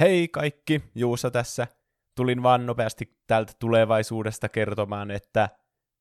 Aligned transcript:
Hei 0.00 0.28
kaikki, 0.28 0.82
Juusa 0.94 1.30
tässä. 1.30 1.66
Tulin 2.14 2.42
vaan 2.42 2.66
nopeasti 2.66 3.16
täältä 3.26 3.52
tulevaisuudesta 3.58 4.48
kertomaan, 4.48 5.10
että 5.10 5.48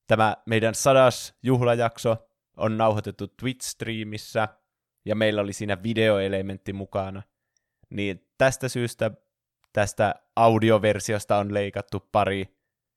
tämä 0.07 0.37
meidän 0.45 0.75
sadas 0.75 1.35
juhlajakso 1.43 2.29
on 2.58 2.77
nauhoitettu 2.77 3.25
Twitch-striimissä, 3.27 4.47
ja 5.05 5.16
meillä 5.16 5.42
oli 5.42 5.53
siinä 5.53 5.83
videoelementti 5.83 6.73
mukana. 6.73 7.23
Niin 7.89 8.27
tästä 8.38 8.70
syystä 8.70 9.11
tästä 9.73 10.16
audioversiosta 10.36 11.38
on 11.38 11.54
leikattu 11.54 12.09
pari 12.12 12.46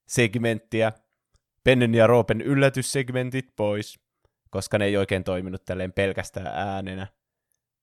segmenttiä, 0.09 0.93
Pennen 1.65 1.95
ja 1.95 2.07
Roopen 2.07 2.41
yllätyssegmentit 2.41 3.57
pois, 3.57 4.01
koska 4.51 4.79
ne 4.79 4.85
ei 4.85 4.97
oikein 4.97 5.25
toiminut 5.25 5.65
tälleen 5.65 5.93
pelkästään 5.93 6.47
äänenä. 6.47 7.07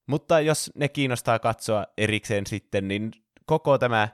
Mutta 0.08 0.40
jos 0.40 0.72
ne 0.76 0.90
kiinnostaa 0.90 1.40
katsoa 1.40 1.86
erikseen 1.98 2.46
sitten, 2.48 2.88
niin 2.88 3.12
koko 3.46 3.78
tämä, 3.78 4.08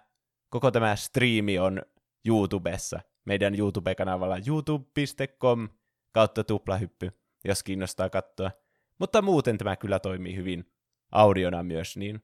koko 0.49 0.71
tämä 0.71 0.95
striimi 0.95 1.59
on 1.59 1.81
YouTubessa, 2.25 2.99
meidän 3.25 3.55
YouTube-kanavalla 3.55 4.37
youtube.com 4.47 5.69
kautta 6.11 6.43
tuplahyppy, 6.43 7.11
jos 7.45 7.63
kiinnostaa 7.63 8.09
katsoa. 8.09 8.51
Mutta 8.99 9.21
muuten 9.21 9.57
tämä 9.57 9.75
kyllä 9.75 9.99
toimii 9.99 10.35
hyvin 10.35 10.71
audiona 11.11 11.63
myös, 11.63 11.97
niin 11.97 12.21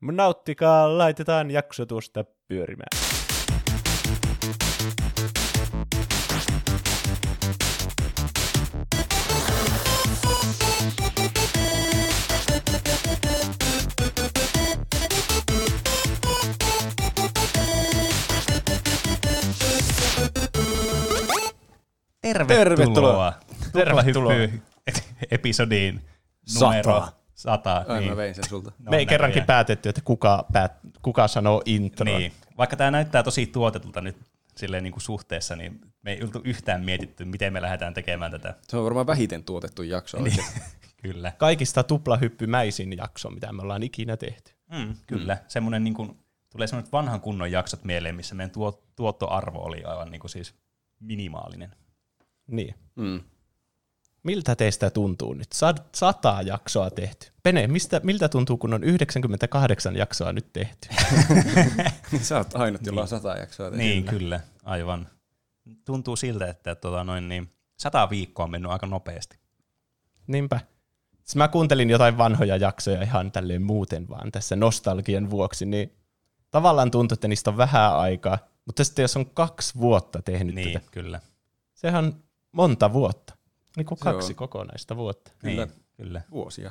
nauttikaa, 0.00 0.98
laitetaan 0.98 1.50
jaksotusta 1.50 2.24
pyörimään. 2.48 3.10
Tervetuloa. 22.34 23.32
Tervetuloa. 23.72 24.32
Tervetuloa. 24.32 24.32
Episodiin 25.30 26.00
numero 26.60 27.08
sata. 27.34 27.84
Ai 27.88 28.00
niin. 28.00 28.10
mä 28.10 28.16
vein 28.16 28.34
sen 28.34 28.48
sulta. 28.48 28.72
No, 28.78 28.90
Me 28.90 28.96
ei 28.96 29.06
kerrankin 29.06 29.44
päätetty, 29.44 29.88
että 29.88 30.00
kuka, 30.04 30.46
päät, 30.52 30.72
kuka 31.02 31.28
sanoo 31.28 31.62
intro. 31.64 32.04
Niin. 32.04 32.32
Vaikka 32.58 32.76
tämä 32.76 32.90
näyttää 32.90 33.22
tosi 33.22 33.46
tuotetulta 33.46 34.00
nyt 34.00 34.16
silleen 34.56 34.82
niin 34.82 34.92
kuin 34.92 35.02
suhteessa, 35.02 35.56
niin 35.56 35.80
me 36.02 36.12
ei 36.12 36.22
oltu 36.22 36.40
yhtään 36.44 36.84
mietitty, 36.84 37.24
miten 37.24 37.52
me 37.52 37.62
lähdetään 37.62 37.94
tekemään 37.94 38.30
tätä. 38.30 38.54
Se 38.68 38.76
on 38.76 38.84
varmaan 38.84 39.06
vähiten 39.06 39.44
tuotettu 39.44 39.82
jakso 39.82 40.18
oikein. 40.18 40.44
Kyllä. 41.02 41.32
Kaikista 41.38 41.82
tuplahyppymäisin 41.82 42.96
jakso, 42.96 43.30
mitä 43.30 43.52
me 43.52 43.62
ollaan 43.62 43.82
ikinä 43.82 44.16
tehty. 44.16 44.52
Mm, 44.72 44.96
kyllä. 45.06 45.34
Mm. 45.34 45.40
Semmoinen 45.48 45.84
niin 45.84 45.94
kuin, 45.94 46.18
tulee 46.52 46.66
semmoinen 46.66 46.92
vanhan 46.92 47.20
kunnon 47.20 47.52
jaksot 47.52 47.84
mieleen, 47.84 48.14
missä 48.14 48.34
meidän 48.34 48.50
tuo, 48.50 48.84
tuottoarvo 48.96 49.58
oli 49.58 49.84
aivan 49.84 50.10
niin 50.10 50.20
kuin 50.20 50.30
siis 50.30 50.54
minimaalinen. 51.00 51.70
Niin. 52.50 52.74
Mm. 52.96 53.20
Miltä 54.22 54.56
teistä 54.56 54.90
tuntuu 54.90 55.34
nyt? 55.34 55.52
Sa- 55.52 55.74
sata 55.94 56.42
jaksoa 56.44 56.90
tehty. 56.90 57.26
Pene, 57.42 57.66
mistä, 57.66 58.00
miltä 58.04 58.28
tuntuu, 58.28 58.56
kun 58.56 58.74
on 58.74 58.84
98 58.84 59.96
jaksoa 59.96 60.32
nyt 60.32 60.52
tehty? 60.52 60.88
Sä 62.22 62.36
oot 62.38 62.56
ainut, 62.56 62.86
jolla 62.86 63.00
on 63.02 63.08
sata 63.08 63.36
jaksoa. 63.36 63.70
tehty. 63.70 63.84
Niin, 63.84 64.04
kyllä. 64.04 64.40
Aivan. 64.64 65.08
Tuntuu 65.84 66.16
siltä, 66.16 66.46
että 66.48 66.74
tota, 66.74 67.04
noin, 67.04 67.28
niin, 67.28 67.52
sata 67.78 68.10
viikkoa 68.10 68.44
on 68.44 68.50
mennyt 68.50 68.70
aika 68.72 68.86
nopeasti. 68.86 69.38
Niinpä. 70.26 70.60
Siis 71.24 71.36
mä 71.36 71.48
kuuntelin 71.48 71.90
jotain 71.90 72.18
vanhoja 72.18 72.56
jaksoja 72.56 73.02
ihan 73.02 73.32
tälleen 73.32 73.62
muuten 73.62 74.08
vaan 74.08 74.32
tässä 74.32 74.56
nostalgian 74.56 75.30
vuoksi, 75.30 75.66
niin 75.66 75.92
tavallaan 76.50 76.90
tuntuu, 76.90 77.14
että 77.14 77.28
niistä 77.28 77.50
on 77.50 77.56
vähän 77.56 77.96
aikaa, 77.96 78.38
mutta 78.66 78.84
sitten 78.84 79.02
jos 79.02 79.16
on 79.16 79.26
kaksi 79.26 79.74
vuotta 79.74 80.22
tehnyt 80.22 80.54
Niin, 80.54 80.72
tätä, 80.72 80.90
kyllä. 80.90 81.20
sehän 81.74 82.04
on 82.04 82.22
monta 82.52 82.92
vuotta. 82.92 83.36
Niin 83.76 83.86
kuin 83.86 83.98
kaksi 83.98 84.32
on. 84.32 84.36
kokonaista 84.36 84.96
vuotta. 84.96 85.32
Kyllä. 85.38 85.66
Niin, 85.66 85.84
kyllä. 85.96 86.22
Vuosia. 86.30 86.70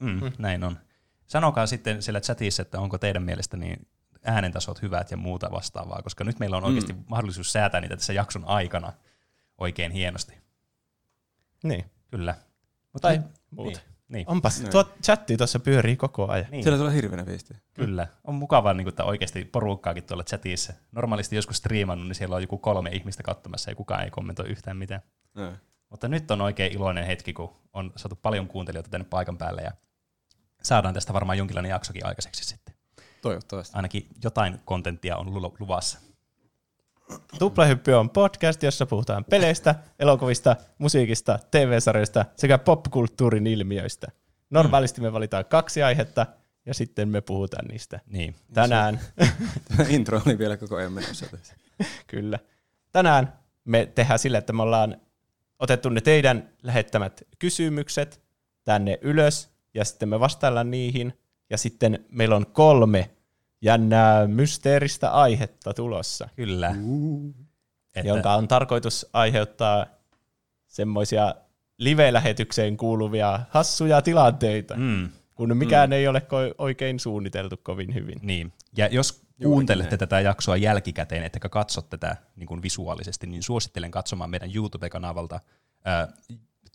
Mm, 0.00 0.08
mm. 0.08 0.32
Näin 0.38 0.64
on. 0.64 0.78
Sanokaa 1.26 1.66
sitten 1.66 2.02
siellä 2.02 2.20
chatissa, 2.20 2.62
että 2.62 2.80
onko 2.80 2.98
teidän 2.98 3.22
mielestä 3.22 3.56
niin 3.56 3.88
äänentasot 4.24 4.82
hyvät 4.82 5.10
ja 5.10 5.16
muuta 5.16 5.50
vastaavaa, 5.50 6.02
koska 6.02 6.24
nyt 6.24 6.38
meillä 6.38 6.56
on 6.56 6.64
oikeasti 6.64 6.92
mm. 6.92 7.04
mahdollisuus 7.06 7.52
säätää 7.52 7.80
niitä 7.80 7.96
tässä 7.96 8.12
jakson 8.12 8.44
aikana 8.44 8.92
oikein 9.58 9.92
hienosti. 9.92 10.34
Niin. 11.62 11.84
Kyllä. 12.10 12.34
Tai 13.00 13.18
niin, 13.18 13.28
muuta. 13.50 13.78
Niin, 13.78 13.95
Onpas, 14.26 14.60
Näin. 14.60 14.72
tuo 14.72 14.84
chatti 15.02 15.36
tuossa 15.36 15.60
pyörii 15.60 15.96
koko 15.96 16.28
ajan. 16.28 16.46
niin. 16.50 16.62
Siellä 16.62 16.78
tulee 16.78 16.92
hirveänä 16.94 17.26
viestiä. 17.26 17.56
Kyllä. 17.74 18.06
On 18.24 18.34
mukavaa, 18.34 18.74
niin 18.74 18.88
että 18.88 19.04
oikeasti 19.04 19.44
porukkaakin 19.44 20.04
tuolla 20.04 20.24
chatissa. 20.24 20.72
Normaalisti 20.92 21.36
joskus 21.36 21.56
striimannut, 21.56 22.06
niin 22.08 22.14
siellä 22.14 22.36
on 22.36 22.42
joku 22.42 22.58
kolme 22.58 22.90
ihmistä 22.90 23.22
katsomassa 23.22 23.70
ja 23.70 23.74
kukaan 23.74 24.04
ei 24.04 24.10
kommentoi 24.10 24.46
yhtään 24.48 24.76
mitään. 24.76 25.02
No. 25.34 25.52
Mutta 25.90 26.08
nyt 26.08 26.30
on 26.30 26.40
oikein 26.40 26.72
iloinen 26.72 27.06
hetki, 27.06 27.32
kun 27.32 27.56
on 27.72 27.92
saatu 27.96 28.16
paljon 28.22 28.48
kuuntelijoita 28.48 28.90
tänne 28.90 29.06
paikan 29.10 29.38
päälle 29.38 29.62
ja 29.62 29.72
saadaan 30.62 30.94
tästä 30.94 31.12
varmaan 31.12 31.38
jonkinlainen 31.38 31.70
jaksokin 31.70 32.06
aikaiseksi 32.06 32.44
sitten. 32.44 32.74
Toivottavasti. 33.22 33.76
Ainakin 33.76 34.08
jotain 34.24 34.60
kontenttia 34.64 35.16
on 35.16 35.34
lu- 35.34 35.56
luvassa. 35.60 35.98
Tuplahyppy 37.38 37.92
on 37.92 38.10
podcast, 38.10 38.62
jossa 38.62 38.86
puhutaan 38.86 39.24
peleistä, 39.24 39.74
elokuvista, 39.98 40.56
musiikista, 40.78 41.38
TV-sarjoista 41.50 42.24
sekä 42.36 42.58
popkulttuurin 42.58 43.46
ilmiöistä. 43.46 44.06
Normaalisti 44.50 45.00
me 45.00 45.12
valitaan 45.12 45.44
kaksi 45.44 45.82
aihetta 45.82 46.26
ja 46.66 46.74
sitten 46.74 47.08
me 47.08 47.20
puhutaan 47.20 47.64
niistä. 47.66 48.00
Niin. 48.06 48.34
Tänään, 48.54 49.00
Tämä 49.68 49.88
intro 49.96 50.22
oli 50.26 50.38
vielä 50.38 50.56
koko 50.56 50.76
ajan 50.76 50.92
menossa. 50.92 51.26
kyllä. 52.06 52.38
Tänään 52.92 53.32
me 53.64 53.86
tehdään 53.94 54.18
sillä, 54.18 54.38
että 54.38 54.52
me 54.52 54.62
ollaan 54.62 55.00
otettu 55.58 55.88
ne 55.88 56.00
teidän 56.00 56.48
lähettämät 56.62 57.22
kysymykset 57.38 58.22
tänne 58.64 58.98
ylös 59.02 59.50
ja 59.74 59.84
sitten 59.84 60.08
me 60.08 60.20
vastaillaan 60.20 60.70
niihin. 60.70 61.18
Ja 61.50 61.58
sitten 61.58 62.04
meillä 62.08 62.36
on 62.36 62.46
kolme 62.46 63.10
jännää 63.62 64.26
mysteeristä 64.26 65.10
aihetta 65.10 65.74
tulossa. 65.74 66.28
Kyllä. 66.36 66.74
että... 67.94 68.08
jonka 68.08 68.34
on 68.34 68.48
tarkoitus 68.48 69.06
aiheuttaa 69.12 69.86
semmoisia 70.66 71.34
live-lähetykseen 71.78 72.76
kuuluvia 72.76 73.40
hassuja 73.50 74.02
tilanteita, 74.02 74.76
mm. 74.76 75.08
Kun 75.34 75.56
mikään 75.56 75.90
mm. 75.90 75.92
ei 75.92 76.08
ole 76.08 76.18
ko- 76.18 76.54
oikein 76.58 77.00
suunniteltu 77.00 77.56
kovin 77.56 77.94
hyvin. 77.94 78.18
niin. 78.22 78.52
Ja 78.76 78.86
jos 78.86 79.22
kuuntelette 79.42 79.96
tätä 79.96 80.20
jaksoa 80.20 80.56
jälkikäteen, 80.56 81.22
ettekä 81.22 81.48
katso 81.48 81.82
tätä 81.82 82.16
niin 82.36 82.46
kuin 82.46 82.62
visuaalisesti, 82.62 83.26
niin 83.26 83.42
suosittelen 83.42 83.90
katsomaan 83.90 84.30
meidän 84.30 84.50
YouTube-kanavalta 84.54 85.40
ää, 85.84 86.08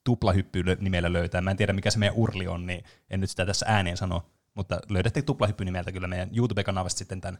tuplahyppy 0.03 0.64
nimellä 0.80 1.14
löytää. 1.14 1.41
Mä 1.41 1.52
en 1.52 1.58
tiedä, 1.58 1.74
mikä 1.74 1.91
se 1.91 2.00
meidän 2.00 2.16
urli 2.16 2.47
on, 2.47 2.68
niin 2.68 2.84
en 3.09 3.20
nyt 3.20 3.30
sitä 3.30 3.46
tässä 3.46 3.66
ääneen 3.70 3.97
sano, 3.97 4.24
mutta 4.53 4.79
löydätte 4.89 5.22
tuplahyppy 5.22 5.66
nimeltä 5.66 5.91
kyllä 5.91 6.07
meidän 6.07 6.29
YouTube-kanavasta 6.38 6.97
sitten 6.97 7.22
tämän 7.22 7.39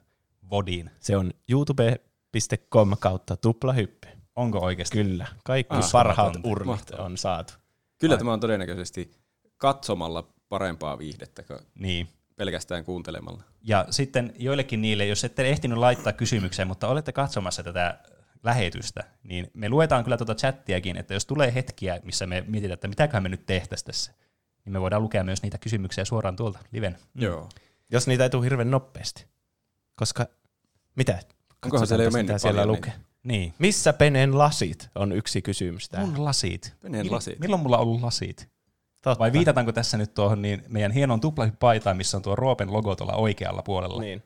vodiin. 0.50 0.92
Se 1.00 1.18
on 1.18 1.32
youtube.com 1.50 2.98
kautta 3.00 3.38
tuplahyppy. 3.38 4.08
Onko 4.36 4.60
oikeasti? 4.60 4.98
Kyllä, 4.98 5.28
kaikki 5.44 5.76
Ah, 5.76 5.92
parhaat 5.92 6.34
Mahtavaa. 6.66 7.06
on 7.06 7.18
saatu. 7.18 7.54
Kyllä 8.00 8.18
tämä 8.18 8.34
on 8.34 8.40
todennäköisesti 8.40 9.12
katsomalla 9.58 10.34
parempaa 10.50 10.98
viihdettä 10.98 11.44
kuin 11.44 11.60
Niin. 11.80 12.08
pelkästään 12.36 12.84
kuuntelemalla. 12.84 13.44
Ja 13.62 13.86
sitten 13.90 14.34
joillekin 14.40 14.82
niille, 14.82 15.06
jos 15.06 15.24
ette 15.24 15.50
ehtinyt 15.50 15.78
laittaa 15.78 16.14
kysymykseen, 16.14 16.68
mutta 16.68 16.88
olette 16.88 17.12
katsomassa 17.12 17.64
tätä 17.64 18.00
lähetystä, 18.44 19.04
niin 19.24 19.52
me 19.54 19.70
luetaan 19.70 20.04
kyllä 20.04 20.18
tuota 20.18 20.36
chattiakin, 20.36 20.98
että 20.98 21.14
jos 21.14 21.26
tulee 21.26 21.54
hetkiä, 21.54 22.00
missä 22.04 22.28
me 22.28 22.44
mietitään, 22.48 22.74
että 22.74 22.88
mitäköhän 22.88 23.24
me 23.24 23.30
nyt 23.30 23.46
tehtäisiin 23.46 23.86
tässä, 23.86 24.12
niin 24.66 24.74
me 24.74 24.82
voidaan 24.82 25.02
lukea 25.04 25.24
myös 25.24 25.44
niitä 25.44 25.58
kysymyksiä 25.58 26.06
suoraan 26.06 26.36
tuolta 26.36 26.60
liven. 26.72 26.98
Joo. 27.16 27.50
Jos 27.92 28.08
niitä 28.08 28.24
ei 28.24 28.30
tule 28.30 28.44
hirveän 28.44 28.72
nopeasti. 28.72 29.26
Koska, 29.96 30.26
mitä? 30.96 31.20
Onkohan 31.66 31.88
siellä 31.88 32.04
jo 32.04 32.12
mennyt 32.12 32.42
siellä 32.42 32.66
lukee. 32.66 32.94
Niin. 33.24 33.54
Missä 33.60 33.94
Penen 33.94 34.38
lasit 34.38 34.90
on 34.96 35.12
yksi 35.12 35.42
kysymys 35.42 35.90
täällä. 35.90 36.08
Mun 36.12 36.26
lasit. 36.26 36.74
Mil- 36.84 37.12
lasit. 37.12 37.40
Milloin 37.40 37.62
mulla 37.62 37.78
on 37.78 37.84
ollut 37.84 38.02
lasit? 38.02 38.50
Totta. 39.02 39.20
Vai 39.20 39.32
viitataanko 39.34 39.72
tässä 39.72 39.98
nyt 39.98 40.14
tuohon 40.14 40.42
niin 40.42 40.64
meidän 40.68 40.92
hienon 40.92 41.20
tuplahyppaitaan, 41.22 41.98
missä 41.98 42.18
on 42.18 42.24
tuo 42.24 42.36
Roopen 42.36 42.74
logo 42.74 42.96
tuolla 42.96 43.14
oikealla 43.14 43.62
puolella, 43.62 44.02
niin. 44.02 44.20
Niin. 44.20 44.24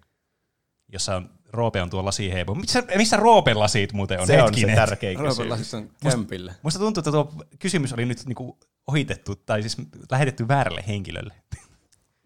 jossa 0.92 1.16
on, 1.16 1.30
Roope 1.54 1.82
on 1.82 1.90
tuo 1.90 2.06
lasiheipo. 2.06 2.56
Missä, 2.56 2.84
missä 2.96 3.18
Roopen 3.18 3.60
lasit 3.60 3.94
muuten 3.94 4.20
on? 4.20 4.28
Se 4.28 4.34
on 4.34 4.40
se 4.40 4.46
Hetkinen. 4.46 4.76
tärkein 4.76 5.20
Roopen 5.20 5.30
kysymys. 5.32 5.50
lasit 5.60 5.74
on 5.74 5.90
kämpillä. 6.12 6.54
Musta 6.62 6.80
tuntuu, 6.80 7.02
että 7.02 7.12
tuo 7.12 7.34
kysymys 7.60 7.94
oli 7.94 8.06
nyt 8.06 8.26
niinku 8.26 8.58
ohitettu, 8.88 9.36
tai 9.36 9.62
siis 9.62 9.78
lähetetty 10.12 10.48
väärälle 10.48 10.84
henkilölle. 10.88 11.34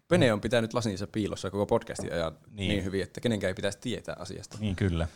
Pene 0.08 0.32
on 0.32 0.40
pitänyt 0.40 0.74
lasinsa 0.74 1.06
piilossa 1.06 1.50
koko 1.50 1.66
podcastin 1.66 2.12
ajan 2.12 2.32
niin. 2.32 2.56
Niin. 2.56 2.68
niin 2.68 2.84
hyvin, 2.84 3.02
että 3.02 3.20
kenenkään 3.20 3.48
ei 3.48 3.54
pitäisi 3.54 3.78
tietää 3.80 4.16
asiasta. 4.18 4.58
Niin 4.60 4.76
kyllä. 4.76 5.08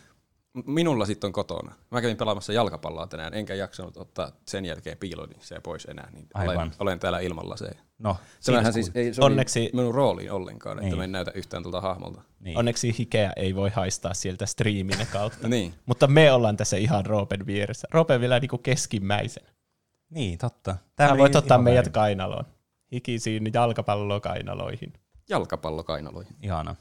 Minulla 0.65 1.05
sitten 1.05 1.27
on 1.27 1.33
kotona. 1.33 1.75
Mä 1.91 2.01
kävin 2.01 2.17
pelaamassa 2.17 2.53
jalkapalloa 2.53 3.07
tänään, 3.07 3.33
enkä 3.33 3.53
jaksanut 3.55 3.97
ottaa 3.97 4.31
sen 4.47 4.65
jälkeen 4.65 4.97
piiloni 4.97 5.35
se 5.39 5.59
pois 5.59 5.85
enää. 5.85 6.09
Niin 6.13 6.27
Aivan. 6.33 6.55
olen, 6.57 6.71
olen, 6.79 6.99
täällä 6.99 7.19
ilmalla 7.19 7.57
se. 7.57 7.69
No, 7.99 8.17
siinä 8.39 8.71
siis, 8.71 8.91
ei 8.95 9.13
sovi 9.13 9.25
Onneksi- 9.25 9.69
minun 9.73 9.95
rooliin 9.95 10.31
ollenkaan, 10.31 10.77
että 10.77 10.85
Niin. 10.89 10.97
mä 10.97 11.03
en 11.03 11.11
näytä 11.11 11.31
yhtään 11.35 11.63
tuolta 11.63 11.81
hahmolta. 11.81 12.21
niin. 12.39 12.57
Onneksi 12.57 12.95
hikeä 12.99 13.33
ei 13.35 13.55
voi 13.55 13.69
haistaa 13.69 14.13
sieltä 14.13 14.45
striimin 14.45 15.07
kautta. 15.11 15.47
Niin. 15.55 15.73
Mutta 15.85 16.07
me 16.07 16.31
ollaan 16.31 16.57
tässä 16.57 16.77
ihan 16.77 17.05
Roopen 17.05 17.45
vieressä. 17.45 17.87
Roope 17.91 18.19
vielä 18.19 18.39
niinku 18.39 18.57
keskimmäisen. 18.57 19.43
Niin, 20.09 20.37
totta. 20.37 20.75
Meni 20.99 21.17
voit 21.17 21.35
ottaa 21.35 21.57
meidät 21.57 21.77
väärin. 21.77 21.91
kainaloon. 21.91 22.45
Hikisiin 22.91 23.51
jalkapallokainaloihin. 23.53 24.93
Jalkapallokainaloihin. 25.29 26.35
Ihana. 26.41 26.75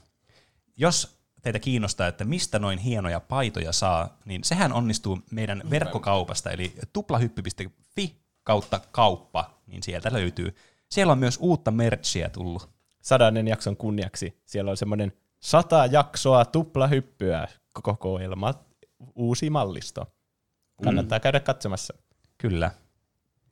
Jos 0.76 1.18
teitä 1.42 1.58
kiinnostaa, 1.58 2.06
että 2.06 2.24
mistä 2.24 2.58
noin 2.58 2.78
hienoja 2.78 3.20
paitoja 3.20 3.72
saa, 3.72 4.18
niin 4.24 4.44
sehän 4.44 4.72
onnistuu 4.72 5.18
meidän 5.30 5.62
verkkokaupasta, 5.70 6.50
eli 6.50 6.74
tuplahyppy.fi 6.92 8.16
kautta 8.42 8.80
kauppa, 8.92 9.50
niin 9.66 9.82
sieltä 9.82 10.12
löytyy. 10.12 10.54
Siellä 10.90 11.12
on 11.12 11.18
myös 11.18 11.38
uutta 11.40 11.70
merchia 11.70 12.30
tullut. 12.30 12.70
Sadannen 13.02 13.48
jakson 13.48 13.76
kunniaksi. 13.76 14.42
Siellä 14.44 14.70
on 14.70 14.76
semmoinen 14.76 15.12
sata 15.40 15.86
jaksoa 15.86 16.44
tuplahyppyä 16.44 17.48
kokoelma, 17.82 18.54
uusi 19.14 19.50
mallisto. 19.50 20.06
Kannattaa 20.84 21.20
käydä 21.20 21.40
katsomassa. 21.40 21.94
Kyllä. 22.38 22.70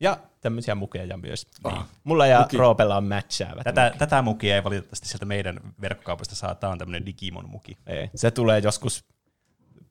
Ja 0.02 0.19
tämmöisiä 0.40 0.75
mukeja 0.75 1.16
myös. 1.16 1.46
Niin. 1.64 1.82
Mulla 2.04 2.26
ja 2.26 2.40
Muki. 2.40 2.56
Roopella 2.56 2.96
on 2.96 3.04
matchaavat. 3.04 3.64
Tätä, 3.64 3.93
tätä 3.99 4.22
mukia 4.22 4.54
ei 4.54 4.64
valitettavasti 4.64 5.08
sieltä 5.08 5.25
meidän 5.25 5.60
verkkokaupasta 5.81 6.34
saa. 6.34 6.54
Tämä 6.54 6.72
on 6.72 6.78
tämmöinen 6.78 7.06
Digimon-muki. 7.06 7.76
Ei. 7.87 8.10
Se 8.14 8.31
tulee 8.31 8.58
joskus 8.58 9.04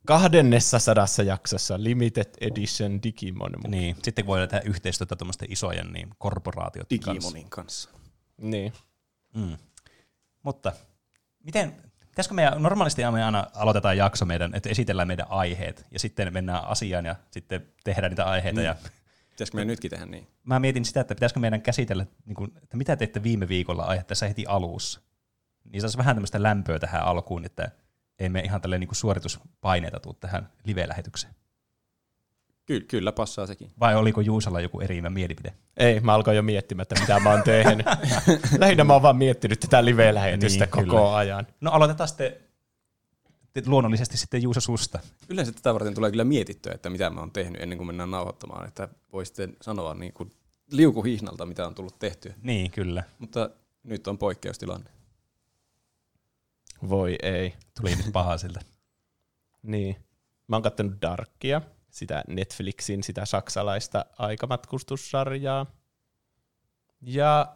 kahdennessa 0.05 0.79
sadassa 0.79 1.23
jaksossa 1.23 1.83
Limited 1.83 2.29
Edition 2.41 3.03
Digimon. 3.03 3.51
Niin. 3.51 3.71
Niin. 3.71 3.95
Sitten 4.03 4.25
voi 4.25 4.47
tehdä 4.47 4.63
yhteistyötä 4.65 5.15
tuommoisten 5.15 5.51
isojen 5.51 5.93
niin, 5.93 6.09
korporaatioiden 6.17 6.99
kanssa. 6.99 7.13
Digimonin 7.13 7.49
kanssa. 7.49 7.89
niin. 8.37 8.73
Mm. 9.35 9.57
Mutta 10.43 10.71
miten, 11.43 11.75
pitäisikö 11.99 12.33
meidän, 12.33 12.63
normaalisti 12.63 13.01
me 13.11 13.23
aina 13.23 13.47
aloitetaan 13.53 13.97
jakso 13.97 14.25
meidän, 14.25 14.55
että 14.55 14.69
esitellään 14.69 15.07
meidän 15.07 15.27
aiheet 15.29 15.85
ja 15.91 15.99
sitten 15.99 16.33
mennään 16.33 16.65
asiaan 16.65 17.05
ja 17.05 17.15
sitten 17.31 17.67
tehdään 17.83 18.11
niitä 18.11 18.25
aiheita. 18.25 18.59
Niin. 18.59 18.65
Ja 18.65 18.75
Pitäisikö 19.41 19.55
meidän 19.57 19.67
nytkin 19.67 19.91
tehdä 19.91 20.05
niin? 20.05 20.27
mä 20.43 20.59
mietin 20.59 20.85
sitä, 20.85 21.01
että 21.01 21.15
pitäisikö 21.15 21.39
meidän 21.39 21.61
käsitellä, 21.61 22.05
niin 22.25 22.35
kuin, 22.35 22.51
että 22.63 22.77
mitä 22.77 22.95
teitte 22.95 23.23
viime 23.23 23.47
viikolla 23.47 23.83
aihe 23.83 24.03
tässä 24.03 24.27
heti 24.27 24.45
alussa. 24.47 25.01
Niin 25.63 25.81
saisi 25.81 25.97
vähän 25.97 26.15
tämmöistä 26.15 26.43
lämpöä 26.43 26.79
tähän 26.79 27.03
alkuun, 27.03 27.45
että 27.45 27.71
ei 28.19 28.29
me 28.29 28.39
ihan 28.39 28.61
tälleen 28.61 28.79
niin 28.79 28.89
suorituspaineita 28.95 29.99
tule 29.99 30.15
tähän 30.19 30.49
live-lähetykseen. 30.65 31.33
Ky- 32.65 32.81
kyllä 32.81 33.11
passaa 33.11 33.47
sekin. 33.47 33.71
Vai 33.79 33.95
oliko 33.95 34.21
Juusalla 34.21 34.61
joku 34.61 34.81
eri 34.81 35.01
mielipide? 35.01 35.53
Ei, 35.77 35.99
mä 35.99 36.13
alkoin 36.13 36.37
jo 36.37 36.43
miettimään, 36.43 36.81
että 36.81 37.01
mitä 37.01 37.19
mä 37.19 37.29
oon 37.29 37.43
tehnyt. 37.43 37.85
Lähinnä 38.59 38.83
mä 38.83 38.93
oon 38.93 39.01
vaan 39.01 39.15
miettinyt 39.17 39.59
tätä 39.59 39.85
live-lähetystä 39.85 40.65
Niin, 40.65 40.71
koko 40.71 40.83
kyllä. 40.85 41.15
ajan. 41.15 41.47
No 41.61 41.71
aloitetaan 41.71 42.07
sitten 42.07 42.31
te- 42.31 42.41
luonnollisesti 43.65 44.17
sitten 44.17 44.41
Juuso 44.41 44.61
susta. 44.61 44.99
Yleensä 45.29 45.51
tätä 45.51 45.73
varten 45.73 45.95
tulee 45.95 46.11
kyllä 46.11 46.23
mietittyä, 46.23 46.71
että 46.73 46.89
mitä 46.89 47.09
mä 47.09 47.19
oon 47.19 47.31
tehnyt 47.31 47.61
ennen 47.61 47.77
kuin 47.77 47.87
mennään 47.87 48.11
nauhoittamaan, 48.11 48.67
että 48.67 48.89
voi 49.13 49.25
sitten 49.25 49.57
sanoa 49.61 49.93
niin 49.93 50.13
kuin 50.13 50.31
liukuhihnalta, 50.71 51.45
mitä 51.45 51.67
on 51.67 51.75
tullut 51.75 51.99
tehtyä. 51.99 52.33
Niin, 52.41 52.71
kyllä. 52.71 53.03
Mutta 53.19 53.49
nyt 53.83 54.07
on 54.07 54.17
poikkeustilanne. 54.17 54.89
Voi 56.89 57.15
ei. 57.23 57.53
Tuli 57.79 57.95
nyt 57.95 58.11
paha 58.13 58.37
siltä. 58.37 58.59
Niin. 59.63 59.95
Mä 60.47 60.55
oon 60.55 60.63
kattonut 60.63 61.01
Darkia, 61.01 61.61
sitä 61.89 62.23
Netflixin, 62.27 63.03
sitä 63.03 63.25
saksalaista 63.25 64.05
aikamatkustussarjaa. 64.17 65.65
Ja 67.01 67.55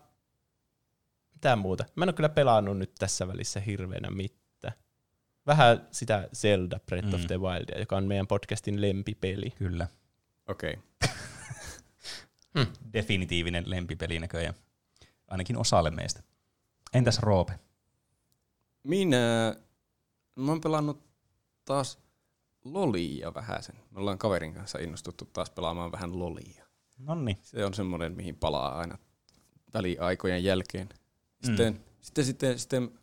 mitä 1.34 1.56
muuta? 1.56 1.86
Mä 1.96 2.06
en 2.06 2.10
ole 2.10 2.14
kyllä 2.14 2.30
pelannut 2.30 2.78
nyt 2.78 2.96
tässä 3.00 3.28
välissä 3.28 3.60
hirveänä 3.60 4.10
mitään. 4.10 4.45
Vähän 5.48 5.88
sitä 5.92 6.30
Zelda 6.36 6.80
Breath 6.86 7.08
mm. 7.08 7.14
of 7.14 7.22
Mm. 7.22 7.28
the 7.28 7.40
Wildia, 7.40 7.80
joka 7.80 7.98
on 7.98 8.06
meidän 8.08 8.28
podcastin 8.28 8.82
lempipeli. 8.82 9.50
Kyllä. 9.58 9.88
Okei. 10.48 10.80
Definitiivinen 12.94 13.64
lempipeli 13.70 14.20
näköjään. 14.20 14.56
Ainakin 15.28 15.58
osalle 15.58 15.92
meistä. 15.92 16.24
Entäs 16.94 17.20
Roope? 17.20 17.60
Minä, 18.84 19.56
mä 20.36 20.52
oon 20.52 20.62
pelannut 20.62 21.04
taas 21.66 22.00
lolia 22.64 23.34
vähäsen. 23.34 23.76
Me 23.92 24.00
ollaan 24.00 24.18
kaverin 24.18 24.54
kanssa 24.54 24.80
innostuttu 24.80 25.26
taas 25.26 25.50
pelaamaan 25.50 25.92
vähän 25.92 26.20
lolia. 26.20 26.66
Nonni. 26.98 27.38
Se 27.42 27.66
on 27.66 27.74
semmoinen, 27.74 28.16
mihin 28.16 28.36
palaa 28.36 28.80
aina 28.80 28.98
väliaikojen 29.74 30.44
jälkeen. 30.44 30.90
Sitten, 31.44 31.74
mm. 31.74 31.80
sitten, 32.02 32.26
sitten, 32.26 32.60
sitten 32.60 33.00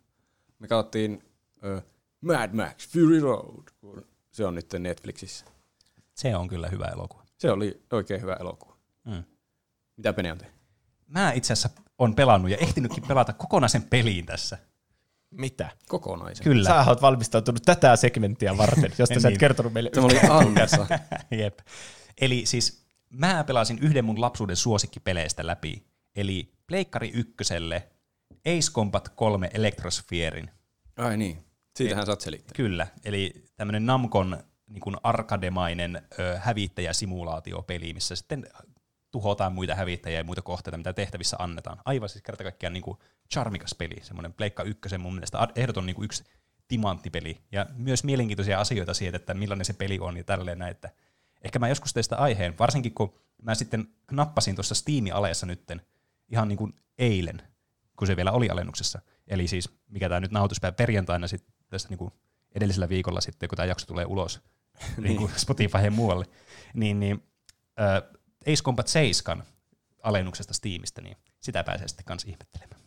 me 0.59 0.67
katsottiin 0.67 1.23
uh, 1.75 1.83
Mad 2.23 2.49
Max 2.53 2.89
Fury 2.89 3.19
Road, 3.19 3.63
kun 3.79 4.05
se 4.31 4.45
on 4.45 4.55
nyt 4.55 4.73
Netflixissä. 4.79 5.45
Se 6.15 6.35
on 6.35 6.47
kyllä 6.47 6.67
hyvä 6.67 6.85
elokuva. 6.85 7.23
Se 7.37 7.51
oli 7.51 7.83
oikein 7.91 8.21
hyvä 8.21 8.33
elokuva. 8.39 8.77
Mm. 9.05 9.23
Mitä 9.97 10.13
Pene 10.13 10.31
on 10.31 10.37
tehnyt? 10.37 10.55
Mä 11.07 11.31
itse 11.31 11.53
asiassa 11.53 11.69
on 11.97 12.15
pelannut 12.15 12.51
ja 12.51 12.57
ehtinytkin 12.57 13.03
pelata 13.07 13.33
kokonaisen 13.33 13.83
peliin 13.83 14.25
tässä. 14.25 14.57
Mitä? 15.31 15.69
Kokonaisen. 15.87 16.43
Kyllä. 16.43 16.69
Sä 16.69 16.83
oot 16.87 17.01
valmistautunut 17.01 17.61
tätä 17.65 17.95
segmenttiä 17.95 18.57
varten, 18.57 18.91
josta 18.99 19.19
sä 19.19 19.27
et 19.27 19.31
Niin. 19.31 19.39
kertonut 19.39 19.73
meille 19.73 19.89
Tämä 19.89 20.05
oli 20.05 20.19
ansa. 20.61 20.87
Jep. 21.41 21.59
Eli 22.21 22.45
siis 22.45 22.85
mä 23.09 23.43
pelasin 23.43 23.79
yhden 23.79 24.05
mun 24.05 24.21
lapsuuden 24.21 24.55
suosikkipeleistä 24.55 25.47
läpi. 25.47 25.83
Eli 26.15 26.53
Pleikkari 26.67 27.11
ykköselle 27.13 27.87
Ace 28.45 28.71
Combat 28.71 29.09
3 29.09 29.49
Electrospherein. 29.53 30.49
Ai 30.97 31.17
niin. 31.17 31.45
Siitähän 31.75 32.05
saat 32.05 32.21
selittää. 32.21 32.53
Kyllä, 32.55 32.87
eli 33.05 33.43
tämmöinen 33.55 33.85
Namcon 33.85 34.43
niin 34.67 34.81
kuin 34.81 34.95
arkademainen 35.03 36.01
ö, 36.19 36.39
hävittäjäsimulaatiopeli, 36.39 37.93
missä 37.93 38.15
sitten 38.15 38.47
tuhotaan 39.11 39.53
muita 39.53 39.75
hävittäjiä 39.75 40.19
ja 40.19 40.23
muita 40.23 40.41
kohteita, 40.41 40.77
mitä 40.77 40.93
tehtävissä 40.93 41.37
annetaan. 41.39 41.79
Aivan 41.85 42.09
siis 42.09 42.23
kerta 42.23 42.43
kaikkiaan 42.43 42.73
niin 42.73 42.83
kuin 42.83 42.97
charmikas 43.33 43.75
peli, 43.75 43.95
semmoinen 44.01 44.33
Pleikka 44.33 44.63
ykkösen 44.63 45.01
mun 45.01 45.13
mielestä 45.13 45.47
ehdoton 45.55 45.85
niin 45.85 45.95
kuin 45.95 46.05
yksi 46.05 46.23
timanttipeli. 46.67 47.37
Ja 47.51 47.65
myös 47.75 48.03
mielenkiintoisia 48.03 48.59
asioita 48.59 48.93
siitä, 48.93 49.17
että 49.17 49.33
millainen 49.33 49.65
se 49.65 49.73
peli 49.73 49.99
on 49.99 50.17
ja 50.17 50.23
tälleen 50.23 50.59
näin, 50.59 50.71
että 50.71 50.89
ehkä 51.41 51.59
mä 51.59 51.67
joskus 51.67 51.93
teistä 51.93 52.17
aiheen, 52.17 52.57
varsinkin 52.57 52.93
kun 52.93 53.13
mä 53.41 53.55
sitten 53.55 53.87
nappasin 54.11 54.55
tuossa 54.55 54.75
Steam-aleessa 54.75 55.45
nytten 55.45 55.81
ihan 56.29 56.47
niin 56.47 56.57
kuin 56.57 56.73
eilen, 56.97 57.41
kun 57.97 58.07
se 58.07 58.15
vielä 58.15 58.31
oli 58.31 58.49
alennuksessa. 58.49 58.99
Eli 59.27 59.47
siis, 59.47 59.69
mikä 59.89 60.09
tämä 60.09 60.19
nyt 60.19 60.31
nauhoituspäivä 60.31 60.75
perjantaina 60.75 61.27
sitten 61.27 61.52
tästä 61.73 61.89
niin 61.89 61.97
kuin 61.97 62.11
edellisellä 62.55 62.89
viikolla 62.89 63.21
sitten, 63.21 63.49
kun 63.49 63.55
tämä 63.55 63.65
jakso 63.65 63.85
tulee 63.85 64.05
ulos 64.05 64.41
niin 64.97 65.17
kuin 65.17 65.31
Spotify 65.37 65.77
ja 65.77 65.91
muualle, 65.91 66.25
niin, 66.73 66.99
niin 66.99 67.23
äh, 67.81 68.03
Ace 68.41 68.63
Combat 68.63 68.87
7 68.87 69.43
alennuksesta 70.03 70.53
Steamista, 70.53 71.01
niin 71.01 71.17
sitä 71.39 71.63
pääsee 71.63 71.87
sitten 71.87 72.05
kanssa 72.05 72.27
ihmettelemään. 72.29 72.81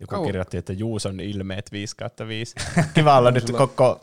Joku 0.00 0.10
Kauan- 0.10 0.26
kirjoitti, 0.26 0.56
että 0.56 0.72
Juuson 0.72 1.20
ilmeet 1.20 1.72
5 1.72 1.96
kautta 1.96 2.28
5. 2.28 2.54
Kiva 2.94 3.18
olla 3.18 3.30
nyt 3.30 3.50
koko, 3.50 4.00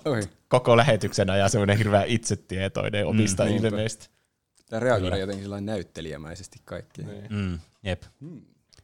koko 0.48 0.78
lähetyksen 0.78 1.30
ajan 1.30 1.50
semmoinen 1.50 1.78
hirveän 1.78 2.08
itsetietoinen 2.08 3.08
omista 3.08 3.46
niinpä. 3.46 3.68
ilmeistä. 3.68 4.06
Tämä 4.70 4.80
reagoida 4.80 5.18
jotenkin 5.18 5.44
sellainen 5.44 5.66
näyttelijämäisesti 5.66 6.60
kaikkeen. 6.66 7.28
Mm, 7.30 7.60
jep. 7.84 8.04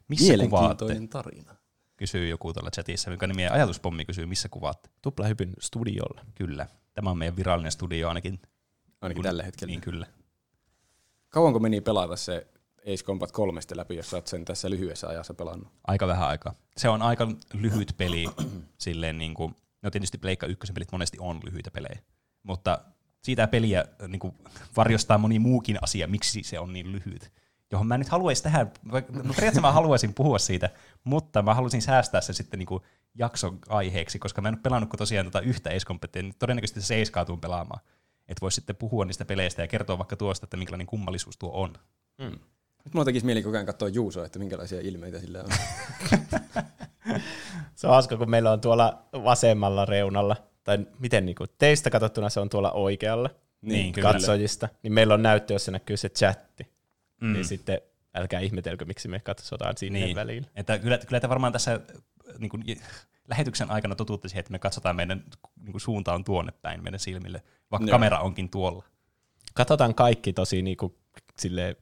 Missä 0.08 0.34
kuvaatte? 0.38 0.86
Tarina. 1.10 1.56
Kysyy 1.98 2.28
joku 2.28 2.54
tuolla 2.54 2.72
chatissa, 2.72 3.10
jonka 3.10 3.28
nimi 3.28 3.48
Ajatuspommi 3.48 4.06
kysyy, 4.06 4.26
missä 4.26 4.50
kuvaatte. 4.50 4.90
Tuplahypyn 5.02 5.54
studiolla. 5.60 6.26
Kyllä. 6.36 6.68
Tämä 6.94 7.10
on 7.10 7.18
meidän 7.18 7.36
virallinen 7.36 7.72
studio 7.72 8.08
ainakin. 8.08 8.40
Ainakin 9.02 9.18
Kun- 9.18 9.24
tällä 9.24 9.44
hetkellä. 9.44 9.72
Niin 9.72 9.82
kyllä. 9.82 10.06
Kauanko 11.30 11.60
meni 11.60 11.82
pelata 11.82 12.16
se 12.16 12.48
Ace 12.82 13.04
Combat 13.04 13.32
3 13.32 13.62
läpi, 13.76 13.96
jos 13.96 14.14
oot 14.14 14.28
sen 14.28 14.46
tässä 14.46 14.70
lyhyessä 14.70 15.08
ajassa 15.08 15.34
pelannut? 15.34 15.68
Aika 15.88 16.08
vähän 16.08 16.28
aikaa. 16.28 16.54
Se 16.78 16.90
on 16.90 17.02
aika 17.02 17.28
lyhyt 17.54 17.94
peli, 17.98 18.26
silleen 18.78 19.18
niin 19.18 19.34
kuin, 19.34 19.56
no 19.82 19.92
tietysti 19.92 20.18
Pleikka 20.18 20.48
ykkösen 20.48 20.74
pelit 20.74 20.92
monesti 20.92 21.18
on 21.20 21.40
lyhyitä 21.44 21.72
pelejä, 21.72 22.00
mutta 22.44 22.82
siitä 23.24 23.48
peliä 23.48 23.86
niin 24.08 24.20
kuin, 24.20 24.34
varjostaa 24.78 25.18
moni 25.18 25.40
muukin 25.40 25.78
asia, 25.82 26.08
miksi 26.08 26.44
se 26.44 26.60
on 26.60 26.74
niin 26.74 26.92
lyhyt. 26.92 27.32
Johon 27.72 27.88
mä 27.88 27.98
nyt 27.98 28.10
haluaisin 28.10 28.44
tähän, 28.44 28.72
vaikka- 28.92 29.14
no 29.14 29.20
periaatteessa 29.22 29.62
mä 29.62 29.72
haluaisin 29.72 30.14
puhua 30.14 30.40
siitä, 30.40 30.70
mutta 31.04 31.42
mä 31.42 31.54
haluaisin 31.54 31.82
säästää 31.82 32.22
se 32.22 32.34
sitten 32.34 32.60
niin 32.60 32.68
kuin 32.68 32.84
jakson 33.16 33.60
aiheeksi, 33.70 34.20
koska 34.20 34.42
mä 34.42 34.48
en 34.48 34.54
ole 34.54 34.62
pelannut 34.64 34.90
kuin 34.90 34.98
tosiaan 34.98 35.26
tota 35.26 35.42
yhtä 35.42 35.70
Ace 35.70 36.22
niin 36.22 36.34
todennäköisesti 36.40 36.82
se 36.82 36.88
seiskaa 36.88 37.26
tuun 37.26 37.42
pelaamaan. 37.42 37.80
Että 38.28 38.42
voisi 38.42 38.56
sitten 38.56 38.76
puhua 38.76 39.06
niistä 39.06 39.26
peleistä 39.26 39.62
ja 39.62 39.68
kertoa 39.68 39.98
vaikka 39.98 40.16
tuosta, 40.16 40.46
että 40.46 40.58
minkälainen 40.58 40.88
kummallisuus 40.88 41.38
tuo 41.38 41.52
on. 41.54 41.74
Nyt 42.86 42.94
mulla 42.94 43.06
tekisi 43.06 43.26
mieli 43.26 43.44
koko 43.44 43.56
ajan 43.56 43.66
katsoa 43.66 43.90
Juusoa, 43.90 44.26
että 44.26 44.40
minkälaisia 44.40 44.82
ilmeitä 44.82 45.20
sillä 45.20 45.44
on. 45.44 45.50
Se 47.76 47.88
on 47.88 47.94
hauska, 47.94 48.18
kun 48.18 48.30
meillä 48.30 48.52
on 48.52 48.62
tuolla 48.62 49.04
vasemmalla 49.14 49.86
reunalla 49.86 50.36
tai 50.64 50.78
miten 51.00 51.26
niin 51.26 51.36
kuin, 51.36 51.50
teistä 51.58 51.90
katsottuna 51.90 52.30
se 52.30 52.40
on 52.40 52.50
tuolla 52.50 52.72
oikealla 52.72 53.30
Niin, 53.62 53.94
kyllä. 53.94 54.12
katsojista, 54.12 54.70
niin 54.84 54.94
meillä 54.94 55.14
on 55.14 55.24
näyttö, 55.24 55.54
jossa 55.54 55.72
näkyy 55.72 55.98
se 55.98 56.10
chatti. 56.10 56.75
Mm. 57.22 57.34
Niin 57.34 57.46
sitten 57.46 57.82
älkää 58.16 58.40
ihmetelkö, 58.40 58.86
miksi 58.86 59.08
me 59.08 59.20
katsotaan 59.20 59.78
sinne 59.78 60.00
Niin. 60.00 60.16
väliin. 60.16 60.46
Että 60.56 60.80
kyllä, 60.80 60.98
kyllä 60.98 61.20
te 61.20 61.30
varmaan 61.30 61.54
tässä 61.54 61.80
niin 62.40 62.50
kuin, 62.50 62.64
lähetyksen 63.28 63.72
aikana 63.72 63.96
totuutte 63.96 64.28
siihen, 64.28 64.40
että 64.40 64.52
me 64.52 64.60
katsotaan 64.60 64.96
meidän 64.96 65.24
niin 65.62 65.72
kuin, 65.72 65.82
suunta 65.82 66.14
on 66.14 66.24
tuonne 66.24 66.52
päin 66.62 66.84
meidän 66.84 67.00
silmille, 67.00 67.44
vaikka 67.72 67.88
Joo. 67.88 67.92
kamera 67.96 68.20
onkin 68.20 68.50
tuolla. 68.50 68.84
Katsotaan 69.54 69.96
kaikki 69.96 70.34
tosi 70.34 70.62
niin 70.62 70.78
kuin, 70.78 70.96
silleen, 71.40 71.76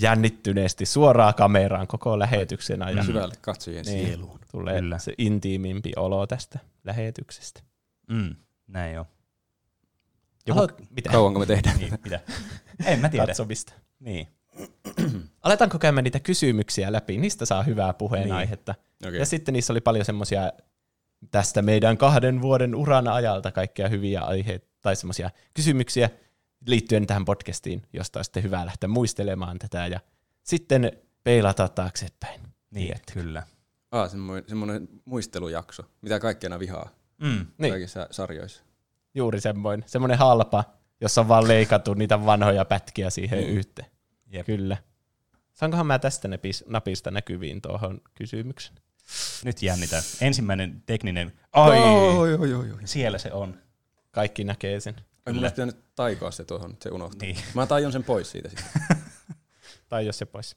jännittyneesti 0.00 0.86
suoraan 0.86 1.34
kameraan 1.34 1.86
koko 1.86 2.18
lähetyksen 2.18 2.82
ajan. 2.82 3.06
Syvälle 3.06 3.34
katsojien 3.40 3.84
Niin. 3.84 4.06
sieluun. 4.06 4.40
Tulee 4.52 4.80
Kyllä. 4.80 4.98
se 4.98 5.14
intiimimpi 5.18 5.92
olo 5.96 6.26
tästä 6.26 6.58
lähetyksestä. 6.84 7.60
Mm. 8.08 8.36
Näin 8.66 8.94
jo. 8.94 9.06
Joku, 10.46 10.60
Haluat- 10.60 10.82
mitä? 10.90 11.10
Kauanko 11.10 11.40
me 11.40 11.46
tehdään? 11.46 11.78
Niin, 11.78 11.98
mitä? 12.04 12.20
En 12.84 13.00
mä 13.00 13.08
tiedä. 13.08 13.26
Katsomista. 13.26 13.72
Niin. 14.00 14.28
Aletaanko 15.42 15.78
käymään 15.78 16.04
niitä 16.04 16.20
kysymyksiä 16.20 16.92
läpi? 16.92 17.18
Niistä 17.18 17.44
saa 17.46 17.62
hyvää 17.62 17.92
puheenaihetta. 17.92 18.74
Okei. 19.06 19.18
Ja 19.20 19.26
sitten 19.26 19.52
niissä 19.52 19.72
oli 19.72 19.80
paljon 19.80 20.04
semmoisia 20.04 20.52
tästä 21.30 21.62
meidän 21.62 21.98
kahden 21.98 22.42
vuoden 22.42 22.74
uran 22.74 23.08
ajalta 23.08 23.52
kaikkia 23.52 23.88
hyviä 23.88 24.20
aiheita 24.20 24.66
tai 24.82 24.96
semmoisia 24.96 25.30
kysymyksiä 25.54 26.10
liittyen 26.66 27.06
tähän 27.06 27.24
podcastiin, 27.24 27.82
josta 27.92 28.18
on 28.18 28.24
sitten 28.24 28.42
hyvä 28.42 28.66
lähteä 28.66 28.88
muistelemaan 28.88 29.58
tätä 29.58 29.86
ja 29.86 30.00
sitten 30.42 30.92
peilata 31.24 31.68
taaksepäin. 31.68 32.40
Niin, 32.70 32.86
Tiedätkö? 32.86 33.12
kyllä. 33.12 33.42
Ah, 33.90 34.10
semmoinen, 34.10 34.44
semmoinen 34.48 34.88
muistelujakso, 35.04 35.82
mitä 36.02 36.20
kaikkena 36.20 36.58
vihaa 36.58 36.88
Mm. 37.22 37.46
Niin, 37.58 37.72
kaikissa 37.72 38.08
sarjoissa. 38.10 38.62
juuri 39.14 39.40
semmoinen, 39.40 39.84
semmoinen 39.88 40.18
halpa, 40.18 40.64
jossa 41.00 41.20
on 41.20 41.28
vaan 41.28 41.48
leikattu 41.48 41.94
niitä 41.94 42.26
vanhoja 42.26 42.64
pätkiä 42.64 43.10
siihen 43.10 43.44
Mm. 43.44 43.50
yhteen. 43.50 43.90
Jep. 44.26 44.46
Kyllä. 44.46 44.76
Saankohan 45.52 45.86
mä 45.86 45.98
tästä 45.98 46.28
napis, 46.28 46.64
napista 46.68 47.10
näkyviin 47.10 47.62
tuohon 47.62 48.00
kysymyksen? 48.14 48.74
Nyt 49.44 49.62
jännitä. 49.62 50.02
Ensimmäinen 50.20 50.82
tekninen. 50.86 51.32
Ai, 51.52 51.78
oi, 51.78 52.34
oi, 52.34 52.54
oi, 52.54 52.72
oi. 52.72 52.78
siellä 52.84 53.18
se 53.18 53.32
on. 53.32 53.58
Kaikki 54.10 54.44
näkee 54.44 54.80
sen. 54.80 54.94
Ai, 54.94 55.02
Kyllä. 55.04 55.34
mulla 55.34 55.44
olisi 55.44 55.54
pitänyt 55.54 55.94
taikoa 55.94 56.30
se 56.30 56.44
tuohon, 56.44 56.76
se 56.82 56.90
unohtuu. 56.90 57.18
Niin. 57.20 57.36
Mä 57.54 57.66
tajon 57.66 57.92
sen 57.92 58.04
pois 58.04 58.30
siitä 58.30 58.48
sitten. 58.48 58.66
Tai 59.88 60.06
jos 60.06 60.18
se 60.18 60.24
pois. 60.26 60.56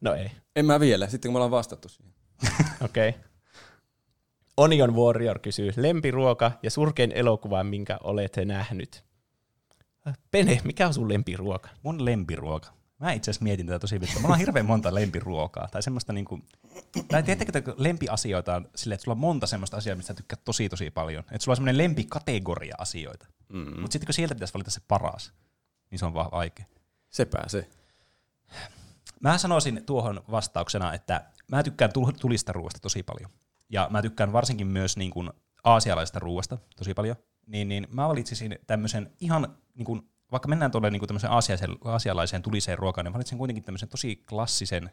No 0.00 0.14
ei. 0.14 0.30
En 0.56 0.66
mä 0.66 0.80
vielä, 0.80 1.08
sitten 1.08 1.28
kun 1.28 1.32
me 1.32 1.36
ollaan 1.36 1.50
vastattu 1.50 1.88
siihen. 1.88 2.14
Okei. 2.84 3.08
Okay. 3.08 3.20
Onion 4.56 4.94
Warrior 4.96 5.38
kysyy, 5.38 5.72
lempiruoka 5.76 6.52
ja 6.62 6.70
surkein 6.70 7.12
elokuva, 7.12 7.64
minkä 7.64 7.98
olette 8.02 8.44
nähnyt? 8.44 9.04
Pene, 10.30 10.60
mikä 10.64 10.86
on 10.86 10.94
sun 10.94 11.08
lempiruoka? 11.08 11.68
Mun 11.82 12.04
lempiruoka. 12.04 12.72
Mä 13.00 13.12
itse 13.12 13.30
asiassa 13.30 13.44
mietin 13.44 13.66
tätä 13.66 13.78
tosi 13.78 13.98
pitkään. 13.98 14.22
Mulla 14.22 14.34
on 14.34 14.38
hirveän 14.38 14.66
monta 14.66 14.94
lempiruokaa. 14.94 15.68
Tai 15.68 15.82
semmoista 15.82 16.12
niinku, 16.12 16.40
tai 17.08 17.22
tiedättekö, 17.22 17.58
että 17.58 17.74
lempiasioita 17.76 18.56
on 18.56 18.68
silleen, 18.74 18.94
että 18.94 19.04
sulla 19.04 19.14
on 19.14 19.20
monta 19.20 19.46
semmoista 19.46 19.76
asiaa, 19.76 19.96
mistä 19.96 20.08
sä 20.12 20.14
tykkäät 20.14 20.44
tosi 20.44 20.68
tosi 20.68 20.90
paljon. 20.90 21.24
Että 21.30 21.38
sulla 21.38 21.52
on 21.52 21.56
semmoinen 21.56 21.78
lempikategoria 21.78 22.74
asioita. 22.78 23.26
Mm. 23.48 23.80
Mutta 23.80 23.92
sitten 23.92 24.06
kun 24.06 24.14
sieltä 24.14 24.34
pitäisi 24.34 24.54
valita 24.54 24.70
se 24.70 24.80
paras, 24.88 25.32
niin 25.90 25.98
se 25.98 26.06
on 26.06 26.14
vaan 26.14 26.30
vaikea. 26.30 26.64
Se 27.10 27.24
pääsee. 27.24 27.70
Mä 29.20 29.38
sanoisin 29.38 29.82
tuohon 29.86 30.24
vastauksena, 30.30 30.94
että 30.94 31.24
mä 31.50 31.62
tykkään 31.62 31.90
tul- 31.90 32.18
tulista 32.20 32.52
ruoasta 32.52 32.80
tosi 32.80 33.02
paljon. 33.02 33.30
Ja 33.68 33.88
mä 33.90 34.02
tykkään 34.02 34.32
varsinkin 34.32 34.66
myös 34.66 34.96
niin 34.96 35.10
kuin 35.10 35.30
aasialaisesta 35.64 36.18
ruoasta 36.18 36.58
tosi 36.76 36.94
paljon. 36.94 37.16
Niin, 37.46 37.68
niin 37.68 37.86
mä 37.90 38.08
valitsisin 38.08 38.58
tämmöisen 38.66 39.10
ihan, 39.20 39.56
niin 39.74 39.84
kuin, 39.84 40.10
vaikka 40.32 40.48
mennään 40.48 40.70
tuolle 40.70 40.90
niin 40.90 41.06
tämmöisen 41.06 41.30
aasialaiseen, 41.30 41.76
aasialaiseen 41.84 42.42
tuliseen 42.42 42.78
ruokaan, 42.78 43.04
niin 43.04 43.12
valitsin 43.12 43.38
kuitenkin 43.38 43.64
tämmöisen 43.64 43.88
tosi 43.88 44.16
klassisen, 44.16 44.90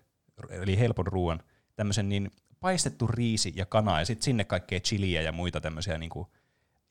eli 0.49 0.79
helpon 0.79 1.07
ruoan, 1.07 1.43
tämmöisen 1.75 2.09
niin 2.09 2.31
paistettu 2.59 3.07
riisi 3.07 3.53
ja 3.55 3.65
kana, 3.65 3.99
ja 3.99 4.05
sitten 4.05 4.23
sinne 4.23 4.43
kaikkea 4.43 4.79
chiliä 4.79 5.21
ja 5.21 5.31
muita 5.31 5.61
tämmöisiä 5.61 5.97
niin 5.97 6.09
kuin 6.09 6.27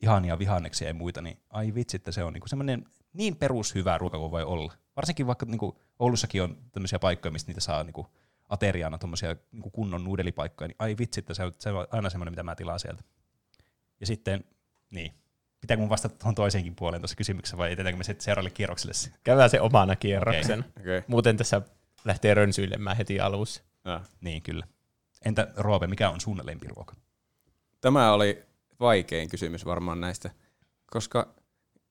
ihania 0.01 0.39
vihanneksia 0.39 0.87
ja 0.87 0.93
muita, 0.93 1.21
niin 1.21 1.37
ai 1.49 1.73
vitsi, 1.75 1.97
että 1.97 2.11
se 2.11 2.23
on 2.23 2.33
niin 2.33 2.43
semmoinen 2.45 2.85
niin 3.13 3.35
perushyvä 3.35 3.97
ruoka 3.97 4.17
kuin 4.17 4.31
voi 4.31 4.43
olla. 4.43 4.73
Varsinkin 4.95 5.27
vaikka 5.27 5.45
niin 5.45 5.57
kuin 5.57 5.75
Oulussakin 5.99 6.43
on 6.43 6.57
tämmöisiä 6.71 6.99
paikkoja, 6.99 7.31
mistä 7.31 7.49
niitä 7.49 7.61
saa 7.61 7.83
niin 7.83 7.93
kuin 7.93 8.07
ateriana 8.49 8.97
tuommoisia 8.97 9.35
niin 9.51 9.71
kunnon 9.71 10.03
nuudelipaikkoja, 10.03 10.67
niin 10.67 10.75
ai 10.79 10.95
vitsi, 10.97 11.19
että 11.19 11.33
se 11.33 11.43
on, 11.43 11.53
se 11.59 11.69
on 11.69 11.87
aina 11.91 12.09
semmoinen, 12.09 12.31
mitä 12.31 12.43
mä 12.43 12.55
tilaan 12.55 12.79
sieltä. 12.79 13.03
Ja 13.99 14.07
sitten, 14.07 14.43
niin, 14.89 15.13
pitääkö 15.61 15.81
mun 15.81 15.89
vastata 15.89 16.15
tuohon 16.15 16.35
toiseenkin 16.35 16.75
puoleen 16.75 17.01
tuossa 17.01 17.15
kysymyksessä 17.15 17.57
vai 17.57 17.71
etetäänkö 17.71 17.97
me 17.97 18.03
sitten 18.03 18.23
seuraavalle 18.23 18.49
kierrokselle? 18.49 18.93
se? 18.93 19.11
Käydään 19.23 19.49
se 19.49 19.61
omana 19.61 19.95
kierroksen. 19.95 20.59
Okay. 20.59 20.81
Okay. 20.81 21.01
Muuten 21.07 21.37
tässä 21.37 21.61
lähtee 22.05 22.33
rönsyilemään 22.33 22.97
heti 22.97 23.19
alussa. 23.19 23.61
Ah. 23.83 24.09
Niin, 24.21 24.41
kyllä. 24.41 24.67
Entä 25.25 25.47
Roope, 25.57 25.87
mikä 25.87 26.09
on 26.09 26.21
sun 26.21 26.41
lempiruoka? 26.43 26.95
Tämä 27.81 28.13
oli 28.13 28.43
vaikein 28.79 29.29
kysymys 29.29 29.65
varmaan 29.65 30.01
näistä, 30.01 30.29
koska 30.85 31.35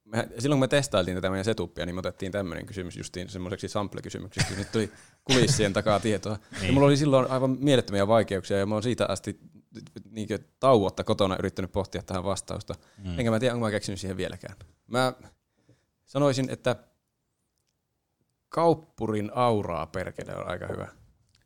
me, 0.05 0.29
silloin 0.39 0.57
kun 0.57 0.65
me 0.65 0.69
testailtiin 0.69 1.17
tätä 1.17 1.31
meidän 1.31 1.45
setupia, 1.45 1.87
niin 1.87 1.95
me 1.95 1.99
otettiin 1.99 2.33
tämmöinen 2.33 2.67
kysymys 2.67 2.97
justiin 2.97 3.29
semmoiseksi 3.29 3.69
sample-kysymykseksi. 3.69 4.55
Nyt 4.57 4.73
tuli 4.73 4.93
kulissien 5.25 5.73
takaa 5.73 6.01
tietoa. 6.01 6.39
Niin. 6.61 6.67
Ja 6.67 6.73
mulla 6.73 6.87
oli 6.87 6.97
silloin 6.97 7.31
aivan 7.31 7.57
mielettömiä 7.61 8.09
vaikeuksia 8.09 8.59
ja 8.59 8.67
mä 8.67 8.75
oon 8.75 8.83
siitä 8.83 9.07
asti 9.07 9.41
niin 10.11 10.29
tauotta 10.61 11.05
kotona 11.05 11.37
yrittänyt 11.39 11.73
pohtia 11.73 12.03
tähän 12.03 12.25
vastausta. 12.25 12.75
Mm. 13.05 13.19
Enkä 13.19 13.31
mä 13.31 13.41
tiedä, 13.41 13.55
onko 13.55 13.67
mä 13.67 13.71
keksinyt 13.71 14.01
siihen 14.01 14.17
vieläkään. 14.17 14.57
Mä 14.87 15.13
sanoisin, 16.05 16.51
että 16.51 16.77
kauppurin 18.49 19.31
auraa 19.35 19.87
perkele 19.87 20.37
on 20.37 20.49
aika 20.49 20.67
hyvä. 20.67 20.89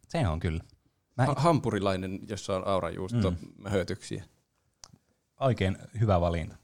Se 0.09 0.29
on 0.29 0.41
kyllä. 0.41 0.61
Mä 1.17 1.27
Ha- 1.27 1.35
hampurilainen, 1.37 2.21
jossa 2.29 2.57
on 2.57 2.67
aurajuusto, 2.67 3.31
Mm. 3.31 3.37
höötyksiä. 3.67 4.25
oikein 5.41 5.79
hyvä 6.01 6.21
valinta. 6.21 6.57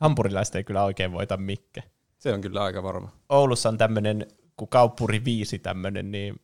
Hampurilaista 0.00 0.58
ei 0.58 0.64
kyllä 0.64 0.84
oikein 0.84 1.12
voita 1.12 1.36
mikke. 1.36 1.82
Se 2.18 2.32
on 2.34 2.40
kyllä 2.40 2.62
aika 2.62 2.82
varma. 2.82 3.12
Oulussa 3.28 3.68
on 3.68 3.78
tämmöinen, 3.78 4.26
kun 4.56 4.68
kauppuri 4.68 5.24
viisi 5.24 5.58
tämmöinen, 5.58 6.10
niin 6.10 6.40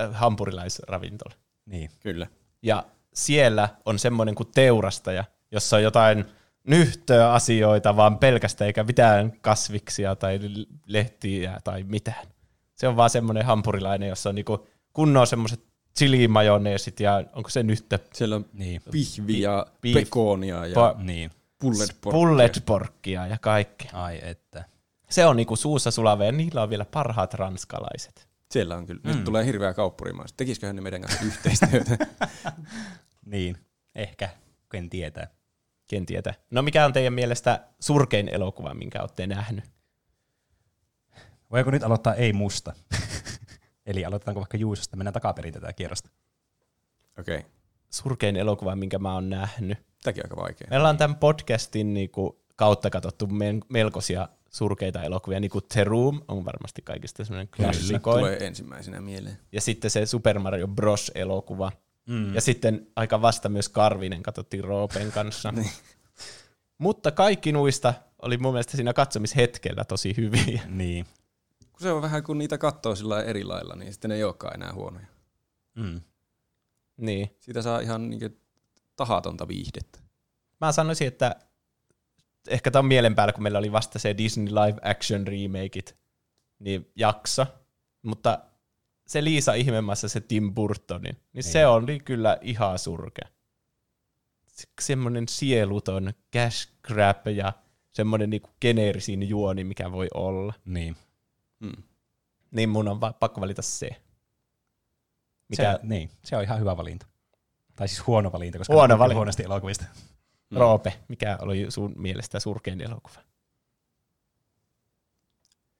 äh, 0.00 0.12
hampurilaisravintola. 0.14 1.34
Niin. 1.66 1.90
Kyllä. 2.00 2.26
Ja 2.62 2.84
siellä 3.14 3.68
on 3.84 3.98
semmoinen 3.98 4.34
kuin 4.34 4.48
teurastaja, 4.54 5.24
jossa 5.50 5.76
on 5.76 5.82
jotain 5.82 6.24
nyhtöä 6.64 7.32
asioita, 7.32 7.96
vaan 7.96 8.18
pelkästään 8.18 8.66
eikä 8.66 8.84
mitään 8.84 9.32
kasviksia 9.40 10.16
tai 10.16 10.40
lehtiä 10.86 11.60
tai 11.64 11.82
mitään. 11.82 12.26
Se 12.74 12.88
on 12.88 12.96
vaan 12.96 13.10
semmoinen 13.10 13.44
hampurilainen, 13.44 14.08
jossa 14.08 14.28
on 14.28 14.34
niinku 14.34 14.66
kunnon 14.92 15.26
semmoiset 15.26 15.60
chilimajoneesit 15.98 17.00
ja 17.00 17.24
onko 17.32 17.50
se 17.50 17.62
nyhtö? 17.62 17.98
Siellä 18.14 18.36
on 18.36 18.44
Niin. 18.52 18.82
pihvi 18.90 19.40
ja 19.40 19.66
Beef. 19.82 19.94
pekonia 19.94 20.66
ja 20.66 20.74
Pa- 20.74 21.02
Niin. 21.02 21.30
Pulletporkkia 22.02 23.26
ja 23.26 23.38
kaikkea. 23.40 23.90
Ai 23.92 24.20
että. 24.22 24.64
Se 25.10 25.26
on 25.26 25.36
niinku 25.36 25.56
suussa 25.56 25.90
sulava 25.90 26.24
ja 26.24 26.32
niillä 26.32 26.62
on 26.62 26.70
vielä 26.70 26.84
parhaat 26.84 27.34
ranskalaiset. 27.34 28.28
Siellä 28.52 28.76
on 28.76 28.86
kyllä. 28.86 29.00
Mm. 29.04 29.10
Nyt 29.10 29.24
tulee 29.24 29.46
hirveä 29.46 29.74
kauppurimaista. 29.74 30.36
Tekisiköhän 30.36 30.76
ne 30.76 30.82
meidän 30.82 31.00
kanssa 31.00 31.24
yhteistyötä? 31.24 31.98
Niin. 33.26 33.56
Ehkä. 33.94 34.28
Ken 34.70 34.90
tietää. 34.90 35.26
Ken 35.86 36.06
tietää. 36.06 36.34
No 36.50 36.62
mikä 36.62 36.84
on 36.84 36.92
teidän 36.92 37.12
mielestä 37.12 37.68
surkein 37.80 38.28
elokuva, 38.28 38.74
minkä 38.74 39.00
olette 39.00 39.26
nähnyt? 39.26 39.64
Voiko 41.50 41.70
nyt 41.70 41.82
aloittaa 41.82 42.14
ei 42.14 42.32
musta? 42.32 42.72
Eli 43.86 44.04
aloitetaanko 44.04 44.40
vaikka 44.40 44.56
Juusosta? 44.56 44.96
Mennään 44.96 45.12
takaperin 45.12 45.54
tätä 45.54 45.72
kierrosta. 45.72 46.10
Okei. 47.18 47.38
Okay. 47.38 47.50
Surkein 47.90 48.36
elokuva, 48.36 48.76
minkä 48.76 48.98
mä 48.98 49.14
oon 49.14 49.30
nähnyt. 49.30 49.78
Tämäkin 50.02 50.24
aika 50.24 50.36
vaikea. 50.36 50.66
Meillä 50.70 50.88
on 50.88 50.96
tämän 50.96 51.16
podcastin 51.16 51.94
niinku 51.94 52.44
kautta 52.56 52.90
katsottu 52.90 53.28
melkoisia 53.68 54.28
surkeita 54.54 55.02
elokuvia, 55.02 55.40
niin 55.40 55.50
kuin 55.50 55.64
The 55.72 55.84
Room 55.84 56.22
on 56.28 56.44
varmasti 56.44 56.82
kaikista 56.82 57.24
semmoinen 57.24 57.48
klassikoin. 57.56 58.18
Tulee 58.18 58.46
ensimmäisenä 58.46 59.00
mieleen. 59.00 59.38
Ja 59.52 59.60
sitten 59.60 59.90
se 59.90 60.06
Super 60.06 60.38
Mario 60.38 60.68
Bros. 60.68 61.12
elokuva. 61.14 61.72
Mm. 62.06 62.34
Ja 62.34 62.40
sitten 62.40 62.86
aika 62.96 63.22
vasta 63.22 63.48
myös 63.48 63.68
Karvinen 63.68 64.22
katsottiin 64.22 64.64
Roopen 64.64 65.12
kanssa. 65.12 65.52
Niin. 65.56 65.70
Mutta 66.78 67.10
kaikki 67.10 67.52
nuista 67.52 67.94
oli 68.22 68.36
mun 68.36 68.52
mielestä 68.52 68.76
siinä 68.76 68.92
katsomishetkellä 68.92 69.84
tosi 69.84 70.14
hyviä. 70.16 70.62
Niin. 70.68 71.06
Kun 71.72 71.80
se 71.80 71.92
on 71.92 72.02
vähän 72.02 72.22
kun 72.22 72.38
niitä 72.38 72.58
katsoo 72.58 72.94
sillä 72.94 73.22
eri 73.22 73.44
lailla, 73.44 73.76
niin 73.76 73.92
sitten 73.92 74.08
ne 74.08 74.14
ei 74.14 74.24
olekaan 74.24 74.54
enää 74.54 74.72
huonoja. 74.74 75.06
Mm. 75.74 76.00
Niin. 76.96 77.36
Siitä 77.40 77.62
saa 77.62 77.80
ihan 77.80 78.10
niin 78.10 78.40
tahatonta 78.96 79.48
viihdettä. 79.48 79.98
Mä 80.60 80.72
sanoisin, 80.72 81.08
että 81.08 81.36
ehkä 82.48 82.70
tämä 82.70 82.80
on 82.80 82.86
mielen 82.86 83.14
päällä, 83.14 83.32
kun 83.32 83.42
meillä 83.42 83.58
oli 83.58 83.72
vasta 83.72 83.98
se 83.98 84.16
Disney 84.18 84.46
Live 84.54 84.80
Action 84.90 85.26
remakeit, 85.26 85.96
niin 86.58 86.90
jakso. 86.96 87.46
Mutta 88.02 88.38
se 89.06 89.24
Liisa 89.24 89.54
ihmemässä 89.54 90.08
se 90.08 90.20
Tim 90.20 90.54
Burtonin, 90.54 91.02
niin, 91.14 91.18
niin. 91.32 91.44
se 91.44 91.58
Niin. 91.58 91.68
oli 91.68 92.00
kyllä 92.00 92.38
ihan 92.40 92.78
surkea. 92.78 93.28
semmoinen 94.80 95.28
sieluton 95.28 96.12
cash 96.32 96.68
grab 96.82 97.26
ja 97.26 97.52
semmoinen 97.92 98.30
niinku 98.30 98.50
geneerisin 98.60 99.28
juoni, 99.28 99.64
mikä 99.64 99.92
voi 99.92 100.08
olla. 100.14 100.54
Niin. 100.64 100.96
Mm. 101.60 101.82
Niin 102.50 102.68
mun 102.68 102.88
on 102.88 103.00
va- 103.00 103.12
pakko 103.12 103.40
valita 103.40 103.62
se. 103.62 103.88
Mikä, 105.48 105.72
Se, 105.72 105.78
niin, 105.82 106.10
se 106.24 106.36
on 106.36 106.42
ihan 106.42 106.60
hyvä 106.60 106.76
valinta. 106.76 107.06
Tai 107.76 107.88
siis 107.88 108.06
huono 108.06 108.32
valinta, 108.32 108.58
koska 108.58 108.74
huono 108.74 108.98
valinta. 108.98 109.16
huonosti 109.16 109.42
elokuvista. 109.42 109.84
Mm. 110.52 110.58
Roope, 110.58 110.92
mikä 111.08 111.38
oli 111.40 111.66
sun 111.68 111.92
mielestä 111.96 112.40
surkein 112.40 112.80
elokuva? 112.80 113.18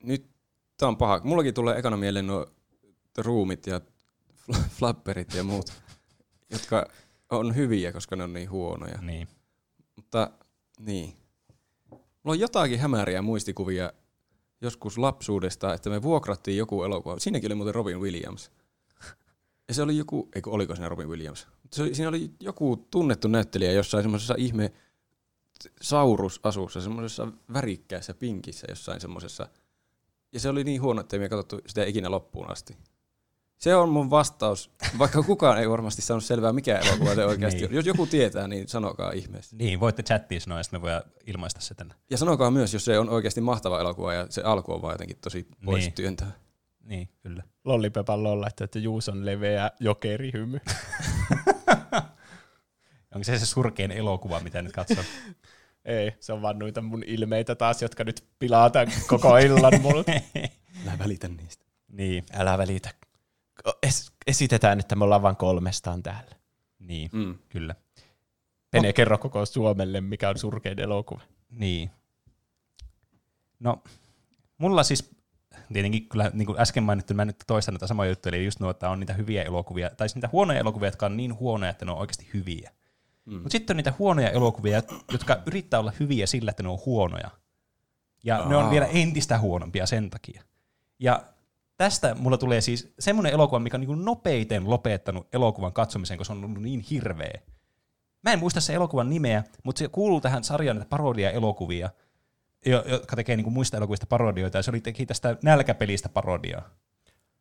Nyt 0.02 0.26
tää 0.76 0.88
on 0.88 0.96
paha. 0.96 1.20
Mullakin 1.24 1.54
tulee 1.54 1.78
ekana 1.78 1.96
mieleen 1.96 2.26
nuo 2.26 2.46
ruumit 3.18 3.66
ja 3.66 3.80
fl- 4.36 4.68
flapperit 4.68 5.34
ja 5.34 5.44
muut, 5.44 5.72
jotka 6.52 6.86
on 7.30 7.56
hyviä, 7.56 7.92
koska 7.92 8.16
ne 8.16 8.24
on 8.24 8.32
niin 8.32 8.50
huonoja. 8.50 8.98
Niin. 9.00 9.28
Mutta 9.96 10.30
niin. 10.78 11.16
Mulla 11.90 12.34
on 12.34 12.40
jotakin 12.40 12.78
hämäriä 12.78 13.22
muistikuvia 13.22 13.92
joskus 14.60 14.98
lapsuudesta, 14.98 15.74
että 15.74 15.90
me 15.90 16.02
vuokrattiin 16.02 16.56
joku 16.56 16.82
elokuva. 16.82 17.18
Siinäkin 17.18 17.48
oli 17.48 17.54
muuten 17.54 17.74
Robin 17.74 18.00
Williams. 18.00 18.50
Ja 19.68 19.74
se 19.74 19.82
oli 19.82 19.96
joku, 19.96 20.28
eikö 20.34 20.50
oliko 20.50 20.74
siinä 20.74 20.88
Robin 20.88 21.08
Williams? 21.08 21.48
Se 21.72 21.94
siinä 21.94 22.08
oli 22.08 22.30
joku 22.40 22.76
tunnettu 22.90 23.28
näyttelijä 23.28 23.72
jossain 23.72 24.04
semmoisessa 24.04 24.34
ihme 24.38 24.72
saurusasussa, 25.82 26.80
semmoisessa 26.80 27.28
värikkäässä 27.52 28.14
pinkissä 28.14 28.66
jossain 28.70 29.00
semmoisessa. 29.00 29.46
Ja 30.32 30.40
se 30.40 30.48
oli 30.48 30.64
niin 30.64 30.82
huono, 30.82 31.00
että 31.00 31.18
me 31.18 31.28
katsottu 31.28 31.60
sitä 31.66 31.84
ikinä 31.84 32.10
loppuun 32.10 32.50
asti. 32.50 32.76
Se 33.58 33.74
on 33.74 33.88
mun 33.88 34.10
vastaus, 34.10 34.70
vaikka 34.98 35.22
kukaan 35.22 35.58
ei 35.58 35.70
varmasti 35.70 36.02
saanut 36.02 36.24
selvää, 36.24 36.52
mikä 36.52 36.78
elokuva 36.78 37.14
se 37.14 37.24
oikeasti 37.24 37.60
Niin. 37.60 37.68
on. 37.70 37.74
Jos 37.74 37.86
joku 37.86 38.06
tietää, 38.06 38.48
niin 38.48 38.68
sanokaa 38.68 39.12
ihmeessä. 39.12 39.56
Niin, 39.56 39.80
voitte 39.80 40.02
chattiin 40.02 40.40
sanoa, 40.40 40.58
ja 40.58 40.64
me 40.72 40.80
voidaan 40.82 41.02
ilmaista 41.26 41.60
se 41.60 41.74
tänne. 41.74 41.94
Ja 42.10 42.18
sanokaa 42.18 42.50
myös, 42.50 42.72
jos 42.72 42.84
se 42.84 42.98
on 42.98 43.08
oikeasti 43.08 43.40
mahtava 43.40 43.80
elokuva 43.80 44.14
ja 44.14 44.26
se 44.30 44.42
alku 44.42 44.72
on 44.72 44.82
vaan 44.82 44.94
jotenkin 44.94 45.16
tosi 45.20 45.46
pois 45.64 45.84
Niin. 45.84 45.92
työntävä. 45.92 46.30
Niin, 46.84 47.08
kyllä. 47.22 47.42
Lollipepan 47.64 48.22
lolla, 48.22 48.46
että 48.60 48.78
Juuson 48.78 49.26
leveä 49.26 49.70
jokerihymy. 49.80 50.60
Onko 53.14 53.24
se 53.24 53.38
se 53.38 53.46
surkein 53.46 53.90
elokuva, 53.90 54.40
mitä 54.40 54.62
nyt 54.62 54.72
katsoo? 54.72 55.04
Ei, 55.84 56.12
se 56.20 56.32
on 56.32 56.42
vaan 56.42 56.58
noita 56.58 56.82
mun 56.82 57.02
ilmeitä 57.06 57.54
taas, 57.54 57.82
jotka 57.82 58.04
nyt 58.04 58.24
pilaa 58.38 58.70
tän 58.70 58.88
koko 59.06 59.36
illan 59.36 59.80
mulle. 59.80 60.04
Älä 60.86 60.98
välitä 60.98 61.28
niistä. 61.28 61.64
niin, 61.88 62.24
Älä 62.32 62.58
välitä. 62.58 62.90
Es- 63.86 64.12
esitetään, 64.26 64.80
että 64.80 64.96
me 64.96 65.04
ollaan 65.04 65.22
vain 65.22 65.36
kolmestaan 65.36 66.02
täällä. 66.02 66.36
niin, 66.78 67.10
Mm. 67.12 67.38
kyllä. 67.48 67.74
Pene, 68.70 68.92
kerro 68.92 69.18
koko 69.18 69.46
Suomelle, 69.46 70.00
mikä 70.00 70.28
on 70.28 70.38
surkein 70.38 70.80
elokuva. 70.80 71.20
Niin. 71.50 71.90
No, 73.60 73.82
mulla 74.58 74.82
siis 74.82 75.10
tietenkin 75.72 76.08
kyllä, 76.08 76.30
niin 76.34 76.46
kuin 76.46 76.60
äsken 76.60 76.82
mainittu, 76.82 77.14
mä 77.14 77.24
nyt 77.24 77.44
toistan 77.46 77.74
näitä 77.74 77.86
samoja 77.86 78.10
juttuja, 78.10 78.36
eli 78.36 78.44
just 78.44 78.60
nuo, 78.60 78.70
että 78.70 78.90
on 78.90 79.00
niitä 79.00 79.12
hyviä 79.12 79.42
elokuvia, 79.42 79.90
tai 79.90 80.08
siis 80.08 80.16
niitä 80.16 80.28
huonoja 80.32 80.60
elokuvia, 80.60 80.86
jotka 80.86 81.06
on 81.06 81.16
niin 81.16 81.38
huonoja, 81.38 81.70
että 81.70 81.84
ne 81.84 81.92
on 81.92 81.98
oikeasti 81.98 82.30
hyviä. 82.34 82.70
Mm. 83.24 83.34
Mutta 83.34 83.50
sitten 83.50 83.74
on 83.74 83.76
niitä 83.76 83.92
huonoja 83.98 84.30
elokuvia, 84.30 84.82
jotka 85.12 85.42
yrittää 85.46 85.80
olla 85.80 85.92
hyviä 86.00 86.26
sillä, 86.26 86.50
että 86.50 86.62
ne 86.62 86.68
on 86.68 86.78
huonoja. 86.86 87.30
Ja 88.24 88.44
ne 88.48 88.56
on 88.56 88.64
Aa. 88.64 88.70
vielä 88.70 88.86
entistä 88.86 89.38
huonompia 89.38 89.86
sen 89.86 90.10
takia. 90.10 90.42
Ja 90.98 91.22
tästä 91.76 92.14
mulla 92.14 92.38
tulee 92.38 92.60
siis 92.60 92.94
semmoinen 92.98 93.32
elokuva, 93.32 93.60
mikä 93.60 93.76
on 93.76 93.80
niin 93.80 94.04
nopeiten 94.04 94.70
lopettanut 94.70 95.28
elokuvan 95.32 95.72
katsomisen, 95.72 96.18
koska 96.18 96.34
se 96.34 96.38
on 96.38 96.44
ollut 96.44 96.62
niin 96.62 96.80
hirveä. 96.80 97.40
Mä 98.22 98.32
en 98.32 98.38
muista 98.38 98.60
se 98.60 98.74
elokuvan 98.74 99.10
nimeä, 99.10 99.44
mutta 99.62 99.78
se 99.78 99.88
kuuluu 99.88 100.20
tähän 100.20 100.44
sarjaan 100.44 100.76
näitä 100.76 100.88
parodia-elokuvia, 100.88 101.86
jo- 101.86 101.90
jotka 102.66 103.16
tekee 103.16 103.36
niin 103.36 103.52
muista 103.52 103.76
elokuvista 103.76 104.06
parodioita, 104.06 104.58
ja 104.58 104.62
se 104.62 104.70
oli 104.70 104.80
teki 104.80 105.06
tästä 105.06 105.36
nälkäpelistä 105.42 106.08
parodiaa. 106.08 106.70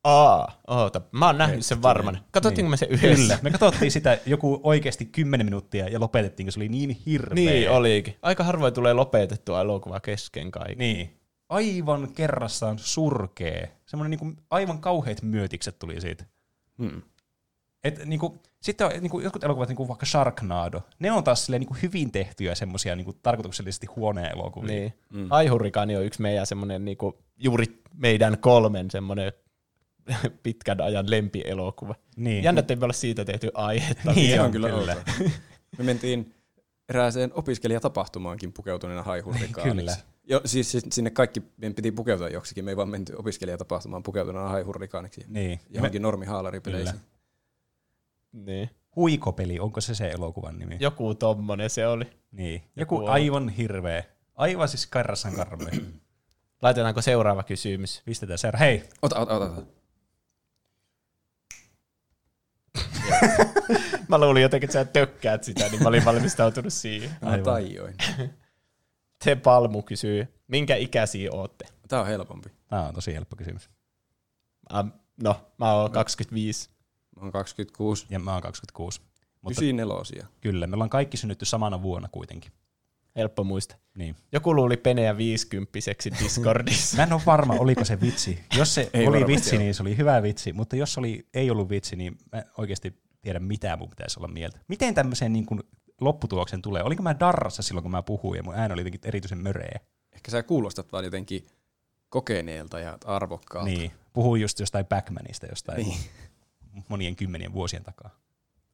Aa, 0.03 0.61
oota. 0.67 1.01
Mä 1.11 1.25
oon 1.25 1.37
nähnyt 1.37 1.65
sen 1.65 1.81
varmaan. 1.81 2.21
Katsottiinko 2.31 2.69
me 2.69 2.77
se 2.77 2.85
yhdessä? 2.85 3.15
Kyllä. 3.15 3.39
Me 3.41 3.51
katsottiin 3.51 3.91
sitä 3.91 4.19
joku 4.25 4.59
oikeasti 4.63 5.05
10 5.05 5.45
minuuttia 5.45 5.87
ja 5.89 5.99
lopetettiin, 5.99 6.45
kun 6.45 6.51
se 6.51 6.59
oli 6.59 6.69
niin 6.69 6.89
hirveä. 7.05 7.33
Niin 7.33 7.69
olikin. 7.69 8.17
Aika 8.21 8.43
harvoin 8.43 8.73
tulee 8.73 8.93
lopetettua 8.93 9.61
elokuva 9.61 9.99
kesken 9.99 10.51
kaiken. 10.51 10.77
Niin. 10.77 11.17
Aivan 11.49 12.13
kerrassaan 12.13 12.79
surkee. 12.79 13.71
Semmoinen 13.85 14.19
niinku 14.19 14.43
aivan 14.49 14.81
kauheat 14.81 15.21
myötikset 15.21 15.79
tuli 15.79 16.01
siitä. 16.01 16.25
Mm. 16.77 17.01
Et 17.83 18.05
niinku, 18.05 18.37
sitten 18.61 18.87
on 18.87 18.93
niinku, 19.01 19.19
jotkut 19.19 19.43
elokuvat, 19.43 19.69
niinku 19.69 19.87
vaikka 19.87 20.05
Sharknado, 20.05 20.81
ne 20.99 21.11
on 21.11 21.23
taas 21.23 21.45
silleen, 21.45 21.61
niinku 21.61 21.75
hyvin 21.81 22.11
tehtyjä 22.11 22.55
semmoisia 22.55 22.95
niinku, 22.95 23.13
tarkoituksellisesti 23.13 23.87
huonoja 23.87 24.29
elokuvia. 24.29 24.75
Niin. 24.75 24.93
Mm. 25.09 25.27
Aihurikaani 25.29 25.97
on 25.97 26.05
yksi 26.05 26.21
meidän 26.21 26.45
semmoinen, 26.45 26.85
niinku, 26.85 27.17
juuri 27.37 27.81
meidän 27.93 28.37
kolmen 28.37 28.91
semmoinen 28.91 29.33
pitkän 30.43 30.81
ajan 30.81 31.09
lempielokuva. 31.09 31.95
Niin. 32.15 32.43
Jännä, 32.43 32.59
että 32.59 32.73
ei 32.73 32.79
me 32.79 32.83
olla 32.83 32.93
siitä 32.93 33.25
tehty 33.25 33.51
aihetta. 33.53 34.11
Niin 34.11 34.31
Se 34.31 34.39
on 34.39 34.45
on 34.45 34.51
kyllä 34.51 34.69
kyllä. 34.69 34.95
Me 35.77 35.83
mentiin 35.83 36.33
erääseen 36.89 37.31
opiskelijatapahtumaankin 37.33 38.53
pukeutuneena 38.53 39.03
haihurrikaaniksi. 39.03 39.75
Kyllä. 39.75 39.95
Jo, 40.23 40.41
siis 40.45 40.71
siis 40.71 40.85
sinne 40.91 41.09
kaikki 41.09 41.43
meidän 41.57 41.75
piti 41.75 41.91
pukeutua 41.91 42.29
joksikin. 42.29 42.65
Me 42.65 42.71
ei 42.71 42.77
vaan 42.77 42.89
menty 42.89 43.13
opiskelijatapahtumaan 43.17 44.03
pukeutuneena 44.03 44.49
haihurrikaaniksi. 44.49 45.25
niin. 45.27 45.59
Me, 45.69 45.75
Johonkin 45.75 46.01
normihaalaripeleihin. 46.01 46.87
Kyllä. 46.87 47.01
Niin. 48.31 48.69
huikopeli, 48.95 49.59
onko 49.59 49.81
se 49.81 49.95
se 49.95 50.11
elokuvan 50.11 50.59
nimi? 50.59 50.77
Joku 50.79 51.15
tommonen 51.15 51.69
se 51.69 51.87
oli. 51.87 52.05
Niin. 52.31 52.63
Joku, 52.75 52.95
Joku 52.95 53.07
aivan 53.07 53.49
hirveä. 53.49 54.03
Aivan 54.35 54.67
siis 54.67 54.87
karrassan 54.87 55.33
karme. 55.35 55.71
Laitetaanko 56.61 57.01
seuraava 57.01 57.43
kysymys? 57.43 58.01
Pistetään 58.05 58.37
se. 58.37 58.51
Hei, 58.59 58.89
Ota, 59.01 59.19
ota, 59.19 59.35
ota. 59.35 59.45
ota. 59.45 59.61
Mä 64.07 64.17
luulin 64.17 64.41
jotenkin, 64.43 64.67
että 64.67 64.73
sä 64.79 64.85
tökkäät 64.85 65.43
sitä, 65.43 65.69
niin 65.69 65.83
mä 65.83 65.89
olin 65.89 66.05
valmistautunut 66.05 66.73
siihen. 66.73 67.09
Mä 67.21 67.29
Aivan. 67.29 67.43
tajoin. 67.45 67.95
Te 69.23 69.35
Palmu 69.35 69.81
kysyy, 69.81 70.27
minkä 70.47 70.75
ikäisiä 70.75 71.29
ootte? 71.31 71.65
Tää 71.87 72.01
on 72.01 72.07
helpompi. 72.07 72.49
tämä 72.69 72.87
on 72.87 72.93
tosi 72.93 73.13
helppo 73.13 73.35
kysymys. 73.35 73.69
Ähm, 74.75 74.87
no, 75.23 75.51
mä 75.57 75.73
oon 75.73 75.91
25. 75.91 76.69
Mä 77.21 77.25
oon 77.25 77.31
26. 77.31 78.05
Ja 78.09 78.19
mä 78.19 78.33
oon 78.33 78.41
26. 78.41 79.01
Mutta 79.41 79.61
94. 79.61 80.27
kyllä, 80.41 80.67
me 80.67 80.73
ollaan 80.73 80.89
kaikki 80.89 81.17
synnytty 81.17 81.45
samana 81.45 81.81
vuonna 81.81 82.09
kuitenkin. 82.11 82.51
Helppo 83.15 83.43
muista. 83.43 83.75
Niin. 83.97 84.15
Joku 84.31 84.55
luuli 84.55 84.77
Peneä 84.77 85.17
viisikymppiseksi 85.17 86.11
Discordissa. 86.23 86.97
Mä 86.97 87.03
en 87.03 87.13
ole 87.13 87.21
varma, 87.25 87.53
oliko 87.53 87.85
se 87.85 88.01
vitsi. 88.01 88.39
Jos 88.57 88.75
se 88.75 88.89
Ei 88.93 89.07
oli 89.07 89.27
vitsi, 89.27 89.55
ole. 89.55 89.63
niin 89.63 89.73
se 89.73 89.83
oli 89.83 89.97
hyvä 89.97 90.23
vitsi, 90.23 90.53
mutta 90.53 90.75
jos 90.75 90.97
oli, 90.97 91.27
ei 91.33 91.51
ollut 91.51 91.69
vitsi, 91.69 91.95
niin 91.95 92.17
mä 92.31 92.39
en 92.39 92.45
oikeasti 92.57 92.93
tiedä, 93.21 93.39
mitä 93.39 93.77
mun 93.77 93.89
pitäisi 93.89 94.19
olla 94.19 94.27
mieltä. 94.27 94.59
Miten 94.67 94.95
tämmöiseen 94.95 95.33
niin 95.33 95.45
kuin 95.45 95.63
lopputuloksen 96.01 96.61
tulee? 96.61 96.83
Olinko 96.83 97.03
mä 97.03 97.19
darrassa 97.19 97.61
silloin, 97.61 97.83
kun 97.83 97.91
mä 97.91 98.01
puhuin, 98.03 98.37
ja 98.37 98.43
mun 98.43 98.55
ääni 98.55 98.73
oli 98.73 98.81
jotenkin 98.81 99.01
erityisen 99.03 99.37
möreä? 99.37 99.79
Ehkä 100.13 100.31
sä 100.31 100.43
kuulostat 100.43 100.91
vaan 100.91 101.03
jotenkin 101.03 101.47
kokeneelta 102.09 102.79
ja 102.79 102.97
arvokkaalta. 103.05 103.69
Niin, 103.69 103.91
puhuin 104.13 104.41
just 104.41 104.59
jostain 104.59 104.85
Backmanista, 104.85 105.45
jostain 105.45 105.77
Niin. 105.77 105.99
Monien 106.87 107.15
kymmenien 107.15 107.53
vuosien 107.53 107.83
takaa. 107.83 108.19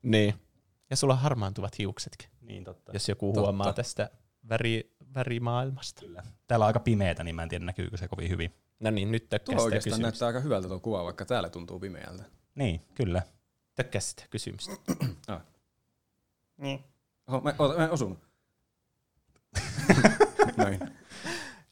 niin. 0.02 0.34
Ja 0.90 0.96
sulla 0.96 1.14
on 1.14 1.20
harmaantuvat 1.20 1.78
hiuksetkin, 1.78 2.30
Niin 2.42 2.64
totta. 2.64 2.92
jos 2.94 3.10
joku 3.10 3.26
Totta. 3.26 3.42
huomaa 3.42 3.74
tästä 3.74 4.10
väri, 4.50 4.96
värimaailmasta. 5.16 6.02
Kyllä. 6.02 6.24
Täällä 6.48 6.64
on 6.64 6.68
aika 6.68 6.80
pimeätä, 6.80 7.24
niin 7.24 7.36
mä 7.36 7.44
en 7.44 7.50
tiedä 7.50 7.66
näkyykö 7.66 7.98
se 7.98 8.08
kovin 8.08 8.30
hyvin. 8.30 8.54
No 8.80 8.92
niin, 8.92 9.12
nyt 9.12 9.30
tökkää 9.30 9.56
Tuo 9.56 9.60
sitä 9.60 9.64
oikeastaan 9.64 9.84
kysymystä. 9.92 10.02
näyttää 10.02 10.28
aika 10.28 10.40
hyvältä 10.40 10.68
tuo 10.68 10.80
kuva, 10.80 11.04
vaikka 11.04 11.26
täällä 11.26 11.50
tuntuu 11.50 11.80
pimeältä. 11.80 12.24
Niin, 12.56 12.82
kyllä. 12.96 13.22
Tökkää 13.76 14.02
sitä 14.02 14.24
kysymystä. 14.30 14.72
Oho, 17.28 17.42
mä, 17.42 17.54
oota, 17.60 17.78
mä 17.78 17.84
en 17.86 17.92
osunut. 17.92 18.20
Noin. 20.58 20.80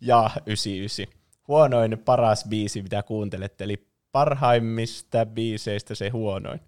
Ja 0.01 0.29
99. 0.45 1.05
Huonoin 1.47 1.97
paras 2.05 2.45
biisi, 2.49 2.81
mitä 2.81 3.03
kuuntelette, 3.03 3.63
eli 3.63 3.87
parhaimmista 4.15 5.25
biiseistä 5.25 5.95
se 5.95 6.09
huonoin. 6.09 6.59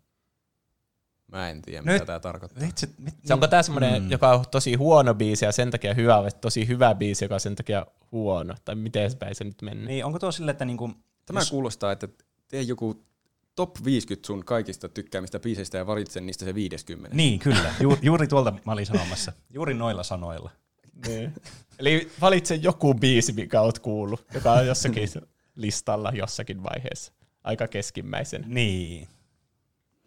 Mä 1.28 1.50
en 1.50 1.62
tiedä, 1.62 1.82
Nyt- 1.82 1.94
mitä 1.94 2.06
tää 2.06 2.20
tarkoittaa. 2.20 2.64
Vitsi, 2.68 2.90
mit, 2.98 3.14
Se 3.26 3.34
onko 3.34 3.48
tämä 3.48 3.64
semmoinen, 3.64 4.04
Mm. 4.04 4.12
joka 4.12 4.32
on 4.32 4.46
tosi 4.52 4.74
huono 4.76 5.14
biisi 5.14 5.46
ja 5.46 5.52
sen 5.52 5.72
takia 5.72 5.94
hyvä, 5.94 6.22
vai 6.22 6.30
tosi 6.42 6.68
hyvä 6.68 6.96
biisi, 6.96 7.26
joka 7.26 7.34
on 7.34 7.40
sen 7.40 7.56
takia 7.56 7.86
huono? 8.12 8.56
Tai 8.66 8.76
miten 8.76 9.12
päin 9.20 9.36
se 9.36 9.44
nyt 9.44 9.62
menee? 9.62 9.86
Niin, 9.86 10.06
onko 10.06 10.20
tuo 10.20 10.32
sille, 10.32 10.52
että 10.52 10.66
niinku, 10.66 10.92
Tämä 11.26 11.40
jos- 11.40 11.50
kuulostaa, 11.52 11.92
että 11.92 12.08
tee 12.48 12.62
joku 12.62 13.04
top 13.56 13.76
50 13.86 14.28
sun 14.28 14.46
kaikista 14.46 14.90
tykkäämistä 14.90 15.40
biiseistä 15.40 15.78
ja 15.78 15.88
valitse 15.88 16.22
niistä 16.22 16.46
se 16.46 16.56
50. 16.56 17.16
Niin, 17.16 17.40
kyllä. 17.46 17.74
Ju, 17.80 17.98
juuri 18.02 18.28
tuolta 18.28 18.54
mä 18.66 18.72
olin 18.72 18.86
sanomassa. 18.86 19.32
Juuri 19.54 19.74
noilla 19.74 20.04
sanoilla. 20.04 20.52
Niin. 21.08 21.34
Eli 21.80 22.12
valitse 22.22 22.56
joku 22.56 22.94
biisi, 22.94 23.34
mikä 23.34 23.62
oot 23.62 23.80
kuullut, 23.80 24.26
joka 24.34 24.52
on 24.54 24.68
jossakin 24.68 25.10
listalla 25.56 26.12
jossakin 26.16 26.64
vaiheessa. 26.64 27.14
Aika 27.48 27.68
keskimmäisen. 27.68 28.44
Niin. 28.48 29.08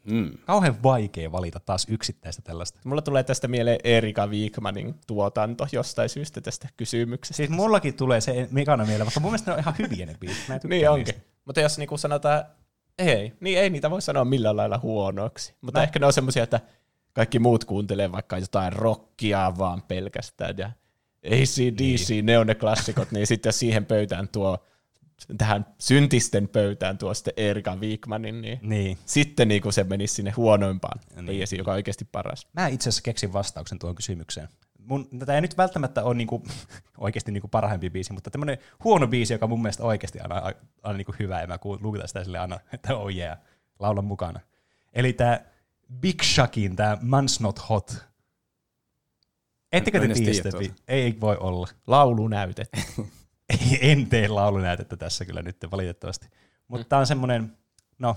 Mm. 0.04 0.30
Kauhean 0.46 0.82
vaikea 0.82 1.32
valita 1.32 1.60
taas 1.60 1.86
yksittäistä 1.90 2.42
tällaista. 2.42 2.80
Mulla 2.84 3.02
tulee 3.02 3.22
tästä 3.22 3.48
mieleen 3.48 3.78
Erika 3.84 4.26
Wigmanin 4.26 4.94
tuotanto 5.06 5.66
jostain 5.72 6.08
syystä 6.08 6.40
tästä 6.40 6.68
kysymyksestä. 6.76 7.36
Siis 7.36 7.50
mullakin 7.50 7.94
tulee 7.94 8.20
se 8.20 8.48
mekana 8.50 8.84
mieleen, 8.84 9.06
vaikka 9.06 9.20
mun 9.20 9.30
mielestä 9.30 9.50
ne 9.50 9.54
on 9.54 9.60
ihan 9.60 9.74
hyviä 9.78 10.06
ne 10.06 10.14
biisit. 10.20 10.48
Mä 10.48 10.54
niin 10.54 10.70
niistä. 10.70 10.90
onkin. 10.90 11.14
Mutta 11.44 11.60
jos 11.60 11.78
niinku 11.78 11.98
sanotaan, 11.98 12.44
ei, 12.98 13.32
niin 13.40 13.58
ei 13.58 13.70
niitä 13.70 13.90
voi 13.90 14.02
sanoa 14.02 14.24
millään 14.24 14.56
lailla 14.56 14.78
huonoiksi. 14.78 15.54
Mutta 15.60 15.78
Mä- 15.78 15.82
ehkä 15.82 15.98
ne 15.98 16.06
on 16.06 16.12
semmoisia, 16.12 16.42
että 16.42 16.60
kaikki 17.12 17.38
muut 17.38 17.64
kuuntelee 17.64 18.12
vaikka 18.12 18.38
jotain 18.38 18.72
rockia 18.72 19.52
vaan 19.58 19.82
pelkästään. 19.82 20.54
Ja 20.58 20.70
ACDC, 21.26 22.10
niin. 22.10 22.26
ne 22.26 22.38
on 22.38 22.46
ne 22.46 22.54
klassikot, 22.54 23.12
niin 23.12 23.26
sitten 23.26 23.52
siihen 23.52 23.86
pöytään 23.86 24.28
tuo, 24.28 24.58
tähän 25.38 25.66
syntisten 25.78 26.48
pöytään 26.48 26.98
tuo 26.98 27.14
sitten 27.14 27.34
Erika 27.36 27.76
Wigmanin, 27.76 28.40
niin 28.40 28.58
Niin. 28.62 28.98
sitten 29.06 29.48
niinku 29.48 29.72
se 29.72 29.84
menisi 29.84 30.14
sinne 30.14 30.30
huonoimpaan 30.30 31.00
Niin. 31.14 31.26
biisiin, 31.26 31.58
joka 31.58 31.70
on 31.70 31.74
oikeasti 31.74 32.04
paras. 32.12 32.46
Mä 32.52 32.66
itse 32.66 32.88
asiassa 32.88 33.02
keksin 33.02 33.32
vastauksen 33.32 33.78
tuohon 33.78 33.94
kysymykseen. 33.94 34.48
Mun, 34.78 35.08
tätä 35.18 35.34
ei 35.34 35.40
nyt 35.40 35.56
välttämättä 35.58 36.04
ole 36.04 36.14
niinku, 36.14 36.42
oikeasti 36.98 37.32
niinku 37.32 37.48
parhaimpi 37.48 37.90
biisi, 37.90 38.12
mutta 38.12 38.30
tämmönen 38.30 38.58
huono 38.84 39.06
biisi, 39.06 39.32
joka 39.32 39.46
mun 39.46 39.62
mielestä 39.62 39.84
oikeasti 39.84 40.20
aina, 40.20 40.52
aina 40.82 40.96
niinku 40.96 41.14
hyvä, 41.18 41.40
ja 41.40 41.46
mä 41.46 41.58
luulen 41.80 42.08
sitä 42.08 42.24
sille 42.24 42.38
aina, 42.38 42.60
että 42.72 42.96
oh 42.96 43.10
yeah, 43.14 43.38
laulan 43.78 44.04
mukana. 44.04 44.40
Eli 44.92 45.12
tää 45.12 45.44
Big 46.00 46.22
Shakin, 46.22 46.76
tää 46.76 46.94
Man's 46.94 47.36
Not 47.42 47.68
Hot. 47.68 47.96
Ettekö 49.72 50.00
te 50.00 50.14
tiedä 50.14 50.32
sitä? 50.32 50.50
tuota. 50.50 50.66
Ei, 50.88 51.02
ei 51.02 51.16
voi 51.20 51.36
olla. 51.36 51.68
Laulunäytet. 51.86 52.68
Ei, 52.72 53.04
en 53.80 54.06
tee 54.06 54.28
laulunäytettä 54.28 54.96
tässä 54.96 55.24
kyllä 55.24 55.42
nyt 55.42 55.56
valitettavasti. 55.70 56.28
Mutta 56.68 56.84
tää 56.84 56.98
on 56.98 57.06
semmonen, 57.06 57.56
no, 57.98 58.16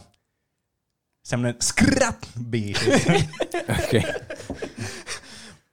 semmonen 1.23 1.55
scrap-biisi. 1.63 2.89
Okei. 3.83 4.03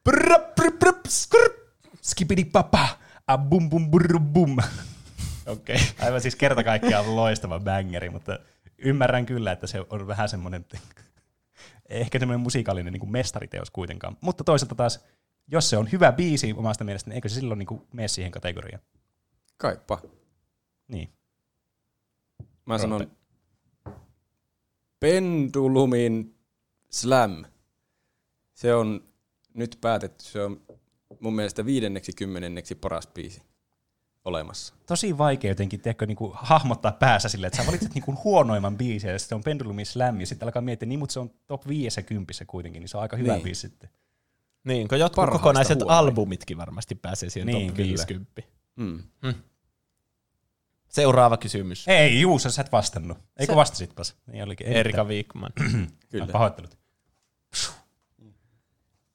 Brr, 0.05 0.38
brr, 0.57 0.73
brr, 0.79 0.94
skrr, 1.09 1.51
skipidi 2.03 2.44
papa, 2.44 2.88
a 3.27 3.38
bum 3.38 3.70
bum 3.70 3.90
brr 3.90 4.18
bum. 4.20 4.57
Okei. 5.46 5.79
Aivan 6.01 6.20
siis 6.20 6.37
kerta 6.37 6.64
kaikkiaan 6.64 7.16
loistava 7.16 7.61
bangeri, 7.61 8.11
mutta 8.11 8.38
ymmärrän 8.79 9.27
kyllä, 9.27 9.53
että 9.53 9.66
se 9.66 9.85
on 9.90 10.07
vähän 10.07 10.29
semmoinen, 10.29 10.64
ehkä 11.88 12.18
semmoinen 12.18 12.40
musiikallinen 12.40 12.92
niin 12.92 13.01
kuin 13.01 13.12
mestariteos 13.12 13.70
kuitenkaan. 13.70 14.16
Mutta 14.20 14.44
toisaalta 14.44 14.75
taas, 14.75 15.05
jos 15.49 15.70
se 15.70 15.77
on 15.77 15.92
hyvä 15.92 16.12
biisi 16.12 16.55
omasta 16.57 16.85
mielestäni, 16.85 17.14
eikö 17.14 17.29
se 17.29 17.35
silloin 17.35 17.59
niin 17.59 17.66
kuin 17.66 17.83
mene 17.92 18.09
siihen 18.09 18.33
kategoriaan? 18.33 18.83
Kaipa. 19.61 19.99
Niin. 20.88 21.09
Mä 22.66 22.79
sanon 22.79 23.11
Pendulumin 25.01 26.35
Slam. 26.90 27.44
Se 28.55 28.75
on 28.75 29.05
nyt 29.55 29.79
päätetty. 29.81 30.25
Se 30.25 30.42
on 30.42 30.62
mun 31.20 31.35
mielestä 31.35 31.64
viidenneksi 31.64 32.12
kymmenenneksi 32.12 32.75
paras 32.75 33.07
biisi 33.07 33.42
olemassa. 34.25 34.75
Tosi 34.87 35.18
vaikea 35.18 35.51
jotenkin 35.51 35.81
tiedätkö, 35.81 36.07
niin 36.07 36.16
kuin 36.16 36.33
hahmottaa 36.35 36.92
päässä 36.92 37.29
silleen, 37.29 37.46
että 37.49 37.62
sä 37.62 37.66
valitset 37.66 37.94
niin 37.94 38.05
kuin 38.05 38.18
huonoimman 38.25 38.77
biisin 38.79 39.11
ja 39.11 39.18
sitten 39.18 39.37
on 39.37 39.42
Pendulumin 39.44 39.87
Slam 39.87 40.20
ja 40.20 40.27
sitten 40.27 40.46
alkaa 40.46 40.62
miettiä, 40.62 40.87
niin 40.88 40.99
mutta 40.99 41.12
se 41.12 41.20
on 41.20 41.31
top 41.46 41.68
5 41.68 42.03
kympissä 42.03 42.44
kuitenkin, 42.44 42.81
niin 42.81 42.88
se 42.88 42.96
on 42.96 43.03
aika 43.03 43.16
hyvä 43.16 43.33
Niin. 43.33 43.42
biisi 43.42 43.61
sitten. 43.61 43.90
Niin, 44.64 44.88
kun 44.88 44.99
jotkut 44.99 45.16
Parhaista 45.16 45.42
kokonaiset 45.42 45.79
huonoin. 45.83 45.99
albumitkin 45.99 46.57
varmasti 46.57 46.94
pääsee 46.94 47.31
siihen 47.31 47.46
Niin, 47.46 47.66
top 47.66 47.77
kyllä. 47.77 47.88
50. 47.88 48.42
Mm. 48.77 49.03
Seuraava 50.90 51.37
kysymys. 51.37 51.88
Ei, 51.88 52.20
Juuso, 52.20 52.50
sä 52.50 52.62
et 52.62 52.72
vastannut. 52.72 53.18
Eikö 53.38 53.53
Se- 53.53 53.57
vastasitpas? 53.57 54.16
Niin 54.26 54.44
olikin. 54.44 54.66
Erika 54.66 55.05
Wigman. 55.05 55.53
Kyllä. 56.11 56.24
Ah, 56.24 56.31
Pahoittelut. 56.31 56.79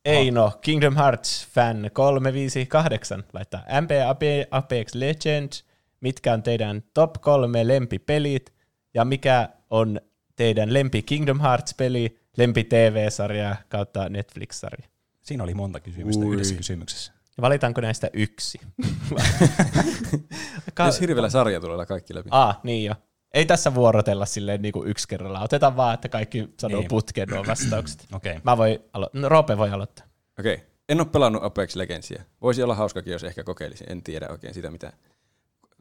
Eino, 0.06 0.52
Kingdom 0.62 0.96
Hearts 0.96 1.48
fan 1.48 1.90
358 1.94 3.24
laittaa 3.34 3.64
MP 3.82 3.92
Ape- 3.92 4.48
Apex 4.52 4.94
Legends. 4.96 5.66
Mitkä 6.02 6.34
on 6.34 6.44
teidän 6.44 6.84
top 6.94 7.14
kolme 7.22 7.68
lempipelit? 7.68 8.54
Ja 8.94 9.06
mikä 9.06 9.50
on 9.70 10.02
teidän 10.36 10.74
lempi 10.74 11.02
Kingdom 11.02 11.40
Hearts-peli, 11.40 12.20
lempi 12.38 12.64
TV-sarja 12.64 13.56
kautta 13.70 14.10
Netflix-sarja? 14.10 14.88
Siinä 15.22 15.44
oli 15.44 15.54
monta 15.54 15.80
kysymystä 15.80 16.26
Ui. 16.26 16.34
yhdessä 16.34 16.56
kysymyksessä. 16.56 17.14
Ja 17.38 17.42
Valitaanko 17.42 17.82
näistä 17.82 18.10
yksi? 18.14 18.60
Ka- 20.74 20.86
Jos 20.86 21.02
hirveellä 21.02 21.30
sarjatuloilla 21.30 21.86
kaikki 21.86 22.16
läpi. 22.16 22.30
Ah, 22.32 22.60
niin 22.64 22.86
jo. 22.86 22.96
Ei 23.34 23.46
tässä 23.46 23.76
vuorotella 23.76 24.26
silleen 24.26 24.62
niin 24.62 24.72
kuin 24.72 24.88
yksi 24.90 25.08
kerralla. 25.08 25.40
Otetaan 25.40 25.78
vaan, 25.78 25.94
että 25.94 26.10
kaikki 26.10 26.50
sanoo 26.60 26.80
Niin. 26.80 26.88
putkeen 26.88 27.30
nuo 27.30 27.46
vastaukset. 27.48 28.06
Okei. 28.16 28.32
Okay. 28.32 28.42
Mä 28.44 28.58
voin 28.58 28.80
alo- 28.98 29.10
no, 29.14 29.30
Roope 29.30 29.58
voi 29.58 29.70
aloittaa. 29.72 30.06
Okei. 30.40 30.54
Okay. 30.54 30.66
En 30.90 31.00
ole 31.00 31.08
pelannut 31.08 31.44
Apex 31.44 31.76
Legendsia. 31.76 32.24
Voisi 32.42 32.64
olla 32.64 32.76
hauskakin, 32.76 33.14
jos 33.14 33.24
ehkä 33.24 33.44
kokeilisin. 33.44 33.92
En 33.92 34.04
tiedä 34.04 34.28
oikein 34.30 34.54
sitä 34.54 34.72
mitään. 34.72 34.94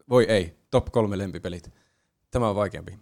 Voi 0.08 0.24
ei. 0.28 0.58
Top 0.70 0.86
kolme 0.92 1.18
lempipelit. 1.18 1.70
Tämä 2.30 2.48
on 2.48 2.56
vaikeampi. 2.56 2.98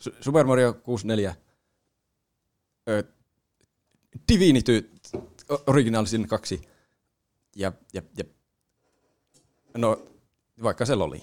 Su- 0.00 0.14
Super 0.20 0.46
Mario 0.46 0.72
64. 0.74 1.34
Ö, 2.88 3.04
Divinity 4.32 4.90
o- 5.50 5.62
Original 5.66 6.04
Sin 6.06 6.28
2. 6.28 6.60
Ja, 7.56 7.72
ja, 7.92 8.02
ja. 8.18 8.24
No, 9.76 10.06
vaikka 10.62 10.84
se 10.86 10.94
loli. 10.94 11.22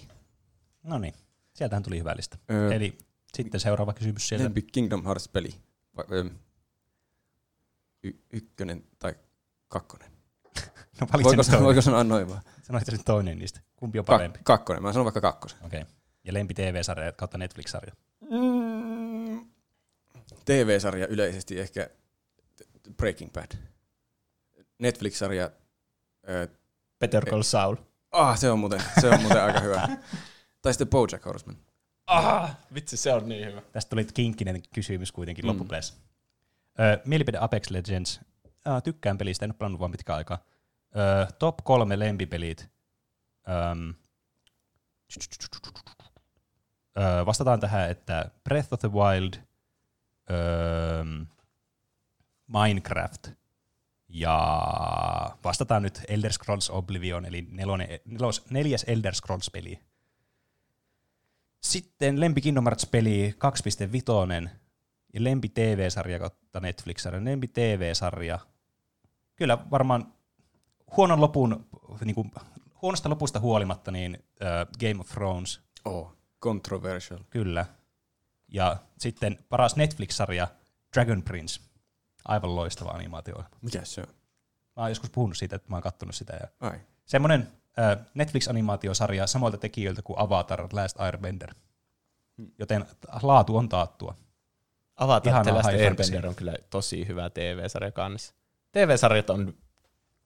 No 0.83 0.97
niin, 0.97 1.13
sieltähän 1.53 1.83
tuli 1.83 1.99
hyvä 1.99 2.15
lista. 2.15 2.37
Ö, 2.51 2.75
Eli 2.75 2.97
sitten 3.37 3.59
seuraava 3.61 3.93
kysymys 3.93 4.27
sieltä. 4.27 4.43
Lempi 4.43 4.61
Kingdom 4.61 5.03
Hearts-peli. 5.03 5.55
Y- 8.03 8.19
ykkönen 8.33 8.83
tai 8.99 9.15
kakkonen. 9.67 10.11
No 11.01 11.07
Voiko, 11.13 11.43
toinen. 11.43 11.63
voiko 11.63 11.81
sanoa 11.81 12.03
noin 12.03 12.29
vaan? 12.29 12.41
Sano 12.63 12.79
itse 12.79 12.91
asiassa 12.91 13.05
toinen 13.05 13.39
niistä. 13.39 13.59
Kumpi 13.75 13.99
on 13.99 14.05
Kak- 14.05 14.07
parempi? 14.07 14.39
kakkonen. 14.43 14.83
Mä 14.83 14.93
sanon 14.93 15.05
vaikka 15.05 15.21
kakkosen. 15.21 15.57
Okei. 15.65 15.81
Okay. 15.81 15.93
Ja 16.23 16.33
lempi 16.33 16.53
TV-sarja 16.53 17.11
kautta 17.11 17.37
Netflix-sarja. 17.37 17.93
Mm. 18.21 19.45
TV-sarja 20.45 21.07
yleisesti 21.07 21.59
ehkä 21.59 21.89
Breaking 22.97 23.31
Bad. 23.33 23.51
Netflix-sarja. 24.79 25.51
Ö, 26.29 26.47
Peter 26.99 27.25
Call 27.29 27.41
Saul. 27.41 27.75
ah, 28.11 28.37
se 28.37 28.51
on 28.51 28.59
muuten, 28.59 28.83
se 29.01 29.09
on 29.09 29.19
muuten 29.21 29.43
aika 29.43 29.59
hyvä. 29.59 29.87
Tai 30.61 30.73
sitten 30.73 30.87
Bojack 30.87 31.25
Horseman. 31.25 31.57
Ah, 32.07 32.57
vitsi, 32.73 32.97
se 32.97 33.13
on 33.13 33.29
niin 33.29 33.47
hyvä. 33.47 33.61
Tästä 33.71 33.89
tuli 33.89 34.05
kinkkinen 34.13 34.61
kysymys 34.73 35.11
kuitenkin 35.11 35.45
Mm. 35.45 35.49
loppupeleissä. 35.49 35.93
Ö, 36.79 37.01
mielipide 37.05 37.37
Apex 37.41 37.69
Legends. 37.69 38.19
Äh, 38.67 38.83
tykkään 38.83 39.17
pelistä, 39.17 39.45
en 39.45 39.51
ole 39.51 39.55
pelannut 39.57 39.79
vaan 39.79 39.91
pitkään 39.91 40.17
aikaa. 40.17 40.37
Ö, 40.95 41.27
top 41.39 41.57
kolme 41.63 41.99
lempipelit. 41.99 42.69
Öm, 43.71 43.93
ö, 46.97 47.25
vastataan 47.25 47.59
tähän, 47.59 47.89
että 47.89 48.31
Breath 48.43 48.73
of 48.73 48.79
the 48.79 48.91
Wild, 48.91 49.33
öm, 50.99 51.25
Minecraft 52.47 53.27
ja 54.13 55.37
vastataan 55.43 55.83
nyt 55.83 56.01
Elder 56.07 56.33
Scrolls 56.33 56.69
Oblivion, 56.69 57.25
eli 57.25 57.47
nelonen, 57.51 57.87
nelos, 58.05 58.45
neljäs 58.49 58.83
Elder 58.87 59.13
Scrolls-peli. 59.15 59.79
Sitten 61.61 62.19
lempi 62.19 62.41
Kingdom 62.41 62.63
Hearts-peli 62.65 63.35
2.5 64.43 64.49
ja 65.13 65.23
lempi 65.23 65.49
TV-sarja 65.49 66.19
kautta 66.19 66.59
Netflix-sarja. 66.59 67.25
Lempi 67.25 67.47
TV-sarja. 67.47 68.39
Kyllä 69.35 69.57
varmaan 69.71 70.13
huonon 70.97 71.21
lopun, 71.21 71.65
niin 72.05 72.15
kuin, 72.15 72.31
huonosta 72.81 73.09
lopusta 73.09 73.39
huolimatta, 73.39 73.91
niin 73.91 74.23
äh, 74.43 74.67
Game 74.79 74.99
of 75.01 75.09
Thrones, 75.09 75.61
Oh, 75.85 76.15
controversial. 76.41 77.19
kyllä. 77.29 77.65
Ja 78.47 78.77
sitten 78.97 79.39
paras 79.49 79.75
Netflix-sarja 79.75 80.47
Dragon 80.93 81.23
Prince. 81.23 81.61
Aivan 82.25 82.55
loistava 82.55 82.89
animaatio. 82.91 83.43
Mikä 83.61 83.79
se 83.83 84.01
on? 84.01 84.07
Mä 84.75 84.81
oon 84.83 84.91
joskus 84.91 85.09
puhunut 85.09 85.37
siitä, 85.37 85.55
että 85.55 85.69
mä 85.69 85.75
oon 85.75 85.83
kattonut 85.83 86.15
sitä. 86.15 86.33
Ja 86.41 86.47
Ai. 86.59 86.79
semmoinen 87.05 87.47
äh, 87.79 87.97
Netflix-animaatiosarja 88.13 89.27
samoilta 89.27 89.57
tekijöiltä 89.57 90.01
kuin 90.01 90.19
Avatar 90.19 90.67
Last 90.73 90.99
Airbender. 90.99 91.53
Joten 92.59 92.85
laatu 93.21 93.57
on 93.57 93.69
taattua. 93.69 94.15
Avatar 94.95 95.43
The 95.43 95.51
Last 95.51 95.67
Airbender 95.69 96.05
fantasy. 96.05 96.27
on 96.27 96.35
kyllä 96.35 96.53
tosi 96.69 97.07
hyvä 97.07 97.29
TV-sarja 97.29 97.91
kanssa. 97.91 98.33
TV-sarjat 98.71 99.29
on 99.29 99.53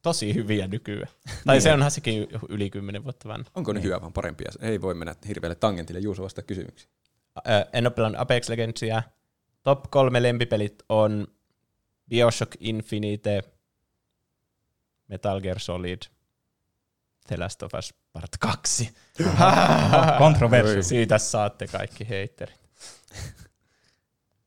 tosi 0.02 0.34
hyviä 0.36 0.68
nykyään. 0.68 1.08
tai 1.46 1.56
Niin 1.56 1.62
se 1.62 1.70
on. 1.70 1.74
onhan 1.74 1.92
sekin 1.92 2.28
yli 2.50 2.70
10 2.70 3.04
vuotta 3.04 3.30
vanha. 3.30 3.52
Onko 3.56 3.74
ne 3.74 3.82
hyvä 3.84 4.02
vaan 4.02 4.14
parempia? 4.14 4.52
Ei 4.62 4.82
voi 4.82 4.94
mennä 4.94 5.16
hirveälle 5.28 5.56
tangentille 5.56 6.00
Juuso 6.00 6.24
vasta 6.24 6.42
kysymyksiin. 6.42 6.92
Ö, 7.38 7.42
en 7.74 7.86
ole 7.88 7.94
pelannut 7.94 8.22
Apex 8.22 8.50
Legendsia. 8.50 9.04
Top 9.64 9.84
kolme 9.92 10.24
lempipelit 10.24 10.84
on 10.90 11.28
Bioshock 12.10 12.56
Infinite, 12.60 13.44
Metal 15.08 15.42
Gear 15.42 15.60
Solid, 15.60 16.02
The 17.28 17.38
Last 17.38 17.64
of 17.64 17.74
Us 17.74 17.94
Part 18.14 18.38
2. 18.40 18.92
Kontroversi. 20.18 20.84
Siitä 20.90 21.18
saatte 21.18 21.68
kaikki 21.68 22.10
heitterit. 22.10 22.60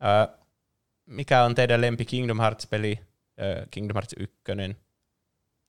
Ö, 0.02 0.38
mikä 1.06 1.44
on 1.44 1.54
teidän 1.54 1.80
lempi 1.80 2.04
Kingdom 2.04 2.40
Hearts-peli, 2.40 2.98
ö, 3.40 3.66
Kingdom 3.70 3.94
Hearts 3.94 4.14
1, 4.18 4.34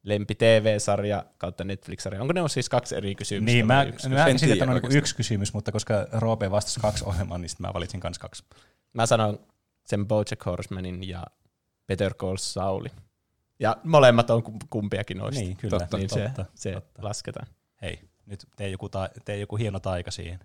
lempi 0.04 0.36
TV-sarja 0.36 1.26
kautta 1.38 1.64
Netflix-sarja? 1.64 2.22
Onko 2.22 2.34
ne 2.34 2.42
on 2.42 2.50
siis 2.50 2.70
kaksi 2.70 2.96
eri 2.96 3.16
kysymystä? 3.16 3.46
Niin, 3.46 3.68
mä, 3.68 3.84
yksi 3.84 4.10
mä 4.10 4.26
En 4.26 4.34
käsitin, 4.34 4.54
että 4.54 4.66
on 4.66 4.70
niinku 4.74 4.98
yksi 4.98 5.16
kysymys, 5.16 5.54
mutta 5.54 5.72
koska 5.72 6.08
Roope 6.12 6.52
vastasi 6.52 6.80
kaksi 6.80 7.04
ohjelmaa, 7.06 7.38
niin 7.38 7.50
sitten 7.50 7.68
mä 7.68 7.74
valitsin 7.74 8.00
kans 8.00 8.20
kaksi. 8.20 8.44
Mä 8.94 9.06
sanon 9.06 9.40
sen 9.86 10.08
Bojack 10.08 10.46
Horsemanin 10.46 11.10
ja 11.10 11.24
Better 11.92 12.14
Call 12.14 12.38
Saulin. 12.38 12.92
Ja 13.60 13.78
molemmat 13.84 14.30
on 14.30 14.44
kum- 14.44 14.68
kumpiakin 14.70 15.18
noista. 15.18 15.42
Niin, 15.42 15.58
kyllä. 15.58 15.80
Totta. 15.80 15.98
niin 15.98 16.10
se, 16.10 16.24
totta, 16.24 16.46
se 16.56 16.72
totta. 16.72 17.04
lasketaan. 17.04 17.48
Hei, 17.82 18.00
nyt 18.26 18.46
tee 18.56 18.70
joku, 18.70 18.90
ta- 18.90 19.10
tee 19.26 19.38
joku 19.38 19.56
hieno 19.56 19.80
taika 19.80 20.12
siihen. 20.12 20.40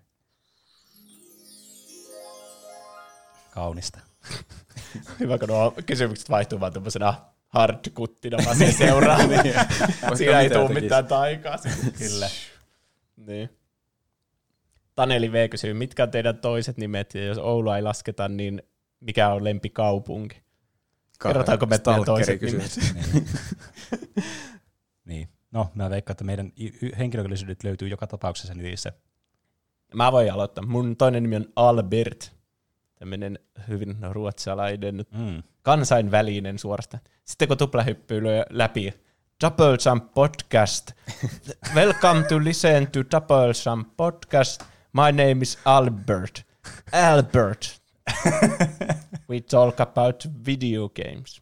Kaunista. 3.51 3.99
Hyvä, 5.19 5.37
kun 5.37 5.47
nuo 5.49 5.73
kysymykset 5.85 6.29
vaihtuu 6.29 6.59
vaan 6.59 6.73
tuommoisena 6.73 7.13
hardkuttina, 7.47 8.37
vaan 8.45 8.57
se 8.57 8.71
seuraa. 8.71 9.27
niin. 9.27 9.53
Siinä 10.15 10.39
ei 10.39 10.49
tule 10.49 10.69
mitään 10.81 11.07
taikaa. 11.07 11.57
Kyllä. 11.99 12.29
niin. 13.17 13.49
Taneli 14.95 15.31
V 15.31 15.49
kysyy, 15.49 15.73
mitkä 15.73 16.03
on 16.03 16.11
teidän 16.11 16.37
toiset 16.37 16.77
nimet, 16.77 17.15
ja 17.15 17.25
jos 17.25 17.37
Oulua 17.37 17.75
ei 17.75 17.81
lasketa, 17.83 18.27
niin 18.27 18.63
mikä 18.99 19.29
on 19.29 19.43
lempikaupunki? 19.43 20.41
Kerrotaanko 21.23 21.65
me 21.65 21.77
toiset 21.77 22.03
Stalkeri-kysymys. 22.03 22.77
niin. 22.93 23.27
niin. 25.05 25.29
No, 25.51 25.71
mä 25.75 25.89
veikkaan, 25.89 26.13
että 26.13 26.23
meidän 26.23 26.51
henkilöllisyydet 26.99 27.63
löytyy 27.63 27.87
joka 27.87 28.07
tapauksessa 28.07 28.53
niissä. 28.53 28.91
Mä 29.93 30.11
voin 30.11 30.33
aloittaa. 30.33 30.65
Mun 30.65 30.97
toinen 30.97 31.23
nimi 31.23 31.35
on 31.35 31.45
Albert. 31.55 32.31
Tämmöinen 32.95 33.39
hyvin 33.67 33.97
ruotsalainen, 34.11 35.05
Mm. 35.11 35.43
kansainvälinen 35.61 36.59
suorastaan. 36.59 37.03
Sitten 37.25 37.47
kun 37.47 37.57
tuplahyppy 37.57 38.21
läpi, 38.49 38.93
Double 39.43 39.77
Jump 39.85 40.13
Podcast. 40.13 40.91
Welcome 41.75 42.23
to 42.23 42.43
listen 42.43 42.87
to 42.91 42.99
Double 43.11 43.51
Jump 43.65 43.87
Podcast. 43.97 44.63
My 44.93 45.11
name 45.11 45.37
is 45.41 45.57
Albert. 45.65 46.43
Albert. 46.91 47.81
We 49.29 49.41
talk 49.41 49.79
about 49.79 50.27
video 50.45 50.89
games. 50.89 51.41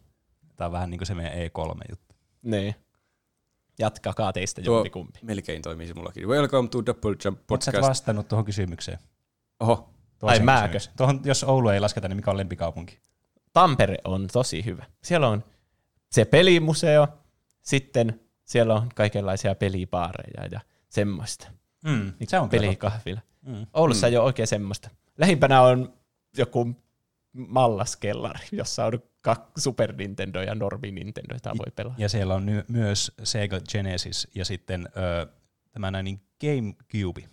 Tämä 0.56 0.66
on 0.66 0.72
vähän 0.72 0.90
niin 0.90 0.98
kuin 1.00 1.08
se 1.08 1.16
meidän 1.16 1.34
E3-juttu. 1.34 2.16
Niin. 2.42 2.76
Jatkakaa 3.80 4.34
teistä 4.34 4.62
Tuo 4.62 4.76
jompikumpi. 4.76 5.20
melkein 5.22 5.62
toimisi 5.62 5.94
mullakin. 5.94 6.28
Welcome 6.28 6.70
to 6.70 6.86
Double 6.86 7.16
Jump 7.26 7.40
Oletko 7.40 7.44
Podcast. 7.48 7.88
vastannut 7.88 8.28
tuohon 8.28 8.46
kysymykseen? 8.46 9.00
Oho, 9.60 9.90
Ai, 10.22 10.40
määkö? 10.40 10.78
Tuohon, 10.98 11.22
jos 11.24 11.44
Oulu 11.44 11.70
ei 11.70 11.80
lasketa, 11.80 12.08
niin 12.08 12.16
mikä 12.16 12.32
on 12.32 12.38
lempikaupunki? 12.38 13.00
Tampere 13.54 13.98
on 14.04 14.28
tosi 14.34 14.66
hyvä. 14.66 14.86
Siellä 15.04 15.28
on 15.28 15.44
se 16.12 16.26
pelimuseo, 16.26 17.08
sitten 17.62 18.22
siellä 18.46 18.76
on 18.76 18.90
kaikenlaisia 18.96 19.56
pelibaareja 19.56 20.48
ja 20.52 20.60
semmoista. 20.90 21.48
Mm, 21.86 22.14
se 22.28 22.40
on. 22.40 22.50
Pelikahvila. 22.50 23.22
Mm. 23.42 23.68
Oulussa 23.74 24.08
ei 24.08 24.18
ole 24.18 24.26
oikein 24.26 24.48
semmoista. 24.48 24.90
Lähimpänä 25.18 25.62
on 25.62 25.94
joku 26.38 26.85
mallaskellari, 27.36 28.48
jossa 28.52 28.86
on 28.86 29.00
kaksi 29.22 29.62
Super 29.64 29.96
Nintendo 29.96 30.42
ja 30.42 30.56
Normi 30.56 30.92
Nintendo, 30.92 31.36
jota 31.36 31.52
voi 31.58 31.72
pelaa. 31.76 31.96
Ja 31.98 32.10
siellä 32.10 32.36
on 32.36 32.46
ny- 32.46 32.66
myös 32.68 33.12
Sega 33.24 33.60
Genesis 33.72 34.28
ja 34.36 34.46
sitten 34.46 34.90
ö, 34.98 35.28
tämä 35.72 35.92
näin 35.92 36.04
niin 36.04 36.22
GameCube 36.42 37.30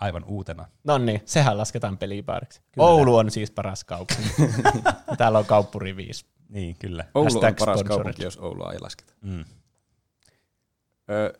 aivan 0.00 0.24
uutena. 0.24 0.66
No 0.84 0.98
niin, 0.98 1.22
sehän 1.24 1.58
lasketaan 1.58 1.98
pelibaariksi. 1.98 2.60
Kyllä. 2.72 2.86
Oulu 2.88 3.16
on 3.16 3.30
siis 3.30 3.50
paras 3.50 3.84
kaupunki. 3.84 4.22
Täällä 5.18 5.38
on 5.38 5.44
kauppuri 5.46 5.96
5. 5.96 6.26
Niin, 6.48 6.76
kyllä. 6.78 7.04
Oulu 7.14 7.26
on 7.26 7.32
Hashtag 7.32 7.56
paras 7.58 7.78
sponsored. 7.80 8.02
kaupunki, 8.04 8.24
jos 8.24 8.36
Oulua 8.38 8.72
ei 8.72 8.80
lasketa. 8.80 9.14
Mm. 9.20 9.44
Öö, 11.10 11.32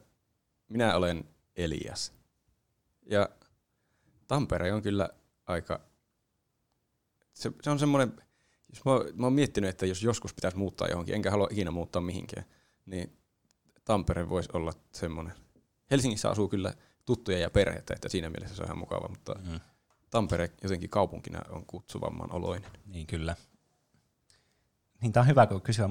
minä 0.69 0.97
olen 0.97 1.25
Elias. 1.57 2.13
Ja 3.11 3.29
Tampere 4.27 4.73
on 4.73 4.83
kyllä 4.83 5.09
aika... 5.47 5.81
Se, 7.33 7.53
se 7.63 7.71
on 7.71 7.79
semmoinen... 7.79 8.13
Jos 8.75 8.85
mä, 8.85 8.93
mä 9.15 9.27
oon 9.27 9.33
miettinyt, 9.33 9.71
että 9.71 9.87
jos 9.87 10.03
joskus 10.03 10.35
pitäisi 10.35 10.57
muuttaa 10.57 10.89
johonkin, 10.89 11.15
enkä 11.15 11.31
halua 11.31 11.49
ikinä 11.51 11.71
muuttaa 11.71 12.03
mihinkään, 12.03 12.47
niin 12.87 13.17
Tampere 13.85 14.29
voisi 14.29 14.49
olla 14.53 14.73
semmoinen. 14.93 15.35
Helsingissä 15.91 16.31
asuu 16.31 16.49
kyllä 16.49 16.75
tuttuja 17.05 17.39
ja 17.39 17.51
perhettä, 17.51 17.95
että 17.95 18.09
siinä 18.09 18.31
mielessä 18.31 18.57
se 18.57 18.63
on 18.63 18.67
ihan 18.67 18.79
mukava, 18.79 19.09
mutta 19.09 19.35
Mm. 19.35 19.61
Tampere 20.11 20.51
jotenkin 20.63 20.91
kaupunkina 20.91 21.41
on 21.51 21.67
kutsuvamman 21.67 22.33
oloinen. 22.33 22.71
Niin, 22.87 23.07
kyllä. 23.07 23.37
Niin 25.03 25.13
tämä 25.13 25.23
on 25.23 25.29
hyvä, 25.29 25.47
kun 25.47 25.63
kysyä 25.63 25.89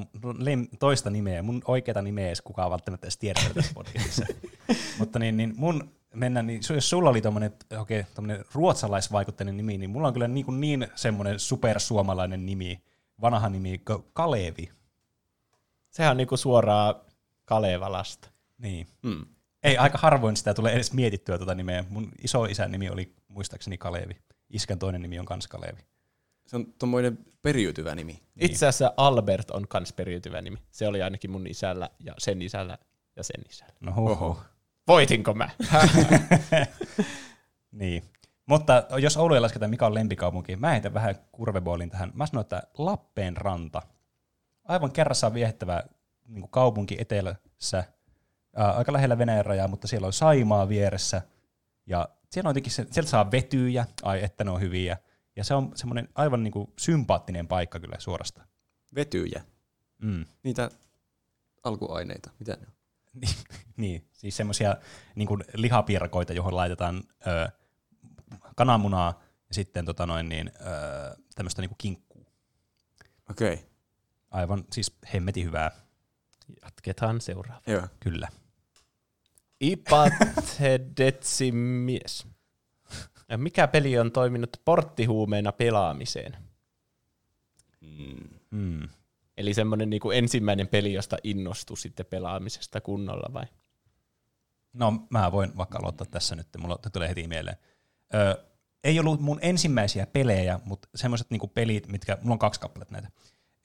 toista 0.80 1.10
nimeä. 1.10 1.41
Mun 1.41 1.62
oikeata 1.65 2.02
nimeä 2.02 2.30
ei 2.30 2.36
kukaan 2.43 2.71
välttämättä 2.71 3.06
edes 3.06 3.17
tiedä 3.17 3.39
tässä 3.54 3.71
podcastissa. 3.74 4.26
Mutta 5.00 5.19
niin, 5.19 5.38
niin 5.38 5.54
mun 5.58 5.91
mennä, 6.13 6.41
niin 6.41 6.62
jos 6.76 6.89
sulla 6.89 7.10
oli 7.10 7.21
tommonen, 7.21 7.54
okay, 7.78 8.04
tommonen 8.15 8.45
ruotsalaisvaikutteinen 8.54 9.58
nimi, 9.58 9.78
niin 9.78 9.89
mulla 9.89 10.08
on 10.08 10.13
kyllä 10.13 10.28
niin, 10.28 10.45
kuin 10.45 10.62
niin 10.62 10.88
semmoinen 10.95 11.39
supersuomalainen 11.39 12.45
nimi, 12.45 12.82
vanha 13.21 13.50
nimi, 13.50 13.82
Kalevi. 14.13 14.69
Sehän 15.89 16.12
on 16.12 16.17
niinku 16.17 16.38
suoraan 16.38 16.95
Kalevalasta. 17.45 18.30
Niin. 18.58 18.88
Mm. 19.02 19.26
Ei, 19.63 19.78
aika 19.78 19.97
harvoin 19.97 20.38
sitä 20.38 20.54
tulee 20.54 20.74
edes 20.74 20.93
mietittyä 20.93 21.38
tuota 21.38 21.56
nimeä. 21.56 21.86
Mun 21.89 22.12
iso 22.24 22.45
isän 22.45 22.71
nimi 22.71 22.89
oli 22.89 23.13
muistaakseni 23.28 23.78
Kalevi. 23.78 24.17
Iskän 24.50 24.80
toinen 24.80 25.02
nimi 25.02 25.19
on 25.19 25.26
kans 25.26 25.47
Kalevi. 25.47 25.82
Se 26.51 26.55
on 26.57 26.73
tommoinen 26.79 27.17
periytyvä 27.41 27.95
nimi. 27.95 28.11
Niin. 28.11 28.51
Itse 28.51 28.67
asiassa 28.67 28.93
Albert 28.97 29.51
on 29.51 29.67
kans 29.67 29.93
periytyvä 29.93 30.41
nimi. 30.41 30.57
Se 30.71 30.87
oli 30.87 31.01
ainakin 31.01 31.31
mun 31.31 31.47
isällä 31.47 31.89
ja 31.99 32.13
sen 32.17 32.41
isällä 32.41 32.77
ja 33.15 33.23
sen 33.23 33.41
isällä. 33.49 33.73
No 33.79 33.93
huhu. 33.95 34.11
Oho. 34.11 34.41
Voitinko 34.87 35.33
mä? 35.33 35.49
Niin. 37.71 38.03
Mutta 38.45 38.83
jos 38.97 39.17
Oulu 39.17 39.33
ei 39.33 39.39
lasketa, 39.39 39.67
mikä 39.67 39.85
on 39.85 39.93
lempikaupunki, 39.93 40.55
mä 40.55 40.71
heitän 40.71 40.93
vähän 40.93 41.15
kurveboolin 41.31 41.89
tähän. 41.89 42.11
Mä 42.13 42.25
sanon, 42.25 42.41
että 42.41 42.63
Lappeenranta. 42.77 43.81
Aivan 44.63 44.91
kerrassaan 44.91 45.33
viehättävä 45.33 45.83
niin 46.27 46.49
kaupunki 46.49 46.95
etelässä. 46.99 47.83
Ää, 48.55 48.71
aika 48.71 48.93
lähellä 48.93 49.17
Venäjän 49.17 49.45
rajaa, 49.45 49.67
mutta 49.67 49.87
siellä 49.87 50.07
on 50.07 50.13
Saimaa 50.13 50.69
vieressä. 50.69 51.21
Ja 51.85 52.09
siellä 52.29 52.47
on 52.47 52.51
jotenkin 52.51 52.71
se, 52.71 52.87
sieltä 52.91 53.09
saa 53.09 53.31
vetyjä, 53.31 53.85
ai 54.03 54.23
että 54.23 54.43
ne 54.43 54.51
on 54.51 54.61
hyviä. 54.61 54.97
Ja 55.36 55.44
se 55.44 55.54
on 55.54 55.72
semmoinen 55.76 56.10
aivan 56.15 56.44
niin 56.44 56.52
kuin 56.52 56.74
sympaattinen 56.78 57.48
paikka 57.48 57.80
kyllä 57.80 57.96
suorastaan. 58.00 58.48
Vetyjä. 58.96 59.44
Mm. 60.02 60.26
Niitä 60.44 60.70
alkuaineita. 61.63 62.32
Mitä 62.39 62.52
ne 62.52 62.67
on? 62.67 62.74
Niin, 63.78 64.08
siis 64.12 64.38
semmoisia 64.38 64.76
niin 65.15 65.28
lihapiirakoita, 65.54 66.34
johon 66.34 66.56
laitetaan 66.56 67.04
ö, 67.28 67.50
kananmunaa 68.56 69.22
ja 69.48 69.54
sitten 69.54 69.86
tota 69.86 70.06
noin, 70.06 70.30
niin, 70.30 70.52
ö, 70.56 70.62
tämmöistä 71.36 71.62
niin 71.62 71.72
kinkkuu. 71.78 72.26
Okei. 73.30 73.54
Okay. 73.54 73.65
Aivan 74.32 74.63
siis 74.72 74.96
hemmeti 75.13 75.44
hyvää, 75.44 75.72
Jatketaan 76.63 77.22
seuraava. 77.22 77.62
Joo. 77.67 77.88
kyllä. 78.00 78.28
Ipathedetsimies. 79.62 82.28
Mikä 83.38 83.67
peli 83.67 84.00
on 84.00 84.12
toiminut 84.12 84.62
porttihuumeena 84.65 85.52
pelaamiseen? 85.52 86.38
Mm. 87.82 88.30
Mm. 88.52 88.89
Eli 89.38 89.54
semmoinen 89.54 89.89
niinku 89.89 90.12
ensimmäinen 90.12 90.67
peli, 90.67 90.94
josta 90.94 91.17
innostui 91.24 91.78
sitten 91.78 92.06
pelaamisesta 92.06 92.82
kunnolla 92.82 93.34
vai? 93.34 93.46
No 94.74 95.08
mä 95.10 95.32
voin 95.32 95.58
vaikka 95.58 95.78
aloittaa 95.78 96.08
tässä 96.12 96.36
nyt, 96.36 96.48
mulla 96.58 96.80
tulee 96.94 97.10
heti 97.10 97.28
mieleen. 97.28 97.58
Ö, 98.13 98.44
ei 98.84 99.00
ollut 99.00 99.22
mun 99.22 99.39
ensimmäisiä 99.41 100.06
pelejä, 100.06 100.60
mutta 100.65 100.89
semmoiset 100.96 101.30
niinku 101.30 101.48
pelit, 101.48 101.88
mitkä, 101.88 102.17
mulla 102.22 102.34
on 102.34 102.39
kaksi 102.39 102.60
kappaletta 102.60 102.94
näitä, 102.94 103.10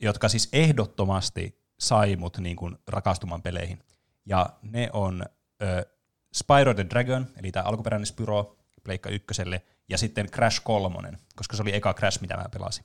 jotka 0.00 0.28
siis 0.28 0.48
ehdottomasti 0.52 1.60
sai 1.80 2.16
mut 2.16 2.38
niinku 2.38 2.70
rakastumaan 2.86 3.42
peleihin. 3.42 3.78
Ja 4.26 4.50
ne 4.62 4.90
on 4.92 5.24
ö, 5.62 5.86
Spyro 6.34 6.74
the 6.74 6.86
Dragon, 6.90 7.26
eli 7.36 7.52
tämä 7.52 7.64
alkuperäinen 7.64 8.06
Spyro 8.06 8.56
Pleikka 8.86 9.10
ykköselle, 9.10 9.62
ja 9.88 9.98
sitten 9.98 10.26
Crash 10.26 10.60
3, 10.64 11.12
koska 11.36 11.56
se 11.56 11.62
oli 11.62 11.74
eka 11.74 11.94
Crash, 11.94 12.20
mitä 12.20 12.36
mä 12.36 12.44
pelasin. 12.52 12.84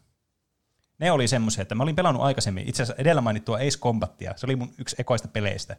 Ne 0.99 1.11
oli 1.11 1.27
semmoisia, 1.27 1.61
että 1.61 1.75
mä 1.75 1.83
olin 1.83 1.95
pelannut 1.95 2.23
aikaisemmin, 2.23 2.69
itse 2.69 2.83
asiassa 2.83 3.01
edellä 3.01 3.21
mainittua 3.21 3.57
Ace 3.57 3.79
Combatia, 3.79 4.33
se 4.35 4.45
oli 4.45 4.55
mun 4.55 4.73
yksi 4.77 4.95
ekoista 4.99 5.27
peleistä, 5.27 5.77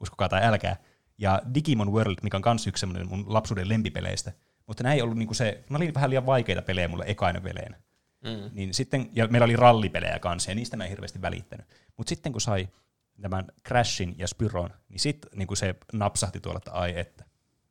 uskokaa 0.00 0.28
tai 0.28 0.44
älkää, 0.44 0.76
ja 1.18 1.42
Digimon 1.54 1.92
World, 1.92 2.16
mikä 2.22 2.36
on 2.36 2.42
kans 2.42 2.66
yksi 2.66 2.80
semmoinen 2.80 3.08
mun 3.08 3.24
lapsuuden 3.26 3.68
lempipeleistä. 3.68 4.32
Mutta 4.66 4.82
nämä 4.82 4.94
ei 4.94 5.02
ollut 5.02 5.18
niinku 5.18 5.34
se, 5.34 5.64
ne 5.70 5.76
oli 5.76 5.94
vähän 5.94 6.10
liian 6.10 6.26
vaikeita 6.26 6.62
pelejä 6.62 6.88
mulle 6.88 7.04
ekainen 7.08 7.42
peleenä. 7.42 7.76
Mm. 8.24 8.50
Niin 8.52 8.74
sitten, 8.74 9.10
ja 9.12 9.28
meillä 9.28 9.44
oli 9.44 9.56
rallipelejä 9.56 10.18
kanssa, 10.18 10.50
ja 10.50 10.54
niistä 10.54 10.76
mä 10.76 10.84
en 10.84 10.90
hirveästi 10.90 11.22
välittänyt. 11.22 11.66
Mutta 11.96 12.08
sitten 12.08 12.32
kun 12.32 12.40
sai 12.40 12.68
tämän 13.20 13.44
Crashin 13.68 14.14
ja 14.18 14.28
Spyron, 14.28 14.70
niin 14.88 15.00
sitten 15.00 15.30
niin 15.34 15.56
se 15.56 15.74
napsahti 15.92 16.40
tuolla, 16.40 16.58
että 16.58 16.72
ai 16.72 16.98
että. 16.98 17.24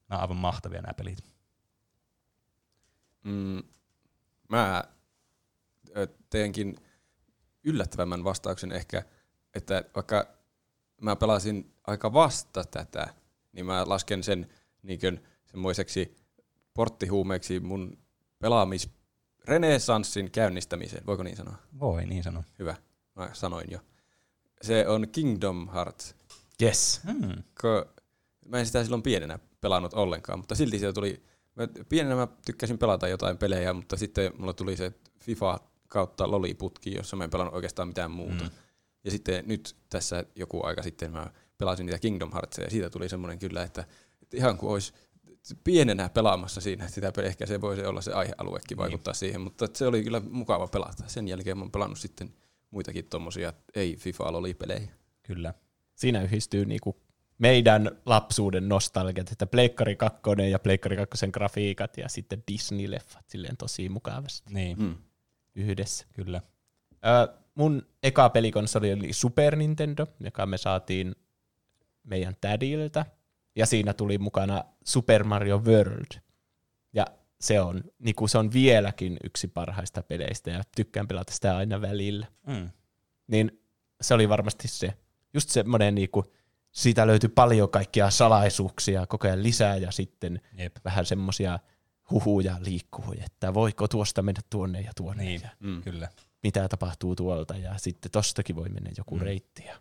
Nämä 0.09 0.17
on 0.17 0.21
aivan 0.21 0.37
mahtavia 0.37 0.81
nämä 0.81 0.93
pelit. 0.93 1.32
Mm. 3.23 3.63
Mä 4.49 4.83
teenkin 6.29 6.75
yllättävämmän 7.63 8.23
vastauksen 8.23 8.71
ehkä, 8.71 9.03
että 9.53 9.83
vaikka 9.95 10.27
mä 11.01 11.15
pelasin 11.15 11.73
aika 11.87 12.13
vasta 12.13 12.63
tätä, 12.63 13.13
niin 13.51 13.65
mä 13.65 13.83
lasken 13.89 14.23
sen 14.23 14.49
niin 14.83 14.99
semmoiseksi 15.45 16.15
porttihuumeeksi 16.73 17.59
mun 17.59 17.97
pelaamis 18.39 18.89
renesanssin 19.45 20.31
käynnistämiseen. 20.31 21.05
Voiko 21.05 21.23
niin 21.23 21.37
sanoa? 21.37 21.55
Voi 21.79 22.05
niin 22.05 22.23
sanoa. 22.23 22.43
Hyvä, 22.59 22.75
mä 23.15 23.29
sanoin 23.33 23.71
jo. 23.71 23.79
Se 24.61 24.87
on 24.87 25.07
Kingdom 25.11 25.69
Hearts. 25.73 26.15
Yes. 26.61 27.01
Mm. 27.03 27.43
Ko, 27.61 27.85
mä 28.45 28.59
en 28.59 28.65
sitä 28.65 28.83
silloin 28.83 29.03
pienenä 29.03 29.39
pelannut 29.61 29.93
ollenkaan, 29.93 30.39
mutta 30.39 30.55
silti 30.55 30.79
siitä 30.79 30.93
tuli... 30.93 31.23
Mä, 31.55 31.67
pienenä 31.89 32.15
mä 32.15 32.27
tykkäsin 32.45 32.77
pelata 32.77 33.07
jotain 33.07 33.37
pelejä, 33.37 33.73
mutta 33.73 33.97
sitten 33.97 34.33
mulla 34.37 34.53
tuli 34.53 34.77
se 34.77 34.93
FIFA 35.19 35.59
kautta 35.87 36.31
loliputki, 36.31 36.95
jossa 36.95 37.15
mä 37.15 37.23
en 37.23 37.29
pelannut 37.29 37.55
oikeastaan 37.55 37.87
mitään 37.87 38.11
muuta. 38.11 38.43
Mm. 38.43 38.49
Ja 39.03 39.11
sitten 39.11 39.43
nyt 39.47 39.75
tässä 39.89 40.25
joku 40.35 40.65
aika 40.65 40.83
sitten 40.83 41.11
mä 41.11 41.31
pelasin 41.57 41.85
niitä 41.85 41.99
Kingdom 41.99 42.31
Heartsia 42.33 42.63
ja 42.63 42.69
siitä 42.69 42.89
tuli 42.89 43.09
semmoinen 43.09 43.39
kyllä, 43.39 43.63
että, 43.63 43.85
että 44.21 44.37
ihan 44.37 44.57
kuin 44.57 44.71
olisi 44.71 44.93
pienenä 45.63 46.09
pelaamassa 46.09 46.61
siinä 46.61 46.87
sitä 46.87 47.11
peliä, 47.11 47.29
ehkä 47.29 47.45
se 47.45 47.61
voisi 47.61 47.85
olla 47.85 48.01
se 48.01 48.13
aihealuekin 48.13 48.77
vaikuttaa 48.77 49.11
niin. 49.11 49.19
siihen, 49.19 49.41
mutta 49.41 49.67
se 49.73 49.87
oli 49.87 50.03
kyllä 50.03 50.21
mukava 50.29 50.67
pelata. 50.67 51.03
Sen 51.07 51.27
jälkeen 51.27 51.57
mä 51.57 51.63
oon 51.63 51.71
pelannut 51.71 51.99
sitten 51.99 52.33
muitakin 52.71 53.05
tommosia 53.05 53.53
ei 53.75 53.95
FIFA 53.95 54.23
pelejä. 54.59 54.87
Kyllä. 55.23 55.53
Siinä 55.95 56.23
yhdistyy 56.23 56.65
niinku 56.65 57.02
meidän 57.43 57.91
lapsuuden 58.05 58.69
nostalgiat, 58.69 59.31
että 59.31 59.45
Pleikkari 59.45 59.95
2 59.95 60.21
ja 60.51 60.59
Pleikkari 60.59 60.95
2 60.95 61.27
grafiikat 61.27 61.97
ja 61.97 62.09
sitten 62.09 62.43
Disney-leffat 62.51 63.23
silleen 63.27 63.57
tosi 63.57 63.89
mukavasti 63.89 64.53
Niin, 64.53 64.79
mm. 64.79 64.95
yhdessä. 65.55 66.05
kyllä. 66.13 66.41
Ö, 67.05 67.33
mun 67.55 67.87
eka 68.03 68.29
pelikonsoli 68.29 68.93
oli 68.93 69.13
Super 69.13 69.55
Nintendo, 69.55 70.07
joka 70.19 70.45
me 70.45 70.57
saatiin 70.57 71.15
meidän 72.03 72.35
tädiltä. 72.41 73.05
Ja 73.55 73.65
siinä 73.65 73.93
tuli 73.93 74.17
mukana 74.17 74.63
Super 74.85 75.23
Mario 75.23 75.57
World. 75.59 76.19
Ja 76.93 77.05
se 77.41 77.61
on, 77.61 77.83
niin 77.99 78.15
kuin 78.15 78.29
se 78.29 78.37
on 78.37 78.53
vieläkin 78.53 79.17
yksi 79.23 79.47
parhaista 79.47 80.03
peleistä 80.03 80.51
ja 80.51 80.61
tykkään 80.75 81.07
pelata 81.07 81.33
sitä 81.33 81.57
aina 81.57 81.81
välillä. 81.81 82.27
Mm. 82.47 82.69
Niin 83.27 83.61
se 84.01 84.13
oli 84.13 84.29
varmasti 84.29 84.67
se. 84.67 84.93
Just 85.33 85.49
semmoinen, 85.49 85.95
niin 85.95 86.09
kuin, 86.09 86.25
siitä 86.73 87.07
löytyi 87.07 87.29
paljon 87.29 87.69
kaikkia 87.69 88.09
salaisuuksia 88.09 89.05
koko 89.07 89.27
ajan 89.27 89.43
lisää 89.43 89.77
ja 89.77 89.91
sitten 89.91 90.41
Jep. 90.57 90.75
vähän 90.85 91.05
semmoisia 91.05 91.59
huhuja 92.11 92.57
liikkuu, 92.59 93.15
että 93.25 93.53
voiko 93.53 93.87
tuosta 93.87 94.21
mennä 94.21 94.41
tuonne 94.49 94.81
ja 94.81 94.91
tuonne 94.97 95.23
Niin, 95.23 95.41
ja 95.43 95.49
mm. 95.59 95.81
kyllä. 95.83 96.09
mitä 96.43 96.67
tapahtuu 96.69 97.15
tuolta 97.15 97.57
ja 97.57 97.77
sitten 97.77 98.11
tostakin 98.11 98.55
voi 98.55 98.69
mennä 98.69 98.91
joku 98.97 99.15
mm. 99.15 99.21
reitti. 99.21 99.63
Ja, 99.65 99.75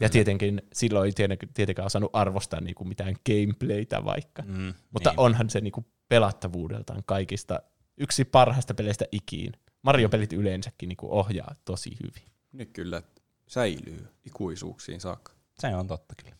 ja 0.00 0.08
tietenkin 0.08 0.62
silloin 0.72 1.06
ei 1.06 1.12
tietenkään, 1.12 1.52
tietenkään 1.54 1.86
osannut 1.86 2.10
arvostaa 2.12 2.60
niinku 2.60 2.84
mitään 2.84 3.14
gameplaytä 3.26 4.04
vaikka, 4.04 4.42
Mm, 4.46 4.74
mutta 4.90 5.10
niin. 5.10 5.20
onhan 5.20 5.50
se 5.50 5.60
niinku 5.60 5.84
pelattavuudeltaan 6.08 7.02
kaikista 7.06 7.62
yksi 7.98 8.24
parhaista 8.24 8.74
peleistä 8.74 9.04
ikiin. 9.12 9.52
Mario-pelit 9.82 10.32
yleensäkin 10.32 10.88
niinku 10.88 11.18
ohjaa 11.18 11.54
tosi 11.64 11.90
hyvin. 12.02 12.28
Nyt 12.52 12.70
kyllä 12.72 13.02
säilyy 13.46 14.08
ikuisuuksiin 14.24 15.00
saakka. 15.00 15.32
Se 15.62 15.76
on 15.76 15.86
totta 15.86 16.14
kyllä. 16.22 16.36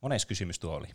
Mones 0.00 0.26
kysymys 0.26 0.58
tuo 0.58 0.74
oli. 0.74 0.86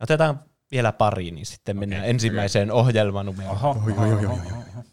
Otetaan 0.00 0.40
vielä 0.72 0.92
pari, 0.92 1.30
niin 1.30 1.46
sitten 1.46 1.78
mennään 1.78 2.02
Okei, 2.02 2.10
ensimmäiseen 2.10 2.72
ohjelmanumeroon. 2.72 3.56
Oho, 3.56 3.68
oho, 3.70 4.02
oho, 4.02 4.32
oho. 4.32 4.84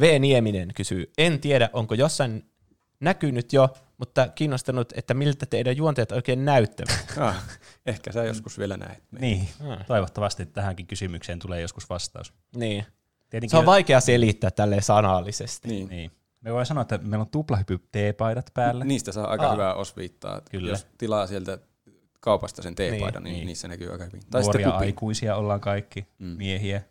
V. 0.00 0.20
Nieminen 0.20 0.74
kysyy, 0.74 1.12
en 1.18 1.40
tiedä 1.40 1.70
onko 1.72 1.94
jossain 1.94 2.50
näkynyt 3.00 3.52
jo, 3.52 3.68
mutta 3.98 4.28
kiinnostanut, 4.28 4.92
että 4.96 5.14
miltä 5.14 5.46
teidän 5.46 5.76
juonteet 5.76 6.12
oikein 6.12 6.44
näyttävät. 6.44 7.06
Ah, 7.20 7.44
ehkä 7.86 8.12
sä 8.12 8.24
joskus 8.24 8.58
vielä 8.58 8.76
näet. 8.76 9.02
Niin, 9.20 9.48
Ah. 9.68 9.86
toivottavasti 9.86 10.46
tähänkin 10.46 10.86
kysymykseen 10.86 11.38
tulee 11.38 11.60
joskus 11.60 11.90
vastaus. 11.90 12.32
Niin. 12.56 12.84
Tietenkin, 13.30 13.50
Se 13.50 13.56
on 13.56 13.66
vaikea 13.66 14.00
selittää 14.00 14.50
tälleen 14.50 14.82
sanallisesti. 14.82 15.68
Niin. 15.68 15.88
Niin. 15.88 16.10
Me 16.40 16.52
voi 16.52 16.66
sanoa, 16.66 16.82
että 16.82 16.98
meillä 16.98 17.22
on 17.22 17.30
tuplahypy 17.30 17.78
T-paidat 17.78 18.50
päällä. 18.54 18.84
Niistä 18.84 19.12
saa 19.12 19.26
aika 19.30 19.46
Aa. 19.46 19.52
hyvää 19.52 19.74
osviittaa. 19.74 20.40
Kyllä. 20.50 20.70
Jos 20.70 20.86
tilaa 20.98 21.26
sieltä 21.26 21.58
kaupasta 22.20 22.62
sen 22.62 22.74
teepaidan, 22.74 23.22
niin, 23.22 23.24
Niin. 23.24 23.34
niin, 23.34 23.46
niissä 23.46 23.68
näkyy 23.68 23.92
aika 23.92 24.04
hyvin. 24.04 24.22
Tai 24.30 24.42
Nuoria 24.42 24.70
aikuisia 24.70 25.36
ollaan 25.36 25.60
kaikki, 25.60 26.06
Mm. 26.18 26.26
miehiä. 26.26 26.82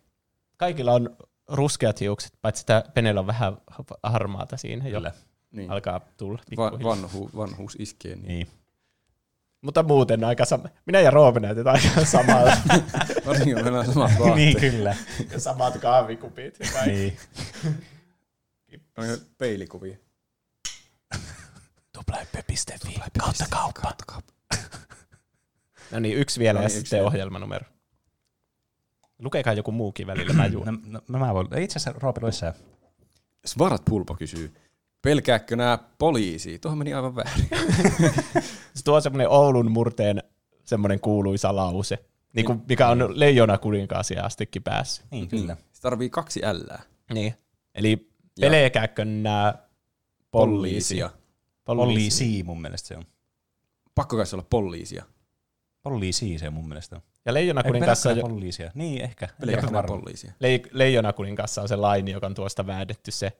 Kaikilla 0.56 0.92
on 0.92 1.16
ruskeat 1.48 2.00
hiukset, 2.00 2.32
paitsi 2.42 2.62
että 2.62 2.84
Penellä 2.94 3.20
on 3.20 3.26
vähän 3.26 3.56
harmaata 4.02 4.56
siinä 4.56 4.88
jo. 4.88 4.98
Kyllä. 4.98 5.12
Niin. 5.50 5.70
Alkaa 5.70 6.00
tulla 6.16 6.38
Va- 6.56 6.72
vanhu, 6.82 7.30
vanhuus 7.36 7.76
iskee. 7.78 8.16
Niin. 8.16 8.28
Niin. 8.28 8.46
Mutta 9.60 9.82
muuten 9.82 10.24
aika 10.24 10.44
sama. 10.44 10.64
Minä 10.86 11.00
ja 11.00 11.10
Roope 11.10 11.40
näytetään 11.40 11.76
aika 11.76 12.04
samalta. 12.16 12.56
Varsinkin 13.26 13.54
kun 13.54 13.62
meillä 13.64 13.78
on 13.80 13.86
samat 13.86 14.10
vaatteet. 14.10 14.34
niin, 14.36 14.60
kyllä. 14.60 14.96
ja 15.32 15.40
samat 15.40 15.78
kahvikupit 15.78 16.60
ja 16.60 16.66
kaikki. 16.72 16.90
niin. 16.90 17.16
On 18.98 19.08
jo 19.08 19.16
peilikuvia. 19.38 19.96
Tuplahyppy.fi 21.92 22.94
kautta 23.20 23.44
kauppa. 23.50 23.80
Kautta 23.80 24.04
kauppa. 24.06 24.32
No 25.90 26.00
niin, 26.00 26.18
yksi 26.18 26.40
vielä 26.40 26.58
No 26.58 26.62
ja 26.62 26.68
niin, 26.68 26.76
yksi 26.76 26.80
sitten 26.80 26.96
vielä. 26.98 27.06
ohjelmanumero. 27.08 27.66
Lukekaa 29.18 29.52
joku 29.52 29.72
muukin 29.72 30.06
välillä, 30.06 30.32
mä 30.32 30.46
juon. 30.46 30.78
No, 30.86 31.00
no, 31.08 31.18
mä 31.18 31.34
voin. 31.34 31.58
Itse 31.58 31.78
asiassa 31.78 32.00
Roope 32.00 32.20
lue 32.20 32.32
sä. 32.32 32.54
Svart 33.46 33.84
Pulpo 33.84 34.14
kysyy, 34.14 34.54
pelkääkö 35.02 35.56
nämä 35.56 35.78
poliisi? 35.98 36.58
Tuohon 36.58 36.78
meni 36.78 36.94
aivan 36.94 37.16
väärin. 37.16 37.48
Se 38.74 38.84
tuo 38.84 39.00
semmoinen 39.00 39.28
Oulun 39.28 39.70
murteen 39.70 40.22
semmoinen 40.64 41.00
kuuluisa 41.00 41.56
lause, 41.56 41.98
niin 42.32 42.46
kuin, 42.46 42.62
mikä 42.68 42.88
on 42.88 43.20
leijona 43.20 43.58
kuninkaaseen 43.58 44.24
astikin 44.24 44.62
päässä. 44.62 45.02
Niin, 45.10 45.28
kyllä. 45.28 45.56
Se 45.72 45.80
tarvii 45.82 46.10
kaksi 46.10 46.40
L. 46.40 46.74
Niin. 47.14 47.34
Eli 47.74 47.90
Ja- 47.92 48.09
pelkääkö 48.40 49.04
nämä 49.04 49.54
poliisia? 50.30 51.10
Poliisi 51.64 52.42
mun 52.42 52.60
mielestä 52.60 52.88
se 52.88 52.96
on. 52.96 53.04
Pakko 53.94 54.16
kai 54.16 54.26
se 54.26 54.36
olla 54.36 54.46
poliisia. 54.50 55.04
Poliisi 55.82 56.38
se 56.38 56.50
mun 56.50 56.68
mielestä 56.68 56.96
on. 56.96 57.02
Ja 57.26 57.34
leijona 57.34 57.62
kuninkaassa, 57.62 58.08
pelkkää 58.08 58.30
poliisia? 58.30 58.70
Niin, 58.74 59.02
ehkä. 59.02 59.28
Pelkääkö 59.40 59.82
poliisia? 59.86 60.32
le, 60.40 60.62
leijona 60.72 61.12
kuninkaassa 61.12 61.62
on 61.62 61.68
se 61.68 61.76
laini, 61.76 62.10
joka 62.10 62.26
on 62.26 62.34
tuosta 62.34 62.66
väädetty 62.66 63.10
se, 63.10 63.32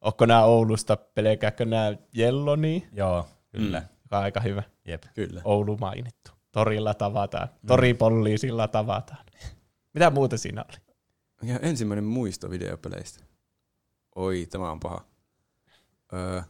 onko 0.00 0.26
nämä 0.26 0.44
Oulusta, 0.44 0.96
pelkääkö 0.96 1.64
nämä 1.64 1.96
Jelloni, 2.12 2.88
Joo, 2.92 3.26
kyllä. 3.50 3.80
Mm. 3.80 3.86
joka 4.04 4.18
on 4.18 4.24
aika 4.24 4.40
hyvä. 4.40 4.62
Jep. 4.88 5.02
Kyllä. 5.14 5.40
Oulu 5.44 5.76
mainittu. 5.76 6.30
Torilla 6.52 6.94
tavataan. 6.94 7.48
Toripoliisilla 7.66 8.68
tavataan. 8.68 9.26
Mitä 9.94 10.10
muuta 10.10 10.38
siinä 10.38 10.64
oli? 10.68 10.78
Ja 11.42 11.58
ensimmäinen 11.58 12.04
muisto 12.04 12.50
videopeleistä. 12.50 13.24
Oi, 14.16 14.46
tämä 14.50 14.70
on 14.70 14.80
paha. 14.80 15.04
Öö, 16.12 16.42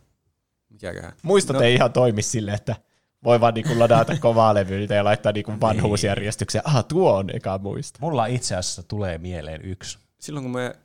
mikäköhän? 0.71 1.13
Muistot 1.23 1.57
No. 1.57 1.63
ei 1.63 1.75
ihan 1.75 1.93
toimi 1.93 2.23
sille, 2.23 2.53
että 2.53 2.77
voi 3.25 3.41
vaan 3.41 3.55
niinku 3.55 3.79
ladata 3.79 4.19
kovaa 4.21 4.55
levyltä 4.55 4.95
ja 4.95 5.05
laittaa 5.05 5.33
niinku 5.33 5.53
vanhuusjärjestykseen. 5.61 6.67
Ah, 6.67 6.85
tuo 6.85 7.17
on 7.17 7.37
eka 7.37 7.59
muisto. 7.59 7.99
Mulla 8.01 8.27
itse 8.27 8.57
asiassa 8.57 8.83
tulee 8.83 9.19
mieleen 9.19 9.63
yksi. 9.65 9.99
Silloin 10.21 10.45
kun 10.45 10.53
me, 10.53 10.77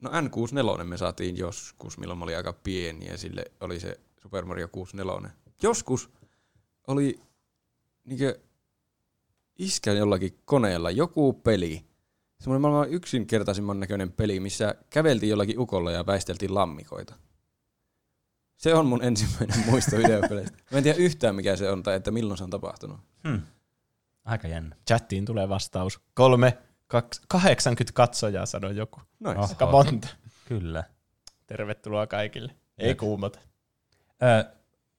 no 0.00 0.10
N64 0.10 0.84
me 0.84 0.96
saatiin 0.96 1.36
joskus, 1.36 1.98
milloin 1.98 2.18
mä 2.18 2.24
olin 2.24 2.36
aika 2.36 2.52
pieni 2.52 3.06
ja 3.06 3.18
sille 3.18 3.44
oli 3.60 3.80
se 3.80 4.00
Super 4.22 4.44
Mario 4.44 4.68
64. 4.68 5.30
Joskus 5.62 6.10
oli 6.86 7.20
niinkö 8.04 8.38
iskän 9.58 9.96
jollakin 9.96 10.38
koneella 10.44 10.90
joku 10.90 11.32
peli, 11.32 11.84
semmoinen 12.42 12.60
maailman 12.60 12.90
yksinkertaisimman 12.90 13.80
näköinen 13.80 14.12
peli, 14.12 14.40
missä 14.40 14.74
käveltiin 14.90 15.30
jollakin 15.30 15.58
ukolla 15.58 15.90
ja 15.90 16.06
väisteltiin 16.06 16.54
lammikoita. 16.54 17.14
Se 18.56 18.74
on 18.74 18.86
mun 18.86 19.04
ensimmäinen 19.04 19.64
muisto 19.70 19.96
videopeleistä. 19.96 20.58
Mä 20.70 20.78
en 20.78 20.84
tiedä 20.84 20.98
yhtään 20.98 21.34
mikä 21.34 21.56
se 21.56 21.70
on 21.70 21.82
tai 21.82 21.96
että 21.96 22.10
milloin 22.10 22.38
se 22.38 22.44
on 22.44 22.50
tapahtunut. 22.50 23.00
Hmm. 23.28 23.42
Aika 24.24 24.48
jännä. 24.48 24.76
Chattiin 24.86 25.24
tulee 25.24 25.48
vastaus. 25.48 26.00
Kolme, 26.14 26.58
kaks, 26.86 27.20
80 27.28 27.92
katsojaa 27.92 28.46
sanoi 28.46 28.76
joku. 28.76 29.00
Noin. 29.20 29.38
Aika 29.38 29.66
monta. 29.66 30.08
Kyllä. 30.48 30.84
Tervetuloa 31.46 32.06
kaikille. 32.06 32.52
Ei 32.78 32.88
Jep. 32.88 32.98
kuumata. 32.98 33.38
Ö, 34.22 34.44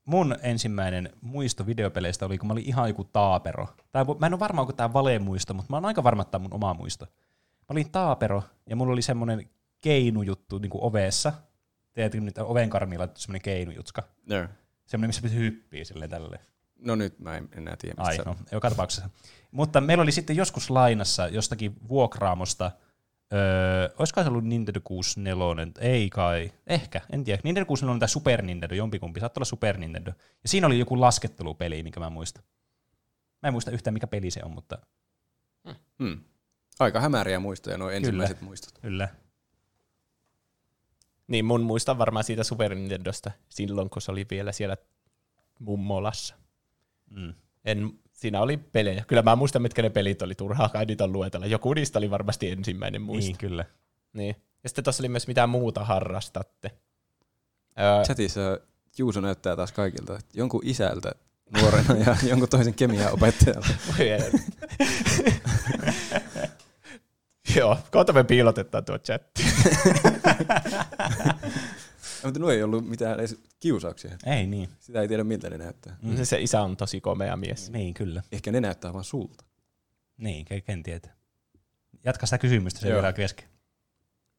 mun 0.06 0.36
ensimmäinen 0.42 1.10
muisto 1.22 1.66
videopeleistä 1.66 2.26
oli, 2.26 2.38
kun 2.38 2.48
mä 2.48 2.54
olin 2.54 2.68
ihan 2.68 2.90
joku 2.90 3.04
taapero. 3.04 3.68
Tää, 3.92 4.06
mä 4.20 4.26
en 4.26 4.34
ole 4.34 4.40
varma, 4.40 4.62
onko 4.62 4.74
tämä 4.74 4.94
valemuisto, 4.94 5.54
mutta 5.54 5.74
mä 5.74 5.78
oon 5.78 5.86
aika 5.86 6.04
varma, 6.04 6.22
että 6.22 6.32
tämä 6.32 6.44
on 6.44 6.50
mun 6.50 6.54
oma 6.54 6.74
muisto. 6.74 7.08
Olin 7.74 7.92
taapero 7.92 8.44
ja 8.70 8.76
mulla 8.76 8.94
oli 8.94 9.02
semmoinen 9.02 9.50
keinujuttu 9.82 10.58
niin 10.58 10.70
kuin 10.70 10.84
ovessa. 10.84 11.34
Tiedätkö 11.94 12.22
nyt 12.22 12.38
oven 12.38 12.70
laitettu 12.74 13.22
semmoinen 13.22 13.42
keinujutska. 13.42 14.04
No. 14.30 14.36
Semmoinen, 14.86 15.10
missä 15.10 15.22
piti 15.22 15.36
hyppiä 15.36 15.84
silleen 15.84 16.10
tälleen. 16.10 16.42
no 16.80 16.96
nyt 16.96 17.20
mä 17.20 17.38
en 17.38 17.50
enää 17.52 17.76
tiedä, 17.78 17.96
mistä 17.98 18.24
Ai, 18.24 18.34
no, 18.34 18.36
joka 18.52 18.70
tapauksessa. 18.70 19.10
Mutta 19.52 19.82
meillä 19.82 20.02
oli 20.02 20.12
sitten 20.12 20.36
joskus 20.36 20.70
lainassa 20.70 21.28
jostakin 21.28 21.76
vuokraamosta 21.88 22.72
Öö, 23.34 23.90
olisiko 24.00 24.24
se 24.24 24.30
ollut 24.30 24.44
Nintendo 24.44 24.80
64? 24.84 25.68
Ei 25.80 26.10
kai. 26.10 26.52
Ehkä, 26.68 27.02
en 27.10 27.24
tiedä. 27.24 27.42
Nintendo 27.44 27.66
64 27.66 28.00
tai 28.00 28.10
Super 28.10 28.42
Nintendo, 28.42 28.76
jompikumpi. 28.76 29.20
Saattaa 29.20 29.40
olla 29.40 29.46
Super 29.46 29.78
Nintendo. 29.78 30.12
Ja 30.44 30.50
siinä 30.50 30.68
oli 30.68 30.80
joku 30.80 31.02
laskettelupeli, 31.02 31.84
mikä 31.84 32.00
mä 32.00 32.10
muistan. 32.10 32.44
Mä 33.42 33.48
en 33.48 33.54
muista 33.54 33.72
yhtään, 33.72 33.94
mikä 33.94 34.08
peli 34.08 34.32
se 34.32 34.42
on, 34.44 34.52
mutta 34.52 34.78
Hmm. 36.00 36.20
Aika 36.80 37.00
hämäriä 37.00 37.40
muistoja, 37.40 37.78
nuo 37.78 37.90
ensimmäiset 37.90 38.42
muistot. 38.42 38.80
kyllä. 38.82 39.10
Niin 41.28 41.46
mun 41.46 41.62
muistan 41.62 41.98
varmaan 41.98 42.24
siitä 42.24 42.44
Super 42.44 42.76
Nintendosta 42.76 43.32
silloin, 43.50 43.90
kun 43.90 44.02
se 44.02 44.12
oli 44.12 44.26
vielä 44.32 44.52
siellä 44.52 44.78
mummolassa. 45.60 46.36
Mm. 47.10 47.34
En, 47.66 48.00
siinä 48.12 48.42
oli 48.42 48.58
pelejä. 48.58 49.04
Kyllä 49.08 49.22
mä 49.22 49.36
muistan, 49.36 49.62
mitkä 49.62 49.82
ne 49.82 49.90
pelit 49.90 50.22
oli. 50.22 50.36
Turhaa 50.36 50.70
kai 50.70 50.86
niitä 50.86 51.04
on 51.04 51.14
luetella. 51.14 51.46
Joku 51.46 51.74
niistä 51.74 52.00
oli 52.00 52.10
varmasti 52.10 52.50
ensimmäinen 52.50 53.02
muisto. 53.02 53.28
Niin, 53.28 53.38
kyllä. 53.38 53.66
Niin. 54.14 54.36
Ja 54.64 54.70
sitten 54.70 54.84
tuossa 54.84 55.02
oli 55.02 55.10
myös 55.10 55.28
mitä 55.28 55.48
muuta 55.48 55.84
harrastatte. 55.84 56.72
Öö, 57.80 58.04
Chatissa 58.04 58.60
Juuso 58.98 59.22
näyttää 59.22 59.56
taas 59.56 59.72
kaikilta 59.72 60.18
että 60.18 60.40
jonkun 60.40 60.62
isältä 60.64 61.12
nuorena 61.62 61.96
ja 61.96 62.18
jonkun 62.30 62.50
toisen 62.50 62.74
kemian 62.74 63.14
opettajalta. 63.14 63.68
Joo, 67.60 67.78
kohta 67.92 68.14
me 68.14 68.24
piilotetaan 68.24 68.86
tuo 68.86 68.98
chatti. 69.00 69.44
Mutta 72.24 72.40
nuo 72.40 72.52
ei 72.52 72.64
ollut 72.64 72.90
mitään 72.90 73.20
edes 73.20 73.38
kiusauksia. 73.60 74.18
Ei 74.26 74.48
niin. 74.48 74.70
Sitä 74.80 75.02
ei 75.02 75.08
tiedä 75.08 75.24
miltä 75.24 75.50
ne 75.50 75.58
näyttää. 75.58 75.98
Mm. 76.02 76.24
Se 76.24 76.42
isä 76.42 76.62
on 76.62 76.78
tosi 76.78 77.02
komea 77.02 77.38
mies. 77.38 77.72
Niin, 77.72 77.94
kyllä. 77.94 78.24
Ehkä 78.32 78.52
ne 78.52 78.62
näyttää 78.62 78.94
vaan 78.94 79.04
sulta. 79.04 79.44
Niin, 80.18 80.46
ken, 80.66 80.84
tietää. 80.84 81.14
Jatka 82.04 82.26
sitä 82.26 82.38
kysymystä, 82.38 82.80
se 82.80 82.88
Joo. 82.88 82.96
vielä 82.96 83.14
kesken. 83.14 83.48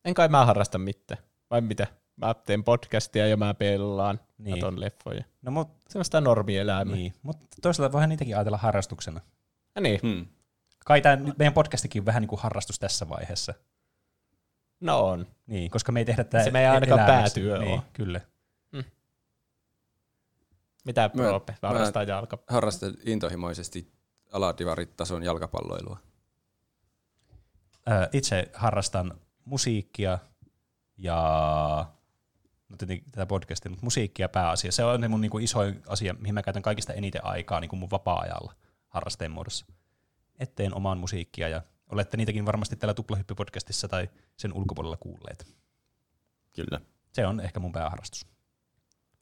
En 0.05 0.15
kai 0.15 0.29
mä 0.29 0.45
harrasta 0.45 0.79
mitään. 0.79 1.23
Vai 1.51 1.61
mitä? 1.61 1.87
Mä 2.17 2.35
teen 2.35 2.65
podcastia 2.65 3.27
ja 3.27 3.37
mä 3.37 3.55
pelaan. 3.55 4.21
Niin. 4.39 4.45
Niin. 4.45 4.61
Katon 4.61 4.81
leffoja. 4.81 5.25
No 5.43 5.51
mut, 5.51 5.69
Semmoista 5.89 6.21
normielämää. 6.21 6.85
Niin. 6.85 6.95
niin. 6.95 7.13
Mut 7.23 7.37
toisaalta 7.63 7.93
voihan 7.93 8.09
niitäkin 8.09 8.37
ajatella 8.37 8.59
harrastuksena. 8.59 9.21
Ja 9.75 9.81
niin. 9.81 10.01
Hmm. 10.03 10.27
Kai 10.85 11.03
nyt 11.17 11.39
meidän 11.39 11.55
podcastikin 11.55 12.03
on 12.03 12.07
vähän 12.07 12.21
niin 12.23 12.29
kuin 12.29 12.41
harrastus 12.41 12.79
tässä 12.79 13.09
vaiheessa. 13.09 13.55
No 14.81 15.01
on. 15.07 15.27
Niin, 15.47 15.71
koska 15.71 15.93
me 15.93 16.01
ei 16.01 16.05
tehdä 16.05 16.25
tätä 16.25 16.45
Se 16.45 16.51
me 16.51 16.61
ei 16.61 16.67
ainakaan 16.67 17.01
elämäksi. 17.01 17.21
päätyö 17.41 17.59
niin, 17.59 17.73
oo. 17.73 17.85
Kyllä. 17.93 18.21
Mitä 20.85 21.11
Mä- 21.15 21.23
Roope 21.23 21.57
mä- 21.63 21.69
harrastaa 21.69 22.03
jalka? 22.03 22.39
Harrastan 22.49 22.95
intohimoisesti 23.07 23.93
aladivaritason 24.33 25.23
jalkapalloilua. 25.23 25.99
Itse 28.13 28.51
harrastan 28.55 29.21
musiikkia 29.45 30.19
ja 30.97 31.17
no 32.69 32.77
tietenkin 32.77 33.11
tätä 33.11 33.27
podcastia, 33.27 33.71
mutta 33.71 33.87
musiikkia 33.87 34.29
pääasia. 34.29 34.73
Se 34.73 34.85
on 34.85 35.11
mun 35.11 35.21
niinku 35.21 35.39
isoin 35.39 35.83
asia, 35.89 36.15
mihin 36.15 36.35
mä 36.35 36.43
käytän 36.43 36.63
kaikista 36.63 36.93
eniten 36.93 37.25
aikaa 37.25 37.61
niin 37.61 37.69
kuin 37.69 37.81
mun 37.81 37.91
vapaa-ajalla 37.91 38.55
harrasteen 38.89 39.31
muodossa. 39.31 39.67
Etteen 40.39 40.75
omaan 40.75 40.99
musiikkia 40.99 41.49
ja 41.49 41.63
olette 41.91 42.17
niitäkin 42.17 42.47
varmasti 42.47 42.77
täällä 42.77 42.95
Tuplahyppy-podcastissa 42.95 43.89
tai 43.89 44.09
sen 44.37 44.53
ulkopuolella 44.53 44.97
kuulleet. 44.97 45.47
Kyllä. 46.53 46.81
Se 47.13 47.27
on 47.27 47.41
ehkä 47.41 47.61
mun 47.61 47.73
pääharrastus. 47.73 48.27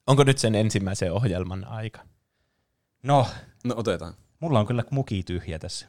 Onko 0.07 0.23
nyt 0.23 0.37
sen 0.37 0.55
ensimmäisen 0.55 1.13
ohjelman 1.13 1.67
aika? 1.67 2.01
No, 3.03 3.27
No 3.63 3.75
otetaan. 3.77 4.13
mulla 4.39 4.59
on 4.59 4.65
kyllä 4.65 4.83
muki 4.89 5.23
tyhjä 5.23 5.59
tässä. 5.59 5.87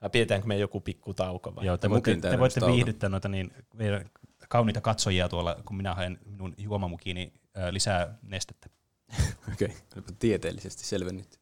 Vai 0.00 0.10
pidetäänkö 0.10 0.46
me 0.46 0.58
joku 0.58 0.80
pikku 0.80 1.14
tauko 1.14 1.54
vai? 1.54 1.66
Joo, 1.66 1.76
te 1.76 1.90
voitte, 1.90 2.16
te 2.16 2.38
voitte 2.38 2.60
tauko. 2.60 2.74
viihdyttää 2.74 3.08
noita 3.08 3.28
niin, 3.28 3.52
meidän 3.74 4.10
kauniita 4.48 4.80
katsojia 4.80 5.28
tuolla, 5.28 5.56
kun 5.64 5.76
minä 5.76 5.94
haen 5.94 6.18
minun 6.24 6.54
juomamukiini 6.58 7.32
lisää 7.70 8.18
nestettä. 8.22 8.68
Okei, 9.52 9.76
okay. 9.96 10.14
tieteellisesti 10.18 10.84
selvennetty. 10.84 11.38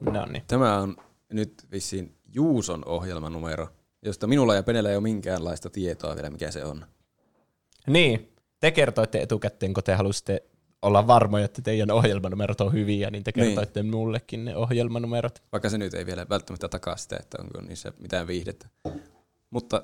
No 0.00 0.26
niin. 0.26 0.44
Tämä 0.46 0.78
on 0.78 0.96
nyt 1.32 1.66
vissiin 1.72 2.14
Juuson 2.34 2.82
ohjelmanumero, 2.86 3.68
josta 4.02 4.26
minulla 4.26 4.54
ja 4.54 4.62
Penellä 4.62 4.90
ei 4.90 4.96
ole 4.96 5.02
minkäänlaista 5.02 5.70
tietoa 5.70 6.14
vielä, 6.14 6.30
mikä 6.30 6.50
se 6.50 6.64
on. 6.64 6.86
Niin, 7.86 8.32
te 8.60 8.70
kertoitte 8.70 9.22
etukäteen, 9.22 9.74
kun 9.74 9.84
te 9.84 9.94
halusitte 9.94 10.42
olla 10.82 11.06
varmoja, 11.06 11.44
että 11.44 11.62
teidän 11.62 11.90
ohjelmanumerot 11.90 12.60
on 12.60 12.72
hyviä, 12.72 13.10
niin 13.10 13.24
te 13.24 13.32
Niin. 13.36 13.46
kertoitte 13.46 13.82
niin. 13.82 13.90
mullekin 13.90 14.44
ne 14.44 14.56
ohjelmanumerot. 14.56 15.42
Vaikka 15.52 15.68
se 15.70 15.78
nyt 15.78 15.94
ei 15.94 16.06
vielä 16.06 16.26
välttämättä 16.30 16.68
takaa 16.68 16.96
sitä, 16.96 17.16
että 17.20 17.38
onko 17.42 17.60
niissä 17.60 17.92
mitään 17.98 18.26
viihdettä. 18.26 18.68
Mutta 19.50 19.82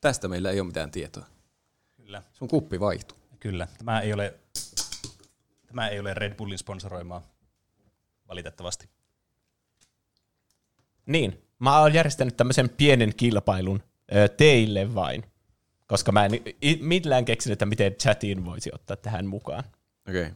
tästä 0.00 0.28
meillä 0.28 0.50
ei 0.50 0.60
ole 0.60 0.66
mitään 0.66 0.90
tietoa. 0.90 1.26
Kyllä. 1.96 2.22
Sun 2.32 2.48
kuppi 2.48 2.80
vaihtuu. 2.80 3.18
Kyllä. 3.40 3.68
Tämä 3.78 4.00
ei 4.00 4.12
ole, 4.12 4.34
tämä 5.66 5.88
ei 5.88 6.00
ole 6.00 6.14
Red 6.14 6.34
Bullin 6.34 6.58
sponsoroimaa, 6.58 7.28
valitettavasti. 8.28 8.88
Niin, 11.08 11.42
mä 11.58 11.80
oon 11.80 11.94
järjestänyt 11.94 12.36
tämmöisen 12.36 12.68
pienen 12.70 13.14
kilpailun 13.16 13.82
ö, 14.14 14.28
teille 14.28 14.94
vain, 14.94 15.24
koska 15.86 16.12
mä 16.12 16.24
en 16.24 16.34
i- 16.62 16.78
millään 16.80 17.24
keksinyt, 17.24 17.52
että 17.52 17.66
miten 17.66 17.94
chatin 17.94 18.44
voisi 18.44 18.70
ottaa 18.74 18.96
tähän 18.96 19.26
mukaan. 19.26 19.64
Okei. 20.08 20.22
Okay. 20.22 20.34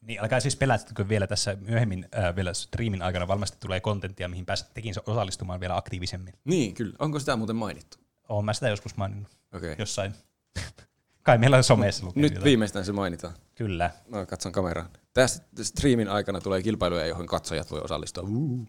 Niin, 0.00 0.20
älkää 0.20 0.40
siis 0.40 0.56
pelätkö 0.56 1.08
vielä 1.08 1.26
tässä 1.26 1.56
myöhemmin 1.60 2.08
äh, 2.18 2.36
vielä 2.36 2.54
streamin 2.54 3.02
aikana 3.02 3.28
valmasti 3.28 3.56
tulee 3.60 3.80
kontenttia, 3.80 4.28
mihin 4.28 4.46
pääset 4.46 4.74
tekin 4.74 4.94
osallistumaan 5.06 5.60
vielä 5.60 5.76
aktiivisemmin. 5.76 6.34
Niin, 6.44 6.74
kyllä. 6.74 6.94
Onko 6.98 7.18
sitä 7.18 7.36
muuten 7.36 7.56
mainittu? 7.56 7.98
Oon 8.28 8.44
mä 8.44 8.52
sitä 8.52 8.68
joskus 8.68 8.96
maininnut 8.96 9.28
Okei. 9.54 9.72
Okay. 9.72 9.74
jossain. 9.78 10.12
Kai 11.22 11.38
meillä 11.38 11.56
on 11.56 11.64
somessa 11.64 12.06
lukee 12.06 12.20
Nyt 12.22 12.32
jotain. 12.32 12.44
viimeistään 12.44 12.84
se 12.84 12.92
mainitaan. 12.92 13.34
Kyllä. 13.54 13.90
Mä 14.08 14.26
katson 14.26 14.52
kameraan. 14.52 14.88
Tästä 15.14 15.64
streamin 15.64 16.08
aikana 16.08 16.40
tulee 16.40 16.62
kilpailuja, 16.62 17.06
johon 17.06 17.26
katsojat 17.26 17.70
voi 17.70 17.80
osallistua. 17.80 18.22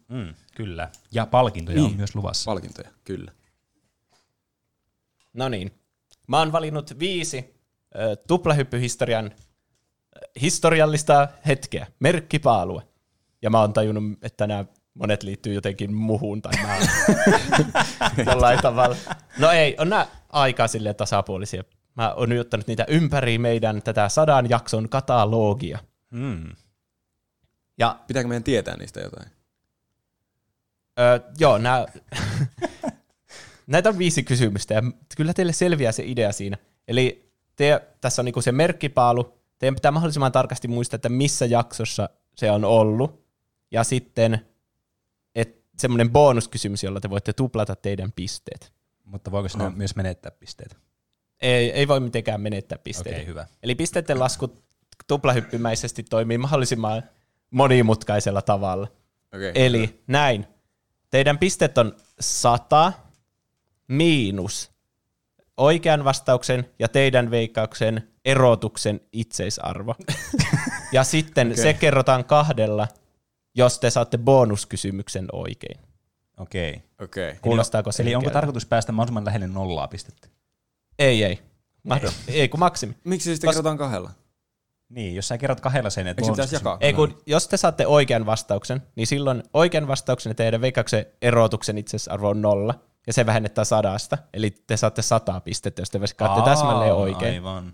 Mm, 0.08 0.34
kyllä. 0.56 0.90
Ja 1.12 1.26
palkintoja 1.26 1.76
niin. 1.78 1.86
on 1.86 1.98
myös 1.98 2.16
luvassa. 2.16 2.52
palkintoja, 2.52 2.90
kyllä. 3.04 3.32
No 5.34 5.50
niin, 5.50 5.72
mä 6.28 6.40
oon 6.40 6.52
valinnut 6.52 7.00
viisi 7.00 7.56
ö, 7.96 8.16
tuplahyppyhistorian 8.28 9.26
ö, 9.26 10.20
historiallista 10.42 11.28
hetkeä, 11.48 11.88
merkkipaalue. 12.00 12.82
Ja 13.42 13.50
mä 13.50 13.60
oon 13.60 13.74
tajunnut, 13.74 14.04
että 14.22 14.48
nämä 14.48 14.66
monet 14.94 15.24
liittyy 15.24 15.54
jotenkin 15.54 15.94
muhun 15.94 16.42
tai 16.42 16.54
mä 16.62 16.78
jollain 18.32 18.60
tavalla. 18.62 18.96
No 19.40 19.52
ei, 19.52 19.76
on 19.80 19.90
nämä 19.90 20.08
aika 20.30 20.68
silleen 20.68 20.96
tasapuolisia. 20.96 21.64
Mä 21.96 22.14
oon 22.14 22.30
nyt 22.30 22.40
ottanut 22.40 22.68
niitä 22.68 22.86
ympäri 22.88 23.38
meidän 23.38 23.82
tätä 23.82 24.10
sadan 24.10 24.50
jakson 24.50 24.90
katalogia. 24.90 25.80
Mm. 26.14 26.56
Ja 27.78 28.00
Pitääkö 28.08 28.28
meidän 28.28 28.44
tietää 28.44 28.78
niistä 28.78 29.00
jotain? 29.00 29.28
Öö, 31.00 31.20
joo, 31.38 31.58
nää, 31.58 31.86
näitä 33.68 33.90
on 33.90 33.98
viisi 33.98 34.24
kysymystä, 34.24 34.74
ja 34.74 34.82
kyllä 35.18 35.34
teille 35.34 35.54
selviää 35.54 35.92
se 35.92 36.04
idea 36.06 36.32
siinä. 36.32 36.58
Eli 36.88 37.32
te, 37.56 37.82
tässä 38.02 38.22
on 38.22 38.26
niinku 38.26 38.42
se 38.42 38.52
merkkipaalu, 38.52 39.40
teidän 39.60 39.76
pitää 39.76 39.92
mahdollisimman 39.92 40.32
tarkasti 40.32 40.68
muistaa, 40.68 40.96
että 40.96 41.10
missä 41.10 41.46
jaksossa 41.46 42.10
se 42.36 42.52
on 42.52 42.66
ollut, 42.66 43.24
ja 43.72 43.84
sitten 43.84 44.46
semmoinen 45.78 46.12
bonuskysymys, 46.12 46.84
jolla 46.84 47.00
te 47.00 47.10
voitte 47.10 47.34
tuplata 47.34 47.76
teidän 47.76 48.12
pisteet. 48.12 48.74
Mutta 49.04 49.32
voiko 49.32 49.50
sinä 49.50 49.66
Aha. 49.66 49.76
myös 49.76 49.96
menettää 49.96 50.32
pisteitä? 50.32 50.76
Ei, 51.42 51.72
ei 51.72 51.88
voi 51.88 52.00
mitenkään 52.00 52.42
menettää 52.42 52.78
pisteitä. 52.78 53.18
Okei, 53.18 53.28
hyvä. 53.28 53.48
Eli 53.64 53.76
pisteiden 53.76 54.20
lasku 54.20 54.64
tuplahyppymäisesti 55.08 56.04
toimii 56.04 56.38
mahdollisimman 56.38 57.04
monimutkaisella 57.52 58.42
tavalla. 58.42 58.88
Okei. 59.36 59.52
Eli 59.56 60.04
näin. 60.08 60.48
Teidän 61.10 61.38
pisteet 61.38 61.78
on 61.78 61.96
100 62.20 62.94
miinus 63.88 64.72
oikean 65.58 66.04
vastauksen 66.04 66.70
ja 66.80 66.88
teidän 66.88 67.32
veikkauksen 67.32 68.10
erotuksen 68.26 69.02
itseisarvo. 69.12 69.96
ja 70.92 71.04
sitten 71.14 71.48
okay. 71.52 71.64
se 71.64 71.74
kerrotaan 71.74 72.26
kahdella, 72.26 72.88
jos 73.56 73.80
te 73.80 73.90
saatte 73.90 74.18
bonuskysymyksen 74.18 75.28
oikein. 75.32 75.80
Okei. 76.38 76.84
Okei. 77.02 77.36
Kuulostaako 77.42 77.92
se? 77.92 78.04
Eli 78.04 78.16
onko 78.16 78.30
tarkoitus 78.30 78.66
päästä 78.66 78.92
mahdollisimman 78.92 79.26
lähelle 79.26 79.48
nollaa 79.48 79.88
pistettä? 79.88 80.28
Ei, 81.00 81.24
ei. 81.24 81.40
Mahdo. 81.84 82.08
Ei. 82.28 82.42
ei, 82.42 82.50
kun 82.50 82.60
maksimi. 82.60 82.96
Miksi 83.04 83.30
se 83.30 83.36
sitten 83.36 83.50
Kos- 83.50 83.54
kerrotaan 83.54 83.78
kahdella? 83.78 84.12
Niin, 84.94 85.16
jos 85.16 85.28
sä 85.28 85.38
kerrot 85.38 85.62
kahdella 85.62 85.90
sen, 85.90 86.08
että 86.08 86.22
Eikö 86.22 86.32
pitäisi 86.32 86.56
jakaa? 86.56 86.78
Ei, 86.82 86.94
kun 86.94 87.22
jos 87.26 87.48
te 87.48 87.58
saatte 87.58 87.88
oikean 87.88 88.26
vastauksen, 88.26 88.82
niin 88.96 89.08
silloin 89.08 89.44
oikean 89.54 89.88
vastauksen 89.88 90.30
ja 90.30 90.36
teidän 90.36 90.62
veikkauksen 90.62 91.06
erotuksen 91.22 91.78
itseisarvo 91.78 92.30
on 92.30 92.42
nolla, 92.42 92.80
ja 93.08 93.14
se 93.14 93.26
vähennetään 93.26 93.66
sadasta, 93.66 94.18
eli 94.34 94.52
te 94.68 94.78
saatte 94.78 95.02
sata 95.02 95.40
pistettä, 95.42 95.82
jos 95.82 95.90
te 95.90 96.00
veikkaatte 96.00 96.40
Aa, 96.40 96.46
täsmälleen 96.46 96.94
oikein. 96.94 97.34
Aivan. 97.34 97.74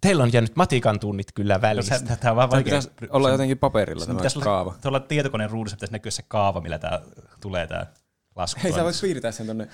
Teillä 0.00 0.22
on 0.22 0.32
jäänyt 0.32 0.56
matikan 0.56 1.00
tunnit 1.00 1.32
kyllä 1.32 1.54
No, 1.54 1.60
välistä. 1.60 1.98
se, 1.98 2.04
tämä 2.16 2.30
on 2.30 2.36
vaan 2.36 2.50
vaikea. 2.50 2.64
pitäisi 2.64 2.90
olla 3.10 3.30
jotenkin 3.30 3.58
paperilla 3.58 4.06
tämä 4.06 4.16
pitäisi 4.16 4.38
olla, 4.38 4.44
kaava. 4.44 4.74
Tuolla 4.82 5.00
tietokoneen 5.00 5.50
ruudussa 5.50 5.76
pitäisi 5.76 5.92
näkyä 5.92 6.10
se 6.10 6.22
kaava, 6.28 6.60
millä 6.60 6.78
tämä 6.78 7.00
tulee 7.40 7.66
tämä 7.66 7.86
laskua. 8.36 8.62
Hei, 8.62 8.72
sä 8.72 8.84
voit 8.84 9.00
piirtää 9.02 9.32
sen 9.32 9.46
tonne. 9.46 9.68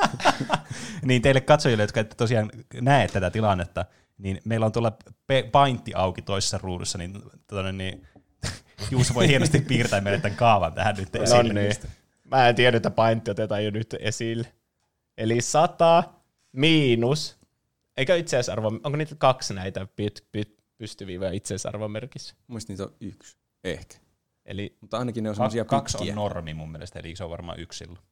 niin 1.02 1.22
teille 1.22 1.40
katsojille, 1.40 1.82
jotka 1.82 2.00
ette 2.00 2.14
tosiaan 2.14 2.50
näe 2.80 3.08
tätä 3.08 3.30
tilannetta, 3.30 3.84
niin 4.22 4.40
meillä 4.44 4.66
on 4.66 4.72
tuolla 4.72 4.96
paintti 5.52 5.94
auki 5.94 6.22
toisessa 6.22 6.58
ruudussa, 6.58 6.98
niin, 6.98 7.22
tonne, 7.46 7.72
niin 7.72 8.06
Juuso 8.90 9.14
voi 9.14 9.28
hienosti 9.28 9.60
piirtää 9.60 10.00
meille 10.00 10.20
tämän 10.20 10.36
kaavan 10.36 10.72
tähän 10.72 10.96
nyt 10.96 11.08
No 11.12 11.22
esille. 11.22 11.52
niin. 11.54 11.72
Mä 12.24 12.48
en 12.48 12.54
tiedä, 12.54 12.76
että 12.76 12.90
paintti 12.90 13.30
otetaan 13.30 13.64
jo 13.64 13.70
nyt 13.70 13.94
esille. 14.00 14.52
Eli 15.18 15.40
100 15.40 16.04
miinus, 16.52 17.38
eikö 17.96 18.16
itseisarvo, 18.16 18.66
onko 18.68 18.96
niitä 18.96 19.14
kaksi 19.18 19.54
näitä 19.54 19.86
pyt, 19.96 20.26
pyt, 20.32 20.56
pystyviivoja 20.78 21.30
itseisarvomerkissä? 21.32 22.34
Muista 22.46 22.72
niitä 22.72 22.82
on 22.84 22.94
yksi. 23.00 23.36
Ehkä. 23.64 23.94
Eli, 24.44 24.76
Mutta 24.80 24.98
ainakin 24.98 25.24
ne 25.24 25.30
on 25.30 25.36
semmosia 25.36 25.64
kaksi 25.64 25.98
pitkiä. 25.98 26.12
on 26.12 26.16
normi 26.16 26.54
mun 26.54 26.70
mielestä, 26.72 26.98
eli 26.98 27.16
se 27.16 27.24
on 27.24 27.30
varmaan 27.30 27.60
yksi 27.60 27.78
silloin. 27.78 28.04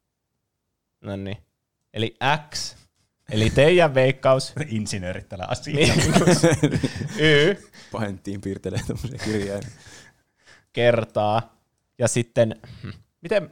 no 1.00 1.16
niin. 1.16 1.36
Eli 1.94 2.16
X, 2.54 2.76
eli 3.32 3.50
teidän 3.50 3.94
veikkaus, 3.94 4.52
Insinöörit 4.66 5.28
tällä 5.28 5.44
asialla. 5.48 5.94
miinus 5.94 6.42
Y 7.18 7.56
Pahenttiin 7.92 8.40
piirtelee 8.40 8.80
tommosia 8.86 9.18
kirjaimia. 9.24 9.68
kertaa, 10.72 11.56
ja 11.98 12.08
sitten, 12.08 12.60
miten, 13.20 13.50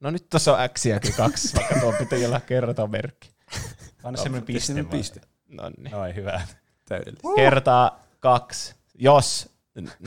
no 0.00 0.10
nyt 0.10 0.28
tuossa 0.30 0.56
on 0.56 0.68
Xiäkin 0.70 1.14
kaksi, 1.14 1.56
vaikka 1.56 1.80
tuo 1.80 1.92
pitää 1.92 2.18
olla 2.26 2.40
kertomerkki. 2.40 3.30
Anna 4.04 4.22
semmoinen 4.22 4.46
Tee 4.46 4.54
piste. 4.54 4.74
vaan. 4.74 4.86
piste. 4.86 5.20
No 5.48 5.70
niin. 5.78 5.90
Noin, 5.90 6.14
hyvä. 6.14 6.40
Täydellistä. 6.88 7.28
kertaa 7.36 8.06
kaksi, 8.20 8.74
jos 8.94 9.48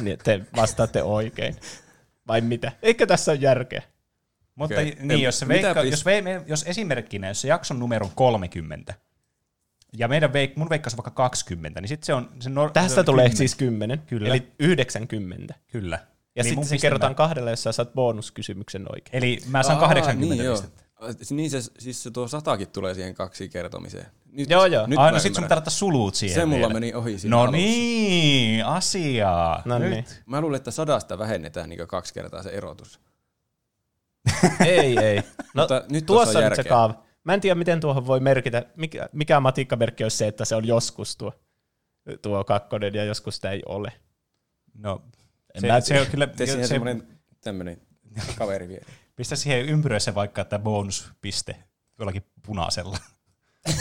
niin 0.02 0.18
te 0.24 0.42
vastaatte 0.56 1.04
oikein. 1.04 1.56
Vai 2.28 2.42
mitä? 2.42 2.72
Eikö 2.82 3.06
tässä 3.06 3.32
ole 3.32 3.40
järkeä? 3.42 3.82
Mutta 4.56 4.76
Okei. 4.76 4.98
niin, 5.02 5.22
jos, 5.22 5.40
se 5.40 5.48
veikka, 5.48 5.74
pist- 5.74 5.86
jos, 5.92 6.06
ve, 6.06 6.24
jos 6.48 6.64
esimerkkinä, 6.68 7.28
jos 7.28 7.42
se 7.42 7.48
jakson 7.48 7.80
numero 7.80 8.06
on 8.06 8.12
30, 8.16 8.94
ja 9.98 10.08
meidän 10.08 10.34
veik, 10.34 10.56
mun 10.56 10.70
veikkaus 10.70 10.94
on 10.94 10.98
vaikka 10.98 11.12
20, 11.12 11.82
niin 11.82 11.90
sitten 11.90 12.06
se 12.06 12.14
on... 12.14 12.30
Se 12.40 12.50
nor- 12.50 12.72
Tästä 12.74 12.96
se 12.96 13.04
tulee 13.04 13.26
10. 13.26 13.38
siis 13.38 13.56
10, 13.56 14.00
Kyllä. 14.08 14.28
eli 14.30 14.52
90. 14.60 15.54
Kyllä. 15.68 16.00
Ja 16.36 16.44
Niin 16.44 16.50
sitten 16.50 16.66
se 16.68 16.78
kerrotaan 16.78 17.12
mä- 17.12 17.16
kahdella, 17.16 17.50
jos 17.50 17.64
sä 17.64 17.72
saat 17.72 17.94
bonuskysymyksen 17.94 18.86
oikein. 18.96 19.16
Eli 19.18 19.40
mä 19.48 19.64
saan 19.64 19.80
Aa, 19.80 19.88
80 19.88 20.36
niin, 20.44 20.52
pistettä. 20.52 20.84
Joo. 21.02 21.12
Niin 21.30 21.50
se, 21.50 21.62
siis 21.80 22.04
se 22.04 22.12
tuo 22.12 22.28
satakin 22.28 22.68
tulee 22.68 22.94
siihen 22.94 23.14
kaksi 23.14 23.50
kertomiseen. 23.50 24.06
Nyt, 24.32 24.50
Joo, 24.50 24.66
joo. 24.66 24.88
Nyt 24.88 25.00
Ai, 25.00 25.12
mä 25.12 25.12
no 25.12 25.20
sit 25.20 25.36
sun 25.36 25.42
laittaa 25.50 25.70
sulut 25.70 26.16
siihen 26.16 26.36
Se 26.36 26.46
mulla 26.46 26.60
vielä. 26.68 26.74
meni 26.74 26.94
ohi 26.94 27.20
siinä 27.20 27.36
No 27.36 27.42
alussa. 27.42 27.58
niin, 27.58 28.66
asiaa. 28.66 29.62
No 29.66 29.80
Nyt. 29.80 29.90
niin. 29.90 30.06
Mä 30.26 30.42
luulen, 30.42 30.58
että 30.58 30.72
sadasta 30.72 31.18
vähennetään 31.20 31.70
niin 31.70 31.88
kaksi 31.88 32.14
kertaa 32.14 32.44
se 32.44 32.50
erotus. 32.50 33.00
ei, 34.66 34.98
ei. 35.00 35.22
No 35.54 35.62
Mutta 35.64 35.84
nyt 35.90 36.06
tuossa 36.06 36.40
on 36.40 36.46
on 36.46 36.50
nyt 36.50 36.56
se 36.56 36.64
kaava. 36.64 37.04
Mä 37.24 37.34
en 37.34 37.42
tiedä, 37.42 37.56
miten 37.56 37.80
tuohon 37.80 38.08
voi 38.08 38.20
merkitä. 38.20 38.66
Mikä, 38.76 39.10
mikä 39.12 39.40
matikkamerkki 39.40 40.04
olisi 40.04 40.18
se, 40.18 40.28
että 40.28 40.46
se 40.46 40.56
on 40.56 40.68
joskus 40.68 41.18
tuo, 41.18 41.34
tuo 42.22 42.44
kakkonen 42.44 42.94
ja 42.94 43.04
joskus 43.04 43.36
sitä 43.36 43.52
ei 43.52 43.62
ole. 43.66 43.92
No, 44.74 45.02
En 45.56 45.62
se, 45.62 45.68
mä 45.68 45.82
se 45.82 46.02
on 46.02 46.08
kyllä... 46.08 46.28
Tee 46.28 46.48
siihen 46.48 46.66
se, 46.66 46.70
semmonen 46.70 47.08
tämmönen 47.42 47.82
kaveri 48.38 48.68
vielä. 48.68 48.86
pistä 49.16 49.36
siihen 49.36 49.66
ympyröissä 49.66 50.16
vaikka 50.16 50.42
että 50.42 50.60
bonuspiste 50.60 51.56
jollakin 52.00 52.24
punaisella. 52.46 52.98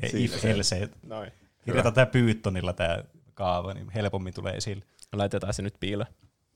Tee 0.00 0.10
Siinä 0.10 0.34
if 0.34 0.40
se. 0.40 0.50
else. 0.50 0.88
Noin. 1.02 1.32
Kirjoita 1.64 1.92
tää 1.92 2.06
pyyttonilla 2.06 2.72
tää 2.72 3.04
kaava, 3.34 3.74
niin 3.74 3.90
helpommin 3.90 4.34
tulee 4.34 4.56
esille. 4.56 4.84
Laitetaan 5.12 5.54
se 5.54 5.62
nyt 5.62 5.74
piiloon. 5.80 6.10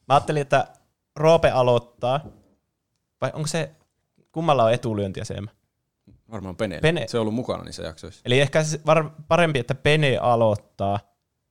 Mä 0.09 0.14
ajattelin, 0.14 0.43
että 0.43 0.66
Roope 1.16 1.50
aloittaa. 1.50 2.20
Vai 3.20 3.30
onko 3.34 3.46
se, 3.46 3.70
kummalla 4.32 4.64
on 4.64 4.72
etulyöntiasema? 4.72 5.50
Varmaan 6.30 6.56
Pene. 6.56 6.78
Pene. 6.80 7.08
Se 7.08 7.18
on 7.18 7.20
ollut 7.20 7.34
mukana 7.34 7.64
niissä 7.64 7.82
jaksoissa. 7.82 8.22
Eli 8.24 8.40
ehkä 8.40 8.64
se 8.64 8.80
var, 8.86 9.10
parempi, 9.28 9.58
että 9.58 9.74
Pene 9.74 10.18
aloittaa, 10.18 11.00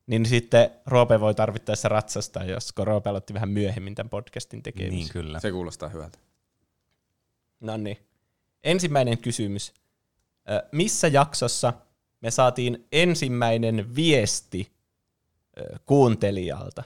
niin 0.06 0.26
sitten 0.26 0.70
Roope 0.86 1.20
voi 1.20 1.34
tarvittaessa 1.34 1.88
ratsastaa, 1.88 2.44
jos 2.44 2.72
Roope 2.78 3.10
aloitti 3.10 3.34
vähän 3.34 3.48
myöhemmin 3.48 3.94
tämän 3.94 4.10
podcastin 4.10 4.62
tekemisen. 4.62 4.98
Niin 4.98 5.08
kyllä. 5.08 5.40
Se 5.40 5.50
kuulostaa 5.50 5.88
hyvältä. 5.88 6.18
No 7.60 7.76
niin. 7.76 7.98
Ensimmäinen 8.64 9.18
kysymys. 9.18 9.74
Ö, 10.50 10.68
Missä 10.72 11.08
jaksossa 11.08 11.72
me 12.20 12.30
saatiin 12.30 12.86
ensimmäinen 12.92 13.94
viesti 13.96 14.72
ö, 15.58 15.78
kuuntelijalta? 15.86 16.82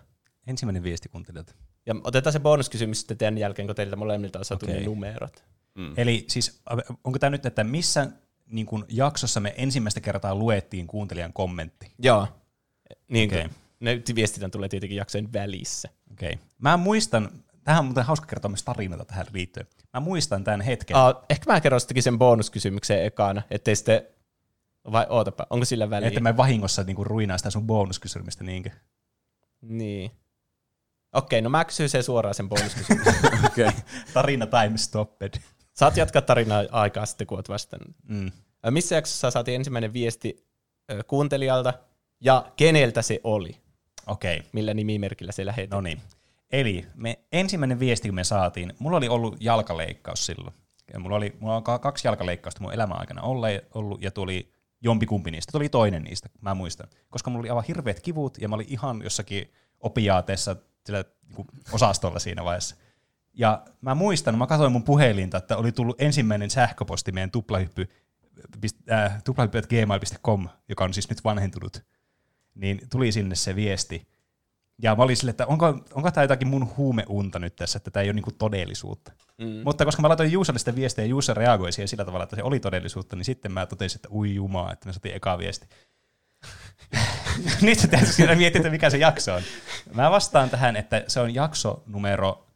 Ensimmäinen 0.46 0.82
viesti 0.82 1.08
kuuntelijalta. 1.08 1.54
Ja 1.86 1.94
otetaan 2.04 2.32
se 2.32 2.40
bonuskysymys 2.40 2.98
sitten 2.98 3.18
teidän 3.18 3.38
jälkeen, 3.38 3.68
kun 3.68 3.76
teiltä 3.76 3.96
molemmilta 3.96 4.38
on 4.38 4.44
saatu 4.44 4.66
ne 4.66 4.80
numerot. 4.80 5.44
Mm. 5.74 5.94
Eli 5.96 6.24
siis, 6.28 6.62
onko 7.04 7.18
tämä 7.18 7.30
nyt, 7.30 7.46
että 7.46 7.64
missä 7.64 8.06
niin 8.46 8.66
kun 8.66 8.84
jaksossa 8.88 9.40
me 9.40 9.54
ensimmäistä 9.56 10.00
kertaa 10.00 10.34
luettiin 10.34 10.86
kuuntelijan 10.86 11.32
kommentti? 11.32 11.92
Joo. 11.98 12.28
Niin 13.08 13.30
okay. 13.30 13.48
Ne 13.80 14.02
viestitän 14.14 14.50
tulee 14.50 14.68
tietenkin 14.68 14.96
jaksojen 14.96 15.32
välissä. 15.32 15.88
Okei. 16.12 16.32
Okay. 16.32 16.44
Mä 16.58 16.76
muistan, 16.76 17.30
tähän 17.64 17.80
on 17.80 17.84
muuten 17.84 18.04
hauska 18.04 18.26
kertoa 18.26 18.48
myös 18.48 18.62
tarinoita 18.62 19.04
tähän 19.04 19.26
liittyen. 19.32 19.66
Mä 19.94 20.00
muistan 20.00 20.44
tämän 20.44 20.60
hetken. 20.60 20.96
Ah, 20.96 21.16
ehkä 21.30 21.52
mä 21.52 21.60
kerron 21.60 21.80
sittenkin 21.80 22.02
sen 22.02 22.18
bonuskysymyksen 22.18 23.04
ekana, 23.04 23.42
ettei 23.50 23.76
sitten... 23.76 24.02
Vai 24.92 25.06
ootapa, 25.08 25.46
onko 25.50 25.64
sillä 25.64 25.90
väliä? 25.90 26.08
Että 26.08 26.20
mä 26.20 26.36
vahingossa 26.36 26.82
niinku 26.82 27.04
ruinaan 27.04 27.38
sitä 27.38 27.50
sun 27.50 27.66
bonuskysymystä 27.66 28.44
niinkö? 28.44 28.70
Niin. 29.60 30.10
Okei, 31.12 31.42
no 31.42 31.50
mä 31.50 31.64
kysyn 31.64 31.88
sen 31.88 32.02
suoraan 32.02 32.34
sen 32.34 32.48
bonuskysymyksen. 32.48 33.14
Okei. 33.46 33.68
Okay. 33.68 33.80
Tarina 34.14 34.46
time 34.46 34.78
stopped. 34.78 35.34
Saat 35.72 35.96
jatkaa 35.96 36.22
tarinaa 36.22 36.64
aikaa 36.70 37.06
sitten, 37.06 37.26
kun 37.26 37.38
oot 37.38 37.48
vastannut. 37.48 37.96
Mm. 38.08 38.32
Missä 38.70 38.94
jaksossa 38.94 39.30
saatiin 39.30 39.56
ensimmäinen 39.56 39.92
viesti 39.92 40.46
kuuntelijalta 41.06 41.74
ja 42.20 42.52
keneltä 42.56 43.02
se 43.02 43.20
oli? 43.24 43.56
Okei, 44.06 44.38
okay. 44.38 44.50
Millä 44.52 44.74
nimimerkillä 44.74 45.32
se 45.32 45.46
lähetettiin? 45.46 45.76
no 45.76 45.80
niin. 45.80 46.00
Eli 46.52 46.86
me 46.94 47.18
ensimmäinen 47.32 47.80
viesti, 47.80 48.08
kun 48.08 48.14
me 48.14 48.24
saatiin, 48.24 48.72
mulla 48.78 48.96
oli 48.96 49.08
ollut 49.08 49.36
jalkaleikkaus 49.40 50.26
silloin. 50.26 50.54
Ja 50.92 50.98
mulla 50.98 51.16
oli 51.16 51.36
mulla 51.40 51.56
on 51.56 51.62
ka- 51.62 51.78
kaksi 51.78 52.08
jalkaleikkausta 52.08 52.62
mun 52.62 52.72
elämän 52.72 53.00
aikana 53.00 53.22
ollut, 53.22 54.02
ja 54.02 54.10
tuli 54.10 54.52
jompikumpi 54.80 55.30
niistä. 55.30 55.52
Tuli 55.52 55.68
toinen 55.68 56.02
niistä, 56.02 56.28
mä 56.40 56.54
muistan. 56.54 56.88
Koska 57.10 57.30
mulla 57.30 57.42
oli 57.42 57.50
aivan 57.50 57.64
hirveät 57.68 58.00
kivut, 58.00 58.38
ja 58.40 58.48
mä 58.48 58.54
olin 58.54 58.66
ihan 58.68 59.02
jossakin 59.02 59.52
opiaateessa 59.80 60.56
sillä 60.86 61.04
niin 61.36 61.46
osastolla 61.72 62.18
siinä 62.18 62.44
vaiheessa. 62.44 62.76
Ja 63.34 63.62
mä 63.80 63.94
muistan, 63.94 64.38
mä 64.38 64.46
katsoin 64.46 64.72
mun 64.72 64.84
puhelinta, 64.84 65.38
että 65.38 65.56
oli 65.56 65.72
tullut 65.72 66.00
ensimmäinen 66.00 66.50
sähköposti 66.50 67.12
meidän 67.12 67.30
tuplahyppy, 67.30 67.88
äh, 68.90 69.22
tuplahyppy.gmail.com, 69.22 70.48
joka 70.68 70.84
on 70.84 70.94
siis 70.94 71.08
nyt 71.08 71.24
vanhentunut. 71.24 71.84
Niin 72.54 72.80
tuli 72.90 73.12
sinne 73.12 73.34
se 73.34 73.56
viesti. 73.56 74.08
Ja 74.82 74.96
mä 74.96 75.02
olin 75.02 75.16
silleen, 75.16 75.30
että 75.30 75.46
onko, 75.46 75.66
onko 75.94 76.10
tämä 76.10 76.24
jotakin 76.24 76.48
mun 76.48 76.76
huumeunta 76.76 77.38
nyt 77.38 77.56
tässä, 77.56 77.76
että 77.76 77.90
tämä 77.90 78.02
ei 78.02 78.08
ole 78.08 78.14
niinku 78.14 78.32
todellisuutta. 78.32 79.12
Mm. 79.38 79.62
Mutta 79.64 79.84
koska 79.84 80.02
mä 80.02 80.08
laitoin 80.08 80.32
Juusalle 80.32 80.58
sitä 80.58 80.74
viestiä 80.76 81.04
ja 81.04 81.08
Juusa 81.08 81.34
reagoi 81.34 81.72
siihen 81.72 81.88
sillä 81.88 82.04
tavalla, 82.04 82.24
että 82.24 82.36
se 82.36 82.42
oli 82.42 82.60
todellisuutta, 82.60 83.16
niin 83.16 83.24
sitten 83.24 83.52
mä 83.52 83.66
totesin, 83.66 83.98
että 83.98 84.08
ui 84.12 84.34
jumaa, 84.34 84.72
että 84.72 84.86
me 84.86 84.92
saatiin 84.92 85.14
eka 85.14 85.38
viesti. 85.38 85.66
Nyt 87.62 87.78
sä 87.78 87.88
täytyy 87.88 88.12
siinä 88.12 88.34
miettiä, 88.34 88.70
mikä 88.70 88.90
se 88.90 88.98
jakso 88.98 89.34
on. 89.34 89.42
Mä 89.94 90.10
vastaan 90.10 90.50
tähän, 90.50 90.76
että 90.76 91.04
se 91.08 91.20
on 91.20 91.34
jakso 91.34 91.82
numero 91.86 92.46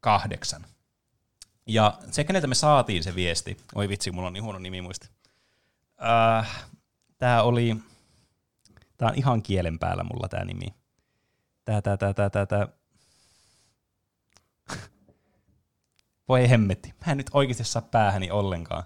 kahdeksan. 0.00 0.66
Ja 1.66 1.98
se, 2.10 2.24
keneltä 2.24 2.46
me 2.46 2.54
saatiin 2.54 3.02
se 3.02 3.14
viesti, 3.14 3.56
oi 3.74 3.88
vitsi, 3.88 4.10
mulla 4.10 4.26
on 4.26 4.32
niin 4.32 4.44
huono 4.44 4.58
nimi 4.58 4.82
muista. 4.82 5.08
Äh, 6.40 6.68
tää 7.18 7.42
oli, 7.42 7.76
tää 8.96 9.08
on 9.08 9.14
ihan 9.16 9.42
kielen 9.42 9.78
päällä 9.78 10.04
mulla 10.04 10.28
tää 10.28 10.44
nimi. 10.44 10.74
Tää, 11.64 11.82
tää, 11.82 11.96
tää, 11.96 12.14
tää, 12.14 12.30
tää, 12.30 12.46
tää. 12.46 12.68
Voi 16.28 16.50
hemmetti. 16.50 16.94
Mä 17.06 17.12
en 17.12 17.18
nyt 17.18 17.30
oikeasti 17.32 17.64
saa 17.64 17.82
päähäni 17.82 18.30
ollenkaan. 18.30 18.84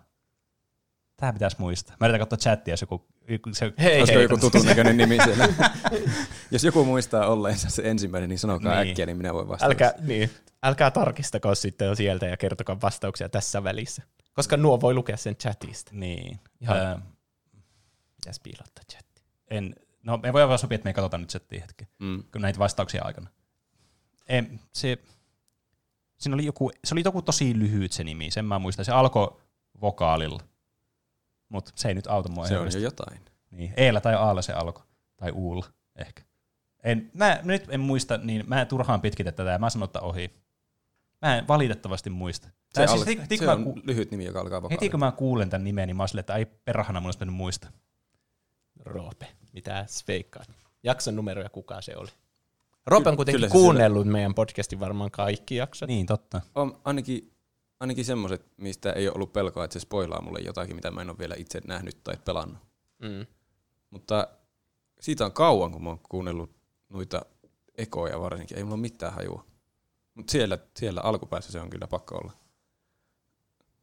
Tää 1.17 1.33
pitäisi 1.33 1.57
muistaa. 1.59 1.97
Mä 2.01 2.07
yritän 2.07 2.21
katsoa 2.21 2.39
chattia, 2.39 2.73
jos 2.73 2.81
joku... 2.81 3.07
Se, 3.53 3.73
Hei, 3.83 4.03
hei. 4.09 4.23
joku 4.23 4.37
tutun 4.37 4.67
näköinen 4.67 4.97
nimi 4.97 5.17
siellä? 5.25 5.49
Jos 6.51 6.65
joku 6.65 6.85
muistaa 6.85 7.27
olleensa 7.27 7.71
se 7.71 7.83
ensimmäinen, 7.85 8.29
niin 8.29 8.39
sanokaa 8.39 8.81
Niin. 8.81 8.89
äkkiä, 8.91 9.07
niin 9.07 9.17
minä 9.17 9.35
voin 9.35 9.49
vastata. 9.49 9.67
Älkää, 9.71 9.93
niin, 10.01 10.31
älkää 10.63 10.91
tarkistako 10.91 11.55
sitten 11.55 11.97
sieltä 11.97 12.27
ja 12.27 12.37
kertokaa 12.37 12.81
vastauksia 12.83 13.29
tässä 13.29 13.65
välissä. 13.65 14.03
Koska 14.33 14.57
nuo 14.57 14.81
voi 14.81 14.95
lukea 14.95 15.17
sen 15.17 15.37
chatista. 15.37 15.91
Niin. 15.95 16.41
Ihan. 16.61 16.77
Öö, 16.77 16.97
Pitäisi 18.17 18.41
piilottaa 18.43 18.85
chatti. 18.93 19.23
en, 19.51 19.75
no 20.03 20.17
me 20.17 20.33
voidaan 20.33 20.49
vaan 20.49 20.59
sopia, 20.59 20.75
että 20.75 20.85
me 20.87 20.91
ei 20.91 20.95
katsota 20.95 21.19
nyt 21.19 21.31
chattia 21.31 21.61
hetken, 21.61 21.89
Mm. 21.99 22.23
kun 22.33 22.41
näitä 22.43 22.59
vastauksia 22.59 23.03
aikana. 23.05 23.31
En, 24.29 24.61
se, 24.73 24.99
siinä 26.19 26.35
oli 26.35 26.45
joku, 26.47 26.71
se 26.85 26.95
oli 26.95 27.03
joku 27.05 27.23
tosi 27.23 27.59
lyhyt 27.59 27.93
se 27.93 28.05
nimi, 28.05 28.31
sen 28.31 28.45
mä 28.45 28.59
muistan. 28.59 28.85
Se 28.85 28.93
alkoi 28.93 29.37
vokaalilla. 29.81 30.41
Mutta 31.49 31.73
se 31.75 31.89
ei 31.89 31.95
nyt 31.95 32.07
auta 32.07 32.29
mua. 32.29 32.47
Se 32.47 32.59
on 32.59 32.73
jo 32.73 32.79
jotain. 32.79 33.21
Niin, 33.51 33.75
Eellä 33.77 34.01
tai 34.01 34.15
Aalla 34.15 34.43
se 34.43 34.53
alkoi. 34.53 34.85
Tai 35.17 35.31
Uulla 35.31 35.67
ehkä. 35.97 36.23
En, 36.85 37.11
mä 37.15 37.41
nyt 37.43 37.67
en 37.71 37.81
muista, 37.81 38.17
niin 38.19 38.45
mä 38.47 38.65
turhaan 38.65 39.01
pitkitä 39.01 39.33
tätä 39.33 39.51
ja 39.51 39.59
mä 39.59 39.71
sanon, 39.71 39.85
että 39.87 40.01
ohi. 40.01 40.31
Mä 41.23 41.39
en 41.39 41.49
valitettavasti 41.49 42.11
muista. 42.11 42.49
Se, 42.49 42.55
Tää 42.73 42.83
al- 42.83 42.89
siis 42.89 43.07
heti, 43.07 43.23
heti, 43.23 43.37
se 43.37 43.49
on 43.51 43.65
ku, 43.65 43.81
lyhyt 43.85 44.11
nimi, 44.11 44.25
joka 44.25 44.41
alkaa 44.41 44.63
vokaalilla. 44.63 44.81
heti 44.81 44.91
kun 44.91 45.01
mä 45.01 45.13
kuulen 45.13 45.51
tämän 45.51 45.65
nimen, 45.65 45.87
niin 45.89 45.97
mä 45.97 46.03
oon 46.03 46.09
silleen, 46.09 46.21
että 46.21 46.35
ei 46.35 46.47
perhana, 46.47 47.01
mun 47.01 47.09
olisi 47.09 47.25
muistaa. 47.25 47.71
Roope. 48.85 49.27
Mitä 49.53 49.87
veikkaat? 50.09 50.49
Jakson 50.83 51.17
numero 51.17 51.43
ja 51.43 51.49
kuka 51.49 51.83
se 51.83 51.97
oli? 51.97 52.11
Roope 52.87 53.11
on 53.11 53.17
kuitenkin 53.17 53.51
kuunnellut 53.51 54.07
meidän 54.07 54.35
podcastin 54.35 54.81
varmaan 54.81 55.11
kaikki 55.11 55.57
jaksot. 55.57 55.89
Niin, 55.89 56.07
totta. 56.07 56.41
On 56.55 56.81
ainakin, 56.85 57.34
ainakin 57.85 58.05
semmoiset, 58.05 58.47
mistä 58.57 58.93
ei 58.93 59.09
ole 59.09 59.15
ollut 59.15 59.33
pelkoa, 59.33 59.65
että 59.65 59.73
se 59.73 59.81
spoilaa 59.81 60.23
mulle 60.23 60.39
jotakin, 60.39 60.77
mitä 60.77 60.91
mä 60.91 61.03
en 61.03 61.11
ole 61.11 61.19
vielä 61.19 61.35
itse 61.39 61.61
nähnyt 61.67 62.05
tai 62.05 62.17
pelannut. 62.25 62.59
Mm. 62.99 63.27
Mutta 63.91 64.29
siitä 65.01 65.25
on 65.25 65.33
kauan, 65.33 65.73
kun 65.73 65.83
mä 65.83 65.89
oon 65.89 66.01
kuunnellut 66.09 66.57
noita 66.89 67.27
ekoja 67.79 68.21
varsinkin. 68.21 68.57
Ei 68.57 68.65
mulla 68.65 68.75
ole 68.75 68.81
mitään 68.81 69.13
hajua. 69.13 69.47
Mutta 70.15 70.31
siellä, 70.31 70.59
siellä 70.77 71.01
alkupäässä 71.01 71.53
se 71.53 71.61
on 71.61 71.71
kyllä 71.71 71.87
pakko 71.87 72.15
olla. 72.15 72.33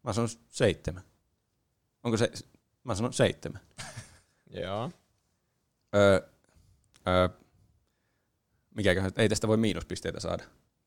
Mä 0.04 0.14
sanon 0.14 0.30
seitsemän. 0.50 1.04
Onko 2.04 2.18
se? 2.18 2.32
Mä 2.84 2.96
sanon 2.96 3.14
seitsemän. 3.14 3.62
Joo. 4.62 4.92
Öö, 5.96 6.22
öö, 7.08 7.30
mikäköhän, 8.76 9.12
ei 9.18 9.30
tästä 9.30 9.48
voi 9.48 9.58
miinuspisteitä 9.58 10.20
saada. 10.20 10.44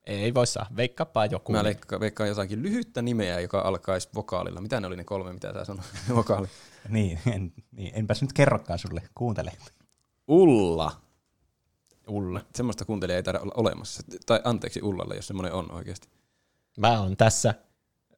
Ei 0.06 0.34
voi 0.34 0.46
saa. 0.46 0.66
Veikkapaa 0.76 1.26
joku. 1.26 1.52
Mä 1.52 1.64
leikka, 1.64 2.00
veikkaan 2.00 2.28
jotakin 2.28 2.62
lyhyttä 2.62 3.02
nimeä, 3.02 3.40
joka 3.40 3.60
alkaisi 3.60 4.08
vokaalilla. 4.14 4.60
Mitä 4.60 4.80
ne 4.80 4.86
oli 4.86 4.96
ne 4.96 5.04
kolme, 5.04 5.32
mitä 5.32 5.52
sä 5.52 5.64
sanoit? 5.64 5.88
Vokaali. 6.14 6.48
Niin, 6.88 7.18
en, 7.32 7.52
niin, 7.72 7.92
enpäs 7.94 8.22
nyt 8.22 8.32
kerrokaan 8.32 8.78
sulle. 8.78 9.02
Kuuntele. 9.14 9.52
Ulla. 10.28 10.92
Ulla. 12.08 12.40
Semmoista 12.54 12.84
kuuntelijaa 12.84 13.16
ei 13.16 13.22
taida 13.22 13.40
olla 13.40 13.52
olemassa. 13.56 14.02
Tai 14.26 14.40
anteeksi 14.44 14.82
Ullalle, 14.82 15.16
jos 15.16 15.26
semmoinen 15.26 15.52
on 15.52 15.72
oikeasti. 15.72 16.08
Mä 16.78 17.00
oon 17.00 17.16
tässä 17.16 17.54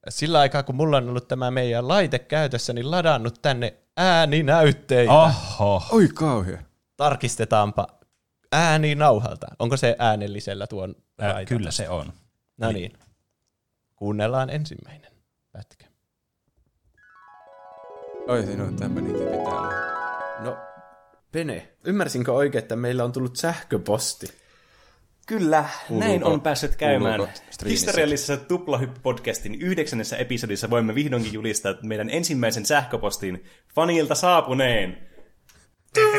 sillä 0.09 0.39
aikaa, 0.39 0.63
kun 0.63 0.75
mulla 0.75 0.97
on 0.97 1.09
ollut 1.09 1.27
tämä 1.27 1.51
meidän 1.51 1.87
laite 1.87 2.19
käytössä, 2.19 2.73
niin 2.73 2.91
ladannut 2.91 3.41
tänne 3.41 3.77
ääninäytteitä. 3.97 5.13
Oho. 5.13 5.83
Oi 5.91 6.07
kauhea. 6.07 6.61
Tarkistetaanpa 6.97 7.87
ääni 8.51 8.95
nauhalta. 8.95 9.47
Onko 9.59 9.77
se 9.77 9.95
äänellisellä 9.99 10.67
tuon 10.67 10.95
Ää, 11.19 11.45
kyllä 11.45 11.71
se 11.71 11.89
on. 11.89 12.13
No 12.57 12.71
niin. 12.71 12.93
Kuunnellaan 13.95 14.49
ensimmäinen 14.49 15.11
pätkä. 15.51 15.85
Oi, 18.27 18.43
siinä 18.45 18.63
on 18.63 18.75
tämmöinenkin 18.75 19.23
pitää 19.25 19.43
olla. 19.43 19.73
No, 20.39 20.57
Pene, 21.31 21.69
ymmärsinkö 21.83 22.33
oikein, 22.33 22.61
että 22.63 22.75
meillä 22.75 23.03
on 23.03 23.11
tullut 23.11 23.35
sähköposti? 23.35 24.27
Kyllä, 25.27 25.65
Kuuluuko- 25.87 26.05
näin 26.07 26.23
on 26.23 26.41
päässyt 26.41 26.75
käymään. 26.75 27.19
Historiallisessa 27.65 28.35
Tuplahyppy-podcastin 28.35 29.55
yhdeksännessä 29.59 30.17
episodissa 30.17 30.69
voimme 30.69 30.95
vihdoinkin 30.95 31.33
julistaa 31.33 31.73
meidän 31.83 32.09
ensimmäisen 32.09 32.65
sähköpostin 32.65 33.43
fanilta 33.75 34.15
saapuneen. 34.15 34.97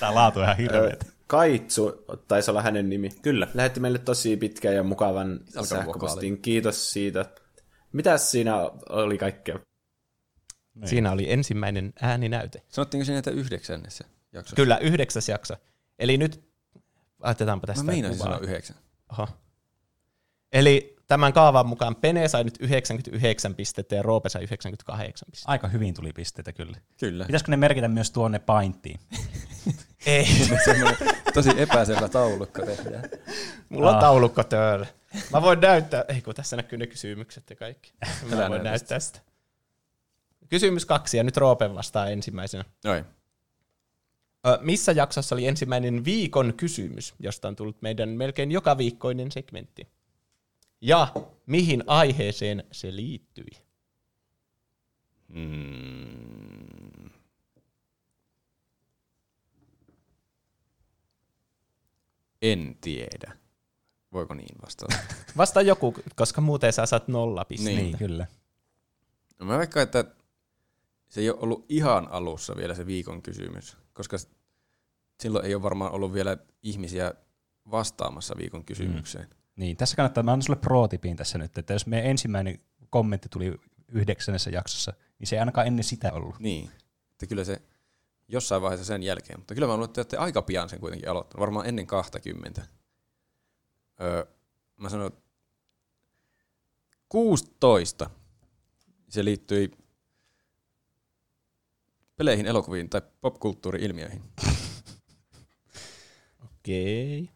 Tää 0.00 0.14
laatu 0.14 0.38
on 0.38 0.44
ihan 0.44 0.56
hirveet. 0.56 1.15
Kaitsu 1.26 2.04
taisi 2.28 2.50
olla 2.50 2.62
hänen 2.62 2.90
nimi. 2.90 3.10
Kyllä. 3.22 3.48
Lähetti 3.54 3.80
meille 3.80 3.98
tosi 3.98 4.36
pitkän 4.36 4.74
ja 4.74 4.82
mukavan 4.82 5.40
sähköpostin. 5.64 6.42
Kiitos 6.42 6.92
siitä. 6.92 7.24
Mitäs 7.92 8.30
siinä 8.30 8.56
oli 8.88 9.18
kaikkea? 9.18 9.58
Niin. 10.74 10.88
Siinä 10.88 11.12
oli 11.12 11.32
ensimmäinen 11.32 11.92
ääninäyte. 12.02 12.62
Sanottiinko 12.68 13.04
siinä, 13.04 13.18
että 13.18 13.30
yhdeksännessä 13.30 14.04
jaksossa? 14.32 14.56
Kyllä, 14.56 14.78
yhdeksäs 14.78 15.28
jakso. 15.28 15.54
Eli 15.98 16.16
nyt 16.16 16.44
laitetaanpa 17.18 17.66
tästä 17.66 17.84
Mä 17.84 17.92
meinasin 17.92 18.18
kuvaa. 18.18 18.32
sanoa 18.32 18.48
yhdeksän. 18.48 18.76
Oho. 19.12 19.28
Eli 20.52 20.96
tämän 21.06 21.32
kaavan 21.32 21.66
mukaan 21.66 21.96
Pene 21.96 22.28
sai 22.28 22.44
nyt 22.44 22.58
99 22.60 23.54
pistettä 23.54 23.94
ja 23.94 24.02
Roope 24.02 24.28
sai 24.28 24.42
98 24.44 25.28
pistettä. 25.30 25.52
Aika 25.52 25.68
hyvin 25.68 25.94
tuli 25.94 26.12
pisteitä 26.12 26.52
kyllä. 26.52 26.78
Kyllä. 27.00 27.24
Pitäisikö 27.24 27.50
ne 27.50 27.56
merkitä 27.56 27.88
myös 27.88 28.10
tuonne 28.10 28.38
painttiin? 28.38 29.00
Ei, 30.06 30.26
Semmoinen 30.64 30.96
tosi 31.34 31.50
epäselvä 31.56 32.08
taulukko 32.08 32.62
tehdään. 32.66 33.04
mulla 33.68 33.88
on 33.90 33.94
Ah. 33.94 34.00
taulukko 34.00 34.44
täällä. 34.44 34.86
Mä 35.32 35.42
voin 35.42 35.60
näyttää, 35.60 36.04
ei 36.08 36.20
kun 36.22 36.34
tässä 36.34 36.56
näkyy 36.56 36.78
ne 36.78 36.86
kysymykset 36.86 37.50
ja 37.50 37.56
kaikki. 37.56 37.92
Mä 38.30 38.36
Älä 38.36 38.48
voin 38.50 38.64
näyttää 38.64 39.00
sitä. 39.00 39.20
Kysymys 40.48 40.84
kaksi 40.86 41.16
ja 41.16 41.24
nyt 41.24 41.36
Roope 41.36 41.74
vastaa 41.74 42.08
ensimmäisenä. 42.08 42.64
Noin. 42.84 43.04
Ö, 44.46 44.58
missä 44.62 44.92
jaksossa 44.92 45.34
oli 45.34 45.46
ensimmäinen 45.46 46.04
viikon 46.04 46.54
kysymys, 46.56 47.14
josta 47.20 47.48
on 47.48 47.56
tullut 47.56 47.82
meidän 47.82 48.08
melkein 48.08 48.52
joka 48.52 48.78
viikkoinen 48.78 49.32
segmentti? 49.32 49.88
Ja 50.80 51.08
mihin 51.46 51.84
aiheeseen 51.86 52.64
se 52.72 52.96
liittyi? 52.96 53.46
Mm. 55.28 56.85
En 62.52 62.76
tiedä. 62.80 63.36
Voiko 64.12 64.34
niin 64.34 64.56
vastata? 64.62 64.96
Vasta 65.36 65.62
joku, 65.62 65.94
koska 66.16 66.40
muuten 66.40 66.72
sä 66.72 66.86
saat 66.86 67.08
nolla 67.08 67.44
pistettä. 67.44 67.80
Niin. 67.80 67.84
Niin, 67.84 67.98
kyllä. 67.98 68.26
No 69.38 69.46
mä 69.46 69.58
veikkaan, 69.58 69.82
että 69.82 70.04
se 71.08 71.20
ei 71.20 71.30
ole 71.30 71.38
ollut 71.40 71.64
ihan 71.68 72.08
alussa 72.10 72.56
vielä 72.56 72.74
se 72.74 72.86
viikon 72.86 73.22
kysymys, 73.22 73.76
koska 73.92 74.16
silloin 75.20 75.46
ei 75.46 75.54
ole 75.54 75.62
varmaan 75.62 75.92
ollut 75.92 76.12
vielä 76.12 76.36
ihmisiä 76.62 77.14
vastaamassa 77.70 78.34
viikon 78.38 78.64
kysymykseen. 78.64 79.28
Niin, 79.56 79.76
tässä 79.76 79.96
kannattaa, 79.96 80.22
mä 80.22 80.32
annan 80.32 80.42
sulle 80.42 80.58
pro-tipin 80.58 81.16
tässä 81.16 81.38
nyt, 81.38 81.58
että 81.58 81.72
jos 81.72 81.86
meidän 81.86 82.10
ensimmäinen 82.10 82.60
kommentti 82.90 83.28
tuli 83.28 83.60
yhdeksännessä 83.88 84.50
jaksossa, 84.50 84.92
niin 85.18 85.26
se 85.26 85.36
ei 85.36 85.40
ainakaan 85.40 85.66
ennen 85.66 85.84
sitä 85.84 86.12
ollut. 86.12 86.38
Niin. 86.38 86.70
Että 87.12 87.26
kyllä 87.26 87.44
se 87.44 87.62
jossain 88.28 88.62
vaiheessa 88.62 88.84
sen 88.84 89.02
jälkeen. 89.02 89.38
Mutta 89.38 89.54
kyllä 89.54 89.66
mä 89.66 89.72
luulen, 89.72 89.84
että 89.84 89.94
te 89.94 90.00
olette 90.00 90.16
aika 90.16 90.42
pian 90.42 90.68
sen 90.68 90.80
kuitenkin 90.80 91.08
aloittanut. 91.08 91.40
Varmaan 91.40 91.66
ennen 91.66 91.86
20. 91.86 92.66
Öö, 94.00 94.26
mä 94.76 94.88
sanoin 94.88 95.12
16. 97.08 98.10
Se 99.08 99.24
liittyi 99.24 99.70
peleihin, 102.16 102.46
elokuviin 102.46 102.90
tai 102.90 103.02
popkulttuuri-ilmiöihin. 103.20 104.22
Okei. 106.44 107.30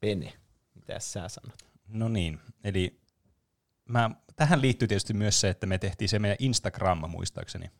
Pene, 0.00 0.32
mitä 0.74 0.98
sä 0.98 1.28
sanot? 1.28 1.66
No 1.88 2.08
niin, 2.08 2.40
eli 2.64 3.00
mä, 3.88 4.10
tähän 4.36 4.62
liittyy 4.62 4.88
tietysti 4.88 5.14
myös 5.14 5.40
se, 5.40 5.48
että 5.48 5.66
me 5.66 5.78
tehtiin 5.78 6.08
se 6.08 6.18
meidän 6.18 6.36
Instagram 6.40 7.10
muistaakseni. 7.10 7.70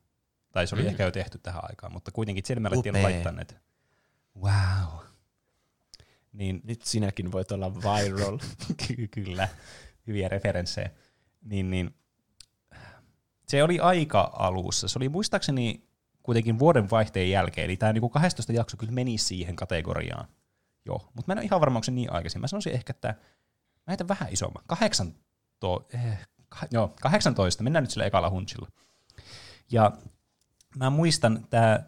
Tai 0.53 0.67
se 0.67 0.75
oli 0.75 0.83
Mm. 0.83 0.89
ehkä 0.89 1.03
jo 1.05 1.11
tehty 1.11 1.39
tähän 1.39 1.61
aikaan, 1.65 1.93
mutta 1.93 2.11
kuitenkin 2.11 2.45
siellä 2.47 2.61
me 2.61 2.69
alettiin 2.69 3.03
laittaa 3.03 3.33
näitä. 3.33 3.55
Wow. 4.43 4.99
Niin 6.33 6.61
Nyt 6.65 6.83
sinäkin 6.83 7.33
voit 7.33 7.53
olla 7.53 7.75
viral. 7.75 8.39
Ky- 8.87 9.09
Kyllä, 9.09 9.49
hyviä 10.07 10.29
referenssejä. 10.29 10.91
Niin, 11.45 11.71
niin. 11.71 11.95
Se 13.49 13.63
oli 13.63 13.81
aika 13.81 14.31
alussa. 14.39 14.89
Se 14.89 14.99
oli 14.99 15.09
muistaakseni 15.09 15.89
kuitenkin 16.23 16.59
vuoden 16.59 16.91
vaihteen 16.91 17.31
jälkeen, 17.31 17.65
eli 17.65 17.77
tämä 17.77 17.93
niinku 17.93 18.09
12 18.09 18.53
jakso 18.53 18.77
kyllä 18.77 18.93
meni 18.93 19.19
siihen 19.19 19.57
kategoriaan. 19.57 20.29
Joo, 20.87 21.11
mutta 21.15 21.23
mä 21.27 21.33
en 21.33 21.39
ole 21.39 21.45
ihan 21.45 21.61
varma, 21.61 21.77
onko 21.77 21.85
se 21.85 21.91
niin 21.91 22.13
aikaisin. 22.13 22.41
Mä 22.41 22.47
sanoisin 22.49 22.73
ehkä, 22.73 22.91
että 22.91 23.09
mä 23.09 23.89
heitän 23.89 24.09
vähän 24.09 24.33
isomman. 24.33 24.65
18, 25.61 25.97
eh, 25.97 26.27
kah, 26.49 26.69
joo, 26.71 26.95
18, 27.03 27.63
mennään 27.63 27.83
nyt 27.83 27.91
sillä 27.91 28.07
ekalla 28.07 28.31
hunchilla. 28.31 28.69
Ja 29.71 29.93
mä 30.77 30.91
muistan, 30.91 31.47
tämä 31.51 31.81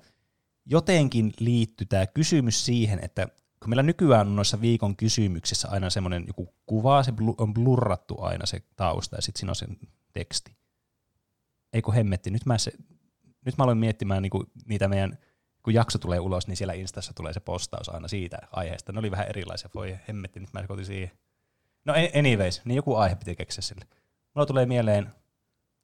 jotenkin 0.67 1.33
liittyy 1.41 1.87
tämä 1.87 2.07
kysymys 2.07 2.67
siihen, 2.67 2.99
että 3.03 3.29
kun 3.61 3.71
meillä 3.71 3.83
nykyään 3.83 4.27
on 4.27 4.37
noissa 4.37 4.61
viikon 4.61 4.97
kysymyksissä 4.97 5.69
aina 5.69 5.91
semmoinen 5.91 6.25
joku 6.27 6.55
kuva, 6.67 7.03
se 7.03 7.13
on 7.39 7.55
blurrattu 7.55 8.23
aina 8.23 8.47
se 8.47 8.63
tausta 8.77 9.17
ja 9.17 9.23
sitten 9.23 9.41
siinä 9.41 9.51
on 9.51 9.57
se 9.57 9.67
teksti. 10.13 10.57
Ei 11.73 11.83
kun 11.83 11.95
hemmetti, 11.95 12.31
nyt 12.31 12.47
mä, 12.47 12.59
se, 12.59 12.73
nyt 13.45 13.59
mä 13.59 13.65
aloin 13.65 13.79
miettimään 13.79 14.23
niinku 14.23 14.45
niitä 14.65 14.89
meidän, 14.89 15.19
kun 15.63 15.75
jakso 15.75 15.99
tulee 15.99 16.21
ulos, 16.21 16.47
niin 16.47 16.57
siellä 16.57 16.73
Instassa 16.73 17.13
tulee 17.15 17.33
se 17.33 17.41
postaus 17.41 17.89
aina 17.89 18.09
siitä 18.09 18.39
aiheesta. 18.53 18.93
Ne 18.93 18.99
oli 18.99 19.11
vähän 19.11 19.29
erilaisia, 19.29 19.71
voi 19.75 19.99
hemmetti, 20.09 20.41
nyt 20.41 20.53
mä 20.53 20.67
kotin 20.67 20.87
siihen. 20.87 21.11
No 21.85 21.95
anyways, 22.19 22.65
niin 22.65 22.77
joku 22.77 22.97
aihe 22.97 23.15
piti 23.15 23.37
keksiä 23.37 23.63
sille. 23.63 23.85
Mulla 24.35 24.47
tulee 24.47 24.67
mieleen 24.67 25.13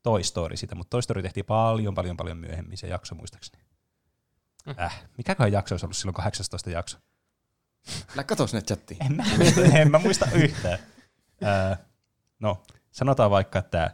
Toy 0.02 0.22
Story 0.22 0.56
siitä, 0.56 0.74
mutta 0.74 0.90
Toy 0.90 1.02
Story 1.02 1.22
tehtiin 1.22 1.46
paljon, 1.46 1.94
paljon, 1.94 2.16
paljon 2.16 2.36
myöhemmin 2.36 2.78
se 2.78 2.86
jakso 2.86 3.14
muistaakseni. 3.14 3.64
Äh, 4.80 5.04
mikäköhän 5.16 5.52
jakso 5.52 5.74
olisi 5.74 5.86
ollut 5.86 5.96
silloin 5.96 6.14
18 6.14 6.70
jakso? 6.70 6.98
Älä 8.14 8.24
katso 8.24 8.46
sinne 8.46 8.62
chattiin. 8.62 9.06
En 9.06 9.16
mä 9.16 9.24
muista, 9.36 9.60
en 9.80 9.90
mä 9.90 9.98
muista 9.98 10.26
yhtään. 10.34 10.78
Öö, 11.42 11.76
no, 12.38 12.62
sanotaan 12.90 13.30
vaikka, 13.30 13.58
että 13.58 13.90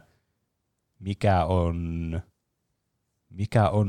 mikä 0.99 1.45
on, 1.45 2.21
mikä 3.29 3.69
on 3.69 3.87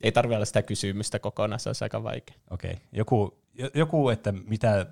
Ei 0.00 0.12
tarvitse 0.12 0.36
olla 0.36 0.44
sitä 0.44 0.62
kysymystä 0.62 1.18
kokonaan, 1.18 1.60
se 1.60 1.68
olisi 1.68 1.84
aika 1.84 2.02
vaikea. 2.02 2.36
Okei. 2.50 2.72
Okay. 2.72 2.84
Joku, 2.92 3.38
jo- 3.54 3.70
joku, 3.74 4.08
että 4.08 4.32
mitä 4.32 4.86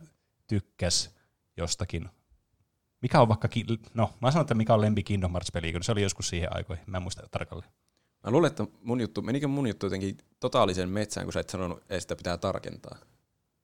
tykkäs 0.50 1.14
jostakin. 1.56 2.08
Mikä 3.02 3.20
on 3.20 3.28
vaikka, 3.28 3.48
ki- 3.48 3.66
no 3.94 4.10
mä 4.20 4.30
sanon, 4.30 4.42
että 4.42 4.54
mikä 4.54 4.74
on 4.74 4.80
lempi 4.80 5.02
Kingdom 5.02 5.32
Hearts-peli, 5.32 5.72
kun 5.72 5.82
se 5.82 5.92
oli 5.92 6.02
joskus 6.02 6.28
siihen 6.28 6.56
aikoihin. 6.56 6.84
Mä 6.86 6.96
en 6.96 7.02
muista 7.02 7.22
tarkalleen. 7.30 7.72
Mä 8.24 8.30
luulen, 8.30 8.50
että 8.50 8.66
mun 8.82 9.00
juttu, 9.00 9.22
menikö 9.22 9.48
mun 9.48 9.66
juttu 9.66 9.86
jotenkin 9.86 10.18
totaalisen 10.40 10.88
metsään, 10.88 11.26
kun 11.26 11.32
sä 11.32 11.40
et 11.40 11.50
sanonut, 11.50 11.78
että 11.78 12.00
sitä 12.00 12.16
pitää 12.16 12.36
tarkentaa. 12.36 12.98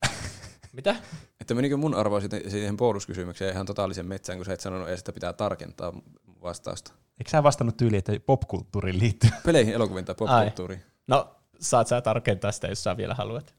Mitä? 0.77 0.95
Että 1.41 1.53
menikö 1.53 1.77
mun 1.77 1.95
arvo 1.95 2.19
siihen, 2.19 2.51
siihen 2.51 2.77
bonuskysymykseen 2.77 3.53
ihan 3.53 3.65
totaalisen 3.65 4.05
metsään, 4.05 4.37
kun 4.39 4.45
sä 4.45 4.53
et 4.53 4.59
sanonut, 4.59 4.87
että 4.87 4.97
sitä 4.97 5.13
pitää 5.13 5.33
tarkentaa 5.33 5.93
vastausta. 6.41 6.93
Eikö 7.19 7.29
sä 7.29 7.43
vastannut 7.43 7.77
tyyliin, 7.77 7.99
että 7.99 8.13
popkulttuuriin 8.25 8.99
liittyy? 8.99 9.29
Peleihin, 9.45 9.73
elokuviin 9.73 10.05
tai 10.05 10.15
popkulttuuriin. 10.15 10.83
No, 11.07 11.35
saat 11.59 11.87
sä 11.87 12.01
tarkentaa 12.01 12.51
sitä, 12.51 12.67
jos 12.67 12.83
sä 12.83 12.97
vielä 12.97 13.13
haluat. 13.13 13.55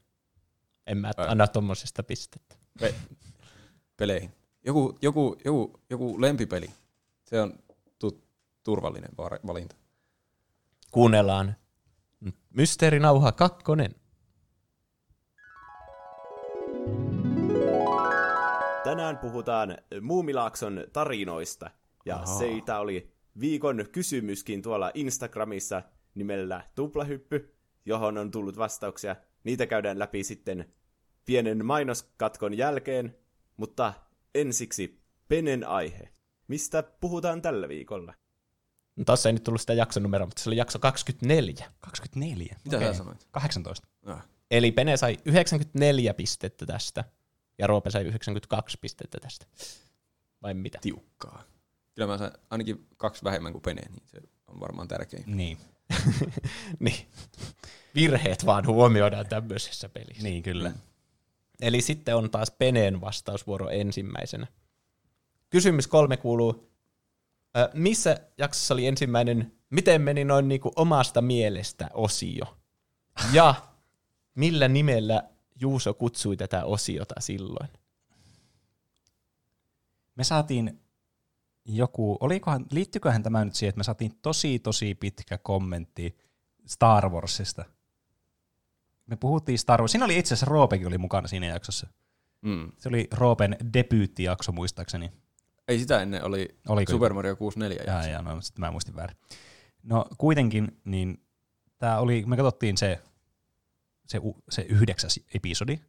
En 0.87 0.97
mä 0.97 1.11
Ai. 1.17 1.27
anna 1.27 1.47
tommosesta 1.47 2.03
pistettä. 2.03 2.55
Pe- 2.79 2.95
peleihin. 3.97 4.31
Joku, 4.65 4.97
joku, 5.01 5.35
joku, 5.45 5.79
joku 5.89 6.21
lempipeli. 6.21 6.69
Se 7.23 7.41
on 7.41 7.53
tu- 7.99 8.23
turvallinen 8.63 9.09
var- 9.17 9.39
valinta. 9.47 9.75
Kuunnellaan 10.91 11.55
Mysteerinauha 12.53 13.31
kakkonen. 13.31 13.95
Tänään 18.83 19.17
puhutaan 19.17 19.77
Muumilaakson 20.01 20.83
tarinoista, 20.93 21.71
ja 22.05 22.15
Ahaa. 22.15 22.37
seitä 22.37 22.79
oli 22.79 23.11
viikon 23.39 23.85
kysymyskin 23.91 24.61
tuolla 24.61 24.91
Instagramissa 24.93 25.81
nimellä 26.15 26.63
Tuplahyppy, 26.75 27.55
johon 27.85 28.17
on 28.17 28.31
tullut 28.31 28.57
vastauksia. 28.57 29.15
Niitä 29.43 29.65
käydään 29.67 29.99
läpi 29.99 30.23
sitten 30.23 30.73
pienen 31.29 31.65
mainoskatkon 31.65 32.57
jälkeen, 32.57 33.15
mutta 33.57 33.93
ensiksi 34.35 34.99
Penen 35.27 35.67
aihe. 35.67 36.09
Mistä 36.47 36.83
puhutaan 36.83 37.41
tällä 37.41 37.67
viikolla? 37.67 38.13
No, 38.95 39.03
tossa 39.05 39.29
ei 39.29 39.33
nyt 39.33 39.43
tullut 39.43 39.61
sitä 39.61 39.73
jaksonumeroa, 39.73 40.27
mutta 40.27 40.43
se 40.43 40.49
oli 40.49 40.57
jakso 40.57 40.79
24. 40.79 41.65
24. 41.79 42.55
Mitä 42.65 42.77
Okei. 42.77 42.87
sä 42.87 42.97
sanoit? 42.97 43.27
18. 43.31 43.87
Ah. 44.05 44.27
Eli 44.51 44.71
Pene 44.71 44.97
sai 44.97 45.17
94 45.25 46.13
pistettä 46.13 46.65
tästä, 46.65 47.03
ja 47.57 47.67
Roope 47.67 47.91
sai 47.91 48.03
92 48.03 48.77
pistettä 48.81 49.17
tästä. 49.21 49.45
Vai 50.41 50.53
mitä? 50.53 50.79
Tiukkaa. 50.81 51.43
Kyllä 51.95 52.07
mä 52.07 52.17
sain 52.17 52.31
ainakin 52.49 52.87
kaksi 52.97 53.23
vähemmän 53.23 53.51
kuin 53.51 53.61
Pene, 53.61 53.81
niin 53.81 54.03
se 54.05 54.21
on 54.47 54.59
varmaan 54.59 54.87
tärkein. 54.87 55.23
Niin, 55.27 55.57
niin. 56.79 57.07
Virheet 57.95 58.45
vaan 58.45 58.67
huomioidaan 58.67 59.27
tämmöisessä 59.27 59.89
pelissä. 59.89 60.23
niin 60.23 60.43
kyllä. 60.43 60.71
Eli 61.59 61.81
sitten 61.81 62.15
on 62.15 62.29
taas 62.31 62.51
Peneen 62.51 63.01
vastausvuoro 63.01 63.69
ensimmäisenä. 63.69 64.47
Kysymys 65.49 65.87
kolme 65.87 66.17
kuuluu, 66.17 66.71
ö, 67.57 67.69
missä 67.73 68.17
jaksossa 68.37 68.73
oli 68.73 68.87
ensimmäinen, 68.87 69.51
miten 69.69 70.01
meni 70.01 70.25
noin 70.25 70.47
niinku 70.47 70.71
omasta 70.75 71.21
mielestä 71.21 71.89
osio? 71.93 72.57
Ja 73.33 73.55
millä 74.35 74.67
nimellä 74.67 75.23
Juuso 75.61 75.93
kutsui 75.93 76.37
tätä 76.37 76.65
osiota 76.65 77.15
silloin? 77.19 77.69
Me 80.15 80.23
saatiin 80.23 80.81
joku, 81.65 82.17
olikohan, 82.19 82.65
liittyyköhän 82.71 83.23
tämä 83.23 83.45
nyt 83.45 83.55
siihen, 83.55 83.69
että 83.69 83.79
me 83.79 83.83
saatiin 83.83 84.19
tosi 84.21 84.59
tosi 84.59 84.95
pitkä 84.95 85.37
kommentti 85.37 86.17
Star 86.65 87.09
Warsista. 87.09 87.65
Me 89.09 89.15
puhuttiin 89.15 89.59
Star 89.59 89.81
Wars. 89.81 89.91
Siinä 89.91 90.05
oli 90.05 90.17
itse 90.19 90.33
asiassa 90.33 90.51
Roopekin 90.51 90.87
oli 90.87 90.97
mukana 90.97 91.27
siinä 91.27 91.47
jaksossa. 91.47 91.87
Mm. 92.41 92.71
Se 92.77 92.89
oli 92.89 93.07
Roopen 93.11 93.57
debyyttijakso 93.73 94.51
muistaakseni. 94.51 95.11
Ei 95.67 95.79
sitä 95.79 96.01
ennen 96.01 96.23
oli 96.23 96.59
Oliko? 96.67 96.91
Super 96.91 97.13
Mario 97.13 97.35
64 97.35 97.83
Jaa, 97.87 97.95
jakso. 97.95 98.09
jaa, 98.09 98.21
no 98.21 98.41
sitten 98.41 98.61
mä 98.61 98.71
muistin 98.71 98.95
väärin. 98.95 99.17
No 99.83 100.05
kuitenkin, 100.17 100.79
niin 100.85 101.23
tää 101.77 101.99
oli, 101.99 102.23
me 102.27 102.35
katsottiin 102.37 102.77
se, 102.77 103.01
se, 104.07 104.21
se 104.49 104.61
yhdeksäs 104.61 105.19
episodi, 105.33 105.79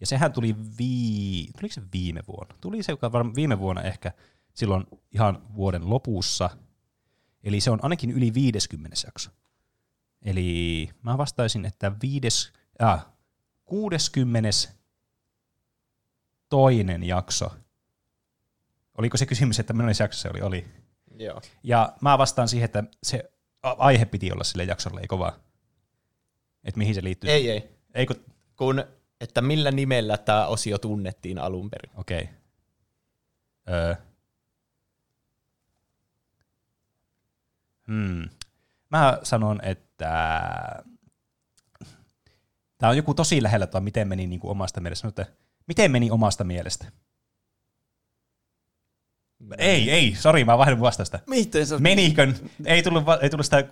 ja 0.00 0.06
sehän 0.06 0.32
tuli 0.32 0.56
vii, 0.78 1.50
tuliko 1.58 1.72
se 1.74 1.82
viime 1.92 2.20
vuonna? 2.28 2.54
Tuli 2.60 2.82
se 2.82 2.96
varmaan 3.02 3.34
viime 3.34 3.58
vuonna 3.58 3.82
ehkä 3.82 4.12
silloin 4.54 4.86
ihan 5.12 5.42
vuoden 5.56 5.90
lopussa, 5.90 6.50
eli 7.44 7.60
se 7.60 7.70
on 7.70 7.78
ainakin 7.82 8.10
yli 8.10 8.34
50 8.34 8.96
jakso. 9.06 9.30
Eli 10.22 10.90
mä 11.02 11.18
vastaisin, 11.18 11.64
että 11.64 11.92
viides, 12.02 12.52
äh, 12.82 13.06
60 13.64 14.50
toinen 16.48 17.04
jakso. 17.04 17.50
Oliko 18.98 19.16
se 19.16 19.26
kysymys, 19.26 19.60
että 19.60 19.72
millainen 19.72 19.96
jakso 20.00 20.20
se 20.20 20.28
oli? 20.28 20.42
Oli. 20.42 20.66
Joo. 21.16 21.40
Ja 21.62 21.92
mä 22.00 22.18
vastaan 22.18 22.48
siihen, 22.48 22.64
että 22.64 22.84
se 23.02 23.30
aihe 23.62 24.04
piti 24.04 24.32
olla 24.32 24.44
sille 24.44 24.64
jaksolle, 24.64 25.00
eikö 25.00 25.18
vaan? 25.18 25.32
Että 26.64 26.78
mihin 26.78 26.94
se 26.94 27.04
liittyy? 27.04 27.30
Ei, 27.30 27.50
ei. 27.50 27.68
Eikö? 27.94 28.14
Kun, 28.56 28.84
että 29.20 29.42
millä 29.42 29.70
nimellä 29.70 30.18
tämä 30.18 30.46
osio 30.46 30.78
tunnettiin 30.78 31.38
alun 31.38 31.70
perin. 31.70 31.90
Okei. 31.96 32.22
Okay. 32.22 32.34
Öö. 33.68 33.94
Hmm. 37.86 38.28
Mä 38.90 39.18
sanon, 39.22 39.60
että 39.64 39.85
tämä 42.78 42.90
on 42.90 42.96
joku 42.96 43.14
tosi 43.14 43.42
lähellä, 43.42 43.66
tuo, 43.66 43.80
miten 43.80 44.08
meni 44.08 44.26
niin 44.26 44.40
kuin 44.40 44.50
omasta 44.50 44.80
mielestä. 44.80 45.00
Sanon, 45.00 45.10
että 45.10 45.26
miten 45.66 45.90
meni 45.90 46.10
omasta 46.10 46.44
mielestä? 46.44 46.86
Ei, 49.58 49.90
ei, 49.90 50.14
sori, 50.14 50.44
mä 50.44 50.58
vaihdan 50.58 50.80
vastausta. 50.80 51.18
Miten 51.26 51.66
sä... 51.66 51.78
Menikön? 51.78 52.36
Ei 52.64 52.82
tullut, 52.82 53.06
va- 53.06 53.18
ei 53.22 53.30
tullut, 53.30 53.46
sitä, 53.46 53.64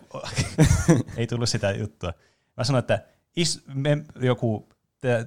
ei 1.16 1.26
tullut 1.26 1.48
sitä 1.48 1.70
juttua. 1.70 2.12
Mä 2.56 2.64
sanoin, 2.64 2.80
että 2.80 3.04
is, 3.36 3.62
me, 3.74 3.98
joku... 4.20 4.68
Te, 5.00 5.26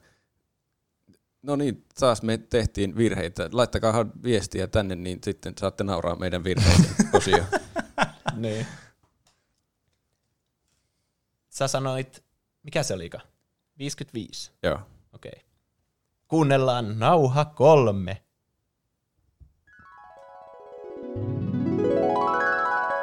no 1.42 1.56
niin, 1.56 1.84
taas 2.00 2.22
me 2.22 2.38
tehtiin 2.38 2.96
virheitä. 2.96 3.48
Laittakaa 3.52 4.06
viestiä 4.22 4.66
tänne, 4.66 4.94
niin 4.94 5.18
sitten 5.24 5.52
saatte 5.58 5.84
nauraa 5.84 6.16
meidän 6.16 6.44
virheitä 6.44 6.88
osio. 7.18 7.44
niin. 8.36 8.66
Sä 11.48 11.68
sanoit, 11.68 12.24
mikä 12.62 12.82
se 12.82 12.94
olikaan? 12.94 13.24
55. 13.78 14.52
Joo. 14.62 14.78
Okei. 15.12 15.32
Okay. 15.34 15.48
Kuunnellaan 16.28 16.98
nauha 16.98 17.44
kolme. 17.44 18.22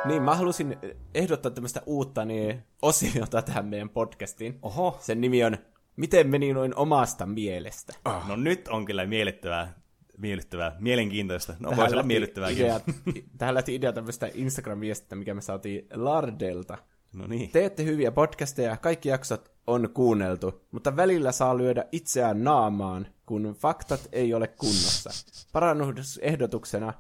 Niin, 0.06 0.24
mä 0.24 0.36
halusin 0.36 0.78
ehdottaa 1.14 1.52
tämmöistä 1.52 1.82
uutta 1.86 2.26
niin, 2.26 2.64
osiota 2.82 3.42
tähän 3.42 3.66
meidän 3.66 3.90
podcastiin. 3.90 4.60
Oho. 4.62 4.98
Sen 5.02 5.22
nimi 5.22 5.44
on 5.44 5.58
Miten 5.96 6.28
meni 6.30 6.54
noin 6.54 6.76
omasta 6.76 7.26
mielestä? 7.26 7.94
No 8.28 8.36
nyt 8.36 8.68
on 8.68 8.86
kyllä 8.86 9.06
miellyttävää, 9.06 9.74
miellyttävää, 10.18 10.76
mielenkiintoista. 10.80 11.54
No 11.60 11.70
Tähän 11.70 11.78
voisi 11.82 11.96
olla 11.96 12.04
miellyttävääkin. 12.04 12.66
idea, 12.66 12.80
tähän 13.38 13.56
lähti 13.56 13.76
idea 13.76 13.94
tämmöistä 13.94 14.30
Instagram-viestistä, 14.34 15.16
mikä 15.16 15.34
me 15.34 15.42
saatiin 15.42 15.88
Lardelta. 15.94 16.78
No 17.14 17.28
niin. 17.28 17.52
Teette 17.52 17.84
hyviä 17.84 18.12
podcasteja, 18.12 18.78
kaikki 18.78 19.10
jaksot 19.10 19.52
on 19.68 19.90
kuunneltu, 19.94 20.62
mutta 20.72 20.96
välillä 20.96 21.32
saa 21.32 21.58
lyödä 21.58 21.86
itseään 21.92 22.44
naamaan, 22.44 23.08
kun 23.26 23.56
faktat 23.60 24.10
ei 24.12 24.34
ole 24.34 24.48
kunnossa. 24.48 25.10
Parannusehdotuksena 25.54 26.94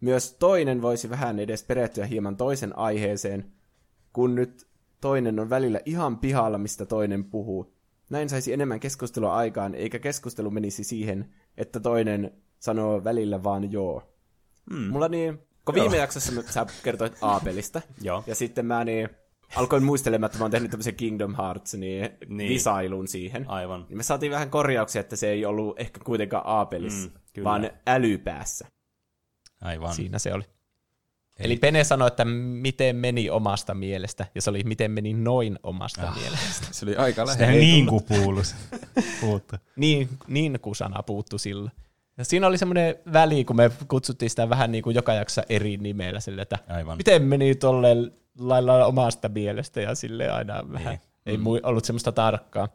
myös 0.00 0.36
toinen 0.38 0.82
voisi 0.82 1.10
vähän 1.10 1.38
edes 1.38 1.62
perehtyä 1.64 2.06
hieman 2.06 2.36
toisen 2.36 2.78
aiheeseen, 2.78 3.52
kun 4.12 4.34
nyt 4.34 4.66
toinen 5.00 5.40
on 5.40 5.50
välillä 5.50 5.80
ihan 5.84 6.18
pihalla, 6.18 6.58
mistä 6.58 6.86
toinen 6.86 7.24
puhuu. 7.24 7.74
Näin 8.12 8.28
saisi 8.28 8.52
enemmän 8.52 8.80
keskustelua 8.80 9.34
aikaan, 9.36 9.74
eikä 9.74 9.98
keskustelu 9.98 10.50
menisi 10.50 10.84
siihen, 10.84 11.34
että 11.56 11.80
toinen 11.80 12.30
sanoo 12.58 13.04
välillä 13.04 13.42
vaan 13.42 13.72
joo. 13.72 14.02
Hmm. 14.74 14.86
Mulla 14.86 15.08
niin, 15.08 15.38
kun 15.64 15.74
viime 15.74 15.96
jaksossa 15.96 16.32
mä- 16.32 16.42
sä 16.42 16.66
kertoit 16.82 17.12
Aapelista, 17.20 17.80
Joo. 18.02 18.24
ja 18.26 18.34
sitten 18.34 18.66
mä 18.66 18.84
niin 18.84 19.08
alkoin 19.56 19.82
muistelemaan, 19.84 20.26
että 20.26 20.38
mä 20.38 20.44
oon 20.44 20.50
tehnyt 20.50 20.70
tämmöisen 20.70 20.94
Kingdom 20.94 21.34
Hearts 21.38 21.74
niin, 21.74 22.10
Niin. 22.28 22.48
visailun 22.48 23.08
siihen. 23.08 23.44
Aivan. 23.48 23.86
Niin 23.88 23.96
me 23.96 24.02
saatiin 24.02 24.32
vähän 24.32 24.50
korjauksia, 24.50 25.00
että 25.00 25.16
se 25.16 25.28
ei 25.30 25.44
ollut 25.44 25.80
ehkä 25.80 26.00
kuitenkaan 26.04 26.46
Aapelissa, 26.46 27.08
Mm, 27.08 27.14
mm, 27.14 27.20
kyllä. 27.32 27.44
vaan 27.48 27.70
älypäässä. 27.86 28.66
Aivan. 29.60 29.94
Siinä 29.94 30.18
se 30.18 30.34
oli. 30.34 30.42
Eli 31.38 31.56
Pene 31.56 31.84
sanoi, 31.84 32.08
että 32.08 32.24
miten 32.24 32.96
meni 32.96 33.30
omasta 33.30 33.74
mielestä, 33.74 34.26
ja 34.34 34.42
se 34.42 34.50
oli 34.50 34.62
miten 34.64 34.90
meni 34.90 35.12
noin 35.12 35.58
omasta 35.62 36.08
ah. 36.08 36.16
mielestä. 36.20 36.66
Se 36.70 36.84
oli 36.84 36.96
aika 36.96 37.26
Sitä 37.26 37.42
lähellä. 37.42 37.60
niin 37.64 37.86
kuin 37.86 38.04
puulus. 38.04 38.54
Puuttu. 39.20 39.56
Niin, 39.76 40.08
niin 40.28 40.58
kuin 40.60 40.76
sana 40.76 41.02
puuttu 41.02 41.38
silloin. 41.38 41.72
Ja 42.18 42.24
siinä 42.24 42.46
oli 42.46 42.58
semmoinen 42.58 42.94
väli, 43.12 43.44
kun 43.44 43.56
me 43.56 43.70
kutsuttiin 43.88 44.30
sitä 44.30 44.48
vähän 44.48 44.72
niin 44.72 44.82
kuin 44.82 44.94
joka 44.94 45.14
jaksossa 45.14 45.42
eri 45.48 45.76
nimellä, 45.76 46.20
sille, 46.20 46.42
että 46.42 46.58
Aivan. 46.68 46.96
miten 46.96 47.22
meni 47.22 47.54
tolle 47.54 47.96
lailla 48.38 48.86
omasta 48.86 49.28
mielestä, 49.28 49.80
ja 49.80 49.94
sille 49.94 50.30
aina 50.30 50.62
vähän 50.72 50.92
Niin. 50.92 51.00
ei 51.26 51.36
mm. 51.36 51.44
ollut 51.62 51.84
semmoista 51.84 52.12
tarkkaa. 52.12 52.68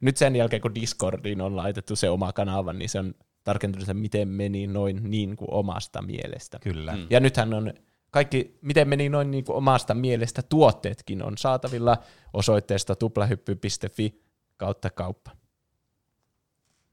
Nyt 0.00 0.16
sen 0.16 0.36
jälkeen, 0.36 0.62
kun 0.62 0.74
Discordiin 0.74 1.40
on 1.40 1.56
laitettu 1.56 1.96
se 1.96 2.10
oma 2.10 2.32
kanava, 2.32 2.72
niin 2.72 2.88
se 2.88 2.98
on 2.98 3.14
tarkentunut, 3.44 3.82
että 3.82 3.94
miten 3.94 4.28
meni 4.28 4.66
noin 4.66 5.00
niin 5.02 5.36
kuin 5.36 5.48
omasta 5.50 6.02
mielestä. 6.02 6.58
Kyllä. 6.58 6.92
Mm. 6.96 7.06
Ja 7.10 7.20
nythän 7.20 7.54
on 7.54 7.72
kaikki, 8.12 8.58
miten 8.62 8.88
meni 8.88 9.08
noin 9.08 9.30
niin 9.30 9.44
kuin 9.44 9.56
omasta 9.56 9.94
mielestä, 9.94 10.42
tuotteetkin 10.42 11.22
on 11.22 11.38
saatavilla 11.38 11.96
osoitteesta 12.32 12.94
tuplahyppy.fi 12.96 14.22
kautta 14.56 14.90
kauppa. 14.90 15.30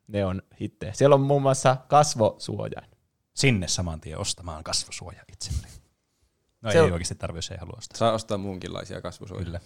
Ne 0.08 0.26
on 0.26 0.42
hittejä. 0.62 0.94
Siellä 0.94 1.14
on 1.16 1.22
muun 1.22 1.42
muassa 1.42 1.78
kasvosuojain. 1.88 2.90
Sinne 3.34 3.68
saman 3.68 4.02
tien 4.02 4.18
ostamaan 4.18 4.64
kasvosuoja 4.64 5.24
itselleni. 5.34 5.74
No 6.62 6.72
Se 6.72 6.78
ei 6.78 6.84
on- 6.86 6.92
oikeasti 6.94 7.16
tarvitse, 7.16 7.38
jos 7.38 7.52
ei 7.52 7.58
halua 7.58 7.76
ostaa. 7.78 7.98
Saa 7.98 8.12
ostaa 8.14 8.38
muunkinlaisia 8.38 9.02
kasvusuojia. 9.02 9.46
Kyllä. 9.46 9.60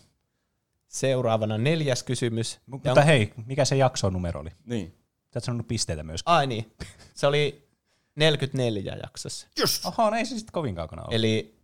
Seuraavana 0.87 1.57
neljäs 1.57 2.03
kysymys. 2.03 2.53
Ja 2.53 2.59
Mutta 2.65 2.91
on- 2.91 3.03
hei, 3.05 3.33
mikä 3.45 3.65
se 3.65 3.75
jakson 3.75 4.13
numero 4.13 4.39
oli? 4.39 4.49
Niin. 4.65 4.97
Sä 5.33 5.37
et 5.37 5.43
sanonut 5.43 5.67
pisteitä 5.67 6.03
myös. 6.03 6.21
Ai 6.25 6.47
niin, 6.47 6.73
se 7.13 7.27
oli 7.27 7.62
44 8.15 8.95
jaksossa. 9.03 9.47
Oho, 9.85 10.09
no 10.09 10.17
ei 10.17 10.25
se 10.25 10.35
sitten 10.37 10.51
kovin 10.53 10.75
kaukana 10.75 11.03
ole. 11.03 11.15
Eli 11.15 11.55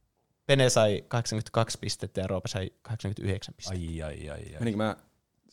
Pene 0.45 0.69
sai 0.69 1.03
82 1.07 1.77
pistettä 1.81 2.21
ja 2.21 2.27
Roope 2.27 2.47
sai 2.47 2.71
89 2.81 3.53
pistettä. 3.57 3.79
Ai, 3.79 4.01
ai, 4.01 4.29
ai, 4.29 4.39
ai. 4.53 4.59
Meninkö 4.59 4.77
mä 4.77 4.95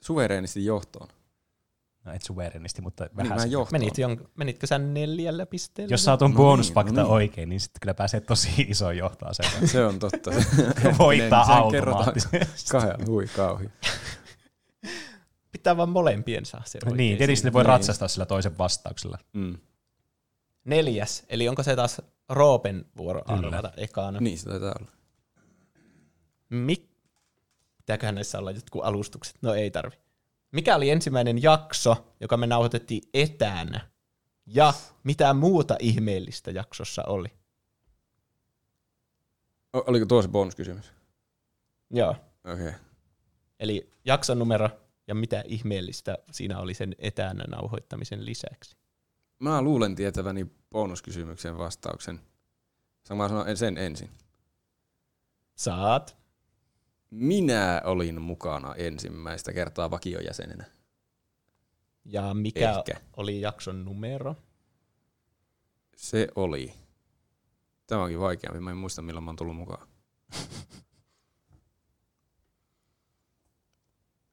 suvereenisti 0.01 0.65
johtoon? 0.65 1.09
No 2.05 2.13
et 2.13 2.23
suverenisti, 2.23 2.83
mutta 2.83 3.05
Menin 3.05 3.17
vähän 3.17 3.37
mä 3.37 3.43
sitä. 3.43 3.53
johtoon. 3.53 3.81
Menit 3.81 3.99
jon, 3.99 4.29
menitkö 4.37 4.67
sä 4.67 4.79
neljällä 4.79 5.47
pisteellä? 5.47 5.93
Jos 5.93 6.05
saat 6.05 6.23
on 6.23 6.31
No 6.31 6.37
bonusfakta 6.37 6.93
niin, 6.93 6.97
no 6.97 7.03
niin. 7.03 7.13
oikein, 7.13 7.49
niin 7.49 7.61
sitten 7.61 7.81
kyllä 7.81 7.95
pääsee 7.95 8.21
tosi 8.21 8.49
iso 8.69 8.91
johtaa 8.91 9.33
sen. 9.33 9.69
Se 9.69 9.85
on 9.85 9.99
totta. 9.99 10.31
Voittaa 10.99 11.57
automaattisesti. 11.57 12.39
Kahdella, 12.73 13.05
hui 13.07 13.27
kauhi. 13.37 13.69
Pitää 15.53 15.77
vaan 15.77 15.89
molempien 15.89 16.47
saa 16.47 16.63
se 16.65 16.79
niin, 16.95 17.19
tietysti 17.19 17.47
ne 17.49 17.53
voi 17.53 17.63
Niin. 17.63 17.69
ratsastaa 17.69 18.09
sillä 18.09 18.27
toisen 18.27 18.59
vastauksella. 18.59 19.19
Mm. 19.33 19.59
Neljäs, 20.67 21.25
eli 21.29 21.49
onko 21.49 21.63
se 21.63 21.77
taas 21.77 22.03
Roopen 22.29 22.85
vuoro 22.97 23.23
arvata 23.27 23.73
ekana? 23.77 24.21
Niin, 24.21 24.39
se 24.39 24.49
taitaa 24.49 24.75
olla. 24.81 24.91
Mik... 26.51 26.91
Pitääköhän 27.77 28.15
näissä 28.15 28.39
olla 28.39 28.51
jotkut 28.51 28.85
alustukset? 28.85 29.37
No 29.43 29.55
ei 29.55 29.71
tarvi. 29.71 29.97
Mikä 30.53 30.77
oli 30.77 30.91
ensimmäinen 30.91 31.43
jakso, 31.43 32.15
joka 32.21 32.37
me 32.37 32.47
nauhoitettiin 32.47 33.03
etänä? 33.15 33.91
Ja 34.47 34.73
mitä 35.05 35.35
muuta 35.35 35.77
ihmeellistä 35.81 36.51
jaksossa 36.51 37.03
oli? 37.07 37.29
O- 39.77 39.85
Oliko 39.87 40.07
tuo 40.07 40.23
se 40.23 40.29
bonuskysymys? 40.29 40.93
Joo. 41.91 42.11
Okei. 42.45 42.69
Okay. 42.69 42.73
Eli 43.61 43.91
jakson 44.05 44.39
numero 44.39 44.71
ja 45.07 45.15
mitä 45.15 45.43
ihmeellistä 45.47 46.19
siinä 46.31 46.59
oli 46.59 46.75
sen 46.75 46.95
etänä 46.99 47.45
nauhoittamisen 47.49 48.27
lisäksi. 48.27 48.77
Mä 49.39 49.63
luulen 49.63 49.95
tietäväni 49.95 50.47
bonuskysymyksen 50.71 51.59
vastauksen. 51.59 52.21
Saanko 53.05 53.23
mä 53.25 53.29
sanoa 53.29 53.57
sen 53.57 53.79
ensin? 53.79 54.11
Saat. 55.55 56.17
Minä 57.11 57.83
olin 57.85 58.23
mukana 58.23 58.75
ensimmäistä 58.75 59.53
kertaa 59.53 59.91
vakiojäsenenä. 59.91 60.65
Ja 62.05 62.35
mikä 62.35 62.71
Ehkä. 62.79 63.01
oli 63.17 63.41
jakson 63.41 63.85
numero? 63.85 64.37
Se 65.97 66.29
oli. 66.35 66.75
Tämä 67.87 68.03
onkin 68.03 68.21
vaikeampi, 68.21 68.61
mä 68.61 68.71
en 68.71 68.77
muista 68.77 69.03
milloin 69.03 69.25
mä 69.25 69.29
oon 69.29 69.37
tullut 69.37 69.57
mukaan. 69.57 69.89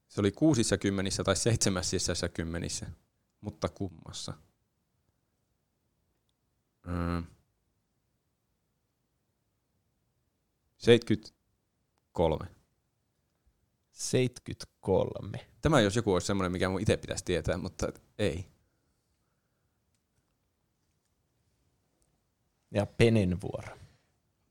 Se 0.08 0.20
oli 0.20 0.32
kuusissa 0.32 0.78
kymmenissä 0.78 1.24
tai 1.24 1.36
seitsemässä 1.36 2.28
kymmenissä, 2.28 2.86
mutta 3.40 3.68
kummassa. 3.68 4.34
Mm. 6.84 7.26
73. 10.78 12.46
73. 13.90 15.40
Tämä 15.60 15.80
jos 15.80 15.96
joku 15.96 16.12
olisi 16.12 16.26
semmoinen, 16.26 16.52
mikä 16.52 16.68
mun 16.68 16.80
itse 16.80 16.96
pitäisi 16.96 17.24
tietää, 17.24 17.56
mutta 17.56 17.86
ei. 18.18 18.46
Ja 22.70 22.86
Penen 22.86 23.40
vuoro. 23.40 23.76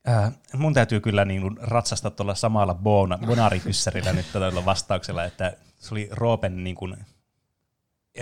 Äh, 0.08 0.32
mun 0.54 0.74
täytyy 0.74 1.00
kyllä 1.00 1.24
niin 1.24 1.40
kuin 1.40 1.56
ratsastaa 1.60 2.10
tuolla 2.10 2.34
samalla 2.34 2.74
bona, 2.74 3.18
bonaripyssärillä 3.26 4.12
nyt 4.12 4.26
tällä 4.32 4.64
vastauksella, 4.64 5.24
että 5.24 5.56
se 5.78 5.94
oli 5.94 6.08
Roopen 6.10 6.64
niin 6.64 6.76
kuin, 6.76 6.96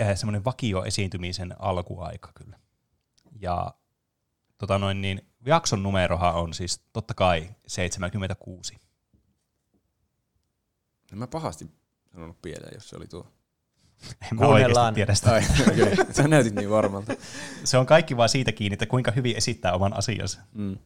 äh, 0.01 0.15
semmoinen 0.15 0.45
vakioesiintymisen 0.45 1.55
alkuaika 1.59 2.31
kyllä. 2.35 2.59
Ja 3.39 3.73
tota 4.63 4.79
noin, 4.79 5.01
niin, 5.01 5.21
jakson 5.45 5.83
numerohan 5.83 6.35
on 6.35 6.53
siis 6.53 6.81
totta 6.93 7.13
kai 7.13 7.49
76. 7.67 8.75
En 11.11 11.17
mä 11.17 11.27
pahasti 11.27 11.71
sanonut 12.11 12.41
pieleen, 12.41 12.71
jos 12.73 12.89
se 12.89 12.95
oli 12.95 13.07
tuo. 13.07 13.27
En 14.31 14.39
mä 14.39 14.47
oikeasti 14.47 14.95
tiedä 14.95 15.13
sitä. 15.13 15.31
Ai. 15.33 15.41
Okay. 15.61 16.05
Sä 16.15 16.27
näytit 16.27 16.55
niin 16.55 16.69
varmalta. 16.69 17.13
Se 17.63 17.77
on 17.77 17.85
kaikki 17.85 18.17
vaan 18.17 18.29
siitä 18.29 18.51
kiinni, 18.51 18.73
että 18.73 18.85
kuinka 18.85 19.11
hyvin 19.11 19.37
esittää 19.37 19.73
oman 19.73 19.97
asiansa. 19.97 20.41
Mm. 20.53 20.77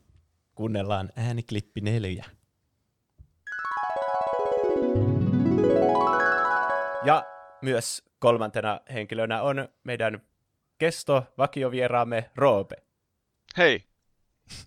Kuunnellaan 0.56 1.10
ääniklippi 1.16 1.82
neljä. 1.82 2.26
Ja 7.04 7.26
myös 7.62 8.04
kolmantena 8.20 8.80
henkilönä 8.94 9.42
on 9.42 9.70
meidän 9.84 10.22
kesto 10.78 11.24
vakiovieraamme 11.38 12.32
Roope. 12.36 12.87
Hei, 13.58 13.84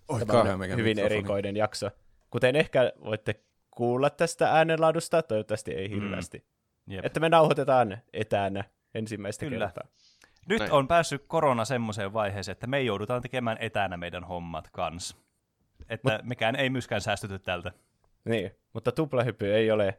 Oi, 0.07 0.25
Tämä 0.25 0.39
on 0.41 0.47
hyvin 0.47 0.69
mikrofoni. 0.75 1.01
erikoinen 1.01 1.57
jakso. 1.57 1.89
Kuten 2.29 2.55
ehkä 2.55 2.91
voitte 3.03 3.35
kuulla 3.71 4.09
tästä 4.09 4.51
äänenlaadusta, 4.51 5.21
toivottavasti 5.23 5.71
ei 5.71 5.89
hirveästi. 5.89 6.45
Jep. 6.87 7.05
Että 7.05 7.19
me 7.19 7.29
nauhoitetaan 7.29 7.97
etänä 8.13 8.63
ensimmäistä 8.95 9.45
Kyllä. 9.45 9.65
kertaa. 9.65 9.83
Nyt 10.47 10.59
Näin. 10.59 10.71
on 10.71 10.87
päässyt 10.87 11.23
korona 11.27 11.65
semmoiseen 11.65 12.13
vaiheeseen, 12.13 12.53
että 12.53 12.67
me 12.67 12.81
joudutaan 12.81 13.21
tekemään 13.21 13.57
etänä 13.59 13.97
meidän 13.97 14.23
hommat 14.23 14.69
kans. 14.71 15.17
Että 15.89 16.11
Mut, 16.11 16.23
mekään 16.23 16.55
ei 16.55 16.69
myöskään 16.69 17.01
säästyty 17.01 17.39
tältä. 17.39 17.71
Niin, 18.25 18.51
mutta 18.73 18.91
tuplahyppy 18.91 19.53
ei 19.53 19.71
ole 19.71 19.97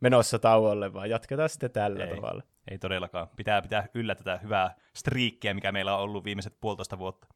menossa 0.00 0.38
tauolle, 0.38 0.92
vaan 0.92 1.10
jatketaan 1.10 1.48
sitten 1.48 1.70
tällä 1.70 2.04
Ei. 2.04 2.16
tavalla. 2.16 2.42
Ei 2.70 2.78
todellakaan. 2.78 3.28
Pitää 3.36 3.62
pitää 3.62 3.88
yllä 3.94 4.14
tätä 4.14 4.38
hyvää 4.42 4.74
striikkiä, 4.96 5.54
mikä 5.54 5.72
meillä 5.72 5.96
on 5.96 6.02
ollut 6.02 6.24
viimeiset 6.24 6.56
puolitoista 6.60 6.98
vuotta. 6.98 7.26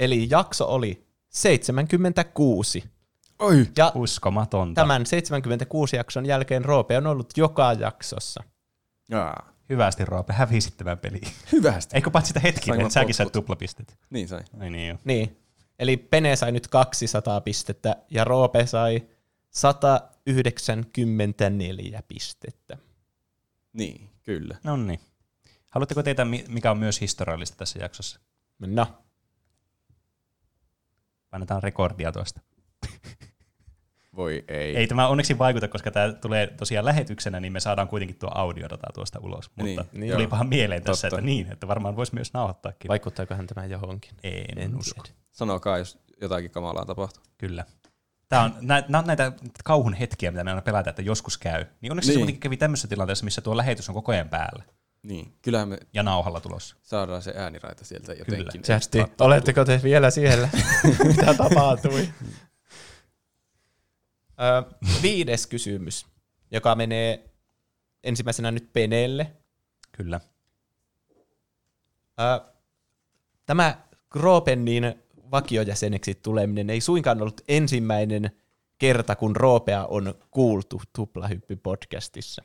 Eli 0.00 0.26
jakso 0.30 0.66
oli 0.68 1.06
76. 1.28 2.84
Oi, 3.38 3.66
Ja 3.76 3.92
Uskomatonta. 3.94 4.80
tämän 4.80 5.06
76 5.06 5.96
jakson 5.96 6.26
jälkeen 6.26 6.64
Roope 6.64 6.98
on 6.98 7.06
ollut 7.06 7.32
joka 7.36 7.72
jaksossa. 7.72 8.42
Jaa. 9.08 9.52
Hyvästi 9.68 10.04
Roope, 10.04 10.32
hävisit 10.32 10.76
tämän 10.76 10.98
peliin. 10.98 11.28
Hyvästi. 11.52 11.96
Eikö 11.96 12.10
paitsi 12.10 12.28
sitä 12.28 12.40
hetki, 12.40 12.66
Sain 12.66 12.80
että 12.80 12.92
säkin 12.92 13.14
sait 13.14 13.32
tuplapistet. 13.32 13.98
Niin 14.10 14.28
sai. 14.28 14.40
Ai 14.60 14.70
niin 14.70 14.88
joo. 14.88 14.98
Niin. 15.04 15.36
Eli 15.78 15.96
Pene 15.96 16.36
sai 16.36 16.52
nyt 16.52 16.68
200 16.68 17.40
pistettä 17.40 17.96
ja 18.10 18.24
Roope 18.24 18.66
sai 18.66 19.02
194 19.50 22.02
pistettä. 22.08 22.78
Niin, 23.72 24.10
kyllä. 24.22 24.56
No 24.64 24.76
niin. 24.76 25.00
Haluatteko 25.68 26.02
tietää, 26.02 26.24
mi- 26.24 26.44
mikä 26.48 26.70
on 26.70 26.78
myös 26.78 27.00
historiallista 27.00 27.56
tässä 27.56 27.78
jaksossa? 27.78 28.20
No, 28.58 28.86
Painetaan 31.30 31.62
rekordia 31.62 32.12
tuosta. 32.12 32.40
Voi 34.16 34.44
ei. 34.48 34.76
Ei 34.76 34.86
tämä 34.86 35.08
onneksi 35.08 35.38
vaikuta, 35.38 35.68
koska 35.68 35.90
tämä 35.90 36.12
tulee 36.12 36.46
tosiaan 36.46 36.84
lähetyksenä, 36.84 37.40
niin 37.40 37.52
me 37.52 37.60
saadaan 37.60 37.88
kuitenkin 37.88 38.18
tuo 38.18 38.30
audiodataa 38.34 38.90
tuosta 38.94 39.18
ulos. 39.22 39.50
Niin, 39.56 39.78
Mutta 39.78 39.98
niin 39.98 40.12
tulipahan 40.12 40.48
mieleen 40.48 40.82
tässä, 40.82 41.08
Totta. 41.08 41.16
että 41.20 41.26
niin, 41.26 41.52
että 41.52 41.68
varmaan 41.68 41.96
voisi 41.96 42.14
myös 42.14 42.32
nauhoittaakin. 42.32 42.88
vaikuttaakohan 42.88 43.46
tämä 43.46 43.66
johonkin? 43.66 44.10
En, 44.22 44.58
En 44.58 44.76
usko. 44.76 45.02
tiedä. 45.02 45.18
Sanokaa, 45.30 45.78
jos 45.78 45.98
jotakin 46.20 46.50
kamalaa 46.50 46.84
tapahtuu. 46.84 47.22
Kyllä. 47.38 47.64
Tämä 48.28 48.42
on, 48.42 48.54
nä, 48.60 48.82
nämä 48.88 48.98
on 48.98 49.06
näitä 49.06 49.32
kauhun 49.64 49.94
hetkiä, 49.94 50.30
mitä 50.30 50.44
me 50.44 50.50
aina 50.50 50.62
pelataan, 50.62 50.90
että 50.90 51.02
joskus 51.02 51.38
käy. 51.38 51.64
Niin 51.80 51.92
onneksi 51.92 52.08
niin. 52.08 52.14
se 52.14 52.18
Niin. 52.18 52.20
kuitenkin 52.24 52.40
kävi 52.40 52.56
tämmöisessä 52.56 52.88
tilanteessa, 52.88 53.24
missä 53.24 53.40
tuo 53.40 53.56
lähetys 53.56 53.88
on 53.88 53.94
koko 53.94 54.12
ajan 54.12 54.28
päällä 54.28 54.64
Niin, 55.06 55.34
kyllähän 55.42 55.68
me 55.68 55.78
ja 55.92 56.02
nauhalla 56.02 56.40
tulossa. 56.40 56.76
saadaan 56.82 57.22
se 57.22 57.32
ääniraita 57.36 57.84
sieltä 57.84 58.12
jotenkin. 58.12 58.46
Kyllä. 58.52 58.62
Chatti, 58.62 58.98
oletteko 59.20 59.64
te 59.64 59.80
vielä 59.82 60.10
siellä? 60.10 60.48
Mitä 61.08 61.34
tapahtui? 61.34 62.08
Ö, 64.40 64.74
viides 65.02 65.46
kysymys, 65.46 66.06
joka 66.50 66.74
menee 66.74 67.30
ensimmäisenä 68.04 68.50
nyt 68.50 68.72
Penelle. 68.72 69.32
Kyllä. 69.92 70.20
Ö, 72.20 72.52
Tämä 73.46 73.78
Roopennin 74.14 74.94
vakiojäseneksi 75.30 76.14
tuleminen 76.14 76.70
ei 76.70 76.80
suinkaan 76.80 77.22
ollut 77.22 77.40
ensimmäinen 77.48 78.30
kerta, 78.78 79.16
kun 79.16 79.36
Roopea 79.36 79.86
on 79.86 80.14
kuultu 80.30 80.82
Tuplahyppy-podcastissa. 80.98 82.44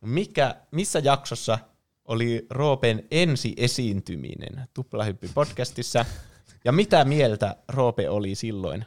Mikä, 0.00 0.56
missä 0.70 0.98
jaksossa 0.98 1.58
oli 2.04 2.46
Roopen 2.50 3.06
ensi 3.10 3.54
esiintyminen 3.56 4.68
Tuplahyppy-podcastissa, 4.74 6.04
ja 6.64 6.72
mitä 6.72 7.04
mieltä 7.04 7.56
Roope 7.68 8.10
oli 8.10 8.34
silloin 8.34 8.84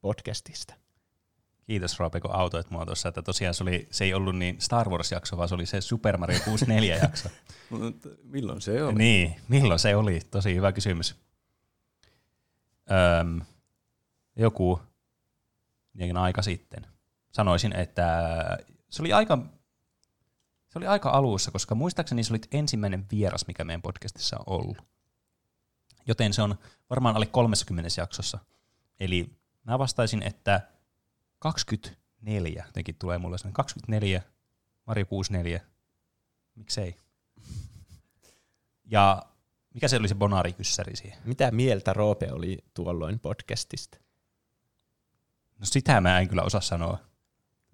podcastista? 0.00 0.74
Kiitos 1.66 1.98
Roope, 1.98 2.20
kun 2.20 2.34
autoit 2.34 2.70
mua 2.70 2.86
tuossa, 2.86 3.08
että 3.08 3.22
tosiaan 3.22 3.54
se, 3.54 3.62
oli, 3.62 3.86
se 3.90 4.04
ei 4.04 4.14
ollut 4.14 4.36
niin 4.36 4.60
Star 4.60 4.88
Wars-jakso, 4.88 5.36
vaan 5.36 5.48
se 5.48 5.54
oli 5.54 5.66
se 5.66 5.80
Super 5.80 6.16
Mario 6.16 6.38
64-jakso. 6.38 7.28
Mutta 7.70 8.08
milloin 8.32 8.60
se 8.60 8.84
oli? 8.84 8.94
niin, 8.94 9.36
milloin 9.48 9.78
se 9.78 9.96
oli? 9.96 10.20
Tosi 10.30 10.54
hyvä 10.54 10.72
kysymys. 10.72 11.16
Öm, 13.20 13.40
joku 14.36 14.80
aika 16.14 16.42
sitten. 16.42 16.86
Sanoisin, 17.32 17.76
että 17.76 18.32
se 18.90 19.02
oli 19.02 19.12
aika, 19.12 19.38
se 20.68 20.78
oli 20.78 20.86
aika 20.86 21.10
alussa, 21.10 21.50
koska 21.50 21.74
muistaakseni 21.74 22.24
se 22.24 22.32
oli 22.32 22.40
ensimmäinen 22.52 23.06
vieras, 23.10 23.46
mikä 23.46 23.64
meidän 23.64 23.82
podcastissa 23.82 24.36
on 24.36 24.44
ollut. 24.46 24.78
Joten 26.06 26.32
se 26.32 26.42
on 26.42 26.58
varmaan 26.90 27.14
alle 27.14 27.26
30 27.26 28.00
jaksossa. 28.00 28.38
Eli 29.00 29.30
mä 29.64 29.78
vastaisin, 29.78 30.22
että 30.22 30.60
24 31.38 32.64
jotenkin 32.66 32.94
tulee 32.94 33.18
mulle 33.18 33.38
sellainen 33.38 33.54
24, 33.54 34.22
Mario 34.86 35.06
64, 35.06 35.60
miksei. 36.54 36.96
Ja 38.84 39.22
mikä 39.74 39.88
se 39.88 39.96
oli 39.96 40.08
se 40.08 40.14
Bonari-kyssäri 40.14 40.96
siihen? 40.96 41.18
Mitä 41.24 41.50
mieltä 41.50 41.92
Roope 41.92 42.32
oli 42.32 42.58
tuolloin 42.74 43.20
podcastista? 43.20 43.98
No 45.58 45.66
sitä 45.66 46.00
mä 46.00 46.20
en 46.20 46.28
kyllä 46.28 46.42
osaa 46.42 46.60
sanoa. 46.60 47.07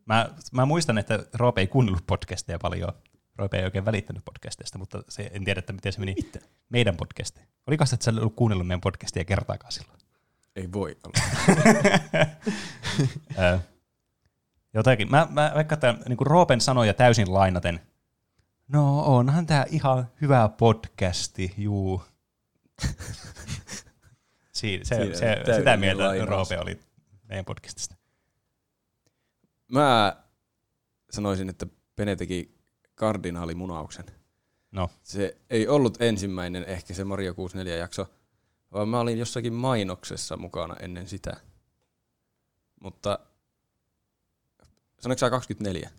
Mä, 0.07 0.31
mä 0.53 0.67
muistan, 0.67 0.99
että 0.99 1.27
Roope 1.35 1.61
ei 1.61 1.67
kuunnellut 1.67 2.07
podcasteja 2.07 2.59
paljon. 2.59 2.93
Roope 3.37 3.59
ei 3.59 3.65
oikein 3.65 3.85
välittänyt 3.85 4.25
podcasteista, 4.25 4.79
mutta 4.79 5.03
se, 5.09 5.31
en 5.33 5.45
tiedä, 5.45 5.59
että 5.59 5.73
miten 5.73 5.93
se 5.93 6.01
meni 6.01 6.15
Mitä? 6.15 6.39
meidän 6.69 6.97
podcastiin. 6.97 7.47
Oliko 7.67 7.87
se, 7.87 7.95
että 7.95 8.05
sä 8.05 8.11
ollut 8.11 8.37
kuunnellut 8.37 8.67
meidän 8.67 8.81
podcastia 8.81 9.25
kertaakaan 9.25 9.73
silloin? 9.73 9.99
Ei 10.57 10.73
voi 10.73 10.97
olla. 11.05 11.21
Jotakin. 14.75 15.11
Mä, 15.11 15.29
mä 15.31 15.53
vaikka 15.55 15.77
tämän 15.77 16.03
niin 16.09 16.19
Roopen 16.21 16.61
sanoja 16.61 16.95
täysin 16.95 17.35
lainaten. 17.35 17.81
No 18.69 19.01
onhan 19.01 19.47
tää 19.47 19.67
ihan 19.71 20.09
hyvä 20.21 20.49
podcasti, 20.49 21.55
juu. 21.59 22.03
Siin, 24.53 24.87
se, 24.87 24.95
Siinä 24.95 25.15
se, 25.15 25.55
sitä 25.57 25.77
mieltä 25.77 26.05
lainaus. 26.05 26.29
Roope 26.29 26.59
oli 26.59 26.81
meidän 27.29 27.45
podcastista. 27.45 27.95
Mä 29.75 30.17
sanoisin, 31.11 31.49
että 31.49 31.67
Pene 31.97 32.17
teki 32.17 32.55
kardinaalimunauksen. 32.95 34.05
No, 34.71 34.91
Se 35.03 35.37
ei 35.51 35.69
ollut 35.69 36.03
ensimmäinen 36.03 36.65
ehkä 36.65 36.95
se 36.95 37.05
Mario 37.05 37.35
64 37.35 37.77
jakso, 37.77 38.07
vaan 38.73 38.89
mä 38.89 39.01
olin 39.01 39.19
jossakin 39.19 39.53
mainoksessa 39.53 40.37
mukana 40.37 40.77
ennen 40.81 41.09
sitä. 41.09 41.37
Mutta 42.81 43.19
sanoiko 45.01 45.19
sä 45.19 45.31
24? 45.31 45.91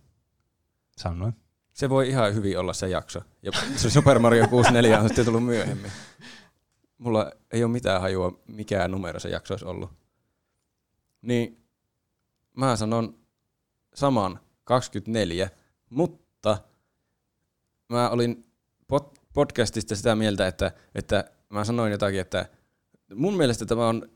sanoin. 0.97 1.33
Se 1.73 1.89
voi 1.89 2.09
ihan 2.09 2.35
hyvin 2.35 2.59
olla 2.59 2.73
se 2.73 2.89
jakso. 2.89 3.21
Ja 3.41 3.51
se 3.75 3.89
Super 3.89 4.19
Mario 4.19 4.47
64 4.47 4.99
on 4.99 5.07
sitten 5.07 5.25
tullut 5.25 5.45
myöhemmin. 5.45 5.91
Mulla 6.97 7.31
ei 7.51 7.63
ole 7.63 7.71
mitään 7.71 8.01
hajua, 8.01 8.39
mikä 8.47 8.87
numero 8.87 9.19
se 9.19 9.29
jakso 9.29 9.53
olisi 9.53 9.65
ollut. 9.65 9.91
Niin 11.21 11.65
mä 12.53 12.75
sanon 12.75 13.24
saman 13.95 14.39
24, 14.63 15.49
mutta 15.89 16.57
mä 17.89 18.09
olin 18.09 18.45
pod- 18.93 19.15
podcastista 19.33 19.95
sitä 19.95 20.15
mieltä, 20.15 20.47
että, 20.47 20.71
että 20.95 21.31
mä 21.49 21.63
sanoin 21.65 21.91
jotakin, 21.91 22.19
että 22.21 22.45
mun 23.15 23.37
mielestä 23.37 23.65
tämä 23.65 23.87
on 23.87 24.09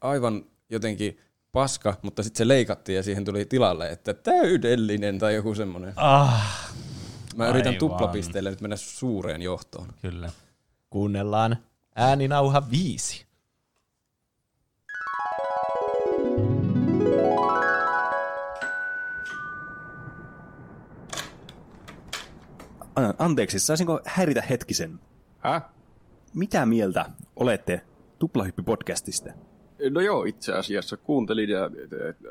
aivan 0.00 0.44
jotenkin 0.70 1.18
paska, 1.52 1.96
mutta 2.02 2.22
sitten 2.22 2.38
se 2.38 2.48
leikattiin 2.48 2.96
ja 2.96 3.02
siihen 3.02 3.24
tuli 3.24 3.44
tilalle, 3.44 3.90
että 3.90 4.14
täydellinen 4.14 5.18
tai 5.18 5.34
joku 5.34 5.54
semmoinen. 5.54 5.92
Ah, 5.96 6.68
Mä 7.36 7.48
yritän 7.48 7.68
Aivan. 7.70 7.78
tuplapisteelle 7.78 8.50
nyt 8.50 8.60
mennä 8.60 8.76
suureen 8.76 9.42
johtoon. 9.42 9.88
kyllä. 10.02 10.30
Kuunnellaan 10.90 11.56
ääninauha 11.94 12.70
viisi. 12.70 13.26
Anteeksi, 23.18 23.58
saisinko 23.58 24.00
häiritä 24.04 24.42
hetkisen? 24.42 25.00
Häh? 25.38 25.62
Mitä 26.34 26.66
mieltä 26.66 27.06
olette 27.36 27.80
Tuplahyppy-podcastista? 28.18 29.32
No 29.90 30.00
joo, 30.00 30.24
itse 30.24 30.52
asiassa 30.52 30.96
kuuntelin 30.96 31.48
ja 31.50 31.70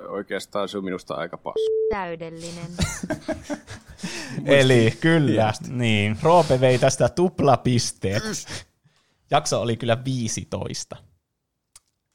oikeastaan 0.09 0.69
se 0.69 0.77
on 0.77 0.83
minusta 0.83 1.13
aika 1.13 1.37
pas. 1.37 1.53
Täydellinen. 1.89 2.71
Eli 4.45 4.93
kyllä, 5.01 5.53
Niin, 5.67 6.17
Roope 6.23 6.61
vei 6.61 6.79
tästä 6.79 7.09
tuplapisteet. 7.09 8.23
Jakso 9.31 9.61
oli 9.61 9.77
kyllä 9.77 10.03
15. 10.05 10.95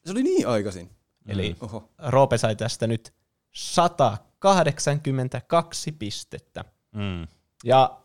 Se 0.05 0.13
oli 0.13 0.23
niin 0.23 0.49
aikaisin. 0.49 0.91
Eli 1.27 1.57
Oho. 1.61 1.89
Roope 1.99 2.39
sai 2.39 2.57
tästä 2.57 2.87
nyt 2.87 3.13
182 3.53 5.93
pistettä. 5.93 6.65
mm. 6.93 7.27
Ja 7.65 8.02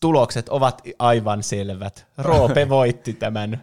tulokset 0.00 0.48
ovat 0.48 0.82
aivan 0.98 1.42
selvät. 1.42 2.06
Roope 2.18 2.68
voitti 2.78 3.12
tämän. 3.12 3.62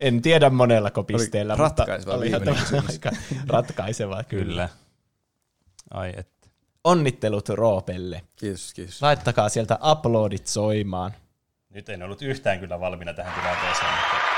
En 0.00 0.22
tiedä 0.22 0.50
monellako 0.50 1.04
pisteellä, 1.04 1.52
mutta 1.56 1.62
ratkaiseva 1.62 2.20
viimeinen 2.20 2.64
tämä 2.70 2.82
aika 2.88 3.10
ratkaiseva 3.46 4.24
kyllä. 4.24 4.44
kyllä. 4.48 4.68
Ai 5.90 6.12
että. 6.16 6.32
Onnittelut 6.84 7.48
Roopelle. 7.48 8.22
Kiitos, 8.36 8.74
kiitos. 8.74 9.02
Laittakaa 9.02 9.48
sieltä 9.48 9.78
uploadit 9.90 10.46
soimaan. 10.46 11.12
Nyt 11.70 11.88
en 11.88 12.02
ollut 12.02 12.22
yhtään 12.22 12.60
kyllä 12.60 12.80
valmiina 12.80 13.14
tähän 13.14 13.40
tilanteeseen. 13.40 13.90
Mutta... 13.94 14.32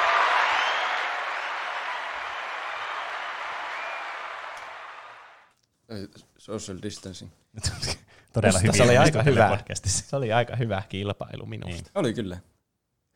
Social 6.39 6.79
distancing. 6.83 7.31
Todella 8.35 8.59
hyvin 8.59 8.77
se 8.77 8.83
oli 8.83 8.99
aika 8.99 9.23
hyvä. 9.23 9.49
Podcastissa. 9.49 10.05
Se 10.09 10.17
oli 10.17 10.33
aika 10.33 10.57
hyvä 10.57 10.83
kilpailu 10.89 11.47
minusta. 11.47 11.73
Niin. 11.75 11.85
Oli 11.95 12.15
kyllä. 12.15 12.39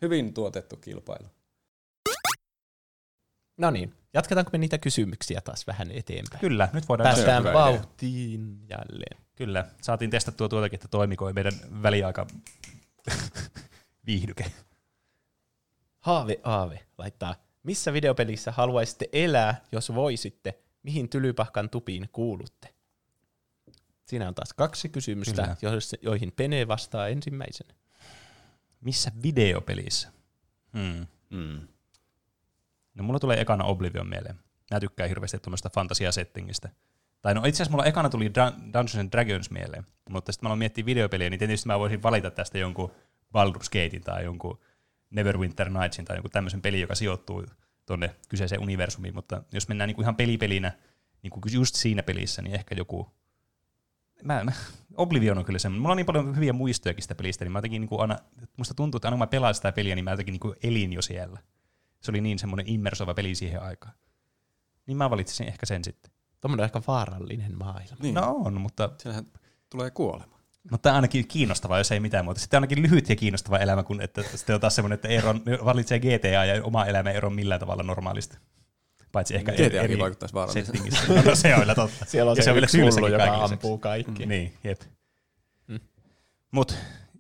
Hyvin 0.03 0.35
tuotettu 0.35 0.77
kilpailu. 0.77 1.29
No 3.57 3.71
niin, 3.71 3.95
jatketaanko 4.15 4.51
me 4.53 4.59
niitä 4.59 4.79
kysymyksiä 4.79 5.41
taas 5.41 5.67
vähän 5.67 5.91
eteenpäin? 5.91 6.41
Kyllä, 6.41 6.69
nyt 6.73 6.89
voidaan 6.89 7.15
Päästään 7.15 7.43
idea. 7.43 7.53
vauhtiin 7.55 8.59
jälleen. 8.69 9.23
Kyllä, 9.35 9.65
saatiin 9.83 10.11
testattua 10.11 10.49
tuotakin, 10.49 10.77
että 10.77 10.89
toimiko 10.89 11.33
meidän 11.33 11.53
väliaika 11.83 12.27
viihdyke. 14.07 14.45
Haave 16.01 16.41
Aave 16.43 16.81
laittaa, 16.99 17.35
missä 17.63 17.93
videopelissä 17.93 18.53
haluaisitte 18.53 19.09
elää, 19.13 19.61
jos 19.73 19.95
voisitte? 19.95 20.59
Mihin 20.83 21.09
tylypahkan 21.09 21.71
tupiin 21.71 22.09
kuulutte? 22.13 22.75
Siinä 24.09 24.29
on 24.29 24.35
taas 24.35 24.53
kaksi 24.53 24.89
kysymystä, 24.89 25.57
jois- 25.63 25.97
joihin 26.03 26.33
Pene 26.33 26.69
vastaa 26.69 27.09
ensimmäisenä. 27.09 27.75
Missä 28.81 29.13
videopelissä? 29.23 30.13
Hmm. 30.73 31.07
Mm. 31.31 31.69
No 32.95 33.05
mulla 33.05 33.19
tulee 33.19 33.41
ekana 33.41 33.65
Oblivion 33.65 34.09
mieleen. 34.09 34.37
Mä 34.71 34.81
tykkään 34.81 35.09
hirveästi 35.09 35.39
tuommoista 35.39 35.71
fantasia-settingistä. 35.71 36.69
Tai 37.23 37.35
no 37.35 37.41
itse 37.45 37.57
asiassa 37.63 37.71
mulla 37.71 37.85
ekana 37.85 38.09
tuli 38.09 38.29
Dun- 38.29 38.61
Dungeons 38.63 38.97
and 38.97 39.13
Dragons 39.13 39.51
mieleen, 39.51 39.87
mutta 40.11 40.33
sitten 40.33 40.47
mä 40.47 40.49
aloin 40.49 40.59
miettiä 40.59 40.87
videopeliä, 40.87 41.31
niin 41.31 41.39
tietysti 41.39 41.67
mä 41.67 41.79
voisin 41.79 42.03
valita 42.03 42.31
tästä 42.31 42.59
jonkun 42.59 42.91
Baldur's 43.25 43.65
Gatein 43.67 44.03
tai 44.05 44.25
jonkun 44.25 44.61
Neverwinter 45.11 45.71
Nightsin 45.71 46.05
tai 46.05 46.17
jonkun 46.17 46.31
tämmöisen 46.31 46.63
pelin, 46.63 46.81
joka 46.81 46.95
sijoittuu 46.95 47.47
tuonne 47.87 48.15
kyseiseen 48.29 48.61
universumiin, 48.61 49.15
mutta 49.15 49.43
jos 49.53 49.69
mennään 49.69 49.89
niinku 49.89 50.03
ihan 50.03 50.17
pelipelinä, 50.17 50.73
niinku 51.23 51.41
just 51.53 51.75
siinä 51.75 52.03
pelissä, 52.03 52.43
niin 52.43 52.55
ehkä 52.55 52.75
joku 52.75 53.19
Mä, 54.25 54.45
mä, 54.45 54.53
Oblivion 54.97 55.39
on 55.39 55.45
kyllä 55.45 55.59
semmoinen. 55.59 55.83
Mulla 55.83 55.93
on 55.93 55.97
niin 55.97 56.07
paljon 56.07 56.37
hyviä 56.37 56.53
muistojakin 56.53 57.03
sitä 57.03 57.15
pelistä, 57.15 57.45
niin 57.45 57.53
mä 57.53 57.59
jotenkin 57.59 57.81
niin 57.81 58.01
aina, 58.01 58.19
musta 58.57 58.75
tuntuu, 58.75 58.99
että 58.99 59.09
aina 59.09 59.15
kun 59.15 59.19
mä 59.19 59.27
pelaan 59.27 59.55
sitä 59.55 59.73
peliä, 59.73 59.95
niin 59.95 60.05
mä 60.05 60.11
jotenkin 60.11 60.41
niin 60.43 60.55
elin 60.63 60.93
jo 60.93 61.03
siellä. 61.03 61.39
Se 62.01 62.11
oli 62.11 62.21
niin 62.21 62.39
semmoinen 62.39 62.69
immersoiva 62.69 63.15
peli 63.15 63.35
siihen 63.35 63.63
aikaan. 63.63 63.95
Niin 64.87 64.97
mä 64.97 65.11
valitsin 65.11 65.49
ehkä 65.49 65.67
sen 65.67 65.85
sitten. 65.85 66.13
Tuommoinen 66.41 66.65
aika 66.65 66.83
vaarallinen 66.87 67.59
maailma. 67.59 67.97
Niin. 68.03 68.15
No 68.15 68.37
on, 68.45 68.61
mutta, 68.61 68.91
Siellähän 68.99 69.27
tulee 69.71 69.91
kuolema. 69.91 70.39
mutta 70.71 70.95
ainakin 70.95 71.29
kiinnostavaa, 71.29 71.79
jos 71.79 71.93
ei 71.93 72.01
mitään 72.01 72.25
muuta. 72.25 72.41
Sitten 72.41 72.57
ainakin 72.57 72.83
lyhyt 72.83 73.09
ja 73.09 73.17
kiinnostava 73.17 73.59
elämä, 73.59 73.83
kun 73.83 74.01
että 74.01 74.23
sitten 74.23 74.55
on 74.55 74.61
taas 74.61 74.75
semmoinen, 74.75 74.95
että 74.95 75.09
Eeron 75.09 75.43
valitsee 75.65 76.01
GTA 76.01 76.45
ja 76.45 76.65
oma 76.65 76.87
elämä 76.87 77.11
ei 77.11 77.17
ero 77.17 77.31
millään 77.31 77.61
tavalla 77.61 77.83
normaalista. 77.83 78.39
Paitsi 79.13 79.37
ehkä 79.37 79.53
GTAkin 79.53 79.99
vaikuttaisi 79.99 80.35
vaaralliselta. 80.35 80.73
settingissä. 80.73 81.23
No 81.31 81.35
se 81.35 81.55
on 81.55 81.61
kyllä 81.61 81.75
totta. 81.75 82.05
Siellä 82.09 82.31
on 82.31 82.37
Ja 82.37 82.43
se, 82.43 82.53
vielä 82.55 82.65
yksi 82.65 82.81
hullu, 82.81 83.07
joka 83.07 83.25
ampuu 83.45 83.79
kaikki. 83.79 84.27
Niin, 84.27 84.55
jep. 84.65 84.81
Mm. 85.67 85.81
Mut 86.51 86.75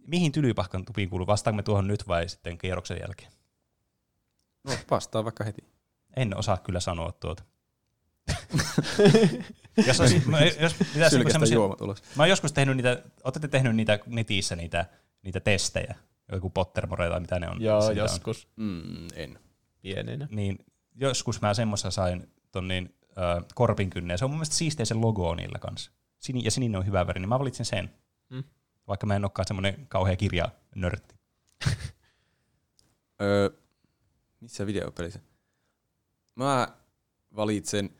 mihin 0.06 0.32
tylypahkan 0.32 0.84
tupiin 0.84 1.10
kuuluu? 1.10 1.26
Vastaanko 1.26 1.56
me 1.56 1.62
tuohon 1.62 1.86
nyt 1.88 2.08
vai 2.08 2.28
sitten 2.28 2.58
kierroksen 2.58 2.98
jälkeen? 3.00 3.32
No, 4.64 4.72
vastaa 4.90 5.24
vaikka 5.24 5.44
heti. 5.44 5.64
En 6.16 6.36
osaa 6.36 6.56
kyllä 6.56 6.80
sanoa 6.80 7.12
tuota. 7.12 7.42
jos, 9.86 10.00
olisi, 10.00 10.22
mä, 10.26 10.40
jos 10.40 10.74
pitäisi 11.24 11.54
juomat 11.54 11.80
ulos. 11.80 12.02
mä 12.16 12.22
oon 12.22 12.28
joskus 12.30 12.52
tehnyt 12.52 12.76
niitä, 12.76 13.02
ootte 13.24 13.48
tehnyt 13.48 13.76
niitä 13.76 13.98
netissä 14.06 14.56
niitä, 14.56 14.86
niitä 15.22 15.40
testejä, 15.40 15.94
joku 16.32 16.50
Pottermore 16.50 17.08
tai 17.08 17.20
mitä 17.20 17.38
ne 17.38 17.48
on. 17.48 17.62
Joo, 17.62 17.80
Sitä 17.80 17.90
on. 17.90 17.96
joskus 17.96 18.48
Mm, 18.56 19.06
en. 19.14 19.38
pienenä. 19.80 20.28
Niin 20.30 20.58
joskus 21.00 21.40
mä 21.40 21.54
semmoissa 21.54 21.90
sain 21.90 22.32
ton 22.52 22.68
niin, 22.68 22.94
äh, 23.10 23.44
korpinkynnen, 23.54 24.18
se 24.18 24.24
on 24.24 24.30
mun 24.30 24.38
mielestä 24.38 24.56
siisteä 24.56 24.86
se 24.86 24.94
logo 24.94 25.28
on 25.28 25.36
niillä 25.36 25.58
kanssa. 25.58 25.90
Sini, 26.18 26.44
ja 26.44 26.50
sininen 26.50 26.78
on 26.78 26.86
hyvä 26.86 27.06
väri, 27.06 27.20
niin 27.20 27.28
mä 27.28 27.38
valitsin 27.38 27.66
sen. 27.66 27.94
Mm. 28.30 28.44
Vaikka 28.88 29.06
mä 29.06 29.16
en 29.16 29.24
olekaan 29.24 29.46
semmoinen 29.46 29.86
kauhea 29.88 30.16
kirja 30.16 30.48
nörtti. 30.74 31.14
Öö, 33.22 33.50
missä 34.40 34.66
videopelissä? 34.66 35.20
Mä 36.34 36.68
valitsen 37.36 37.90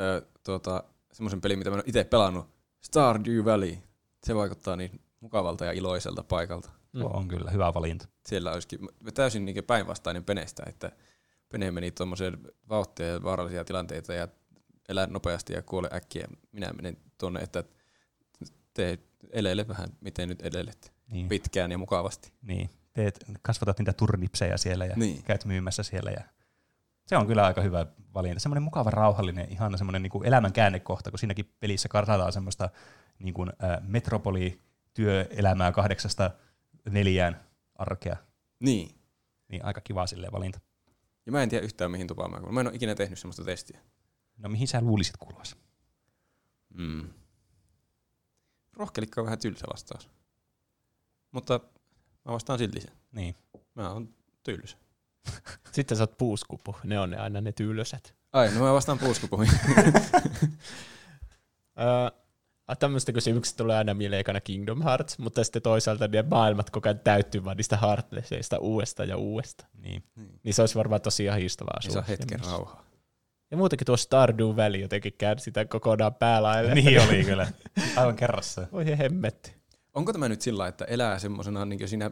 öö, 0.00 0.20
tuota, 0.44 0.84
semmoisen 1.12 1.40
pelin, 1.40 1.58
mitä 1.58 1.70
mä 1.70 1.74
en 1.74 1.78
ole 1.78 1.84
itse 1.86 2.04
pelannut. 2.04 2.46
Stardew 2.80 3.44
Valley. 3.44 3.78
Se 4.24 4.34
vaikuttaa 4.34 4.76
niin 4.76 5.00
mukavalta 5.20 5.64
ja 5.64 5.72
iloiselta 5.72 6.22
paikalta. 6.22 6.70
Mm. 6.92 7.04
on 7.04 7.28
kyllä 7.28 7.50
hyvä 7.50 7.74
valinta. 7.74 8.08
Siellä 8.26 8.52
olisikin 8.52 8.88
täysin 9.14 9.44
niin 9.44 9.64
päinvastainen 9.64 10.24
Penestä, 10.24 10.62
että 10.66 10.92
Pene 11.52 11.70
meni 11.70 11.90
tuommoiseen 11.90 12.38
vauhtia 12.68 13.06
ja 13.06 13.22
vaarallisia 13.22 13.64
tilanteita 13.64 14.14
ja 14.14 14.28
elää 14.88 15.06
nopeasti 15.06 15.52
ja 15.52 15.62
kuole 15.62 15.88
äkkiä. 15.92 16.28
Minä 16.52 16.72
menen 16.72 16.96
tuonne, 17.18 17.40
että 17.40 17.64
tee 18.74 18.98
elele 19.30 19.68
vähän, 19.68 19.88
miten 20.00 20.28
nyt 20.28 20.42
elelet. 20.46 20.92
Niin. 21.10 21.28
Pitkään 21.28 21.70
ja 21.70 21.78
mukavasti. 21.78 22.32
Niin, 22.42 22.70
teet, 22.92 23.24
kasvatat 23.42 23.78
niitä 23.78 23.92
turnipseja 23.92 24.58
siellä 24.58 24.86
ja 24.86 24.96
Niin. 24.96 25.22
käyt 25.22 25.44
myymässä 25.44 25.82
siellä. 25.82 26.10
Ja 26.10 26.20
se 27.06 27.16
on 27.16 27.26
kyllä 27.26 27.46
aika 27.46 27.62
hyvä 27.62 27.86
valinta. 28.14 28.40
Semmoinen 28.40 28.62
mukava, 28.62 28.90
rauhallinen, 28.90 29.52
ihana 29.52 29.76
semmoinen 29.76 30.02
niin 30.02 30.24
elämän 30.26 30.52
käännekohta, 30.52 31.10
kun 31.10 31.18
siinäkin 31.18 31.54
pelissä 31.60 31.88
kartataan 31.88 32.32
semmoista 32.32 32.68
niin 33.18 33.34
kuin, 33.34 33.50
ä, 33.50 33.80
metropoli-työelämää 33.82 35.72
kahdeksasta 35.72 36.30
neljään 36.90 37.40
arkea. 37.74 38.16
Niin. 38.60 38.94
Niin 39.48 39.64
aika 39.64 39.80
kiva 39.80 40.06
silleen 40.06 40.32
valinta. 40.32 40.60
Ja 41.26 41.32
mä 41.32 41.42
en 41.42 41.48
tiedä 41.48 41.64
yhtään 41.64 41.90
mihin 41.90 42.06
tupaan 42.06 42.30
mä 42.30 42.36
kuulun. 42.36 42.54
Mä 42.54 42.60
en 42.60 42.66
ole 42.66 42.76
ikinä 42.76 42.94
tehnyt 42.94 43.18
semmoista 43.18 43.44
testiä. 43.44 43.80
No 44.38 44.48
mihin 44.48 44.68
sä 44.68 44.80
luulisit 44.80 45.16
kuuluvasi? 45.16 45.56
Mm. 46.74 47.08
Rohkelikka 48.72 49.20
on 49.20 49.24
vähän 49.24 49.38
tylsä 49.38 49.66
vastaus. 49.72 50.10
Mutta 51.30 51.60
mä 52.24 52.32
vastaan 52.32 52.58
silti 52.58 52.80
sen. 52.80 52.92
Niin. 53.12 53.34
Mä 53.74 53.90
oon 53.90 54.14
tylsä. 54.42 54.76
Sitten 55.72 55.96
sä 55.96 56.02
oot 56.02 56.18
puuskupu. 56.18 56.76
Ne 56.84 57.00
on 57.00 57.10
ne 57.10 57.16
aina 57.16 57.40
ne 57.40 57.52
tylsät. 57.52 58.14
Ai, 58.32 58.54
no 58.54 58.60
mä 58.60 58.72
vastaan 58.72 58.98
puuskupuihin. 58.98 59.54
Öö, 61.80 62.19
tämmöistä 62.78 63.12
kysymyksistä 63.12 63.56
tulee 63.58 63.76
aina 63.76 63.94
mieleen 63.94 64.20
ekana 64.20 64.40
Kingdom 64.40 64.82
Hearts, 64.82 65.18
mutta 65.18 65.44
sitten 65.44 65.62
toisaalta 65.62 66.08
ne 66.08 66.22
maailmat 66.30 66.70
koko 66.70 66.88
ajan 66.88 66.98
täyttyy 66.98 67.44
vaan 67.44 67.56
niistä 67.56 67.76
Heartlesseista 67.76 68.58
uudesta 68.58 69.04
ja 69.04 69.16
uudesta. 69.16 69.66
niin. 69.78 70.02
Niin 70.42 70.54
se 70.54 70.62
olisi 70.62 70.74
varmaan 70.74 71.00
tosi 71.00 71.28
ahistavaa 71.30 71.80
Ei 71.84 71.90
saa 71.90 72.02
hetken 72.02 72.40
rauhaa. 72.40 72.84
Ja 73.50 73.56
muutenkin 73.56 73.86
tuo 73.86 73.96
Stardew 73.96 74.56
Valley 74.56 74.80
jotenkin 74.80 75.12
käänsi 75.18 75.44
sitä 75.44 75.64
kokonaan 75.64 76.14
päälaille. 76.14 76.74
niin 76.74 77.00
oli 77.02 77.24
kyllä. 77.24 77.46
Aivan 77.96 78.16
kerrassa. 78.16 78.66
Voi 78.72 78.86
he 78.86 78.98
hemmetti. 78.98 79.54
Onko 79.94 80.12
tämä 80.12 80.28
nyt 80.28 80.40
sillä, 80.42 80.66
että 80.68 80.84
elää 80.84 81.18
semmosena 81.18 81.64
niin 81.64 81.88
siinä 81.88 82.10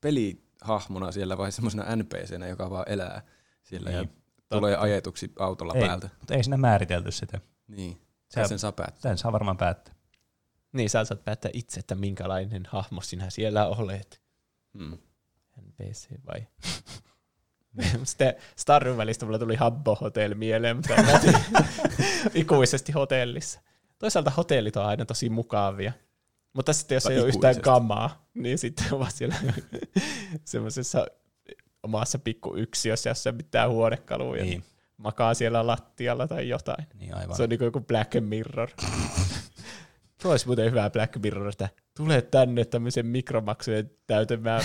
pelihahmona 0.00 1.12
siellä 1.12 1.38
vai 1.38 1.52
semmosena 1.52 1.96
NPCnä, 1.96 2.46
joka 2.48 2.70
vaan 2.70 2.84
elää 2.88 3.22
siellä 3.62 3.90
ja 3.90 4.00
Niin. 4.02 4.12
tulee 4.48 4.76
ajetuksi 4.76 5.32
autolla 5.38 5.74
Ei, 5.74 5.86
päältä? 5.86 6.08
mutta 6.18 6.34
ei 6.34 6.44
siinä 6.44 6.56
määritelty 6.56 7.10
sitä. 7.12 7.40
Niin. 7.68 8.00
Sä- 8.34 8.48
sen 8.48 8.58
saa 8.58 8.72
päättää. 8.72 9.00
Tämän 9.02 9.18
saa 9.18 9.32
varmaan 9.32 9.56
päättää. 9.56 9.94
Niin, 10.72 10.90
sä 10.90 11.04
saat 11.04 11.24
päättää 11.24 11.50
itse, 11.54 11.80
että 11.80 11.94
minkälainen 11.94 12.62
hahmo 12.68 13.00
sinä 13.00 13.30
siellä 13.30 13.66
olet. 13.66 14.22
Hmm. 14.78 14.98
NPC 15.60 16.08
vai? 16.26 16.46
Sitten 18.04 18.34
Stardew 18.56 18.96
Valleystä 18.96 19.26
mulla 19.26 19.38
tuli 19.38 19.56
Habbo 19.56 19.94
Hotel 19.94 20.34
mieleen, 20.34 20.76
mutta 20.76 20.94
ikuisesti 22.34 22.92
hotellissa. 22.92 23.60
Toisaalta 23.98 24.30
hotellit 24.30 24.76
on 24.76 24.84
aina 24.86 25.04
tosi 25.04 25.30
mukavia. 25.30 25.92
Mutta 26.52 26.72
sitten 26.72 26.96
jos 26.96 27.02
Tai 27.02 27.12
ei 27.12 27.20
ole 27.20 27.28
yhtään 27.28 27.60
kamaa, 27.60 28.28
niin 28.34 28.58
sitten 28.58 28.86
on 28.92 28.98
vaan 28.98 29.12
siellä 29.12 29.36
semmoisessa 30.44 31.06
omassa 31.82 32.18
pikku 32.18 32.56
yksiössä, 32.56 33.10
jossa 33.10 33.32
pitää 33.32 33.68
huonekaluja. 33.68 34.44
Niin, 34.44 34.64
Makaa 35.00 35.34
siellä 35.34 35.66
lattialla 35.66 36.28
tai 36.28 36.48
jotain. 36.48 36.86
niin 36.98 37.14
aivan. 37.14 37.36
Se 37.36 37.42
on 37.42 37.48
niin 37.48 37.58
kuin 37.58 37.66
joku 37.66 37.80
Black 37.80 38.10
Mirror. 38.20 38.68
Tuo 40.22 40.30
olisi 40.30 40.46
muuten 40.46 40.70
hyvä 40.70 40.90
Black 40.90 41.16
Mirror, 41.22 41.48
että 41.48 41.68
tule 41.96 42.22
tänne 42.22 42.64
tämmöisen 42.64 43.06
mikromaksujen 43.06 43.90
täytämään 44.06 44.62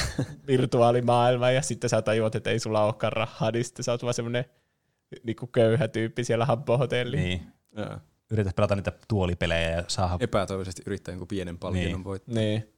virtuaalimaailmaan 0.48 1.56
ja 1.56 1.62
sitten 1.62 1.90
sä 1.90 2.02
tajuat, 2.02 2.36
että 2.36 2.50
ei 2.50 2.60
sulla 2.60 2.84
olekaan 2.86 3.14
rahaa, 3.14 3.52
niin 3.52 3.66
sitten 3.66 3.84
sä 3.84 3.92
oot 3.92 4.04
vaan 4.04 4.14
semmoinen 4.14 4.46
niin 5.24 5.36
köyhä 5.52 5.88
tyyppi 5.88 6.24
siellä 6.24 6.46
Habbo-hotelliin. 6.46 7.24
Niin. 7.24 7.42
Joo. 7.78 7.98
Yritä 8.32 8.52
pelata 8.56 8.76
niitä 8.76 8.92
tuolipelejä 9.08 9.70
ja 9.72 9.84
saada... 9.88 10.18
Epätoivoisesti 10.20 10.82
yrittää 10.86 11.12
jonkun 11.12 11.28
pienen 11.28 11.58
palkinnon 11.58 11.92
Niin. 11.94 12.04
voittaa. 12.04 12.36
niin. 12.36 12.74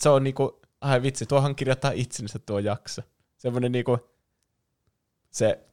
Se 0.00 0.08
on 0.08 0.24
niinku, 0.24 0.60
ai 0.80 1.02
vitsi, 1.02 1.26
tuohon 1.26 1.56
kirjoittaa 1.56 1.90
itsensä 1.94 2.38
tuo 2.38 2.58
jakso. 2.58 3.02
Semmoinen 3.36 3.72
niinku, 3.72 3.98
se 5.30 5.67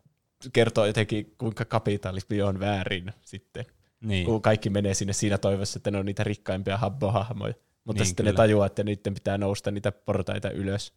kertoo 0.53 0.85
jotenkin, 0.85 1.35
kuinka 1.37 1.65
kapitalismi 1.65 2.41
on 2.41 2.59
väärin 2.59 3.13
sitten. 3.21 3.65
Niin. 4.01 4.25
kun 4.25 4.41
kaikki 4.41 4.69
menee 4.69 4.93
sinne 4.93 5.13
siinä 5.13 5.37
toivossa, 5.37 5.79
että 5.79 5.91
ne 5.91 5.97
on 5.97 6.05
niitä 6.05 6.23
rikkaimpia 6.23 6.77
habbohahmoja. 6.77 7.53
Mutta 7.83 7.99
Niin, 8.01 8.07
sitten 8.07 8.23
kyllä. 8.23 8.33
ne 8.33 8.37
tajuaa, 8.37 8.65
että 8.65 8.83
niiden 8.83 9.13
pitää 9.13 9.37
nousta 9.37 9.71
niitä 9.71 9.91
portaita 9.91 10.49
ylös. 10.49 10.93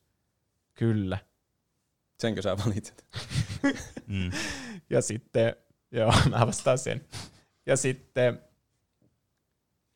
Kyllä. 0.74 1.18
Senkö 2.18 2.42
sä 2.42 2.56
valitset? 2.66 3.06
Mm. 4.06 4.30
Ja 4.90 5.02
sitten, 5.02 5.56
joo, 5.90 6.12
mä 6.30 6.46
vastaan 6.46 6.78
sen. 6.78 7.04
Ja 7.66 7.76
sitten 7.76 8.40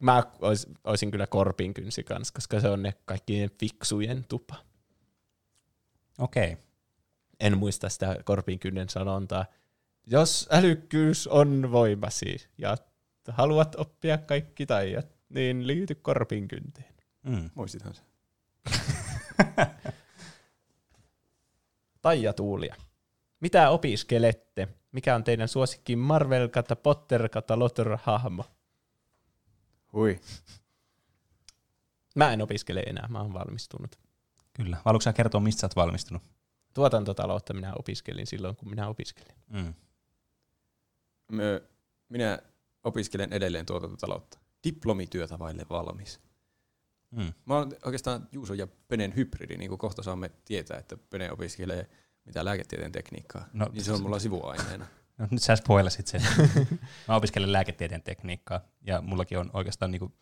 mä 0.02 0.22
ois, 0.40 0.66
olisin 0.84 1.10
kyllä 1.10 1.26
korpin 1.26 1.74
kynsi 1.74 2.04
kanssa, 2.04 2.34
koska 2.34 2.60
se 2.60 2.68
on 2.68 2.82
ne 2.82 2.94
kaikkien 3.04 3.50
fiksujen 3.60 4.24
tupa. 4.28 4.56
Okei. 6.18 6.52
Okay. 6.52 6.64
En 7.42 7.58
muista 7.58 7.88
sitä 7.88 8.16
korpin 8.24 8.58
kynnen 8.58 8.88
sanontaa. 8.88 9.46
jos 10.06 10.48
älykkyys 10.50 11.26
on 11.26 11.72
voimasi 11.72 12.48
ja 12.58 12.76
haluat 13.28 13.74
oppia 13.74 14.18
kaikki 14.18 14.66
taijat, 14.66 15.06
niin 15.28 15.66
liity 15.66 15.94
korpin 15.94 16.48
kynteen. 16.48 16.94
Mm. 17.22 17.50
Muistithan 17.54 17.94
se. 17.94 18.02
Taijatuulia. 22.02 22.76
Mitä 23.40 23.70
opiskelette? 23.70 24.68
Mikä 24.92 25.14
on 25.14 25.24
teidän 25.24 25.48
suosikki 25.48 25.96
Marvel 25.96 26.48
kautta 26.48 26.76
Potter 26.76 27.28
kautta 27.28 27.58
Lotter 27.58 27.98
hahmo? 28.02 28.44
Hui. 29.92 30.20
Mä 32.16 32.32
en 32.32 32.42
opiskele 32.42 32.80
enää, 32.80 33.08
mä 33.08 33.20
oon 33.20 33.34
valmistunut. 33.34 33.98
Kyllä. 34.52 34.76
Haluatko 34.84 35.04
sä 35.04 35.12
kertoa, 35.12 35.40
mistä 35.40 35.60
sä 35.60 35.66
oot 35.66 35.76
valmistunut? 35.76 36.22
Tuotantotaloutta 36.74 37.54
minä 37.54 37.72
opiskelin 37.78 38.26
silloin, 38.26 38.56
kun 38.56 38.70
minä 38.70 38.88
opiskelin. 38.88 39.34
Mm. 39.48 39.74
Mö, 41.32 41.60
minä 42.08 42.38
opiskelen 42.84 43.32
edelleen 43.32 43.66
tuotantotaloutta. 43.66 44.38
Diplomityötä 44.64 45.38
vaille 45.38 45.66
valmis. 45.70 46.20
Mm. 47.10 47.32
Mä 47.44 47.54
oon 47.54 47.72
oikeastaan 47.84 48.28
Juuso 48.32 48.54
ja 48.54 48.66
Penen 48.88 49.16
hybridi, 49.16 49.56
niin 49.56 49.68
kuin 49.68 49.78
kohta 49.78 50.02
saamme 50.02 50.30
tietää, 50.44 50.78
että 50.78 50.96
Pene 51.10 51.32
opiskelee 51.32 51.90
mitä 52.24 52.44
lääketieteen 52.44 52.92
tekniikkaa. 52.92 53.48
No, 53.52 53.68
niin 53.72 53.84
se 53.84 53.92
on 53.92 54.02
mulla 54.02 54.18
sivuaineena. 54.18 54.86
No, 55.18 55.28
nyt 55.30 55.42
sä 55.42 55.56
spoilasit 55.56 56.06
sen. 56.06 56.22
Mä 57.08 57.16
opiskelen 57.16 57.52
lääketieteen 57.52 58.02
tekniikkaa 58.02 58.60
ja 58.80 59.00
mullakin 59.00 59.38
on 59.38 59.50
oikeastaan 59.52 59.90
niinku 59.90 60.12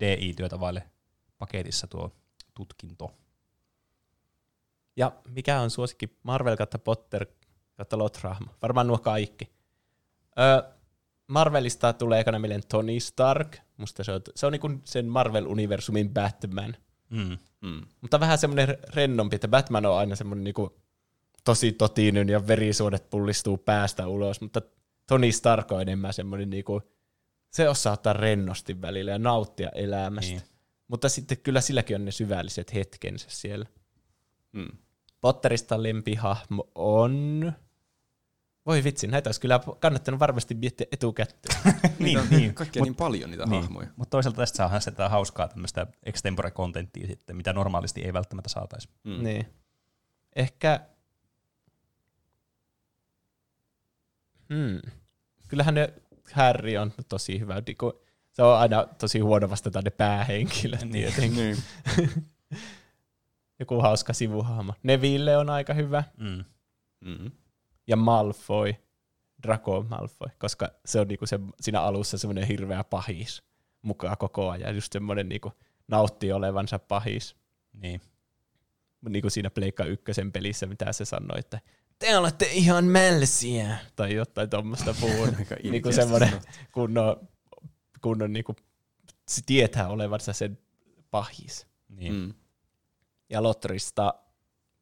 DI-työtä 0.00 0.60
vaille 0.60 0.90
paketissa 1.38 1.86
tuo 1.86 2.16
tutkinto. 2.54 3.14
Ja 4.96 5.12
mikä 5.28 5.60
on 5.60 5.70
suosikki 5.70 6.16
Marvel 6.22 6.56
kautta 6.56 6.78
Potter 6.78 7.26
kautta 7.76 7.98
Lotrahmo? 7.98 8.46
Varmaan 8.62 8.86
nuo 8.86 8.98
kaikki. 8.98 9.50
Öö, 10.38 10.72
Marvelista 11.26 11.92
tulee 11.92 12.20
ekana 12.20 12.38
mieleen 12.38 12.62
Tony 12.68 13.00
Stark. 13.00 13.58
Musta 13.76 14.04
se 14.04 14.12
on, 14.12 14.20
se 14.34 14.46
on 14.46 14.52
niinku 14.52 14.70
sen 14.84 15.06
Marvel-universumin 15.06 16.08
Batman. 16.14 16.76
Mm. 17.10 17.38
Mm. 17.60 17.82
Mutta 18.00 18.20
vähän 18.20 18.38
semmoinen 18.38 18.78
rennompi, 18.94 19.36
että 19.36 19.48
Batman 19.48 19.86
on 19.86 19.98
aina 19.98 20.16
semmoinen 20.16 20.44
niinku 20.44 20.76
tosi 21.44 21.72
totinen 21.72 22.28
ja 22.28 22.46
verisuonet 22.46 23.10
pullistuu 23.10 23.56
päästä 23.56 24.06
ulos, 24.06 24.40
mutta 24.40 24.62
Tony 25.06 25.32
Stark 25.32 25.72
on 25.72 25.82
enemmän 25.82 26.12
semmoinen 26.12 26.50
niinku, 26.50 26.82
se 27.50 27.68
osaa 27.68 27.92
ottaa 27.92 28.12
rennosti 28.12 28.82
välillä 28.82 29.10
ja 29.10 29.18
nauttia 29.18 29.68
elämästä. 29.68 30.32
Niin. 30.32 30.42
Mutta 30.88 31.08
sitten 31.08 31.38
kyllä 31.38 31.60
silläkin 31.60 31.96
on 31.96 32.04
ne 32.04 32.10
syvälliset 32.10 32.74
hetkensä 32.74 33.26
siellä. 33.30 33.66
Mm. 34.52 34.68
Potterista 35.20 35.82
lempihahmo 35.82 36.68
on... 36.74 37.52
Voi 38.66 38.84
vitsi, 38.84 39.06
näitä 39.06 39.28
olisi 39.28 39.40
kyllä 39.40 39.60
kannattanut 39.78 40.20
varmasti 40.20 40.54
miettiä 40.54 40.86
etukäteen. 40.92 41.74
niin, 41.98 42.20
niin. 42.30 42.54
Kaikkea 42.54 42.82
niin 42.82 42.94
paljon 42.94 43.30
niitä 43.30 43.46
Niin. 43.46 43.62
hahmoja. 43.62 43.88
Mutta 43.96 44.10
toisaalta 44.10 44.36
tästä 44.36 44.56
saadaan 44.56 44.82
sitä 44.82 45.08
hauskaa 45.08 45.48
tämmöistä 45.48 45.86
extempore-kontenttia 46.06 47.06
sitten, 47.06 47.36
mitä 47.36 47.52
normaalisti 47.52 48.02
ei 48.04 48.12
välttämättä 48.12 48.48
saataisi. 48.48 48.88
Mm. 49.04 49.22
Niin. 49.22 49.46
Ehkä... 50.36 50.80
Hmm. 54.54 54.80
Kyllähän 55.48 55.74
ne 55.74 55.94
Harry 56.32 56.76
on 56.76 56.92
tosi 57.08 57.40
hyvä. 57.40 57.62
Se 58.32 58.42
on 58.42 58.56
aina 58.58 58.86
tosi 58.98 59.18
huono 59.18 59.50
vastata 59.50 59.82
ne 59.82 59.90
päähenkilöt 59.90 60.84
Niin. 60.84 61.12
Niin. 61.36 61.56
Joku 63.58 63.80
hauska 63.80 64.12
sivuhahmo. 64.12 64.74
Neville 64.82 65.36
on 65.36 65.50
aika 65.50 65.74
hyvä. 65.74 66.04
Mm. 66.16 66.44
Mm. 67.00 67.30
Ja 67.86 67.96
Malfoy. 67.96 68.74
Draco 69.42 69.86
Malfoy, 69.88 70.28
koska 70.38 70.68
se 70.84 71.00
on 71.00 71.08
niinku 71.08 71.26
se, 71.26 71.40
siinä 71.60 71.80
alussa 71.80 72.18
semmoinen 72.18 72.46
hirveä 72.46 72.84
pahis 72.84 73.42
mukaan 73.82 74.16
koko 74.18 74.50
ajan. 74.50 74.74
Just 74.74 74.92
semmoinen 74.92 75.28
niinku 75.28 75.52
nauttii 75.88 76.32
olevansa 76.32 76.78
pahis. 76.78 77.36
Niin. 77.72 78.00
Niinku 79.08 79.30
siinä 79.30 79.50
Pleikka 79.50 79.84
ykkösen 79.84 80.32
pelissä, 80.32 80.66
mitä 80.66 80.92
se 80.92 81.04
sanoi, 81.04 81.38
että 81.38 81.60
te 81.98 82.18
olette 82.18 82.46
ihan 82.52 82.84
mälsiä. 82.84 83.78
Tai 83.96 84.14
jotain 84.14 84.50
tuommoista 84.50 84.94
puhun. 85.00 85.28
Niinku 85.38 85.54
ilkeästi 85.62 85.92
semmoinen 85.92 86.40
kunnon, 86.72 87.28
kunnon 88.00 88.32
niinku, 88.32 88.56
se 89.28 89.42
tietää 89.46 89.88
olevansa 89.88 90.32
sen 90.32 90.58
pahis. 91.10 91.66
niin. 91.88 92.14
Mm. 92.14 92.34
Ja 93.30 93.42
Lotrista 93.42 94.14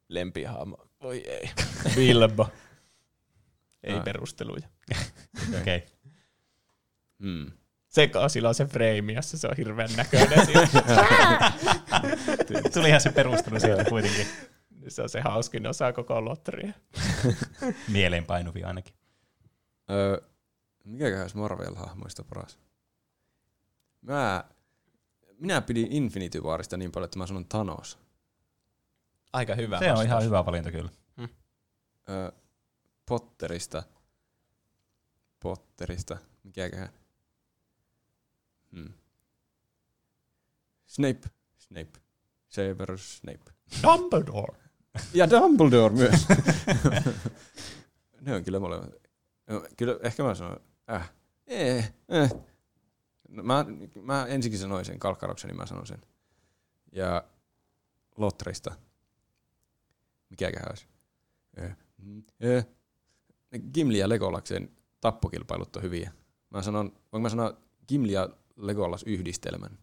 lempihahmo. 0.09 0.77
Voi 1.01 1.23
ei. 1.29 1.49
Bilbo. 1.95 2.47
ei 3.83 3.93
Ah. 3.93 4.03
perusteluja. 4.03 4.67
Okei. 5.61 5.77
Okay. 5.77 5.81
Mm. 7.19 7.51
Se, 7.87 8.07
kun 8.07 8.29
sillä 8.29 8.49
on 8.49 8.55
se 8.55 8.65
frame, 8.65 9.13
jossa 9.13 9.37
se 9.37 9.47
on 9.47 9.57
hirveän 9.57 9.89
näköinen. 9.97 10.45
siinä. 10.45 10.67
Tuli 12.73 12.87
ihan 12.87 13.01
se 13.01 13.09
perustelu 13.11 13.59
sieltä 13.59 13.83
kuitenkin. 13.89 14.27
se 14.87 15.01
on 15.01 15.09
se 15.09 15.21
hauskin 15.21 15.67
osa 15.67 15.93
koko 15.93 16.25
lotteria. 16.25 16.73
Mieleenpainuvia 17.87 18.67
ainakin. 18.67 18.93
Öö, 19.91 20.21
mikäköhän 20.83 21.21
olisi 21.21 21.35
Marvel-hahmoista 21.37 22.23
paras? 22.29 22.59
Mä, 24.01 24.43
minä 25.39 25.61
pidin 25.61 25.91
Infinity 25.91 26.41
Warista 26.41 26.77
niin 26.77 26.91
paljon, 26.91 27.05
että 27.05 27.19
mä 27.19 27.27
sanon 27.27 27.45
Thanos. 27.45 27.97
Aika 29.35 29.55
hyvä 29.55 29.79
Se 29.79 29.85
on 29.85 29.89
vastaus. 29.89 30.05
ihan 30.07 30.23
hyvä 30.23 30.45
valinta 30.45 30.71
kyllä. 30.71 30.89
Öö, 32.09 32.31
Potterista. 33.05 33.83
Potterista. 35.39 36.17
Mikäköhän? 36.43 36.89
Hmm. 38.71 38.93
Snape. 40.85 41.29
Snape. 41.57 41.99
Severus 42.47 43.17
Snape. 43.17 43.51
Dumbledore. 43.83 44.57
Ja 45.13 45.29
Dumbledore 45.29 45.95
myös. 45.95 46.27
ne 48.21 48.35
on 48.35 48.43
kyllä 48.43 48.59
molemmat. 48.59 48.89
No, 49.47 49.63
kyllä 49.77 49.97
ehkä 50.03 50.23
mä 50.23 50.35
sanon, 50.35 50.59
äh, 50.91 51.11
eh, 51.47 51.93
eh. 52.09 52.31
No, 53.29 53.43
mä, 53.43 53.65
mä 54.01 54.25
ensikin 54.25 54.59
sanoin 54.59 54.85
sen 54.85 54.99
Kalkkaroksen, 54.99 55.47
niin 55.47 55.57
mä 55.57 55.65
sanon 55.65 55.87
sen. 55.87 56.01
Ja 56.91 57.23
Lotrista. 58.17 58.75
Mikäköhän 60.35 60.69
olisi? 60.69 60.87
Eh, 61.57 61.75
mm, 61.97 62.23
eh. 62.39 62.65
Gimli 63.73 63.97
ja 63.97 64.09
Legolaksen 64.09 64.69
tappokilpailut 65.01 65.75
on 65.75 65.83
hyviä. 65.83 66.11
Mä 66.49 66.61
sanon, 66.61 66.85
voinko 66.85 67.19
mä 67.19 67.29
sanoa 67.29 67.57
Gimli 67.87 68.11
ja 68.11 68.29
Legolas 68.55 69.03
yhdistelmän? 69.03 69.77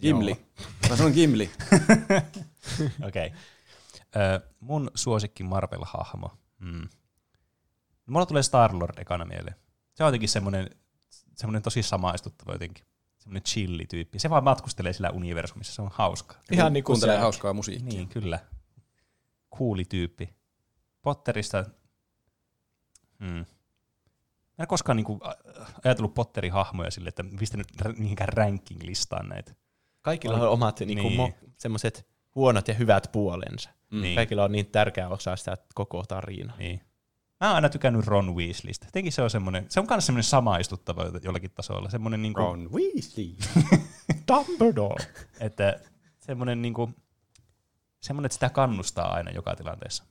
Gimli. 0.00 0.46
Mä 0.90 0.96
sanon 0.96 1.12
Gimli. 1.12 1.50
Okei. 3.08 3.26
Okay. 3.26 3.38
mun 4.60 4.90
suosikki 4.94 5.44
Marvel-hahmo. 5.44 6.30
Mm. 6.58 6.88
Mulla 8.06 8.26
tulee 8.26 8.42
Star-Lord 8.42 8.98
ekana 8.98 9.24
mieleen. 9.24 9.56
Se 9.94 10.04
on 10.04 10.08
jotenkin 10.08 10.28
semmoinen, 10.28 10.70
semmoinen 11.34 11.62
tosi 11.62 11.82
samaistuttava 11.82 12.52
jotenkin. 12.52 12.84
Semmoinen 13.22 13.42
chilli-tyyppi. 13.42 14.18
Se 14.18 14.30
vaan 14.30 14.44
matkustelee 14.44 14.92
sillä 14.92 15.10
universumissa, 15.10 15.72
se 15.74 15.82
on 15.82 15.90
hauska. 15.92 16.36
Ihan 16.52 16.72
niin 16.72 16.84
kuin 16.84 16.94
Kuuntelee 16.94 17.18
hauskaa 17.18 17.52
musiikkia. 17.52 17.88
Niin, 17.98 18.08
kyllä. 18.08 18.38
Kuuli 19.50 19.84
tyyppi. 19.84 20.34
Potterista... 21.02 21.64
Hmm. 23.18 23.44
Mä 24.58 24.62
en 24.62 24.66
koskaan 24.66 24.96
niinku 24.96 25.20
ajatellut 25.84 26.14
Potterin 26.14 26.52
hahmoja 26.52 26.90
sille, 26.90 27.08
että 27.08 27.24
pistänyt 27.38 27.66
mihinkään 27.96 28.28
ranking-listaan 28.28 29.28
näitä. 29.28 29.54
Kaikilla 30.02 30.36
on 30.36 30.48
omat 30.48 30.80
niinku, 30.80 31.08
Niin. 31.08 31.32
mo- 31.32 31.50
semmoiset 31.56 32.06
huonot 32.34 32.68
ja 32.68 32.74
hyvät 32.74 33.08
puolensa. 33.12 33.70
Niin. 33.90 34.14
Kaikilla 34.14 34.44
on 34.44 34.52
niin 34.52 34.66
tärkeä 34.66 35.08
osa 35.08 35.36
sitä 35.36 35.56
koko 35.74 36.02
tarinaa. 36.08 36.56
Niin. 36.56 36.80
Mä 37.42 37.48
oon 37.48 37.54
aina 37.54 37.68
tykännyt 37.68 38.06
Ron 38.06 38.34
Weasleystä. 38.36 38.86
Jotenkin 38.86 39.12
se 39.12 39.22
on 39.22 39.30
semmoinen, 39.30 39.66
se 39.68 39.80
on 39.80 39.86
myös 39.90 40.06
semmoinen 40.06 40.24
samaistuttava 40.24 41.04
jollakin 41.22 41.50
tasolla. 41.50 41.90
Semmoinen 41.90 42.22
niinku, 42.22 42.40
Ron 42.40 42.72
Weasley. 42.72 43.34
Dumbledore. 44.28 45.06
että 45.40 45.80
semmoinen 46.20 46.62
niinku, 46.62 46.90
semmoinen, 48.00 48.26
että 48.26 48.34
sitä 48.34 48.48
kannustaa 48.50 49.12
aina 49.12 49.30
joka 49.30 49.56
tilanteessa. 49.56 50.04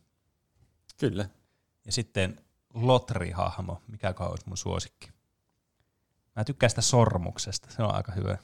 Kyllä. 1.00 1.30
Ja 1.86 1.92
sitten 1.92 2.42
Lotri-hahmo, 2.74 3.82
mikä 3.88 4.14
olisi 4.20 4.44
mun 4.48 4.58
suosikki. 4.58 5.10
Mä 6.36 6.44
tykkään 6.44 6.70
sitä 6.70 6.82
sormuksesta, 6.82 7.72
se 7.72 7.84
on 7.84 7.96
aika 7.96 8.12
hyvä. 8.12 8.38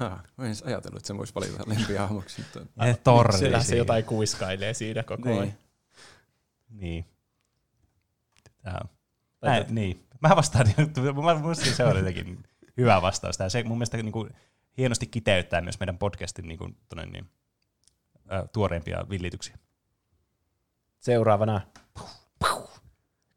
Ah, 0.00 0.22
mä 0.36 0.44
en 0.44 0.46
edes 0.46 0.62
ajatellut, 0.62 0.96
että 0.96 1.06
se 1.06 1.16
voisi 1.16 1.34
valita 1.34 1.64
lempihahmoksi. 1.66 2.42
Mutta... 2.42 2.86
Ja 2.86 2.96
torni 2.96 3.38
Siellähän 3.38 3.64
se 3.64 3.68
siinä. 3.68 3.78
jotain 3.78 4.04
kuiskailee 4.04 4.74
siinä 4.74 5.02
koko 5.02 5.28
ajan. 5.28 5.42
Niin. 5.42 5.58
Niin. 6.70 7.15
On. 8.74 8.88
Näin, 9.42 9.64
niin. 9.68 10.06
Mä 10.20 10.36
vastaan, 10.36 10.66
mä 11.24 11.34
muistin, 11.34 11.74
se 11.74 11.84
oli 11.84 11.98
jotenkin 11.98 12.42
hyvä 12.76 13.02
vastaus. 13.02 13.36
Tää. 13.36 13.48
Se 13.48 13.62
mun 13.62 13.78
mielestä 13.78 13.96
niin 13.96 14.12
kuin, 14.12 14.30
hienosti 14.78 15.06
kiteyttää 15.06 15.60
myös 15.60 15.80
meidän 15.80 15.98
podcastin 15.98 16.48
niin 16.48 16.58
kuin, 16.58 16.76
tonne, 16.88 17.06
niin, 17.06 17.30
ä, 18.32 18.46
tuoreimpia 18.52 19.06
villityksiä. 19.10 19.58
Seuraavana 20.98 21.60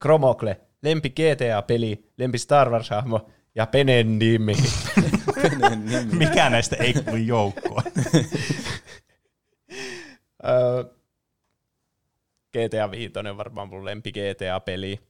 Chromokle, 0.01 0.61
lempi 0.81 1.10
GTA-peli, 1.10 2.11
lempi 2.18 2.38
Star 2.38 2.69
Wars-hahmo 2.69 3.30
ja 3.56 3.65
Penen 3.65 4.19
nimi. 4.19 4.56
Mikä 6.11 6.49
näistä 6.49 6.76
ei 6.76 6.93
kuulu 6.93 7.15
joukkoon? 7.18 7.84
GTA 12.53 12.91
5 12.91 13.14
on 13.30 13.38
varmaan 13.38 13.69
mun 13.69 13.85
lempi 13.85 14.11
GTA-peli. 14.11 15.09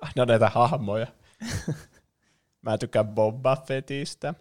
Aina 0.00 0.26
näitä 0.32 0.48
hahmoja. 0.48 1.06
Mä 2.62 2.78
tykkään 2.78 3.08
Boba 3.08 3.56
Fettistä. 3.56 4.34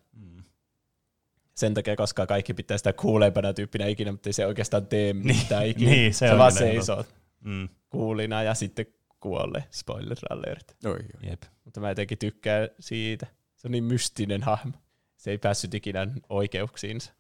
Sen 1.55 1.73
takia, 1.73 1.95
koska 1.95 2.25
kaikki 2.27 2.53
pitää 2.53 2.77
sitä 2.77 2.93
kuuleimpana 2.93 3.53
tyyppinä 3.53 3.85
ikinä, 3.85 4.11
mutta 4.11 4.29
ei 4.29 4.33
se 4.33 4.45
oikeastaan 4.45 4.87
tee 4.87 5.13
mitään 5.13 5.67
ikinä. 5.71 5.91
niin, 5.91 6.13
se 6.13 6.17
se 6.17 6.31
on 6.31 6.37
vaan 6.39 6.51
seisoo 6.51 7.05
Mm, 7.41 7.69
kuulina 7.89 8.43
ja 8.43 8.53
sitten 8.53 8.85
kuolee. 9.19 9.63
Spoiler 9.71 10.17
alert. 10.29 10.75
Oi, 10.85 10.91
oi. 10.91 11.29
jep. 11.29 11.43
Mutta 11.65 11.79
mä 11.79 11.89
jotenkin 11.89 12.17
tykkään 12.17 12.69
siitä. 12.79 13.27
Se 13.55 13.67
on 13.67 13.71
niin 13.71 13.83
mystinen 13.83 14.43
hahmo. 14.43 14.71
Se 15.17 15.31
ei 15.31 15.37
päässyt 15.37 15.73
ikinä 15.73 16.07
oikeuksiinsa. 16.29 17.13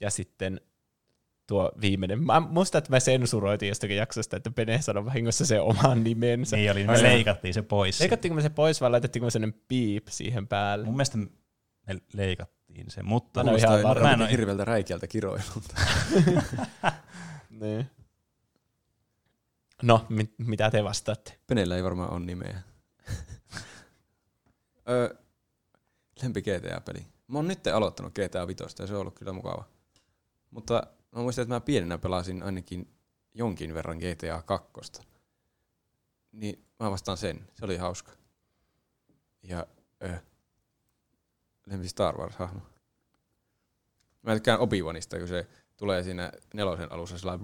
Ja 0.00 0.10
sitten 0.10 0.60
tuo 1.52 1.72
viimeinen. 1.80 2.22
Mä 2.22 2.40
muistan, 2.40 2.78
että 2.78 2.90
mä 2.90 3.00
sensuroitin 3.00 3.68
jostakin 3.68 3.96
jaksosta, 3.96 4.36
että 4.36 4.50
Pene 4.50 4.82
sanoi 4.82 5.04
vahingossa 5.04 5.46
se 5.46 5.60
oman 5.60 6.04
nimensä. 6.04 6.56
Niin 6.56 6.70
oli, 6.72 6.84
me 6.84 7.02
leikattiin 7.02 7.54
se 7.54 7.62
pois. 7.62 8.00
Leikattiinko 8.00 8.34
me 8.34 8.42
se 8.42 8.50
pois 8.50 8.80
vai 8.80 8.90
laitettiinko 8.90 9.24
me 9.24 9.30
sellainen 9.30 9.60
piip 9.68 10.06
siihen 10.08 10.48
päälle? 10.48 10.84
Mun 10.84 10.94
mielestä 10.94 11.18
me 11.18 11.96
leikattiin 12.12 12.90
se, 12.90 13.02
mutta 13.02 13.44
Mä 13.44 13.50
en 13.50 13.54
ole 13.54 13.58
ihan 13.58 13.82
varma. 13.82 14.06
Mä 14.06 14.12
en 14.12 14.20
ole 14.20 14.30
hirveältä 14.30 14.64
räikeältä 14.64 15.06
kiroilulta. 15.06 15.74
Niin. 17.50 17.90
No, 19.82 20.06
mit, 20.08 20.34
mitä 20.38 20.70
te 20.70 20.84
vastaatte? 20.84 21.38
Penellä 21.46 21.76
ei 21.76 21.84
varmaan 21.84 22.12
ole 22.12 22.20
nimeä. 22.20 22.62
Ö, 24.90 25.16
lempi 26.22 26.42
GTA-peli. 26.42 27.06
Mä 27.28 27.38
oon 27.38 27.48
nyt 27.48 27.66
aloittanut 27.66 28.12
GTA 28.12 28.46
5 28.46 28.64
ja 28.78 28.86
se 28.86 28.94
on 28.94 29.00
ollut 29.00 29.18
kyllä 29.18 29.32
mukava. 29.32 29.64
Mutta 30.50 30.86
mä 31.12 31.22
muistan, 31.22 31.42
että 31.42 31.54
mä 31.54 31.60
pienenä 31.60 31.98
pelasin 31.98 32.42
ainakin 32.42 32.94
jonkin 33.34 33.74
verran 33.74 33.96
GTA 33.98 34.42
2. 34.42 35.02
Niin 36.32 36.64
mä 36.80 36.90
vastaan 36.90 37.16
sen. 37.18 37.48
Se 37.54 37.64
oli 37.64 37.76
hauska. 37.76 38.12
Ja 39.42 39.66
ö, 40.04 40.18
lempi 41.66 41.88
Star 41.88 42.14
Wars-hahmo. 42.16 42.60
Mä 44.22 44.34
tykkään 44.34 44.60
Obi-Wanista, 44.60 45.18
kun 45.18 45.28
se 45.28 45.46
tulee 45.76 46.02
siinä 46.02 46.32
nelosen 46.54 46.92
alussa 46.92 47.18
sillä 47.18 47.38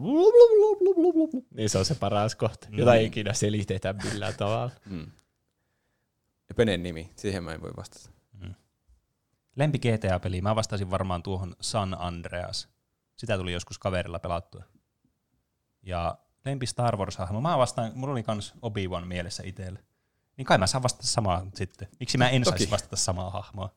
Niin 1.54 1.70
se 1.70 1.78
on 1.78 1.84
se 1.84 1.94
paras 1.94 2.34
kohta, 2.34 2.68
Mm. 2.70 2.78
jota 2.78 2.94
ei 2.94 3.06
ikinä 3.06 3.32
selitetä 3.32 3.92
millään 4.04 4.34
tavalla. 4.34 4.70
mm. 4.86 5.10
Ja 6.48 6.54
Penen 6.54 6.82
nimi, 6.82 7.10
siihen 7.16 7.44
mä 7.44 7.52
en 7.52 7.60
voi 7.62 7.72
vastata. 7.76 8.10
Lempi 9.56 9.78
GTA-peli, 9.78 10.40
mä 10.40 10.56
vastasin 10.56 10.90
varmaan 10.90 11.22
tuohon 11.22 11.56
San 11.60 11.96
Andreas. 12.00 12.68
Sitä 13.18 13.38
tuli 13.38 13.52
joskus 13.52 13.78
kaverilla 13.78 14.18
pelattua. 14.18 14.64
Ja 15.82 16.18
lempi 16.44 16.66
Star 16.66 16.96
Wars-hahmo, 16.96 17.40
mä 17.40 17.58
vastaan, 17.58 17.92
mulla 17.94 18.12
oli 18.12 18.22
kans 18.22 18.54
Obi-Wan 18.62 19.06
mielessä 19.06 19.42
itselle. 19.46 19.84
Niin 20.36 20.46
kai 20.46 20.58
mä 20.58 20.66
saan 20.66 20.82
vastata 20.82 21.06
samaa 21.06 21.46
sitten. 21.54 21.88
Miksi 22.00 22.18
mä 22.18 22.28
en 22.28 22.42
Toki. 22.42 22.58
saisi 22.58 22.70
vastata 22.70 22.96
samaa 22.96 23.30
hahmoa? 23.30 23.70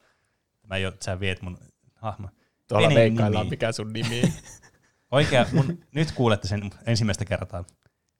Mä 0.67 0.77
jo, 0.77 0.93
sä 0.99 1.19
viet 1.19 1.41
mun 1.41 1.57
hahmo. 1.95 2.29
Tuolla 2.67 2.87
Penen 2.87 3.01
veikkaillaan, 3.01 3.45
nimi. 3.45 3.53
mikä 3.53 3.71
sun 3.71 3.93
nimi. 3.93 4.33
Oikea, 5.11 5.45
mun, 5.53 5.83
nyt 5.91 6.11
kuulette 6.11 6.47
sen 6.47 6.69
ensimmäistä 6.85 7.25
kertaa. 7.25 7.63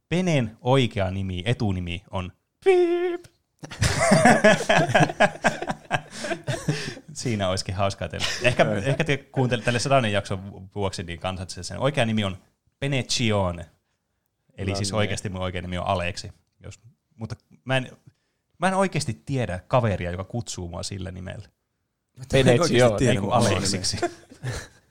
Penen 0.10 0.58
oikea 0.62 1.12
nimi, 1.12 1.44
etunimi 1.46 2.04
on 2.12 2.32
Piip. 2.66 3.24
Siinä 7.14 7.50
olisikin 7.50 7.76
hauskaa 7.76 8.10
teille. 8.10 8.28
Ehkä, 8.42 8.66
ehkä 8.84 9.04
te 9.04 9.18
kuuntelette 9.18 9.66
tälle 9.66 9.80
sadannen 9.80 10.12
jakson 10.12 10.70
vuoksi, 10.76 11.04
niin 11.04 11.20
kansatte 11.20 11.64
sen. 11.64 11.80
Oikea 11.80 12.06
nimi 12.06 12.24
on 12.24 12.38
Penecione. 12.80 13.70
Eli 14.58 14.72
No 14.72 14.78
siis 14.78 14.90
niin. 14.90 14.98
oikeasti 14.98 15.30
mun 15.30 15.42
oikea 15.42 15.62
nimi 15.62 15.78
on 15.78 15.88
Aleksi. 15.88 16.32
Jos, 16.60 16.80
mutta 17.16 17.36
mä 17.66 17.78
en, 17.78 17.92
mä 18.58 18.68
en 18.68 18.74
oikeasti 18.74 19.22
tiedä 19.26 19.60
kaveria, 19.68 20.12
joka 20.12 20.24
kutsuu 20.24 20.68
mua 20.68 20.84
sillä 20.84 21.12
nimellä. 21.12 21.48
Venezione, 22.34 22.98
tiedä 22.98 23.14
Ei 23.14 23.18
kun 23.18 23.34
Aleksiksi. 23.34 23.98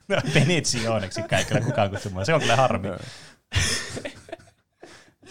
No, 0.07 0.17
Venetioneksi 0.33 1.23
kai 1.23 1.45
kyllä 1.45 1.61
kukaan 1.61 1.89
kutsuu 1.89 2.11
mua. 2.11 2.25
Se 2.25 2.33
on 2.33 2.41
kyllä 2.41 2.55
harmi. 2.55 2.87
Joo. 2.87 2.97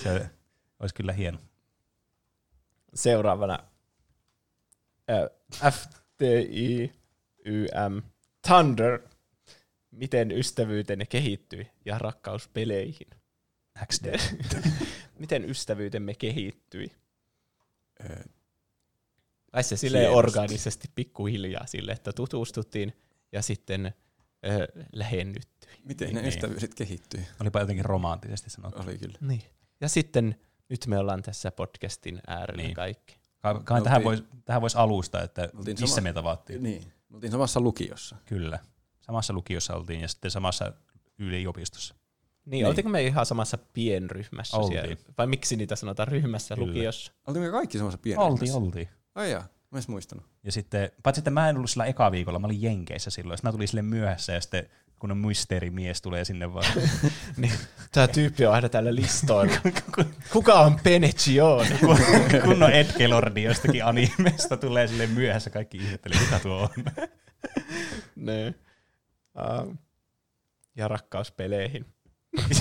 Se 0.02 0.30
olisi 0.80 0.94
kyllä 0.94 1.12
hieno. 1.12 1.38
Seuraavana 2.94 3.58
äh, 5.10 5.74
FTIYM 6.20 8.02
Thunder. 8.46 9.00
Miten 9.90 10.30
ystävyytenne 10.32 11.06
kehittyi 11.06 11.70
ja 11.84 11.98
rakkaus 11.98 12.48
peleihin? 12.48 13.06
XD. 13.86 14.06
Miten 15.18 15.50
ystävyytemme 15.50 16.14
kehittyi? 16.14 16.92
Vai 19.52 19.64
se 19.64 19.76
silleen 19.76 20.02
Hienosti. 20.02 20.18
orgaanisesti 20.18 20.88
pikkuhiljaa 20.94 21.66
sille, 21.66 21.92
että 21.92 22.12
tutustuttiin 22.12 22.92
ja 23.32 23.42
sitten 23.42 23.94
ö, 24.46 24.68
lähennyttyi. 24.92 25.70
Miten 25.84 26.06
Niin, 26.06 26.14
ne 26.14 26.20
niin. 26.20 26.28
ystävyydet 26.28 26.74
kehittyy? 26.74 27.24
Olipa 27.40 27.60
jotenkin 27.60 27.84
romanttisesti 27.84 28.50
sanottu. 28.50 28.82
Oli 28.82 28.98
kyllä. 28.98 29.18
Niin. 29.20 29.42
Ja 29.80 29.88
sitten 29.88 30.36
nyt 30.68 30.86
me 30.86 30.98
ollaan 30.98 31.22
tässä 31.22 31.50
podcastin 31.50 32.20
äärellä 32.26 32.62
niin. 32.62 32.74
kaikki. 32.74 33.19
Kai, 33.42 33.54
kai 33.64 33.80
Me 33.80 33.84
tähän 33.84 33.96
oltiin- 33.96 34.04
voisi 34.04 34.24
tähän 34.44 34.60
vois 34.60 34.76
alustaa, 34.76 35.22
että 35.22 35.48
oltiin 35.56 35.76
missä 35.80 35.94
sama- 35.96 36.02
me 36.04 36.12
tavattiin. 36.12 36.62
Niin. 36.62 36.92
Me 37.08 37.14
oltiin 37.16 37.30
samassa 37.32 37.60
lukiossa. 37.60 38.16
Kyllä. 38.26 38.58
Samassa 39.00 39.32
lukiossa 39.32 39.74
oltiin 39.74 40.00
ja 40.00 40.08
sitten 40.08 40.30
samassa 40.30 40.72
yliopistossa. 41.18 41.94
Niin, 41.94 42.50
Niin. 42.50 42.66
oltiinko 42.66 42.90
me 42.90 43.02
ihan 43.02 43.26
samassa 43.26 43.58
pienryhmässä 43.72 44.56
Oltiin. 44.56 44.80
siellä? 44.80 44.96
Vai 45.18 45.26
miksi 45.26 45.56
niitä 45.56 45.76
sanotaan 45.76 46.08
ryhmässä 46.08 46.54
Kyllä. 46.54 46.68
lukiossa? 46.68 47.12
Oltiin 47.26 47.44
me 47.44 47.50
kaikki 47.50 47.78
samassa 47.78 47.98
pienessä. 47.98 48.26
Oltiin, 48.26 48.54
oltiin. 48.54 48.88
Ai 49.14 49.30
jaa, 49.30 49.48
mä 49.70 49.78
en 49.78 49.84
muistanut. 49.88 50.24
Ja 50.42 50.52
sitten, 50.52 50.90
paitsi 51.02 51.20
että 51.20 51.30
mä 51.30 51.48
en 51.48 51.56
ollut 51.56 51.70
sillä 51.70 51.84
eka 51.84 52.10
viikolla, 52.12 52.38
mä 52.38 52.46
olin 52.46 52.62
Jenkeissä 52.62 53.10
silloin. 53.10 53.38
Sitten 53.38 53.48
mä 53.48 53.52
tulin 53.52 53.68
sille 53.68 53.82
myöhässä 53.82 54.32
ja 54.32 54.40
sitten 54.40 54.68
kun 55.00 55.10
on 55.10 55.18
mysteerimies 55.18 56.02
tulee 56.02 56.24
sinne 56.24 56.54
vaan. 56.54 56.64
Niin, 57.36 57.52
tämä 57.92 58.08
tyyppi 58.08 58.46
on 58.46 58.54
aina 58.54 58.68
täällä 58.68 58.94
listoilla. 58.94 59.54
Kuka 60.32 60.54
on 60.54 60.80
Penecione? 60.82 61.78
kun 62.44 62.62
on 62.62 62.72
Ed 62.72 62.92
Kelordi 62.98 63.42
jostakin 63.42 63.84
animesta 63.84 64.56
tulee 64.56 64.86
sille 64.86 65.06
myöhässä, 65.06 65.50
kaikki 65.50 65.78
ihmettelee, 65.78 66.20
mitä 66.20 66.38
tuo 66.38 66.56
on. 66.56 66.84
niin. 68.16 68.54
Uh, 69.66 69.74
ja 70.76 70.88
rakkaus 70.88 71.32
peleihin. 71.32 71.86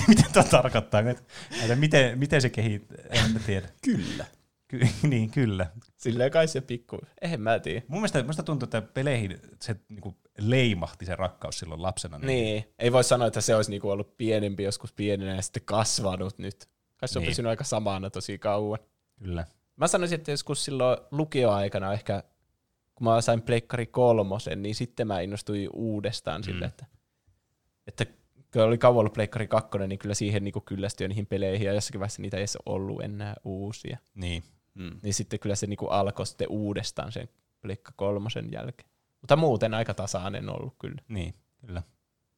mitä 0.08 0.22
tuo 0.32 0.42
tarkoittaa? 0.42 1.00
Että 1.00 1.76
miten, 1.76 2.18
miten 2.18 2.42
se 2.42 2.48
kehittyy? 2.50 2.98
En 3.10 3.40
tiedä. 3.46 3.68
Kyllä. 3.84 4.26
Ky- 4.68 4.88
niin, 5.02 5.30
kyllä. 5.30 5.66
Silleen 5.96 6.30
kai 6.30 6.48
se 6.48 6.60
pikku, 6.60 6.98
eihän 7.22 7.40
mä 7.40 7.58
tiedä. 7.58 7.82
Mun 7.88 7.98
mielestä, 8.00 8.22
musta 8.22 8.42
tuntuu, 8.42 8.64
että 8.66 8.82
peleihin 8.82 9.40
se 9.60 9.76
niinku 9.88 10.16
leimahti 10.40 11.06
se 11.06 11.16
rakkaus 11.16 11.58
silloin 11.58 11.82
lapsena. 11.82 12.18
Niin, 12.18 12.64
ei 12.78 12.92
voi 12.92 13.04
sanoa, 13.04 13.26
että 13.26 13.40
se 13.40 13.56
olisi 13.56 13.70
niinku 13.70 13.90
ollut 13.90 14.16
pienempi 14.16 14.62
joskus 14.62 14.92
pienenä 14.92 15.34
ja 15.34 15.42
sitten 15.42 15.62
kasvanut 15.64 16.38
nyt. 16.38 16.68
Kai 16.96 17.08
se 17.08 17.18
on 17.18 17.22
Niin. 17.22 17.30
pysynyt 17.30 17.50
aika 17.50 17.64
samana 17.64 18.10
tosi 18.10 18.38
kauan. 18.38 18.78
Kyllä. 19.18 19.44
Mä 19.76 19.86
sanoisin, 19.88 20.18
että 20.18 20.30
joskus 20.30 20.64
silloin 20.64 20.98
lukioaikana 21.10 21.92
ehkä, 21.92 22.22
kun 22.94 23.04
mä 23.04 23.20
sain 23.20 23.42
Pleikkari 23.42 23.86
kolmosen, 23.86 24.62
niin 24.62 24.74
sitten 24.74 25.06
mä 25.06 25.20
innostuin 25.20 25.70
uudestaan 25.72 26.40
mm. 26.40 26.44
sille, 26.44 26.64
että, 26.64 26.86
että 27.86 28.06
kun 28.52 28.62
oli 28.62 28.78
kauan 28.78 28.98
ollut 28.98 29.12
Pleikkari 29.12 29.48
kakkonen, 29.48 29.88
niin 29.88 29.98
kyllä 29.98 30.14
siihen 30.14 30.44
niin 30.44 30.54
kyllästyi 30.64 31.08
niihin 31.08 31.26
peleihin, 31.26 31.66
ja 31.66 31.72
jossakin 31.72 32.00
vaiheessa 32.00 32.22
niitä 32.22 32.36
ei 32.36 32.40
edes 32.40 32.58
ollut 32.66 33.02
enää 33.02 33.34
uusia. 33.44 33.98
Niin. 34.14 34.42
Mm. 34.74 35.00
Niin 35.02 35.14
sitten 35.14 35.40
kyllä 35.40 35.54
se 35.54 35.66
niin 35.66 35.78
alkoi 35.90 36.26
sitten 36.26 36.48
uudestaan 36.48 37.12
sen 37.12 37.28
Pleikka 37.60 37.92
kolmosen 37.96 38.52
jälkeen. 38.52 38.89
Mutta 39.20 39.36
muuten 39.36 39.74
aika 39.74 39.94
tasainen 39.94 40.48
ollut 40.48 40.74
kyllä. 40.78 41.02
Niin, 41.08 41.34
kyllä. 41.66 41.82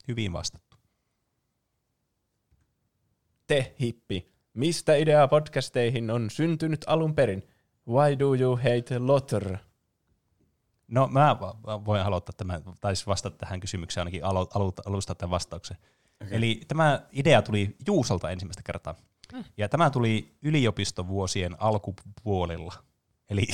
Hyvin 0.08 0.32
vastattu. 0.32 0.76
Te, 3.46 3.74
hippi, 3.80 4.32
mistä 4.54 4.94
idea 4.94 5.28
podcasteihin 5.28 6.10
on 6.10 6.30
syntynyt 6.30 6.84
alun 6.86 7.14
perin? 7.14 7.42
Why 7.88 8.18
do 8.18 8.34
you 8.34 8.56
hate 8.56 8.98
Lotter? 8.98 9.56
No 10.88 11.08
mä 11.08 11.36
voin 11.84 12.02
aloittaa 12.02 12.34
tämän, 12.36 12.62
tai 12.80 12.96
siis 12.96 13.06
vastata 13.06 13.36
tähän 13.36 13.60
kysymykseen 13.60 14.02
ainakin 14.02 14.24
alo, 14.24 14.48
alu, 14.54 14.72
alustaa 14.86 15.14
tämän 15.14 15.30
vastauksen. 15.30 15.76
Okay. 16.22 16.36
Eli 16.36 16.60
tämä 16.68 17.06
idea 17.12 17.42
tuli 17.42 17.76
Juusolta 17.86 18.30
ensimmäistä 18.30 18.62
kertaa. 18.62 18.94
Mm. 19.32 19.44
Ja 19.56 19.68
tämä 19.68 19.90
tuli 19.90 20.36
yliopistovuosien 20.42 21.56
alkupuolella. 21.58 22.72
Eli 23.32 23.46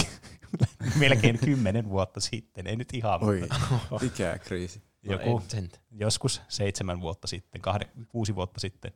melkein 1.00 1.38
kymmenen 1.38 1.88
vuotta 1.88 2.20
sitten, 2.20 2.66
ei 2.66 2.76
nyt 2.76 2.88
ihan, 2.94 3.24
Oi, 3.24 3.40
mutta 3.40 4.06
ikäkriisi. 4.06 4.82
joku, 5.02 5.30
No, 5.38 5.42
sentään. 5.48 5.82
joskus 5.90 6.42
seitsemän 6.48 7.00
vuotta 7.00 7.26
sitten, 7.26 7.60
kahde, 7.60 7.88
kuusi 8.08 8.34
vuotta 8.34 8.60
sitten. 8.60 8.92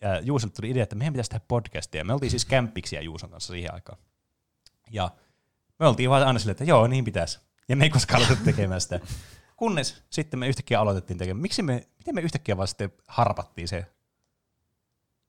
ja 0.00 0.20
Juusolle 0.20 0.52
tuli 0.54 0.70
idea, 0.70 0.82
että 0.82 0.96
meidän 0.96 1.12
pitäisi 1.12 1.30
tehdä 1.30 1.44
podcastia. 1.48 2.04
Me 2.04 2.12
oltiin 2.12 2.30
siis 2.30 2.44
kämppiksiä 2.44 3.00
Juuson 3.00 3.30
kanssa 3.30 3.52
siihen 3.52 3.74
aikaan. 3.74 3.98
Ja 4.90 5.10
me 5.78 5.86
oltiin 5.86 6.10
vaan 6.10 6.26
aina 6.26 6.38
silleen, 6.38 6.52
että 6.52 6.64
joo, 6.64 6.86
niin 6.86 7.04
pitäisi. 7.04 7.40
Ja 7.68 7.76
me 7.76 7.84
ei 7.84 7.90
koskaan 7.90 8.16
aloitettu 8.18 8.44
tekemään 8.50 8.80
sitä. 8.80 9.00
Kunnes 9.56 10.02
sitten 10.10 10.40
me 10.40 10.48
yhtäkkiä 10.48 10.80
aloitettiin 10.80 11.18
tekemään. 11.18 11.42
Miksi 11.42 11.62
me, 11.62 11.86
miten 11.98 12.14
me 12.14 12.20
yhtäkkiä 12.20 12.56
vaan 12.56 12.68
sitten 12.68 12.92
harpattiin 13.08 13.68
se? 13.68 13.86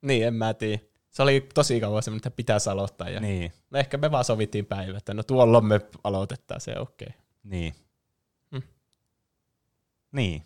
Niin, 0.02 0.28
en 0.28 0.34
mä 0.34 0.54
tiedä. 0.54 0.84
Se 1.14 1.22
oli 1.22 1.50
tosi 1.54 1.80
kauan 1.80 2.04
semmoinen, 2.04 2.20
että 2.20 2.32
pitäisi 2.32 2.70
aloittaa. 2.70 3.10
Ja 3.10 3.20
Niin, 3.20 3.52
No 3.72 3.80
ehkä 3.80 3.98
me 3.98 4.12
vaan 4.12 4.26
sovittiin 4.26 4.66
päivä, 4.66 4.98
että 4.98 5.14
no 5.14 5.24
tuolla 5.24 5.62
me 5.62 5.82
aloitetaan 6.04 6.62
se, 6.62 6.80
okei. 6.80 7.08
Okay. 7.08 7.22
niin. 7.44 7.76
Hmm. 8.52 8.62
Niin. 10.12 10.44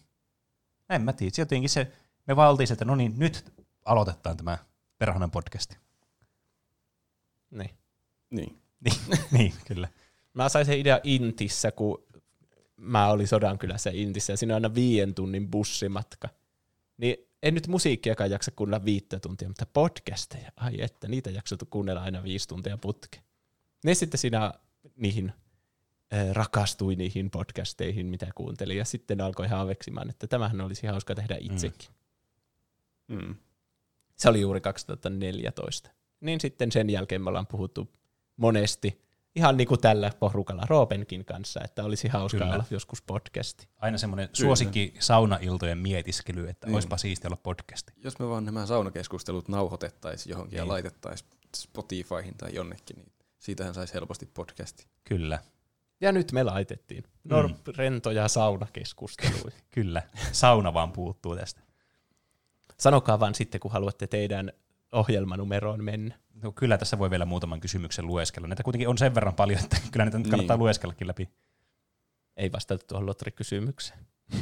En 0.89 1.02
mä 1.02 1.14
tiedä. 1.14 1.31
Se 1.35 1.41
Jotenkin 1.41 1.69
se, 1.69 1.91
me 2.27 2.35
vaan 2.35 2.52
oltiin 2.52 2.68
se, 2.68 2.73
että 2.73 2.85
no 2.85 2.95
niin, 2.95 3.14
nyt 3.18 3.53
aloitetaan 3.85 4.38
tämä 4.38 4.57
perhonen 4.98 5.31
podcasti. 5.31 5.77
Niin. 7.52 7.72
Niin. 8.30 8.61
Niin, 8.80 8.98
niin 9.31 9.53
kyllä. 9.68 9.88
Mä 10.34 10.49
sain 10.49 10.65
sen 10.65 10.80
idea 10.80 10.99
Intissä, 11.03 11.72
kun 11.72 12.03
mä 12.77 13.10
olin 13.10 13.27
Sodankylässä 13.27 13.89
Intissä, 13.94 14.34
ja 14.34 14.38
siinä 14.38 14.53
on 14.53 14.56
aina 14.56 14.76
viien 14.76 15.14
tunnin 15.14 15.52
bussimatka. 15.52 16.30
Niin 16.98 17.27
en 17.48 17.53
nyt 17.53 17.68
musiikkiakaan 17.68 18.32
jaksa 18.32 18.52
kuunnella 18.52 18.86
viittä 18.86 19.19
tuntia, 19.19 19.48
mutta 19.48 19.65
podcasteja, 19.74 20.52
ai 20.56 20.82
että, 20.82 21.07
niitä 21.07 21.30
jaksat 21.30 21.60
kuunnella 21.69 22.02
aina 22.02 22.24
viisi 22.24 22.48
tuntia 22.48 22.78
putke. 22.78 23.22
Ne 23.84 23.94
sitten 23.94 24.18
siinä 24.18 24.53
niihin 24.95 25.34
äh, 26.14 26.32
rakastui 26.32 26.95
niihin 26.95 27.30
podcasteihin, 27.30 28.06
mitä 28.06 28.28
kuuntelin, 28.36 28.78
ja 28.78 28.86
sitten 28.86 29.22
alkoi 29.22 29.48
haaveksimaan, 29.48 30.10
että 30.10 30.28
tämähän 30.28 30.61
olisi 30.61 30.88
hauska 30.88 31.15
tehdä 31.15 31.38
itsekin. 31.40 31.90
Mm. 33.07 33.36
Se 34.15 34.30
oli 34.30 34.41
juuri 34.41 34.61
2014. 34.61 35.90
Niin 36.19 36.41
sitten 36.41 36.72
sen 36.72 36.90
jälkeen 36.90 37.22
me 37.22 37.30
ollaan 37.30 37.48
puhuttu 37.48 37.94
monesti, 38.38 39.02
ihan 39.38 39.57
niin 39.57 39.68
kuin 39.68 39.81
tällä 39.81 40.11
porukalla 40.19 40.64
Roopenkin 40.69 41.26
kanssa, 41.26 41.59
että 41.64 41.84
olisi 41.84 42.07
hauska 42.07 42.38
Kyllä. 42.38 42.53
olla 42.53 42.65
joskus 42.72 43.01
podcasti. 43.01 43.68
Aina 43.77 43.97
semmoinen 43.97 44.30
suosikki 44.34 44.93
saunailtojen 44.99 45.77
mietiskely, 45.77 46.49
että 46.49 46.68
Niin. 46.68 46.73
olisipa 46.73 46.97
siistiä 46.97 47.27
olla 47.27 47.38
podcasti. 47.43 47.93
Jos 47.97 48.19
me 48.19 48.30
vaan 48.30 48.45
nämä 48.45 48.65
saunakeskustelut 48.65 49.47
nauhoitettaisiin 49.47 50.31
johonkin 50.31 50.57
ja 50.57 50.64
Niin. 50.64 50.69
laitettaisiin 50.72 51.30
Spotifyhin 51.55 52.38
tai 52.38 52.55
jonnekin, 52.55 52.95
niin 52.95 53.11
siitähän 53.39 53.73
saisi 53.73 53.93
helposti 53.93 54.26
podcasti. 54.26 54.88
Kyllä, 55.03 55.39
Ja 56.01 56.11
nyt 56.11 56.31
me 56.31 56.43
laitettiin. 56.43 57.03
No, 57.23 57.47
mm. 57.47 57.55
rentoja 57.77 58.27
saunakeskusteluja. 58.27 59.55
kyllä. 59.76 60.01
Sauna 60.31 60.73
vaan 60.73 60.91
puuttuu 60.91 61.35
tästä. 61.35 61.61
Sanokaa 62.80 63.19
vaan 63.19 63.35
sitten, 63.35 63.59
kun 63.61 63.72
haluatte 63.72 64.07
teidän 64.07 64.51
ohjelmanumeroon 64.91 65.84
mennä. 65.84 66.15
No, 66.43 66.51
kyllä 66.51 66.77
tässä 66.77 66.99
voi 66.99 67.09
vielä 67.09 67.26
muutaman 67.26 67.59
kysymyksen 67.59 68.07
lueskella. 68.07 68.47
Näitä 68.47 68.64
kuitenkin 68.64 68.88
on 68.88 68.97
sen 68.97 69.15
verran 69.15 69.35
paljon, 69.35 69.59
että 69.64 69.77
kyllä 69.91 70.05
näitä 70.05 70.18
nyt 70.18 70.27
kannattaa 70.27 70.55
Niin. 70.55 70.64
lueskellakin 70.64 71.07
läpi. 71.07 71.30
Ei 72.38 72.51
vastata 72.51 72.85
tuohon 72.88 73.05
Lotri-kysymykseen. 73.05 73.99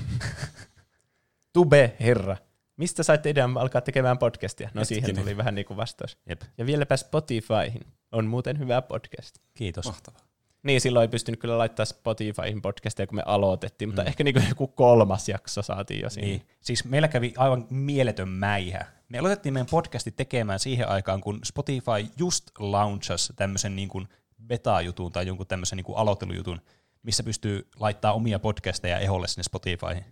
Tube, 1.53 1.95
herra. 1.99 2.37
Mistä 2.77 3.03
saitte 3.03 3.29
idean 3.29 3.57
alkaa 3.57 3.81
tekemään 3.81 4.17
podcastia? 4.17 4.69
No 4.73 4.85
siihen 4.85 5.01
Hetkinen. 5.03 5.23
tuli 5.23 5.37
vähän 5.37 5.55
niin 5.55 5.65
kuin 5.65 5.77
vastaus. 5.77 6.17
Jep. 6.29 6.41
Ja 6.57 6.65
vieläpä 6.65 6.97
Spotifyhin. 6.97 7.81
On 8.11 8.25
muuten 8.25 8.59
hyvä 8.59 8.81
podcast. 8.81 9.35
Kiitos. 9.53 9.85
Mahtavaa. 9.85 10.21
Niin, 10.63 10.81
silloin 10.81 11.01
ei 11.01 11.07
pystynyt 11.07 11.39
kyllä 11.39 11.57
laittaa 11.57 11.85
Spotifyhin 11.85 12.61
podcastia, 12.61 13.07
kun 13.07 13.15
me 13.15 13.23
aloitettiin, 13.25 13.89
mutta 13.89 14.01
mm. 14.01 14.07
ehkä 14.07 14.23
niin 14.23 14.49
joku 14.49 14.67
kolmas 14.67 15.29
jakso 15.29 15.61
saatiin 15.61 16.01
jo 16.01 16.09
siinä. 16.09 16.27
Niin. 16.27 16.41
Siis 16.61 16.85
meillä 16.85 17.07
kävi 17.07 17.33
aivan 17.37 17.67
mieletön 17.69 18.29
mäihä. 18.29 18.85
Me 19.15 19.19
aloitettiin 19.19 19.53
meidän 19.53 19.67
podcasti 19.71 20.11
tekemään 20.11 20.59
siihen 20.59 20.87
aikaan, 20.87 21.21
kun 21.21 21.39
Spotify 21.43 22.11
just 22.17 22.51
launchasi 22.59 23.33
tämmöisen 23.35 23.75
niin 23.75 23.89
kuin 23.89 24.07
beta-jutun 24.47 25.11
tai 25.11 25.27
jonkun 25.27 25.47
tämmöisen 25.47 25.77
niin 25.77 25.85
kuin 25.85 25.97
aloittelujutun, 25.97 26.61
missä 27.03 27.23
pystyy 27.23 27.67
laittaa 27.79 28.13
omia 28.13 28.39
podcasteja 28.39 28.99
eholle 28.99 29.27
sinne 29.27 29.43
Spotifyhin. 29.43 30.05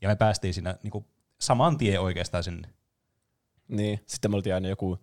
Ja 0.00 0.08
me 0.08 0.16
päästiin 0.16 0.54
siinä 0.54 0.76
niin 0.82 0.90
kuin 0.90 1.04
saman 1.40 1.78
tien 1.78 2.00
oikeastaan 2.00 2.44
sinne. 2.44 2.68
Niin. 3.68 4.00
Sitten 4.06 4.30
me 4.30 4.36
oltiin 4.36 4.54
aina 4.54 4.68
joku 4.68 4.98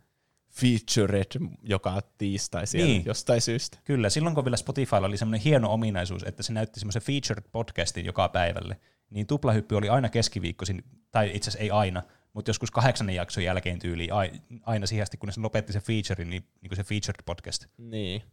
featured 0.49 1.31
joka 1.63 2.01
tiistai 2.17 2.67
siellä 2.67 2.87
niin. 2.87 3.05
jostain 3.05 3.41
syystä. 3.41 3.77
Kyllä, 3.83 4.09
silloin 4.09 4.35
kun 4.35 4.45
vielä 4.45 4.57
Spotifylla 4.57 5.07
oli 5.07 5.17
semmoinen 5.17 5.41
hieno 5.41 5.73
ominaisuus, 5.73 6.23
että 6.23 6.43
se 6.43 6.53
näytti 6.53 6.79
semmoisen 6.79 7.01
featured 7.01 7.43
podcastin 7.51 8.05
joka 8.05 8.29
päivälle, 8.29 8.79
niin 9.09 9.27
tuplahyppy 9.27 9.75
oli 9.75 9.89
aina 9.89 10.09
keskiviikkoisin, 10.09 10.83
tai 11.11 11.31
itse 11.33 11.49
asiassa 11.49 11.63
ei 11.63 11.71
aina, 11.71 12.03
mutta 12.33 12.49
joskus 12.49 12.71
kahdeksannen 12.71 13.15
jakson 13.15 13.43
jälkeen 13.43 13.79
tyyliin 13.79 14.13
ai- 14.13 14.41
aina 14.61 14.85
siihen 14.85 15.03
asti, 15.03 15.17
kun 15.17 15.31
se 15.31 15.41
lopetti 15.41 15.73
se 15.73 15.79
featurein, 15.79 16.29
niin, 16.29 16.43
niin 16.61 16.69
kuin 16.69 16.77
se 16.77 16.83
featured 16.83 17.23
podcast. 17.25 17.65
Niin. 17.77 18.23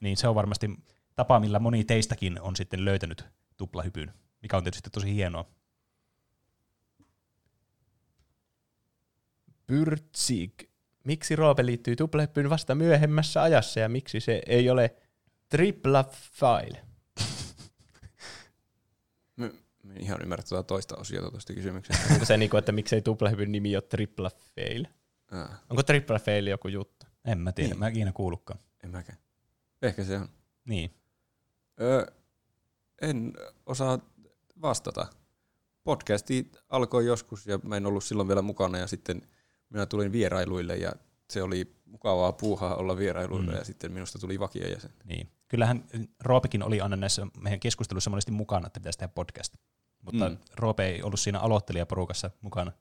Niin 0.00 0.16
se 0.16 0.28
on 0.28 0.34
varmasti 0.34 0.70
tapa, 1.16 1.40
millä 1.40 1.58
moni 1.58 1.84
teistäkin 1.84 2.40
on 2.40 2.56
sitten 2.56 2.84
löytänyt 2.84 3.24
tuplahypyn, 3.56 4.12
mikä 4.42 4.56
on 4.56 4.62
tietysti 4.64 4.90
tosi 4.90 5.14
hienoa. 5.14 5.44
Pyrtsig. 9.66 10.52
Miksi 11.04 11.36
Roope 11.36 11.66
liittyy 11.66 11.96
tuplehyppyyn 11.96 12.50
vasta 12.50 12.74
myöhemmässä 12.74 13.42
ajassa 13.42 13.80
ja 13.80 13.88
miksi 13.88 14.20
se 14.20 14.42
ei 14.46 14.70
ole 14.70 14.94
tripla 15.48 16.04
file? 16.12 16.93
En 19.90 20.00
ihan 20.00 20.22
ymmärrä 20.22 20.44
tuota 20.48 20.62
toista 20.62 20.96
osiota 20.96 21.30
tuosta 21.30 21.54
kysymyksestä. 21.54 22.04
Onko 22.12 22.24
se 22.24 22.36
niinku, 22.36 22.56
että 22.56 22.72
miksei 22.72 23.02
tuplehypyn 23.02 23.52
nimi 23.52 23.76
ole 23.76 23.82
tripla 23.82 24.30
fail? 24.56 24.86
Ää, 25.32 25.58
Onko 25.70 25.82
tripla 25.82 26.18
fail 26.18 26.46
joku 26.46 26.68
juttu? 26.68 27.06
En 27.24 27.38
mä 27.38 27.52
tiedä, 27.52 27.68
Niin. 27.68 27.78
mä 27.78 27.86
en 27.86 27.92
ikinä 27.92 28.12
kuullutkaan. 28.12 28.60
en 28.84 28.90
mäkään. 28.90 29.18
Ehkä 29.82 30.04
se 30.04 30.16
on. 30.18 30.28
Niin. 30.64 30.90
Öö, 31.80 32.06
en 33.02 33.32
osaa 33.66 33.98
vastata. 34.62 35.06
Podcasti 35.84 36.52
alkoi 36.68 37.06
joskus 37.06 37.46
ja 37.46 37.58
mä 37.62 37.76
en 37.76 37.86
ollut 37.86 38.04
silloin 38.04 38.28
vielä 38.28 38.42
mukana 38.42 38.78
ja 38.78 38.86
sitten 38.86 39.22
minä 39.70 39.86
tulin 39.86 40.12
vierailuille 40.12 40.76
ja 40.76 40.92
se 41.30 41.42
oli 41.42 41.74
mukavaa 41.84 42.32
puuhaa 42.32 42.74
olla 42.76 42.96
vierailuilla 42.96 43.52
Mm. 43.52 43.58
ja 43.58 43.64
sitten 43.64 43.92
minusta 43.92 44.18
tuli 44.18 44.40
vakiojäsen. 44.40 44.90
Niin. 45.04 45.28
Kyllähän 45.48 45.84
Roopekin 46.20 46.62
oli 46.62 46.80
aina 46.80 46.96
näissä 46.96 47.26
meidän 47.40 47.60
keskusteluissa 47.60 48.10
monesti 48.10 48.32
mukana, 48.32 48.66
että 48.66 48.80
pitäisi 48.80 48.98
tehdä 48.98 49.12
podcast. 49.14 49.54
Mutta 50.04 50.28
mm. 50.28 50.38
Roope 50.54 50.86
ei 50.86 51.02
ollut 51.02 51.20
siinä 51.20 51.40
aloittelijaporukassa 51.40 52.30
mukana. 52.40 52.72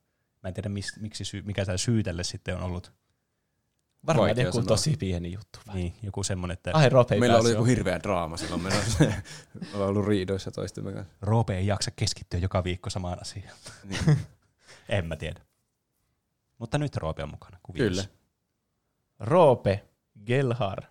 Mä 0.43 0.47
en 0.47 0.53
tiedä, 0.53 0.69
mis, 0.69 0.99
miksi 0.99 1.25
syy, 1.25 1.41
mikä 1.41 1.65
tämä 1.65 1.77
syy 1.77 2.03
tälle 2.03 2.23
sitten 2.23 2.55
on 2.55 2.63
ollut. 2.63 2.93
Varmaan 4.05 4.27
Vaikea 4.27 4.43
joku 4.43 4.55
sanoa. 4.55 4.67
tosi 4.67 4.97
pieni 4.99 5.31
juttu. 5.31 5.59
vai? 5.67 5.75
Niin, 5.75 5.93
joku 6.01 6.23
semmoinen, 6.23 6.53
että 6.53 6.71
Ai, 6.73 6.89
Roope 6.89 7.15
ei 7.15 7.19
Meillä 7.19 7.37
oli 7.37 7.51
joku 7.51 7.63
hirveä 7.63 7.99
draama 7.99 8.37
silloin 8.37 8.61
menossa. 8.61 9.03
Ollaan 9.73 9.89
ollut 9.91 10.07
riidoissa 10.07 10.51
toistemme 10.51 10.93
kanssa. 10.93 11.13
Roope 11.21 11.57
ei 11.57 11.67
jaksa 11.67 11.91
keskittyä 11.95 12.39
joka 12.39 12.63
viikko 12.63 12.89
samaan 12.89 13.21
asiaan. 13.21 13.57
Niin. 13.83 13.99
en 14.89 15.05
mä 15.05 15.15
tiedä. 15.15 15.41
Mutta 16.57 16.77
nyt 16.77 16.97
Roope 16.97 17.23
on 17.23 17.29
mukana 17.29 17.57
kuviossa. 17.63 18.03
Kyllä. 18.03 18.17
Roope 19.19 19.83
Gelhar. 20.25 20.83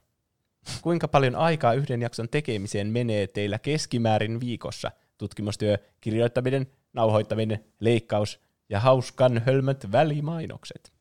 Kuinka 0.83 1.09
paljon 1.09 1.37
aikaa 1.37 1.75
yhden 1.75 2.03
jakson 2.03 2.29
tekemiseen 2.29 2.87
menee 2.87 3.27
teillä 3.27 3.59
keskimäärin 3.59 4.41
viikossa? 4.41 4.91
Tutkimustyö, 5.19 5.79
kirjoittaminen, 6.01 6.67
nauhoittaminen, 6.93 7.65
leikkaus 7.81 8.41
ja 8.69 8.81
hauskan 8.81 9.43
hölmöt 9.47 9.93
välimainokset. 9.93 10.93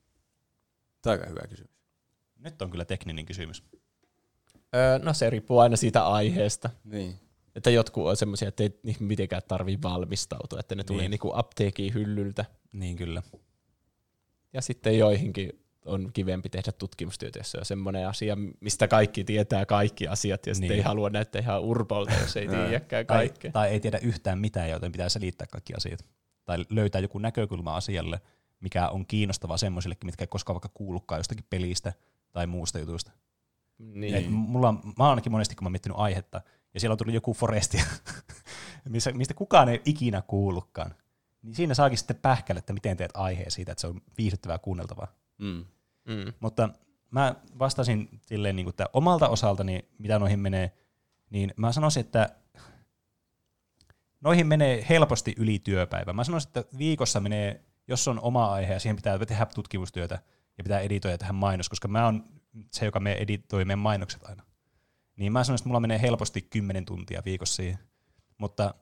Tämä 1.01 1.13
on 1.13 1.19
aika 1.19 1.29
hyvä 1.29 1.47
kysymys. 1.49 1.71
Nyt 2.39 2.61
on 2.61 2.71
kyllä 2.71 2.85
tekninen 2.85 3.25
kysymys. 3.25 3.63
Öö, 4.75 4.99
no 4.99 5.13
se 5.13 5.29
riippuu 5.29 5.59
aina 5.59 5.75
siitä 5.75 6.07
aiheesta. 6.07 6.69
Niin. 6.83 7.19
Että 7.55 7.69
jotkut 7.69 8.07
on 8.07 8.17
semmoisia, 8.17 8.47
että 8.47 8.63
ei 8.63 8.79
niihin 8.83 9.03
mitenkään 9.03 9.41
tarvii 9.47 9.77
valmistautua, 9.83 10.59
että 10.59 10.75
ne 10.75 10.83
tulee 10.83 11.01
Niin. 11.01 11.11
niinku 11.11 11.31
apteekin 11.35 11.93
hyllyltä. 11.93 12.45
Niin 12.71 12.95
kyllä. 12.95 13.23
Ja 14.53 14.61
sitten 14.61 14.97
joihinkin 14.97 15.59
on 15.85 16.09
kivempi 16.13 16.49
tehdä 16.49 16.71
tutkimustyötä, 16.71 17.39
jos 17.39 17.51
se 17.51 17.57
on 17.57 17.65
semmoinen 17.65 18.07
asia, 18.07 18.37
mistä 18.59 18.87
kaikki 18.87 19.23
tietää 19.23 19.65
kaikki 19.65 20.07
asiat, 20.07 20.47
ja 20.47 20.55
sitten 20.55 20.69
Niin. 20.69 20.77
ei 20.79 20.83
halua 20.85 21.09
näyttää 21.09 21.41
ihan 21.41 21.61
urpolta, 21.61 22.13
jos 22.21 22.37
ei 22.37 22.47
tiedäkään 22.47 23.05
Tai, 23.05 23.17
kaikkea. 23.17 23.51
tai 23.51 23.69
ei 23.69 23.79
tiedä 23.79 23.97
yhtään 23.97 24.39
mitään, 24.39 24.69
joten 24.69 24.91
pitää 24.91 25.09
selittää 25.09 25.47
kaikki 25.51 25.73
asiat. 25.73 26.05
Tai 26.45 26.65
löytää 26.69 27.01
joku 27.01 27.19
näkökulma 27.19 27.75
asialle, 27.75 28.21
mikä 28.59 28.89
on 28.89 29.05
kiinnostavaa 29.05 29.57
semmoisillekin, 29.57 30.05
mitkä 30.07 30.23
ei 30.23 30.27
koskaan 30.27 30.55
vaikka 30.55 30.69
kuullutkaan 30.73 31.19
jostakin 31.19 31.45
pelistä 31.49 31.93
tai 32.31 32.47
muusta 32.47 32.79
jutusta. 32.79 33.11
Niin. 33.77 34.15
Et 34.15 34.29
mulla 34.29 34.69
on, 34.69 34.79
mä 34.83 35.03
oon 35.03 35.09
ainakin 35.09 35.31
monesti, 35.31 35.55
kun 35.55 35.63
mä 35.63 35.67
oon 35.67 35.71
miettinyt 35.71 35.97
aihetta, 35.99 36.41
ja 36.73 36.79
siellä 36.79 36.93
on 36.93 36.97
tullut 36.97 37.13
joku 37.13 37.33
foresti, 37.33 37.77
missä, 38.89 39.11
mistä 39.11 39.33
kukaan 39.33 39.69
ei 39.69 39.81
ikinä 39.85 40.21
kuullutkaan. 40.21 40.95
Niin 41.41 41.55
siinä 41.55 41.73
saakin 41.73 41.97
sitten 41.97 42.15
pähkällä, 42.15 42.59
että 42.59 42.73
miten 42.73 42.97
teet 42.97 43.11
aiheen 43.13 43.51
siitä, 43.51 43.71
että 43.71 43.81
se 43.81 43.87
on 43.87 44.01
viihdyttävää 44.17 44.57
kuunneltavaa. 44.57 45.07
Mm. 45.41 45.65
Mm. 46.07 46.33
Mutta 46.39 46.69
mä 47.11 47.35
vastasin 47.59 48.09
silleen, 48.21 48.55
niin 48.55 48.65
kuin, 48.65 48.71
että 48.71 48.85
omalta 48.93 49.29
osaltani, 49.29 49.89
mitä 49.97 50.19
noihin 50.19 50.39
menee, 50.39 50.71
niin 51.29 51.53
mä 51.57 51.71
sanoisin, 51.71 52.01
että 52.01 52.29
noihin 54.21 54.47
menee 54.47 54.85
helposti 54.89 55.35
yli 55.37 55.59
työpäivä. 55.59 56.13
Mä 56.13 56.23
sanoisin, 56.23 56.47
että 56.47 56.77
viikossa 56.77 57.19
menee 57.19 57.65
jos 57.87 58.07
on 58.07 58.19
oma 58.19 58.51
aihe 58.51 58.73
ja 58.73 58.79
siihen 58.79 58.95
pitää 58.95 59.25
tehdä 59.25 59.45
tutkimustyötä 59.45 60.19
ja 60.57 60.63
pitää 60.63 60.79
editoida 60.79 61.17
tähän 61.17 61.35
mainos, 61.35 61.69
koska 61.69 61.87
mä 61.87 62.05
oon 62.05 62.25
se, 62.71 62.85
joka 62.85 62.99
me 62.99 63.13
editoi 63.13 63.65
meidän 63.65 63.79
mainokset 63.79 64.23
aina. 64.23 64.43
Niin 65.15 65.33
mä 65.33 65.43
sanoisin, 65.43 65.63
että 65.63 65.69
mulla 65.69 65.79
menee 65.79 66.01
helposti 66.01 66.41
10 66.41 66.85
tuntia 66.85 67.21
viikossa 67.25 67.55
siihen. 67.55 67.79
Mutta 68.37 68.73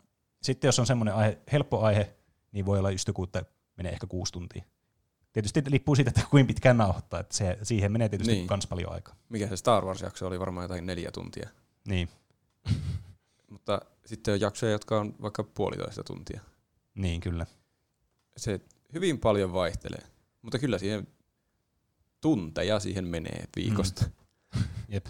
sitten 0.42 0.68
jos 0.68 0.80
on 0.80 0.88
semmoinen 0.88 1.16
aihe, 1.16 1.38
helppo 1.52 1.82
aihe, 1.82 2.16
niin 2.52 2.66
voi 2.66 2.80
olla 2.80 2.92
just 2.92 3.08
joku, 3.08 3.24
että 3.24 3.44
menee 3.78 3.92
ehkä 3.92 4.08
kuusi 4.08 4.34
tuntia. 4.34 4.64
Tietysti 5.34 5.64
lippuu 5.68 5.96
siitä, 5.96 6.10
että 6.10 6.30
kuinka 6.32 6.48
pitkään 6.48 6.78
nauhoittaa, 6.78 7.20
että 7.20 7.36
se, 7.38 7.58
siihen 7.64 7.92
menee 7.92 8.10
tietysti 8.10 8.32
Niin. 8.32 8.40
niin. 8.42 8.48
kans 8.48 8.68
paljon 8.68 8.94
aikaa. 8.94 9.16
Mikä 9.30 9.48
se 9.48 9.58
Star 9.58 9.86
Wars-jakso 9.86 10.28
oli 10.28 10.40
varmaan 10.40 10.64
jotain 10.64 10.86
neljä 10.86 11.12
tuntia. 11.12 11.50
Niin, 11.88 12.10
Mutta 13.52 13.82
sitten 14.06 14.34
on 14.34 14.42
jaksoja, 14.42 14.72
jotka 14.72 15.00
on 15.00 15.16
vaikka 15.22 15.44
puolitoista 15.44 16.04
tuntia. 16.04 16.42
niin 16.96 17.22
kyllä. 17.22 17.46
Se 18.38 18.60
hyvin 18.94 19.20
paljon 19.20 19.54
vaihtelee. 19.54 20.02
Mutta 20.42 20.60
kyllä 20.60 20.78
siihen 20.78 21.08
tunteja 22.22 22.80
siihen 22.80 23.08
menee 23.08 23.46
viikosta. 23.56 24.06
Mm. 24.56 24.62
Jep. 24.94 25.06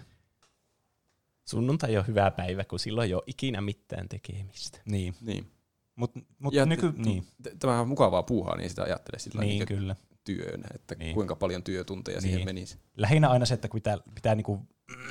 Sunnuntai 1.45 1.97
on 1.97 2.07
hyvä 2.07 2.31
päivä, 2.31 2.63
kun 2.63 2.79
silloin 2.79 3.07
ei 3.07 3.13
ole 3.13 3.23
ikinä 3.27 3.61
mitään 3.61 4.09
tekemistä. 4.09 4.79
Niin. 4.85 5.15
Niin. 5.21 5.51
Mutta 5.99 6.19
mut 6.39 6.53
Ja 6.53 6.65
nyky, 6.65 6.91
t- 6.91 6.97
niin, 6.97 7.23
t- 7.43 7.59
Tämä 7.59 7.79
on 7.81 7.87
mukavaa 7.87 8.23
puuhaa, 8.23 8.57
niin 8.57 8.69
sitä 8.69 8.83
ajattelee 8.83 9.19
sillä 9.19 9.41
niin 9.41 9.49
niin 9.49 9.67
kyllä. 9.67 9.95
työnä, 10.23 10.67
että 10.75 10.95
Niin. 10.95 11.13
kuinka 11.13 11.35
paljon 11.35 11.63
työtunteja 11.63 12.21
siihen 12.21 12.37
Niin. 12.37 12.45
menisi. 12.45 12.77
lähinnä 12.97 13.29
aina 13.29 13.45
se, 13.45 13.53
että 13.53 13.67
kun 13.67 13.77
pitää, 13.77 13.97
pitää 14.15 14.35
niinku, 14.35 14.67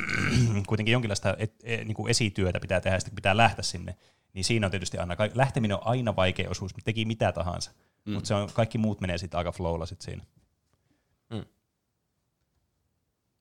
kuitenkin 0.69 0.93
jonkinlaista 0.93 1.35
et, 1.39 1.55
e, 1.63 1.85
niinku 1.85 2.07
esityötä 2.07 2.61
pitää 2.61 2.81
tehdä, 2.81 2.97
ja 2.97 3.01
sitten 3.01 3.15
pitää 3.15 3.37
lähteä 3.37 3.63
sinne, 3.63 3.97
niin 4.33 4.45
siinä 4.45 4.67
on 4.67 4.71
tietysti 4.71 4.99
aina, 4.99 5.17
lähteminen 5.35 5.75
on 5.77 5.87
aina 5.87 6.17
vaikea 6.17 6.51
osuus, 6.51 6.75
teki 6.85 7.05
mitä 7.05 7.33
tahansa, 7.33 7.71
mm. 8.05 8.13
mutta 8.13 8.29
se 8.29 8.35
on, 8.35 8.49
kaikki 8.55 8.79
muut 8.79 9.01
menee 9.01 9.19
sitten 9.19 9.39
aika 9.39 9.53
flowlla 9.53 9.87
sit 9.87 10.01
siinä. 10.01 10.25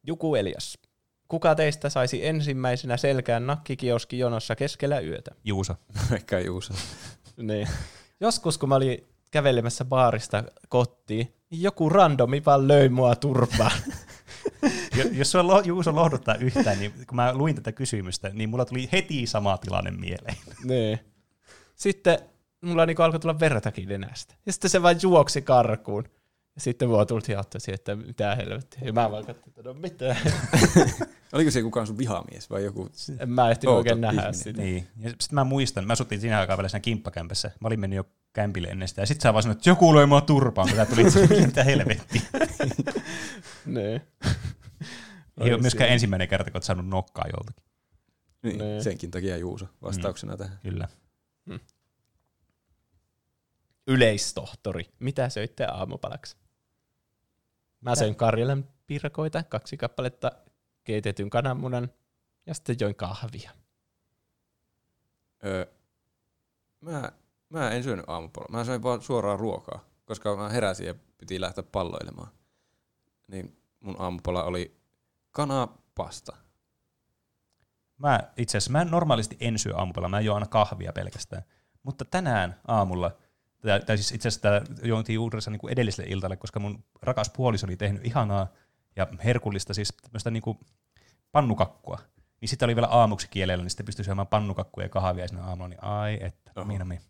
Juku 0.07 0.35
Elias. 0.35 0.77
Kuka 1.27 1.55
teistä 1.55 1.89
saisi 1.89 2.25
ensimmäisenä 2.27 2.97
selkään 2.97 3.47
nakkikioski 3.47 4.19
jonossa 4.19 4.55
keskellä 4.55 4.99
yötä? 4.99 5.31
Juuso. 5.43 5.75
Ehkä 6.15 6.39
Juuso. 6.39 6.73
Niin. 7.37 7.67
Joskus, 8.19 8.57
kun 8.57 8.69
mä 8.69 8.75
olin 8.75 9.07
kävelemässä 9.31 9.85
baarista 9.85 10.43
kotiin, 10.69 11.33
niin 11.49 11.61
joku 11.61 11.89
randomi 11.89 12.45
vaan 12.45 12.67
löi 12.67 12.89
mua 12.89 13.15
turpaan. 13.15 13.71
Jo- 14.97 15.05
Jos 15.11 15.31
sua 15.31 15.61
Juuso 15.65 15.95
lohduttaa 15.95 16.35
yhtään, 16.35 16.79
niin 16.79 16.91
kun 17.07 17.15
mä 17.15 17.33
luin 17.33 17.55
tätä 17.55 17.71
kysymystä, 17.71 18.29
niin 18.29 18.49
mulla 18.49 18.65
tuli 18.65 18.89
heti 18.91 19.27
sama 19.27 19.57
tilanne 19.57 19.91
mieleen. 19.91 20.35
niin. 20.63 20.99
Sitten 21.75 22.19
mulla 22.61 22.85
niinku 22.85 23.01
alkoi 23.01 23.19
tulla 23.19 23.39
vertakin 23.39 23.89
nenästä. 23.89 24.35
Ja 24.45 24.53
sitten 24.53 24.69
se 24.69 24.81
vaan 24.81 24.95
juoksi 25.01 25.41
karkuun. 25.41 26.03
Ja 26.57 26.61
sitten 26.61 26.89
mua 26.89 27.05
tultiin 27.05 27.37
auttaa 27.37 27.59
siihen, 27.59 27.75
että 27.75 27.95
mitä 27.95 28.35
helvettiä. 28.35 28.79
Ja 28.83 28.93
mä 28.93 29.11
vaan 29.11 29.25
katsoin, 29.25 29.49
että 29.49 29.63
no 29.63 29.73
mitä. 29.73 30.15
Oliko 31.33 31.51
se 31.51 31.61
kukaan 31.61 31.87
sun 31.87 31.97
vihamies 31.97 32.49
vai 32.49 32.63
joku? 32.63 32.89
En 33.19 33.29
mä 33.29 33.49
ehtinyt 33.49 33.75
oikein 33.75 34.01
nähdä 34.01 34.33
sitä. 34.33 34.61
Niin. 34.61 34.87
Ja 34.99 35.09
sitten 35.09 35.27
mä 35.31 35.43
muistan, 35.43 35.87
mä 35.87 35.93
asuttiin 35.93 36.21
siinä 36.21 36.39
aikaa 36.39 36.57
vielä 36.57 36.69
siinä 36.69 36.79
kimppakämpässä. 36.79 37.51
Mä 37.59 37.67
olin 37.67 37.79
mennyt 37.79 37.97
jo 37.97 38.03
kämpille 38.33 38.67
ennen 38.67 38.87
sitä. 38.87 39.01
Ja 39.01 39.05
sitten 39.05 39.23
sä 39.23 39.33
vaan 39.33 39.43
sanoit, 39.43 39.57
että 39.57 39.69
joku 39.69 39.95
löi 39.95 40.05
mua 40.05 40.21
turpaan, 40.21 40.67
kun 40.67 40.75
tää 40.75 40.85
tuli 40.85 41.01
itse, 41.01 41.45
mitä 41.45 41.63
helvettiä. 41.63 42.21
Niin. 43.65 44.01
Ei 45.41 45.53
ole 45.53 45.61
myöskään 45.61 45.89
ensimmäinen 45.89 46.27
kerta, 46.27 46.51
kun 46.51 46.57
oot 46.57 46.63
saanut 46.63 46.87
nokkaa 46.87 47.25
joltakin. 47.27 47.63
Niin, 48.43 48.57
Nee. 48.57 48.81
senkin 48.81 49.11
takia 49.11 49.37
Juuso 49.37 49.65
vastauksena 49.81 50.33
mm. 50.33 50.37
tähän. 50.37 50.59
Kyllä. 50.63 50.87
Yleistohtori. 53.87 54.89
Mitä 54.99 55.29
söitte 55.29 55.65
aamupalaksi? 55.65 56.37
Mä 57.81 57.95
söin 57.95 58.15
Karjalan 58.15 58.65
piirakoita, 58.87 59.43
kaksi 59.43 59.77
kappaletta 59.77 60.31
keitetyn 60.83 61.29
kananmunan 61.29 61.91
ja 62.45 62.53
sitten 62.53 62.75
join 62.79 62.95
kahvia. 62.95 63.51
Öö, 65.45 65.65
mä, 66.81 67.11
mä 67.49 67.71
en 67.71 67.83
syönyt 67.83 68.05
aamupalaa. 68.07 68.49
Mä 68.51 68.63
söin 68.63 68.83
vaan 68.83 69.01
suoraan 69.01 69.39
ruokaa, 69.39 69.85
koska 70.05 70.35
mä 70.35 70.49
heräsin 70.49 70.87
ja 70.87 70.95
piti 71.17 71.41
lähteä 71.41 71.63
palloilemaan. 71.63 72.31
Niin 73.27 73.61
mun 73.79 73.95
aamupala 73.99 74.43
oli 74.43 74.77
kanapasta. 75.31 76.37
Mä 77.97 78.19
itse 78.37 78.57
asiassa, 78.57 78.71
mä 78.71 78.85
normaalisti 78.85 79.37
en 79.39 79.59
syö 79.59 79.75
aamupalaa, 79.75 80.09
mä 80.09 80.19
juon 80.19 80.35
aina 80.35 80.47
kahvia 80.47 80.93
pelkästään. 80.93 81.43
Mutta 81.83 82.05
tänään 82.05 82.61
aamulla, 82.67 83.17
tai, 83.67 83.81
tai 83.81 83.97
siis 83.97 84.11
itse 84.11 84.27
asiassa 84.27 84.41
tää 84.41 84.61
juontiin 84.83 85.15
juurissa 85.15 85.51
niin 85.51 85.69
edelliselle 85.69 86.09
iltalle, 86.09 86.37
koska 86.37 86.59
mun 86.59 86.83
rakas 87.01 87.29
puoliso 87.29 87.67
oli 87.67 87.77
tehnyt 87.77 88.05
ihanaa 88.05 88.47
ja 88.95 89.07
herkullista, 89.23 89.73
siis 89.73 89.93
tämmöistä 90.01 90.31
niin 90.31 90.43
kuin 90.43 90.59
pannukakkua. 91.31 91.99
Niin 92.41 92.49
sitten 92.49 92.65
oli 92.67 92.75
vielä 92.75 92.87
aamuksi 92.87 93.27
kielellä, 93.31 93.63
niin 93.63 93.69
sitten 93.69 93.85
pystyi 93.85 94.05
syömään 94.05 94.27
pannukakkuja 94.27 94.85
ja 94.85 94.89
kahvia 94.89 95.27
siinä 95.27 95.43
aamulla, 95.43 95.67
niin 95.67 95.83
ai 95.83 96.17
että, 96.21 96.51
Oho. 96.55 96.65
minä 96.65 96.85
me. 96.85 97.01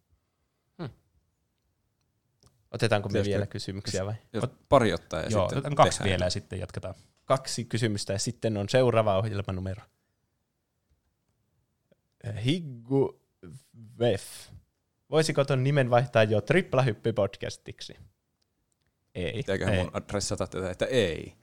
Otetaanko 2.71 3.09
me 3.09 3.23
vielä 3.23 3.45
kysymyksiä 3.45 4.05
vai? 4.05 4.13
Jos 4.34 4.43
pari 4.69 4.93
ottaa 4.93 5.19
ja 5.19 5.29
Joo, 5.29 5.41
sitten 5.41 5.57
otetaan 5.57 5.75
kaksi 5.75 5.97
tehdään. 5.97 6.09
vielä 6.09 6.25
ja 6.25 6.29
sitten 6.29 6.59
jatketaan. 6.59 6.95
Kaksi 7.25 7.65
kysymystä 7.65 8.13
ja 8.13 8.19
sitten 8.19 8.57
on 8.57 8.69
seuraava 8.69 9.17
ohjelmanumero. 9.17 9.81
Higgu 12.45 13.21
Vef. 13.99 14.23
Voisiko 15.09 15.45
ton 15.45 15.63
nimen 15.63 15.89
vaihtaa 15.89 16.23
jo 16.23 16.39
triplahyppy-podcastiksi? 16.39 17.97
Ei. 19.15 19.34
Pitääköhän 19.34 19.73
Ei. 19.73 19.84
mun 19.84 19.95
adressata 19.95 20.47
tätä, 20.47 20.71
että 20.71 20.85
ei. 20.85 21.34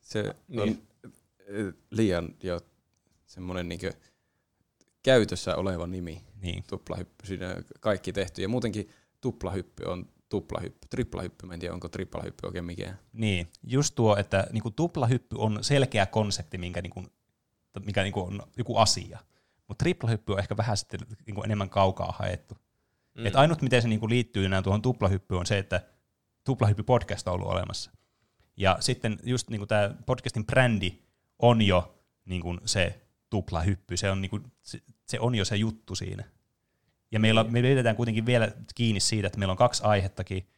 Se 0.00 0.34
Niin. 0.48 0.60
on 0.60 0.78
ö, 1.50 1.72
liian 1.90 2.28
jo 2.42 2.60
semmoinen 3.26 3.68
niin 3.68 3.80
käytössä 5.02 5.56
oleva 5.56 5.86
nimi. 5.86 6.22
Niin. 6.42 6.64
Tuplahyppy, 6.68 7.26
siinä 7.26 7.48
on 7.48 7.64
kaikki 7.80 8.12
tehty. 8.12 8.42
Ja 8.42 8.48
muutenkin 8.48 8.90
tuplahyppy 9.20 9.84
on 9.84 10.08
tuplahyppy. 10.28 10.88
Triplahyppy, 10.90 11.46
mä 11.46 11.54
en 11.54 11.60
tiedä 11.60 11.74
onko 11.74 11.88
triplahyppy 11.88 12.46
oikein 12.46 12.64
mikään. 12.64 12.98
Niin, 13.12 13.48
just 13.62 13.94
tuo, 13.94 14.16
että 14.16 14.46
niinku 14.52 14.70
tuplahyppy 14.70 15.36
on 15.38 15.58
selkeä 15.64 16.06
konsepti, 16.06 16.58
minkä 16.58 16.82
niinku, 16.82 17.04
mikä 17.84 18.02
niinku 18.02 18.20
on 18.20 18.42
joku 18.56 18.76
asia. 18.76 19.18
Mutta 19.68 19.82
triplahyppy 19.82 20.32
on 20.32 20.38
ehkä 20.38 20.56
vähän 20.56 20.76
sitten 20.76 21.00
niinku 21.26 21.42
enemmän 21.42 21.70
kaukaa 21.70 22.14
haettu. 22.18 22.56
Mm. 23.16 23.26
Et 23.26 23.36
ainut, 23.36 23.62
miten 23.62 23.82
se 23.82 23.88
niinku 23.88 24.08
liittyy 24.08 24.44
enää 24.44 24.62
tuohon 24.62 24.82
tuplahyppyyn, 24.82 25.40
on 25.40 25.46
se, 25.46 25.58
että 25.58 25.82
tuplahyppy 26.44 26.82
podcast 26.82 27.28
on 27.28 27.34
ollut 27.34 27.48
olemassa. 27.48 27.90
Ja 28.56 28.76
sitten 28.80 29.18
just 29.22 29.50
niinku 29.50 29.66
tämä 29.66 29.94
podcastin 30.06 30.46
brändi 30.46 30.98
on 31.38 31.62
jo 31.62 32.02
niinku 32.24 32.56
se 32.64 33.00
tuplahyppy. 33.30 33.96
Se 33.96 34.10
on, 34.10 34.22
niinku, 34.22 34.40
se, 34.62 34.80
se 35.06 35.20
on 35.20 35.34
jo 35.34 35.44
se 35.44 35.56
juttu 35.56 35.94
siinä. 35.94 36.24
Ja 37.12 37.20
meillä, 37.20 37.44
me 37.44 37.62
pidetään 37.62 37.96
kuitenkin 37.96 38.26
vielä 38.26 38.52
kiinni 38.74 39.00
siitä, 39.00 39.26
että 39.26 39.38
meillä 39.38 39.52
on 39.52 39.58
kaksi 39.58 39.82
aihettakin. 39.84 40.48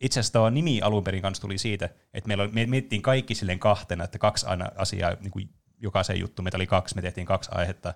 Itse 0.00 0.20
asiassa 0.20 0.38
tuo 0.38 0.50
nimi 0.50 0.80
alun 0.82 1.04
perin 1.04 1.22
kanssa 1.22 1.40
tuli 1.40 1.58
siitä, 1.58 1.88
että 2.14 2.28
meillä 2.28 2.48
me 2.48 2.66
mietittiin 2.66 3.02
kaikki 3.02 3.34
silleen 3.34 3.58
kahtena, 3.58 4.04
että 4.04 4.18
kaksi 4.18 4.46
aina 4.46 4.70
asiaa, 4.76 5.16
niin 5.20 5.30
kuin 5.30 5.48
jokaiseen 5.78 6.20
juttu, 6.20 6.42
meitä 6.42 6.56
oli 6.56 6.66
kaksi, 6.66 6.94
me 6.94 7.02
tehtiin 7.02 7.26
kaksi 7.26 7.50
aihetta, 7.54 7.94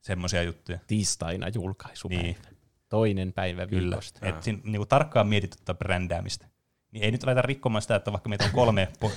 semmoisia 0.00 0.42
juttuja. 0.42 0.78
Tiistaina 0.86 1.48
julkaisupäivä. 1.48 2.22
Niin. 2.22 2.55
Toinen 2.88 3.32
päivä 3.32 3.66
Kyllä, 3.66 3.90
viikosta. 3.96 4.26
että 4.26 4.42
siinä 4.42 4.60
niin 4.64 4.88
tarkkaan 4.88 5.28
mietitty 5.28 5.56
tätä 5.58 5.74
brändäämistä. 5.74 6.46
Niin 6.92 7.04
ei 7.04 7.10
nyt 7.10 7.24
aleta 7.24 7.42
rikkomaan 7.42 7.82
sitä, 7.82 7.96
että 7.96 8.12
vaikka 8.12 8.28
meitä 8.28 8.44
on 8.44 8.50
kolme 8.50 8.88
po- 9.04 9.12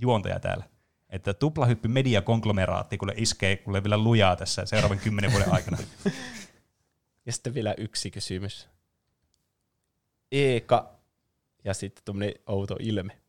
juontajaa 0.00 0.40
täällä, 0.40 0.64
että 1.10 1.34
tuplahyppy 1.34 1.88
mediakonglomeraatti 1.88 2.98
kuule 2.98 3.14
iskee 3.16 3.56
kuule 3.56 3.82
vielä 3.82 3.98
lujaa 3.98 4.36
tässä 4.36 4.66
seuraavan 4.66 4.98
kymmenen 5.04 5.32
vuoden 5.32 5.52
aikana. 5.52 5.78
Ja 7.26 7.32
sitten 7.32 7.54
vielä 7.54 7.74
yksi 7.78 8.10
kysymys. 8.10 8.68
Eeka 10.32 10.94
ja 11.64 11.74
sitten 11.74 12.04
tuommoinen 12.04 12.34
outo 12.46 12.76
ilme. 12.80 13.20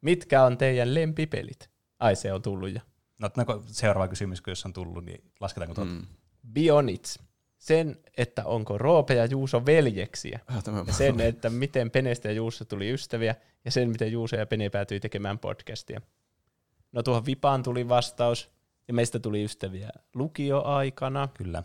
Mitkä 0.00 0.44
on 0.44 0.58
teidän 0.58 0.94
lempipelit? 0.94 1.70
Ai 1.98 2.16
se 2.16 2.32
on 2.32 2.42
tullut 2.42 2.70
jo. 2.70 2.80
No, 3.18 3.26
otetaanko 3.26 3.62
seuraava 3.66 4.08
kysymys, 4.08 4.40
kun 4.40 4.50
jos 4.50 4.66
on 4.66 4.72
tullut, 4.72 5.04
niin 5.04 5.24
lasketaanko 5.40 5.74
tuota? 5.74 5.90
Mm. 5.90 6.06
Bionits. 6.52 7.18
Sen, 7.60 7.96
että 8.16 8.44
onko 8.44 8.78
Roope 8.78 9.14
ja 9.14 9.24
Juuso 9.24 9.66
veljeksiä. 9.66 10.40
Ah, 10.46 10.62
Ja 10.86 10.92
sen, 10.92 11.20
että 11.20 11.50
miten 11.50 11.90
Penestä 11.90 12.28
ja 12.28 12.32
Juuso 12.34 12.64
tuli 12.64 12.90
ystäviä. 12.92 13.34
Ja 13.64 13.70
sen, 13.70 13.90
miten 13.90 14.12
Juuso 14.12 14.36
ja 14.36 14.46
Pene 14.46 14.70
päätyi 14.70 15.00
tekemään 15.00 15.38
podcastia. 15.38 16.00
No 16.92 17.02
tuohon 17.02 17.26
Vipaan 17.26 17.62
tuli 17.62 17.88
vastaus. 17.88 18.50
Ja 18.88 18.94
meistä 18.94 19.18
tuli 19.18 19.44
ystäviä 19.44 19.90
lukioaikana. 20.14 21.28
Kyllä. 21.34 21.62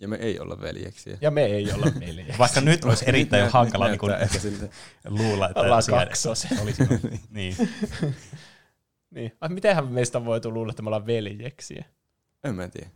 Ja 0.00 0.08
me 0.08 0.16
ei 0.16 0.40
olla 0.40 0.60
veljeksiä. 0.60 1.18
Ja 1.20 1.30
me 1.30 1.44
ei 1.44 1.72
olla 1.72 1.86
veljeksiä. 2.00 2.38
Vaikka 2.38 2.60
nyt 2.60 2.84
olisi 2.84 3.04
erittäin 3.08 3.44
Nyt 3.44 3.52
hankala 3.52 3.88
nyt 3.88 4.02
niin 4.02 4.12
ehkä 4.22 4.38
siltä. 4.38 4.68
luulla, 5.08 5.48
että 5.48 5.60
Ollaan 5.60 5.82
siellä 5.82 6.06
kaksoset. 6.06 6.50
olisi. 6.62 6.82
niin. 7.30 7.56
Niin. 9.10 9.32
Ai, 9.40 9.48
mitenhän 9.48 9.88
meistä 9.88 10.18
on 10.18 10.24
voitu 10.24 10.52
luulla, 10.54 10.70
että 10.70 10.82
me 10.82 10.88
ollaan 10.88 11.06
veljeksiä? 11.06 11.84
En 12.44 12.54
mä 12.54 12.68
tiedä. 12.68 12.90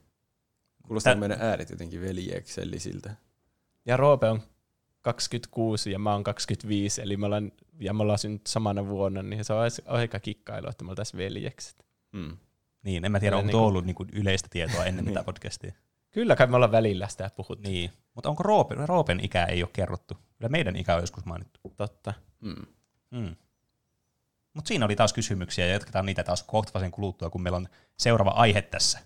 Kuulostaa 0.89 1.15
Tä- 1.15 1.21
meidän 1.21 1.41
ääret 1.41 1.71
jotenkin 1.71 2.01
veljeksellisiltä. 2.01 3.15
Ja 3.87 3.97
Roope 3.97 4.29
on 4.29 4.43
26 5.03 5.91
ja 5.93 5.99
mä 5.99 6.13
oon 6.13 6.25
25, 6.25 7.03
eli 7.03 7.17
me 7.17 7.27
ollaan, 7.27 7.53
ja 7.81 7.93
me 7.95 8.03
ollaan 8.03 8.19
synnyt 8.19 8.47
samana 8.47 8.87
vuonna, 8.89 9.23
niin 9.23 9.45
se 9.45 9.53
on 9.53 9.61
aika 9.87 10.21
kikkailu, 10.21 10.69
että 10.69 10.85
me 10.85 10.91
oltaisiin 10.91 11.19
veljekset. 11.19 11.87
Mm. 12.13 12.37
Niin, 12.83 13.05
en 13.05 13.13
mä 13.13 13.21
tiedä, 13.21 13.35
Ja 13.35 13.39
onko 13.39 13.47
niinku- 13.47 13.59
tuo 13.59 13.67
ollut 13.69 13.85
niinku 13.85 14.07
yleistä 14.13 14.49
tietoa 14.51 14.85
ennen 14.85 15.05
tätä 15.05 15.25
podcastia. 15.33 15.73
Kyllä 16.11 16.37
kai 16.37 16.47
me 16.47 16.57
ollaan 16.57 16.73
välillä 16.73 17.09
sitä 17.09 17.31
puhuttu. 17.37 17.69
Niin, 17.69 17.91
mutta 18.15 18.31
onko 18.31 18.43
Roopen, 18.43 18.89
Roopen 18.89 19.21
ikä 19.25 19.45
ei 19.45 19.63
ole 19.63 19.71
kerrottu? 19.73 20.15
Kyllä 20.39 20.49
meidän 20.49 20.77
ikä 20.77 20.95
on 20.95 21.01
joskus 21.01 21.25
mainittu. 21.25 21.61
Totta. 21.77 22.13
Mm. 22.41 22.67
Mm. 23.11 23.37
Mutta 24.55 24.69
siinä 24.69 24.85
oli 24.85 24.97
taas 24.97 25.13
kysymyksiä 25.13 25.67
ja 25.67 25.73
jatketaan 25.73 26.07
niitä 26.07 26.25
taas 26.25 26.43
kohtaisen 26.43 26.91
kuluttua, 26.91 27.31
kun 27.31 27.43
meillä 27.43 27.57
on 27.57 27.69
seuraava 27.99 28.31
aihe 28.31 28.63
tässä. 28.63 28.99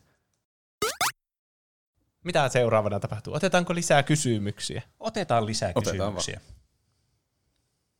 Mitä 2.24 2.48
seuraavana 2.48 3.00
tapahtuu? 3.00 3.34
Otetaanko 3.34 3.74
lisää 3.74 4.02
kysymyksiä? 4.02 4.82
Otetaan 5.00 5.46
lisää 5.46 5.72
Otetaan 5.74 6.14
kysymyksiä. 6.14 6.40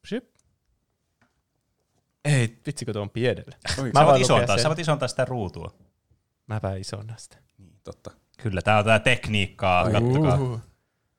Syp. 0.05 0.25
Ei, 2.25 2.59
vitsikö 2.67 2.93
tuo 2.93 3.03
on 3.03 3.11
pienellä. 3.11 3.57
Mä 3.95 4.01
Sä 4.01 4.07
voin 4.07 4.23
isontaa, 4.23 4.59
sä 4.59 4.69
voit 4.69 4.79
isontaa 4.79 5.09
sitä 5.09 5.25
ruutua. 5.25 5.75
Mäpä 6.47 6.75
isona 6.75 7.15
sitä. 7.17 7.37
niin, 7.59 7.81
totta. 7.85 8.11
Kyllä, 8.43 8.63
tää 8.63 8.79
on 8.79 8.85
tää 8.85 8.99
tekniikkaa, 8.99 9.91
kattokaa. 9.91 10.35
Uhu. 10.35 10.61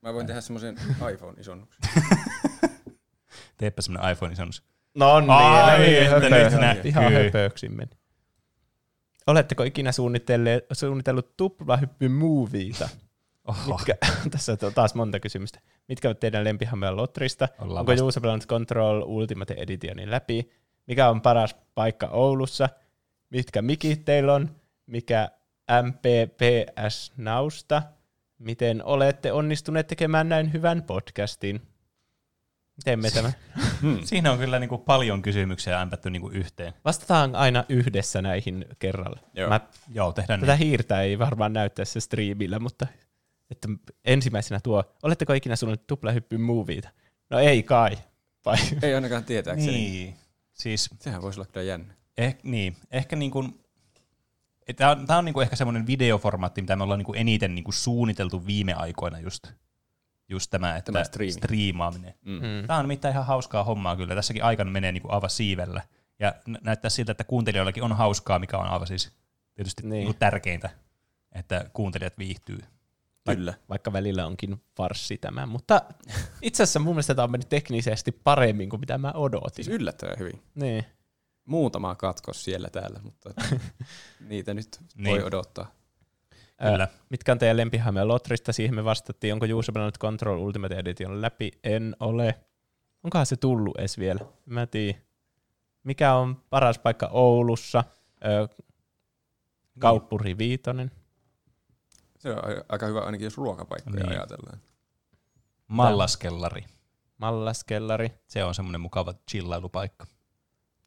Mä 0.02 0.14
voin 0.14 0.26
tehdä 0.26 0.40
semmoisen 0.40 0.76
iPhone-isonnuksen. 1.12 1.90
Teepä 3.58 3.82
semmonen 3.82 4.12
iPhone-isonnus. 4.12 4.62
No 4.94 5.20
niin, 5.20 5.30
Ai, 5.30 5.78
niin, 5.78 6.10
nyt 6.10 6.60
näkyy. 6.60 6.88
Ihan 6.88 7.12
höpöksi 7.12 7.68
meni. 7.68 7.90
Oletteko 9.26 9.62
ikinä 9.62 9.90
suunnitellut 10.72 11.36
tuplahyppy 11.36 12.08
moviita? 12.08 12.88
Oho. 13.44 13.76
Mitkä, 13.76 13.94
tässä 14.30 14.56
on 14.62 14.74
taas 14.74 14.94
monta 14.94 15.20
kysymystä. 15.20 15.60
Mitkä 15.88 16.08
ovat 16.08 16.20
teidän 16.20 16.44
lempihammeja 16.44 16.96
Lotrista? 16.96 17.48
Ollaan 17.58 17.80
Onko 17.80 17.92
Juuso 17.92 18.20
pelannut 18.20 18.46
Control 18.46 19.02
Ultimate 19.02 19.54
Editionin 19.58 20.10
läpi? 20.10 20.50
Mikä 20.86 21.08
on 21.08 21.20
paras 21.20 21.56
paikka 21.74 22.06
Oulussa? 22.06 22.68
Mitkä 23.30 23.62
mikit 23.62 24.04
teillä 24.04 24.34
on? 24.34 24.56
Mikä 24.86 25.30
MPPS 25.82 27.12
Nausta? 27.16 27.82
Miten 28.38 28.84
olette 28.84 29.32
onnistuneet 29.32 29.86
tekemään 29.86 30.28
näin 30.28 30.52
hyvän 30.52 30.82
podcastin? 30.82 31.62
Miten 32.76 33.00
me 33.00 33.10
tämä? 33.84 34.06
Siinä 34.06 34.32
on 34.32 34.38
kyllä 34.38 34.58
niinku 34.58 34.78
paljon 34.78 35.22
kysymyksiä 35.22 35.80
ämpätty 35.80 36.10
niinku 36.10 36.28
yhteen. 36.28 36.72
Vastataan 36.84 37.36
aina 37.36 37.64
yhdessä 37.68 38.22
näihin 38.22 38.64
kerralla. 38.78 39.18
Joo. 39.34 39.48
Mä, 39.48 39.60
Joo, 39.94 40.12
tehdään 40.12 40.40
tätä 40.40 40.56
niin. 40.56 40.68
hiirtä 40.68 41.00
ei 41.00 41.18
varmaan 41.18 41.52
näyttää 41.52 41.84
se 41.84 42.00
striimillä, 42.00 42.58
mutta 42.58 42.86
että 43.50 43.68
ensimmäisenä 44.04 44.60
tuo, 44.60 44.84
oletteko 45.02 45.32
ikinä 45.32 45.56
suunnitellut 45.56 45.86
tuplahyppy 45.86 46.38
moviita? 46.38 46.88
No 47.30 47.38
ei 47.38 47.62
kai. 47.62 47.98
Vai? 48.44 48.56
Ei 48.82 48.94
ainakaan 48.94 49.24
tietääkseni. 49.24 49.72
Niin. 49.72 49.92
Niin. 49.92 50.16
Siis 50.52 50.90
Sehän 51.00 51.22
voisi 51.22 51.40
olla 51.40 51.48
kyllä 51.52 51.66
jännä. 51.66 51.94
Eh, 52.16 52.36
niin, 52.42 52.76
ehkä 52.90 53.16
niin 53.16 53.30
kuin, 53.30 53.60
tämä 54.76 54.90
on, 54.90 55.06
tää 55.06 55.18
on 55.18 55.24
niin 55.24 55.34
kuin 55.34 55.42
ehkä 55.42 55.56
semmoinen 55.56 55.86
videoformaatti, 55.86 56.60
mitä 56.60 56.76
me 56.76 56.82
ollaan 56.82 56.98
niin 56.98 57.06
kuin 57.06 57.18
eniten 57.18 57.54
niin 57.54 57.64
kuin 57.64 57.74
suunniteltu 57.74 58.46
viime 58.46 58.74
aikoina 58.74 59.20
just, 59.20 59.46
just 60.28 60.50
tämä, 60.50 60.76
että 60.76 60.92
Tämä 60.92 61.04
striimi. 61.04 61.32
striimaaminen. 61.32 62.14
Mm. 62.24 62.32
Mm. 62.32 62.66
Tämä 62.66 62.78
on 62.78 62.84
nimittäin 62.84 63.12
ihan 63.12 63.26
hauskaa 63.26 63.64
hommaa 63.64 63.96
kyllä. 63.96 64.14
Tässäkin 64.14 64.44
aikana 64.44 64.70
menee 64.70 64.92
niin 64.92 65.02
kuin 65.02 65.12
aivan 65.12 65.30
siivellä. 65.30 65.82
Ja 66.18 66.34
nä- 66.46 66.58
näyttää 66.62 66.90
siltä, 66.90 67.12
että 67.12 67.24
kuuntelijoillakin 67.24 67.82
on 67.82 67.92
hauskaa, 67.92 68.38
mikä 68.38 68.58
on 68.58 68.66
aivan 68.66 68.86
siis 68.86 69.12
tietysti 69.54 69.82
Niin. 69.82 70.04
niin. 70.04 70.16
Tärkeintä, 70.18 70.70
että 71.32 71.70
kuuntelijat 71.72 72.18
viihtyy. 72.18 72.58
Kyllä. 73.28 73.54
Vaikka 73.68 73.92
välillä 73.92 74.26
onkin 74.26 74.62
farssi 74.76 75.18
tämä, 75.18 75.46
mutta 75.46 75.82
itse 76.42 76.62
asiassa 76.62 76.80
mun 76.80 76.94
mielestä 76.94 77.14
tämä 77.14 77.24
on 77.24 77.30
mennyt 77.30 77.48
teknisesti 77.48 78.12
paremmin 78.12 78.70
kuin 78.70 78.80
mitä 78.80 78.98
mä 78.98 79.12
odotin. 79.12 79.64
Siis 79.64 79.68
yllättävän 79.76 80.18
hyvin. 80.18 80.42
Niin. 80.54 80.84
Muutama 81.44 81.94
katkos 81.94 82.44
siellä 82.44 82.68
täällä, 82.68 83.00
mutta 83.02 83.30
niitä 84.28 84.54
nyt 84.54 84.78
voi 84.80 85.12
Niin. 85.12 85.24
odottaa. 85.24 85.70
Kyllä. 86.56 86.84
Ö, 86.84 86.98
mitkä 87.10 87.32
on 87.32 87.38
teidän 87.38 87.56
lempihammeja 87.56 88.08
Lotrista? 88.08 88.52
Siihen 88.52 88.74
me 88.74 88.84
vastattiin. 88.84 89.32
Onko 89.32 89.46
Juuso 89.46 89.72
pelannut 89.72 89.98
Control 89.98 90.38
Ultimate 90.38 90.74
Edition 90.78 91.22
läpi? 91.22 91.50
En 91.64 91.96
ole. 92.00 92.34
Onkohan 93.02 93.26
se 93.26 93.36
tullut 93.36 93.76
edes 93.78 93.98
vielä? 93.98 94.20
Mä 94.46 94.66
tiedän. 94.66 95.00
Mikä 95.84 96.14
on 96.14 96.36
paras 96.50 96.78
paikka 96.78 97.06
Oulussa? 97.12 97.84
Ö, 98.24 98.48
Kauppuri 99.78 100.38
Viitonen. 100.38 100.90
Se 102.18 102.30
on 102.30 102.38
aika 102.68 102.86
hyvä 102.86 103.00
ainakin, 103.00 103.24
jos 103.24 103.36
ruokapaikkoja 103.36 103.96
Niin. 103.96 104.08
ajatellaan. 104.08 104.58
Mallaskellari. 105.66 106.64
Mallaskellari. 107.18 108.12
Se 108.26 108.44
on 108.44 108.54
semmoinen 108.54 108.80
mukava 108.80 109.14
chillailupaikka. 109.30 110.06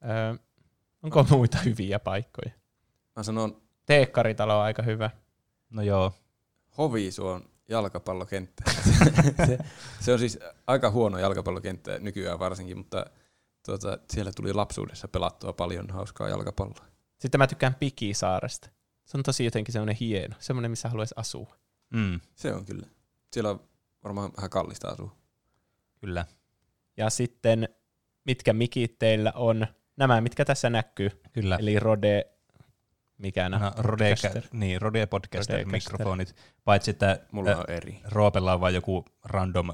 Ö, 0.04 0.40
onko 1.04 1.24
muita 1.30 1.58
hyviä 1.58 2.00
paikkoja? 2.00 2.52
Mä 3.16 3.24
sanon 3.24 3.62
Teekkaritalo 3.86 4.58
on 4.58 4.64
aika 4.64 4.82
hyvä. 4.84 5.10
No 5.70 5.82
joo, 5.82 6.14
Hovisuon 6.78 7.50
jalkapallokenttä. 7.70 8.64
se, 9.48 9.58
se 10.00 10.14
on 10.14 10.20
siis 10.20 10.40
aika 10.68 10.92
huono 10.92 11.18
jalkapallokenttä 11.20 12.00
nykyään 12.00 12.40
varsinkin, 12.40 12.78
mutta 12.78 13.06
tuota, 13.66 13.98
siellä 14.14 14.32
tuli 14.36 14.54
lapsuudessa 14.54 15.08
pelattua 15.08 15.54
paljon 15.54 15.90
hauskaa 15.90 16.30
jalkapalloa. 16.30 16.86
Sitten 17.20 17.40
mä 17.40 17.48
tykkään 17.48 17.76
Pikisaaresta. 17.76 18.70
Se 19.06 19.18
on 19.18 19.24
tosi 19.24 19.46
jotenkin 19.46 19.74
semmoinen 19.74 19.96
hieno. 20.00 20.36
Semmoinen, 20.40 20.72
missä 20.72 20.90
haluaisi 20.90 21.14
asua. 21.18 21.56
mm, 21.90 22.20
Se 22.36 22.54
on 22.54 22.66
kyllä. 22.66 22.88
Siellä 23.34 23.50
on 23.50 23.60
varmaan 24.04 24.32
vähän 24.38 24.50
kallista 24.50 24.88
asua. 24.90 25.16
kyllä. 26.02 26.26
Ja 26.98 27.10
sitten, 27.10 27.70
mitkä 28.26 28.54
mikit 28.54 29.00
teillä 29.00 29.32
on? 29.36 29.68
Nämä, 29.98 30.22
mitkä 30.22 30.46
tässä 30.46 30.70
näkyy. 30.70 31.10
Kyllä. 31.34 31.56
Eli 31.56 31.80
Rode, 31.80 32.26
mikä 33.18 33.50
No? 33.50 33.58
Rode, 33.78 34.10
Podcaster. 34.10 34.44
niin, 34.52 34.82
Rode 34.82 35.06
Podcaster 35.06 35.66
mikrofonit, 35.66 36.36
paitsi 36.64 36.92
että 36.92 37.20
Mulla 37.32 37.56
on 37.56 37.66
eri. 37.68 38.00
Roopella 38.06 38.54
on 38.54 38.62
vain 38.62 38.76
joku 38.76 39.06
random 39.26 39.72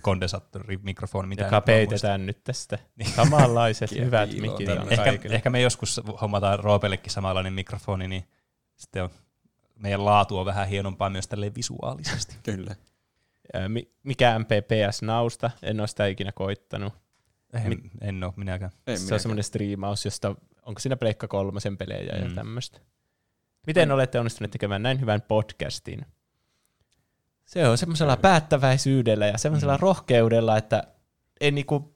kondensaattorimikrofoni, 0.00 1.28
mitä 1.28 1.44
joka 1.44 1.60
peitetään 1.60 2.26
nyt 2.26 2.44
tästä. 2.44 2.78
Samanlaiset 3.16 3.90
Kiel- 3.90 4.04
hyvät 4.04 4.30
mikit 4.30 4.66
kaikille. 4.66 4.90
Ehkä, 4.90 5.28
ehkä 5.30 5.50
me 5.50 5.60
joskus 5.60 6.00
hommataan 6.20 6.58
Roopellekin 6.58 7.12
samanlainen 7.12 7.52
mikrofoni, 7.52 8.08
niin 8.08 8.24
sitten 8.76 9.02
on, 9.02 9.10
meidän 9.78 10.04
laatu 10.04 10.38
on 10.38 10.46
vähän 10.46 10.68
hienompaa 10.68 11.10
myös 11.10 11.28
tälleen 11.28 11.54
visuaalisesti. 11.54 12.36
Kyllä. 12.42 12.76
Mikä 14.02 14.38
MPPS 14.38 15.02
Nausta? 15.02 15.50
En 15.62 15.80
ole 15.80 15.88
sitä 15.88 16.06
ikinä 16.06 16.32
koittanut. 16.32 16.92
En, 17.52 17.68
Mi- 17.68 17.90
en 18.00 18.24
ole 18.24 18.32
minäkään. 18.36 18.70
En 18.86 18.98
se 18.98 19.14
on 19.14 19.20
semmoinen 19.20 19.44
striimaus, 19.44 20.04
josta 20.04 20.34
onko 20.66 20.80
siinä 20.80 20.96
Pleikka 20.96 21.28
kolmosen 21.28 21.76
pelejä 21.76 22.12
mm. 22.16 22.22
ja 22.22 22.28
Mm. 22.28 22.34
tämmöistä. 22.34 22.80
Miten 23.66 23.90
olette 23.92 24.18
onnistuneet 24.18 24.50
tekemään 24.50 24.82
näin 24.82 25.00
hyvän 25.00 25.22
podcastin? 25.22 26.06
Se 27.44 27.68
on 27.68 27.78
semmoisella 27.78 28.16
päättäväisyydellä 28.16 29.26
ja 29.26 29.38
semmoisella 29.38 29.74
Mm. 29.76 29.80
rohkeudella, 29.80 30.56
että 30.56 30.82
ei 31.40 31.50
niinku, 31.50 31.94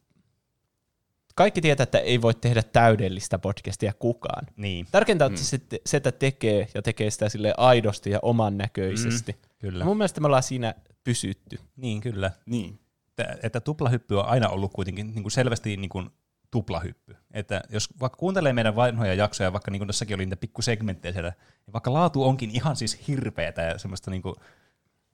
kaikki 1.34 1.60
tietää, 1.60 1.82
että 1.84 1.98
ei 1.98 2.22
voi 2.22 2.34
tehdä 2.34 2.62
täydellistä 2.62 3.38
podcastia 3.38 3.92
kukaan. 3.98 4.46
Niin, 4.56 4.86
Tärkeintä 4.90 5.24
on 5.24 5.30
Mm. 5.32 5.34
mm. 5.38 5.42
se, 5.42 5.60
se, 5.86 5.96
että 5.96 6.12
tekee 6.12 6.68
ja 6.74 6.82
tekee 6.82 7.10
sitä 7.10 7.28
sille 7.28 7.54
aidosti 7.56 8.10
ja 8.10 8.18
oman 8.22 8.58
näköisesti. 8.58 9.32
Mm. 9.32 9.38
kyllä. 9.58 9.84
Mun 9.84 9.96
mielestä 9.96 10.20
me 10.20 10.26
ollaan 10.26 10.42
siinä 10.42 10.74
pysytty. 11.04 11.58
Niin, 11.76 12.00
kyllä. 12.00 12.30
Niin. 12.46 12.78
Että, 13.08 13.36
että 13.42 13.60
tuplahyppy 13.60 14.18
on 14.18 14.24
aina 14.26 14.48
ollut 14.48 14.72
kuitenkin 14.72 15.06
niin 15.14 15.22
kuin 15.22 15.32
selvästi 15.32 15.76
niin 15.76 15.88
kuin 15.90 16.10
tuplahyppy. 16.50 17.16
Että 17.30 17.62
jos 17.70 17.88
vaikka 18.00 18.16
kuuntelee 18.16 18.52
meidän 18.52 18.76
vanhoja 18.76 19.14
jaksoja, 19.14 19.52
vaikka 19.52 19.70
niin 19.70 19.80
kuin 19.80 19.86
tässäkin 19.86 20.14
oli 20.14 20.24
niitä 20.26 20.36
pikkusegmenttejä 20.36 21.12
siellä, 21.12 21.32
niin 21.66 21.72
vaikka 21.72 21.92
laatu 21.92 22.24
onkin 22.24 22.50
ihan 22.50 22.76
siis 22.76 23.08
hirveätä 23.08 23.62
ja 23.62 23.78
semmoista, 23.78 24.10
niin 24.10 24.22
kuin, 24.22 24.34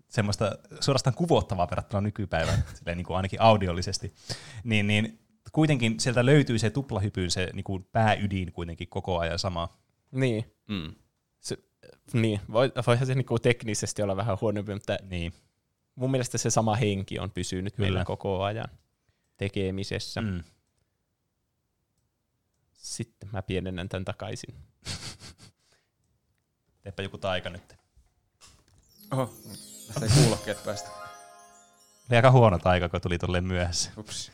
semmoista 0.09 0.53
suorastaan 0.81 1.17
kuvottavaa 1.17 1.71
verrattuna 1.71 2.01
nykypäivään, 2.01 2.65
silleen 2.77 2.97
niin 2.97 3.07
kuin 3.07 3.17
ainakin 3.17 3.41
audiollisesti, 3.41 4.15
niin, 4.65 4.87
niin 4.87 5.19
kuitenkin 5.53 6.01
sieltä 6.01 6.27
löytyy 6.27 6.59
se 6.59 6.71
tuplahypyn 6.71 7.31
se 7.31 7.51
niin 7.53 7.65
kuin 7.65 7.85
pääydin 7.93 8.53
kuitenkin 8.53 8.89
koko 8.89 9.19
ajan 9.19 9.39
sama. 9.39 9.69
Niin. 10.13 10.45
Mm. 10.69 10.95
Niin, 12.13 12.41
voi, 12.53 12.73
voihan 12.87 13.07
se 13.07 13.15
niinku 13.15 13.39
teknisesti 13.39 14.03
olla 14.03 14.17
vähän 14.17 14.39
huonompi, 14.41 14.75
mutta 14.75 14.97
Niin. 15.11 15.33
mun 15.95 16.11
mielestä 16.11 16.39
se 16.39 16.51
sama 16.51 16.75
henki 16.75 17.19
on 17.19 17.31
pysynyt 17.31 17.75
Kyllä. 17.75 17.87
meillä 17.87 18.05
koko 18.05 18.43
ajan 18.43 18.69
tekemisessä. 19.37 20.21
Mm. 20.21 20.45
Sitten 22.85 23.29
mä 23.33 23.43
pienennän 23.43 23.89
tämän 23.89 24.05
takaisin. 24.05 24.55
Teepä 26.83 27.03
joku 27.03 27.19
taika 27.19 27.51
nyt. 27.51 27.77
Oho, 29.13 29.35
lähtee 29.89 30.09
kuulokkeet 30.23 30.65
päästä. 30.65 30.91
Oli 32.11 32.17
aika 32.17 32.31
huono 32.31 32.59
taika, 32.59 32.89
kun 32.89 33.01
tuli 33.01 33.19
tolleen 33.19 33.45
myöhässä. 33.45 33.91
Ups. 33.99 34.33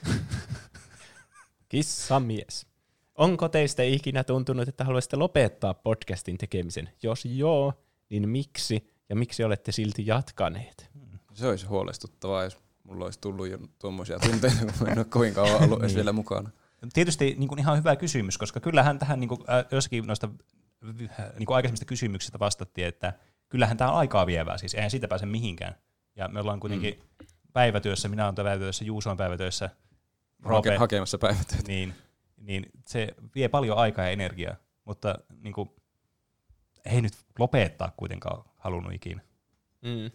Kissamies. 1.68 2.66
Onko 3.14 3.48
teistä 3.48 3.82
ikinä 3.82 4.24
tuntunut, 4.24 4.68
että 4.68 4.84
haluaisitte 4.84 5.16
lopettaa 5.16 5.74
podcastin 5.74 6.38
tekemisen? 6.38 6.90
Jos 7.02 7.24
joo, 7.24 7.72
niin 8.08 8.28
miksi? 8.28 8.94
Ja 9.08 9.16
miksi 9.16 9.44
olette 9.44 9.72
silti 9.72 10.06
jatkaneet? 10.06 10.90
Se 11.34 11.46
olisi 11.46 11.66
huolestuttavaa, 11.66 12.44
jos 12.44 12.58
mulla 12.84 13.04
olisi 13.04 13.20
tullut 13.20 13.48
jo 13.48 13.58
tuommoisia 13.78 14.18
tunteita, 14.18 14.72
kun 14.78 14.88
en 14.88 14.98
ole 14.98 15.04
kovin 15.04 15.34
kauan 15.34 15.62
ollut 15.62 15.80
edes 15.82 15.94
vielä 15.94 16.12
mukana. 16.12 16.50
Tietysti 16.92 17.34
niin 17.38 17.48
kuin 17.48 17.58
ihan 17.58 17.78
hyvä 17.78 17.96
kysymys, 17.96 18.38
koska 18.38 18.60
kyllähän 18.60 18.98
tähän 18.98 19.20
niin 19.20 19.28
kuin, 19.28 19.40
äh, 19.40 19.64
jossakin 19.70 20.06
noista 20.06 20.28
äh, 21.20 21.26
niin 21.38 21.46
kuin 21.46 21.56
aikaisemmista 21.56 21.84
kysymyksistä 21.84 22.38
vastattiin, 22.38 22.86
että 22.86 23.12
kyllähän 23.48 23.76
tämä 23.76 23.90
on 23.90 23.98
aikaa 23.98 24.26
vievää, 24.26 24.58
siis 24.58 24.74
eihän 24.74 24.90
siitä 24.90 25.08
pääse 25.08 25.26
mihinkään. 25.26 25.74
Ja 26.16 26.28
me 26.28 26.40
ollaan 26.40 26.60
kuitenkin 26.60 26.94
mm. 26.94 27.26
päivätyössä, 27.52 28.08
minä 28.08 28.24
olen 28.24 28.34
päivätyössä, 28.34 28.84
Juuso 28.84 29.10
on 29.10 29.16
päivätyössä, 29.16 29.70
Hake, 30.44 30.76
hakemassa 30.76 31.18
päivätyötä. 31.18 31.64
niin, 31.66 31.94
niin 32.36 32.66
se 32.86 33.14
vie 33.34 33.48
paljon 33.48 33.78
aikaa 33.78 34.04
ja 34.04 34.10
energiaa, 34.10 34.56
mutta 34.84 35.18
niin 35.40 35.52
kuin, 35.52 35.70
ei 36.84 37.02
nyt 37.02 37.12
lopettaa 37.38 37.92
kuitenkaan 37.96 38.44
halunnut 38.56 38.92
ikinä. 38.92 39.20
Mm. 39.82 40.10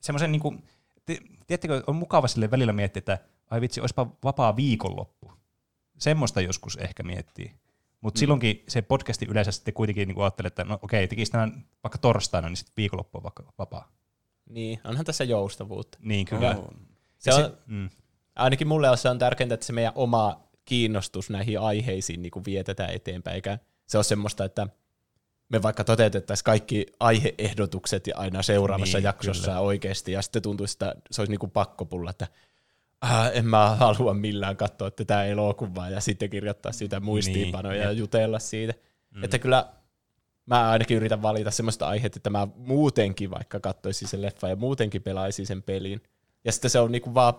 Semmoisen, 0.00 0.32
niin 0.32 0.42
kuin, 0.42 0.64
te, 1.04 1.18
tiedättekö, 1.46 1.82
on 1.86 1.96
mukava 1.96 2.28
sille 2.28 2.50
välillä 2.50 2.72
miettiä, 2.72 2.98
että 2.98 3.18
ai 3.50 3.60
vitsi, 3.60 3.80
olisipa 3.80 4.06
vapaa 4.24 4.56
viikonloppu. 4.56 5.32
Semmoista 5.98 6.40
joskus 6.40 6.76
ehkä 6.76 7.02
miettii. 7.02 7.52
Mutta 8.00 8.18
mm. 8.18 8.20
silloinkin 8.20 8.64
se 8.68 8.82
podcasti 8.82 9.26
yleensä 9.26 9.52
sitten 9.52 9.74
kuitenkin 9.74 10.08
niin 10.08 10.20
ajattelee, 10.20 10.46
että 10.46 10.64
no 10.64 10.78
okei, 10.82 11.08
tekisi 11.08 11.32
tämän 11.32 11.64
vaikka 11.82 11.98
torstaina, 11.98 12.48
niin 12.48 12.56
sitten 12.56 12.76
viikonloppu 12.76 13.18
on 13.18 13.22
vaikka 13.22 13.52
vapaa. 13.58 13.92
Niin, 14.48 14.80
onhan 14.84 15.04
tässä 15.04 15.24
joustavuutta. 15.24 15.98
Niin, 16.02 16.26
kyllä. 16.26 16.50
On. 16.50 16.86
Se 17.18 17.34
on, 17.34 17.42
se- 17.44 17.52
mm. 17.66 17.90
ainakin 18.36 18.68
mulle 18.68 18.96
se 18.96 19.08
on 19.08 19.18
tärkeintä, 19.18 19.54
että 19.54 19.66
se 19.66 19.72
meidän 19.72 19.92
oma 19.94 20.40
kiinnostus 20.64 21.30
näihin 21.30 21.60
aiheisiin 21.60 22.22
niin 22.22 22.32
kuin 22.32 22.44
vietetään 22.44 22.94
eteenpäin, 22.94 23.34
eikä 23.34 23.58
se 23.86 23.98
ole 23.98 24.04
semmoista, 24.04 24.44
että 24.44 24.68
me 25.48 25.62
vaikka 25.62 25.84
toteutettaisiin 25.84 26.44
kaikki 26.44 26.86
aiheehdotukset 27.00 28.06
ja 28.06 28.16
aina 28.16 28.42
seuraavassa 28.42 28.98
Niin, 28.98 29.02
niin, 29.02 29.08
jaksossa 29.08 29.46
kyllä. 29.46 29.60
oikeasti, 29.60 30.12
ja 30.12 30.22
sitten 30.22 30.42
tuntuisi, 30.42 30.74
että 30.74 30.94
se 31.10 31.20
olisi 31.20 31.32
niin 31.32 31.38
kuin 31.38 31.50
pakkopulla, 31.50 32.10
että 32.10 32.28
äh, 33.04 33.30
en 33.34 33.46
mä 33.46 33.76
halua 33.76 34.14
millään 34.14 34.56
katsoa 34.56 34.90
tätä 34.90 35.24
elokuvaa 35.24 35.90
ja 35.90 36.00
sitten 36.00 36.30
kirjoittaa 36.30 36.72
siitä 36.72 37.00
muistiinpanoja 37.00 37.78
Niin, 37.78 37.84
ja 37.84 37.92
jutella 37.92 38.38
siitä. 38.38 38.74
Mm. 39.10 39.24
Että 39.24 39.38
kyllä 39.38 39.72
mä 40.46 40.70
ainakin 40.70 40.96
yritän 40.96 41.22
valita 41.22 41.50
semmoista 41.50 41.88
aihetta, 41.88 42.18
että 42.18 42.30
mä 42.30 42.48
muutenkin 42.56 43.30
vaikka 43.30 43.60
katsoisin 43.60 44.08
sen 44.08 44.22
leffa 44.22 44.48
ja 44.48 44.56
muutenkin 44.56 45.02
pelaisin 45.02 45.46
sen 45.46 45.62
pelin. 45.62 46.02
Ja 46.44 46.52
sitten 46.52 46.70
se 46.70 46.80
on 46.80 46.92
niinku 46.92 47.14
vaan 47.14 47.34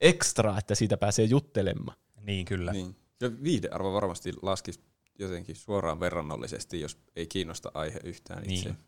ekstra, 0.00 0.58
että 0.58 0.74
siitä 0.74 0.96
pääsee 0.96 1.24
juttelemaan. 1.24 1.96
niin 2.20 2.44
kyllä. 2.44 2.72
Niin. 2.72 2.96
Ja 3.20 3.30
viihdearvo 3.42 3.92
varmasti 3.92 4.32
laskisi 4.42 4.80
jotenkin 5.18 5.56
suoraan 5.56 6.00
verrannollisesti, 6.00 6.80
jos 6.80 6.98
ei 7.16 7.26
kiinnosta 7.26 7.70
aihe 7.74 8.00
yhtään 8.04 8.50
itse. 8.50 8.68
Niin. 8.68 8.78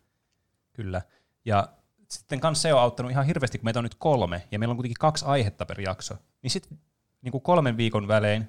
Kyllä. 0.73 1.01
Ja 1.45 1.67
sitten 2.13 2.39
kanssa 2.39 2.61
se 2.61 2.73
on 2.73 2.81
auttanut 2.81 3.11
ihan 3.11 3.25
hirveästi, 3.25 3.57
kun 3.57 3.65
meitä 3.65 3.79
on 3.79 3.83
nyt 3.85 3.95
kolme, 3.95 4.47
ja 4.51 4.59
meillä 4.59 4.71
on 4.71 4.77
kuitenkin 4.77 4.99
kaksi 4.99 5.25
aihetta 5.25 5.65
per 5.65 5.81
jakso. 5.81 6.15
Niin 6.41 6.51
sitten 6.51 6.79
niin 7.21 7.31
kuin 7.31 7.41
kolmen 7.41 7.77
viikon 7.77 8.07
välein 8.07 8.47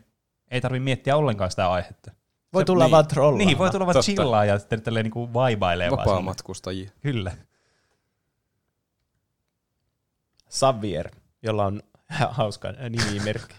ei 0.51 0.61
tarvitse 0.61 0.85
miettiä 0.85 1.17
ollenkaan 1.17 1.51
sitä 1.51 1.71
aihetta. 1.71 2.13
Voi 2.53 2.63
Se- 2.63 2.67
tulla 2.67 2.85
niin. 2.85 2.91
vaan 2.91 3.09
trollaamaan. 3.09 3.47
Niin, 3.47 3.59
voi 3.59 3.71
tulla 3.71 3.87
vaan 3.87 4.03
chillaa 4.03 4.45
ja 4.45 4.59
sitten 4.59 4.83
tälleen 4.83 5.11
niin 5.15 5.33
vaibailee 5.33 5.91
vaan. 5.91 5.99
Vapaa-matkustajia. 6.07 6.91
Kyllä. 7.01 7.33
Xavier, 10.51 11.11
jolla 11.43 11.67
on 11.67 11.83
hauska 12.31 12.73
nimimerkki. 12.73 13.55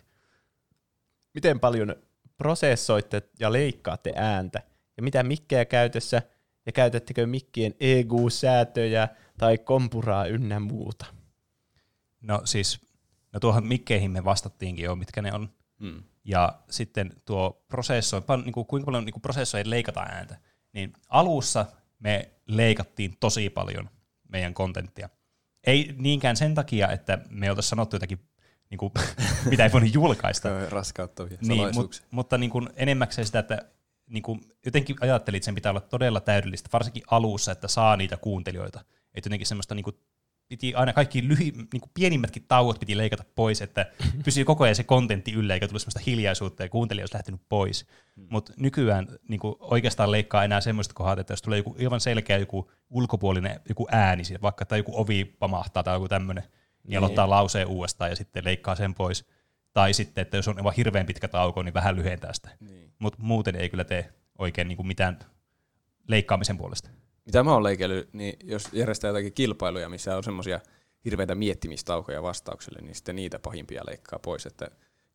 Miten 1.34 1.60
paljon 1.60 1.96
prosessoitte 2.38 3.22
ja 3.40 3.52
leikkaatte 3.52 4.14
ääntä? 4.16 4.62
Ja 4.98 5.04
mitä 5.04 5.24
mikkejä 5.24 5.66
käytössä? 5.66 6.22
Ja 6.66 6.72
käytättekö 6.72 7.28
mikkien 7.28 7.74
EGU-säätöjä 7.80 9.08
tai 9.38 9.58
kompuraa 9.58 10.26
ynnä 10.26 10.60
muuta? 10.60 11.06
No 12.22 12.42
siis, 12.46 12.82
no 13.34 13.40
tuohon 13.40 13.68
mikkeihin 13.68 14.12
me 14.12 14.24
vastattiinkin 14.24 14.86
jo, 14.86 14.96
mitkä 14.96 15.22
ne 15.22 15.34
on. 15.34 15.50
Mm. 15.80 16.04
Ja 16.26 16.60
sitten 16.70 17.14
tuo 17.26 17.66
prosessoi, 17.68 18.22
niin 18.44 18.54
kuin, 18.54 18.66
kuinka 18.66 18.86
paljon 18.86 19.06
niin 19.06 19.14
kuin 19.14 19.22
prosessoja 19.22 19.64
leikataan 19.68 20.12
ääntä, 20.12 20.38
niin 20.74 20.94
alussa 21.10 21.66
me 22.00 22.32
leikattiin 22.48 23.18
tosi 23.20 23.50
paljon 23.50 23.90
meidän 24.28 24.54
kontenttia. 24.54 25.10
Ei 25.68 25.96
niinkään 25.98 26.38
sen 26.38 26.56
takia, 26.56 26.92
että 26.92 27.20
me 27.30 27.50
oltaisiin 27.50 27.70
sanottu 27.70 27.96
jotakin, 27.96 28.20
niin 28.70 28.78
kuin, 28.78 28.92
mitä 29.50 29.64
ei 29.64 29.72
voinut 29.72 29.94
julkaista, 29.94 30.50
Raskauttavia 30.70 31.38
niin, 31.42 31.76
mut, 31.76 32.04
mutta 32.12 32.38
niin 32.38 32.50
kuin 32.50 32.70
enemmäkseen 32.76 33.26
sitä, 33.26 33.40
että 33.40 33.66
niin 34.10 34.24
kuin 34.24 34.42
jotenkin 34.66 34.96
ajattelin, 35.02 35.38
että 35.38 35.46
sen 35.46 35.56
pitää 35.56 35.70
olla 35.70 35.82
todella 35.82 36.20
täydellistä, 36.20 36.70
varsinkin 36.74 37.04
alussa, 37.12 37.52
että 37.52 37.68
saa 37.68 37.98
niitä 37.98 38.18
kuuntelijoita. 38.18 38.80
Että 39.14 39.28
jotenkin 39.28 39.48
semmoista 39.48 39.76
niin 39.76 39.84
kuin, 39.84 39.96
piti 40.48 40.76
aina 40.76 40.94
kaikki 40.94 41.28
lyhy, 41.28 41.44
niin 41.44 41.82
kuin 41.82 41.92
pienimmätkin 41.94 42.46
tauot 42.48 42.80
piti 42.80 42.98
leikata 42.98 43.24
pois, 43.36 43.62
että 43.62 43.86
pysyy 44.26 44.46
koko 44.46 44.64
ajan 44.64 44.76
se 44.76 44.84
kontentti 44.84 45.34
yllä, 45.34 45.54
eikä 45.54 45.68
tule 45.68 45.80
semmoista 45.80 46.02
hiljaisuutta 46.06 46.64
ja 46.64 46.70
kuuntelija 46.70 47.04
olisi 47.04 47.14
lähtenyt 47.14 47.42
pois. 47.50 47.88
Hmm. 48.16 48.28
Mutta 48.30 48.54
nykyään 48.58 49.08
niin 49.30 49.40
kuin 49.40 49.56
oikeastaan 49.60 50.12
leikkaa 50.12 50.44
enää 50.44 50.62
semmoista 50.62 50.94
kohdat, 50.94 51.20
että 51.20 51.34
jos 51.34 51.42
tulee 51.42 51.58
joku 51.58 51.76
aivan 51.80 52.00
selkeä 52.00 52.38
joku 52.38 52.72
ulkopuolinen 52.90 53.60
joku 53.70 53.88
ääni, 53.92 54.24
vaikka 54.42 54.66
tai 54.66 54.80
joku 54.80 55.02
ovi 55.02 55.26
pamahtaa 55.26 55.84
tai 55.84 55.96
joku 55.96 56.08
tämmöinen, 56.08 56.44
niin 56.84 56.98
aloittaa 56.98 57.30
lauseen 57.30 57.68
uudestaan 57.68 58.10
ja 58.10 58.16
sitten 58.16 58.46
leikkaa 58.46 58.76
sen 58.76 58.94
pois. 58.94 59.26
Tai 59.76 59.94
sitten, 59.94 60.22
että 60.22 60.38
jos 60.38 60.48
on 60.48 60.58
aivan 60.58 60.74
hirveän 60.78 61.06
pitkä 61.06 61.28
tauko, 61.28 61.64
niin 61.64 61.74
vähän 61.74 61.96
lyhentää 61.96 62.34
sitä. 62.34 62.50
Niin. 62.60 62.94
Mutta 63.00 63.20
muuten 63.22 63.56
ei 63.56 63.70
kyllä 63.70 63.84
tee 63.84 64.14
oikein 64.38 64.68
niin 64.68 64.76
kuin 64.76 64.88
mitään 64.88 65.20
leikkaamisen 66.08 66.58
puolesta. 66.58 66.90
Mitä 67.26 67.44
mä 67.44 67.54
oon 67.54 67.64
leikellyt, 67.64 68.14
niin 68.14 68.36
jos 68.44 68.70
järjestää 68.74 69.08
jotakin 69.10 69.34
kilpailuja, 69.34 69.90
missä 69.90 70.18
on 70.18 70.24
semmoisia 70.24 70.60
hirveitä 71.06 71.36
miettimistaukoja 71.36 72.24
vastaukselle, 72.24 72.80
niin 72.82 72.96
sitten 72.96 73.16
niitä 73.16 73.40
pahimpia 73.40 73.84
leikkaa 73.88 74.20
pois, 74.20 74.46
että 74.46 74.68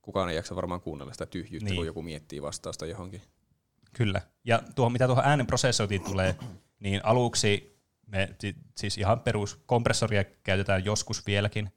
kukaan 0.03 0.29
ei 0.31 0.37
jaksa 0.37 0.57
varmaan 0.57 0.81
kuunnella 0.81 1.13
sitä 1.13 1.27
tyhjyyttä, 1.27 1.65
Niin. 1.65 1.77
kun 1.77 1.87
joku 1.87 2.03
miettii 2.03 2.43
vastausta 2.43 2.87
johonkin. 2.87 3.23
Kyllä. 3.93 4.21
Ja 4.45 4.63
tuohon, 4.75 4.93
mitä 4.93 5.07
tuohon 5.07 5.25
äänen 5.25 5.47
prosessointiin 5.47 6.05
tulee, 6.05 6.37
niin 6.81 7.01
aluksi 7.05 7.81
me 8.07 8.29
si- 8.41 8.57
siis 8.79 8.99
ihan 8.99 9.21
peruskompressoria 9.21 10.25
käytetään 10.25 10.85
joskus 10.85 11.27
vieläkin, 11.27 11.71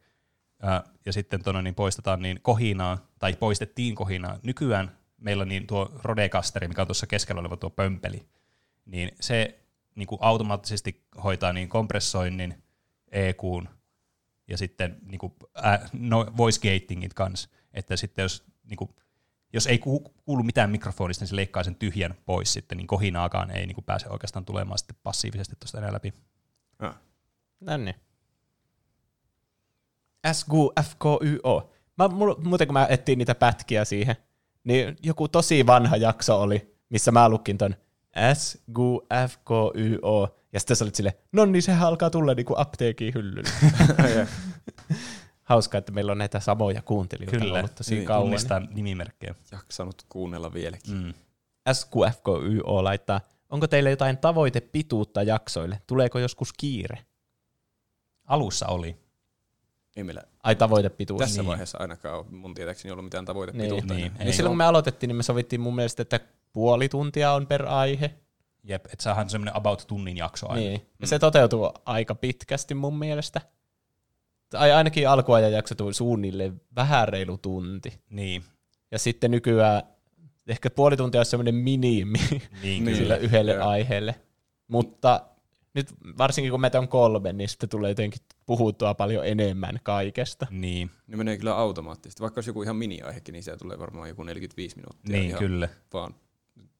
ja 1.05 1.13
sitten 1.13 1.43
tuonne 1.43 1.61
niin 1.61 1.75
poistetaan 1.75 2.21
niin 2.21 2.39
kohinaa, 2.41 3.07
tai 3.19 3.35
poistettiin 3.35 3.95
kohinaa. 3.95 4.39
Nykyään 4.43 4.97
meillä 5.17 5.41
on 5.41 5.47
niin 5.47 5.67
tuo 5.67 5.91
Rodecasteri, 6.03 6.67
mikä 6.67 6.81
on 6.81 6.87
tuossa 6.87 7.07
keskellä 7.07 7.39
oleva 7.39 7.57
tuo 7.57 7.69
pömpeli, 7.69 8.25
niin 8.85 9.11
se 9.19 9.59
niin 9.95 10.07
kuin 10.07 10.19
automaattisesti 10.21 11.05
hoitaa 11.23 11.53
niin 11.53 11.69
kompressoinnin, 11.69 12.63
EQn 13.11 13.67
ja 14.47 14.57
sitten 14.57 14.97
niin 15.05 15.19
kuin, 15.19 15.33
ää, 15.55 15.89
no, 15.93 16.25
voice 16.37 16.59
gatingit 16.59 17.13
kanssa. 17.13 17.49
Että 17.73 17.97
sitten 17.97 18.23
jos, 18.23 18.43
niin 18.63 18.77
kuin, 18.77 18.95
jos 19.53 19.67
ei 19.67 19.79
ku- 19.79 20.13
kuulu 20.25 20.43
mitään 20.43 20.69
mikrofonista, 20.69 21.23
niin 21.23 21.29
se 21.29 21.35
leikkaa 21.35 21.63
sen 21.63 21.75
tyhjän 21.75 22.15
pois 22.25 22.53
sitten, 22.53 22.77
niin 22.77 22.87
kohinaakaan 22.87 23.51
ei 23.51 23.67
niin 23.67 23.75
kuin 23.75 23.85
pääse 23.85 24.09
oikeastaan 24.09 24.45
tulemaan 24.45 24.77
sitten 24.77 24.95
passiivisesti 25.03 25.55
tuosta 25.59 25.77
enää 25.77 25.93
läpi. 25.93 26.13
Ah. 26.79 26.99
No 27.59 27.77
niin. 30.23 30.35
SGUFKYO. 30.35 31.69
Mä, 31.97 32.07
mu- 32.07 32.47
muuten 32.47 32.67
kun 32.67 32.73
mä 32.73 32.87
etsin 32.89 33.17
niitä 33.17 33.35
pätkiä 33.35 33.85
siihen, 33.85 34.15
niin 34.63 34.97
joku 35.03 35.27
tosi 35.27 35.65
vanha 35.65 35.97
jakso 35.97 36.41
oli, 36.41 36.75
missä 36.89 37.11
mä 37.11 37.29
lukin 37.29 37.57
ton 37.57 37.75
SGUFKYO, 38.33 40.37
ja 40.53 40.59
sitten 40.59 40.77
sä 40.77 40.85
olit 40.85 40.95
silleen, 40.95 41.15
no 41.31 41.45
niin 41.45 41.61
sehän 41.61 41.87
alkaa 41.87 42.09
tulla 42.09 42.33
niinku 42.33 42.53
apteekin 42.57 43.13
hyllylle. 43.13 43.49
Hauska, 45.43 45.77
että 45.77 45.91
meillä 45.91 46.11
on 46.11 46.17
näitä 46.17 46.39
samoja 46.39 46.81
kuuntelijoita 46.81 47.39
Kyllä, 47.39 47.59
ollut 47.59 47.75
tosi 47.75 47.95
niin, 47.95 48.05
kauan. 48.05 48.23
Tunnistaa 48.23 48.59
nimimerkkejä. 48.59 49.35
Jaksanut 49.51 50.05
kuunnella 50.09 50.53
vieläkin. 50.53 50.93
Mm. 50.93 51.13
SQFKYO 51.73 52.83
laittaa, 52.83 53.21
onko 53.49 53.67
teillä 53.67 53.89
jotain 53.89 54.17
tavoitepituutta 54.17 55.23
jaksoille? 55.23 55.81
Tuleeko 55.87 56.19
joskus 56.19 56.53
kiire? 56.53 56.97
Alussa 58.25 58.67
oli. 58.67 59.02
Ei 59.95 60.03
meillä 60.03 60.23
Ai 60.43 60.55
tavoitepituus. 60.55 61.19
tässä 61.19 61.41
niin. 61.41 61.47
vaiheessa 61.47 61.77
ainakaan 61.81 62.15
ole 62.17 62.25
mun 62.29 62.53
tietääkseni 62.53 62.91
ollut 62.91 63.05
mitään 63.05 63.21
Niin, 63.21 63.25
tavoitepituutta. 63.25 63.93
niin. 63.93 64.05
enää. 64.05 64.17
Ei 64.19 64.25
Niin 64.25 64.33
silloin 64.33 64.51
kun 64.51 64.57
me 64.57 64.65
aloitettiin, 64.65 65.07
niin 65.07 65.15
me 65.17 65.23
sovittiin 65.23 65.61
mun 65.61 65.75
mielestä, 65.75 66.01
että 66.01 66.19
puoli 66.53 66.89
tuntia 66.89 67.31
on 67.33 67.47
per 67.47 67.65
aihe. 67.65 68.13
Jep, 68.63 68.85
että 68.85 69.03
saadaan 69.03 69.29
semmoinen 69.29 69.55
about 69.55 69.83
tunnin 69.87 70.17
jakso 70.17 70.49
aina. 70.49 70.61
Niin. 70.61 70.81
Ja 71.01 71.07
se 71.07 71.19
toteutuu 71.19 71.71
aika 71.85 72.15
pitkästi 72.15 72.73
mun 72.75 72.99
mielestä. 72.99 73.41
Tai 74.49 74.71
ainakin 74.71 75.09
alkuajan 75.09 75.51
jakso 75.51 75.75
tuli 75.75 75.93
suunnilleen 75.93 76.61
vähän 76.75 77.07
reilu 77.07 77.37
tunti. 77.37 77.99
Niin, 78.09 78.43
Ja 78.91 78.99
sitten 78.99 79.31
nykyään 79.31 79.81
ehkä 80.47 80.69
puoli 80.69 80.97
tuntia 80.97 81.19
on 81.21 81.25
semmoinen 81.25 81.55
minimi 81.55 82.17
niin, 82.61 82.85
Niin. 82.85 82.85
sille 82.97 83.15
kyllä. 83.15 83.27
yhdelle 83.27 83.51
joo. 83.53 83.67
aiheelle. 83.67 84.15
Mutta 84.67 85.21
nyt 85.73 85.93
varsinkin 86.17 86.51
kun 86.51 86.61
meitä 86.61 86.79
on 86.79 86.87
kolme, 86.87 87.33
niin 87.33 87.49
sitten 87.49 87.69
tulee 87.69 87.91
jotenkin 87.91 88.21
puhuttua 88.45 88.93
paljon 88.93 89.27
enemmän 89.27 89.79
kaikesta. 89.83 90.47
Niin, 90.49 90.91
Ne 91.07 91.17
menee 91.17 91.37
kyllä 91.37 91.55
automaattisesti. 91.55 92.21
Vaikka 92.21 92.37
olisi 92.39 92.49
joku 92.49 92.63
ihan 92.63 92.75
mini-aihekin, 92.75 93.33
niin 93.33 93.43
siellä 93.43 93.59
tulee 93.59 93.79
varmaan 93.79 94.09
joku 94.09 94.23
45 94.23 94.75
minuuttia. 94.75 95.11
niin 95.11 95.29
ihan 95.29 95.39
kyllä. 95.39 95.69
Vaan 95.93 96.15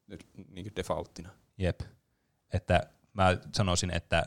nyt 0.06 0.26
niin 0.50 0.64
kuin 0.64 0.76
defaulttina. 0.76 1.28
Jep. 1.58 1.80
Että 2.52 2.90
mä 3.12 3.38
sanoisin, 3.52 3.90
että 3.90 4.24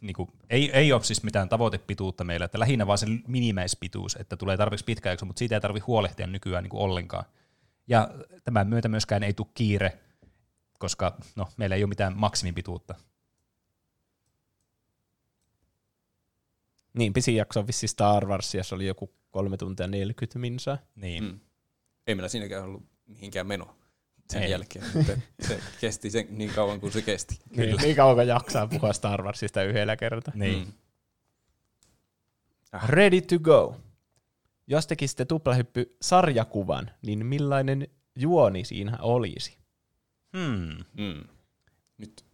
niin 0.00 0.14
kuin, 0.14 0.28
ei, 0.50 0.70
ei 0.72 0.92
ole 0.92 1.04
siis 1.04 1.22
mitään 1.22 1.48
tavoitepituutta 1.48 2.24
meillä, 2.24 2.44
että 2.44 2.58
lähinnä 2.58 2.86
vaan 2.86 2.98
se 2.98 3.06
minimeispituus, 3.26 4.16
että 4.16 4.36
tulee 4.36 4.56
tarpeeksi 4.56 4.84
pitkä 4.84 5.10
jakso, 5.10 5.26
mutta 5.26 5.38
siitä 5.38 5.54
ei 5.54 5.60
tarvitse 5.60 5.86
huolehtia 5.86 6.26
nykyään 6.26 6.64
niin 6.64 6.70
kuin 6.70 6.80
ollenkaan. 6.80 7.24
Ja 7.86 8.10
tämän 8.44 8.66
myötä 8.66 8.88
myöskään 8.88 9.22
ei 9.22 9.34
tule 9.34 9.48
kiire, 9.54 9.98
koska 10.78 11.16
no, 11.36 11.48
meillä 11.56 11.76
ei 11.76 11.82
ole 11.82 11.88
mitään 11.88 12.16
maksimipituutta. 12.16 12.94
Niin, 16.96 17.12
pisin 17.12 17.36
jakso 17.36 17.60
on 17.60 17.66
vissi 17.66 17.88
Star 17.88 18.26
Wars, 18.26 18.54
ja 18.54 18.64
se 18.64 18.74
oli 18.74 18.86
joku 18.86 19.14
kolme 19.30 19.56
tuntia 19.56 19.86
40 19.86 20.38
minsaa. 20.38 20.78
Niin. 20.94 21.24
Mm. 21.24 21.40
Ei 22.06 22.14
meillä 22.14 22.28
siinäkään 22.28 22.64
ollut 22.64 22.82
mihinkään 23.06 23.46
meno 23.46 23.76
sen 24.30 24.42
Ei. 24.42 24.50
jälkeen. 24.50 24.84
Että 25.00 25.18
se 25.40 25.60
kesti 25.80 26.10
sen 26.10 26.26
niin 26.30 26.50
kauan 26.54 26.80
kuin 26.80 26.92
se 26.92 27.02
kesti. 27.02 27.38
Niin, 27.56 27.76
niin 27.76 27.96
kauan 27.96 28.16
kun 28.16 28.26
jaksaa 28.26 28.66
puhua 28.66 28.92
Star 28.92 29.22
Warsista 29.22 29.62
yhdellä 29.62 29.96
kertaa. 29.96 30.34
Niin. 30.36 30.66
Mm. 30.66 30.72
Ready 32.86 33.20
to 33.20 33.38
go. 33.38 33.76
Jos 34.66 34.86
tekisitte 34.86 35.24
tuplahyppy 35.24 35.96
sarjakuvan, 36.02 36.90
niin 37.02 37.26
millainen 37.26 37.88
juoni 38.16 38.64
siinä 38.64 38.98
olisi? 39.00 39.58
Hmm. 40.36 40.84
Mm. 41.04 41.24
Nyt 41.98 42.24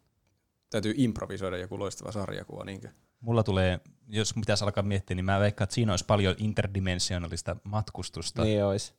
täytyy 0.70 0.94
improvisoida 0.96 1.56
joku 1.56 1.78
loistava 1.78 2.12
sarjakuva, 2.12 2.64
niinkö? 2.64 2.88
Mulla 3.22 3.42
tulee, 3.42 3.80
jos 4.08 4.34
pitäisi 4.34 4.64
alkaa 4.64 4.82
miettiä, 4.82 5.14
niin 5.14 5.24
mä 5.24 5.40
veikkaan, 5.40 5.64
että 5.64 5.74
siinä 5.74 5.92
olisi 5.92 6.04
paljon 6.04 6.34
interdimensionaalista 6.38 7.56
matkustusta, 7.64 8.42
niin. 8.42 8.64
Olisi. 8.64 8.94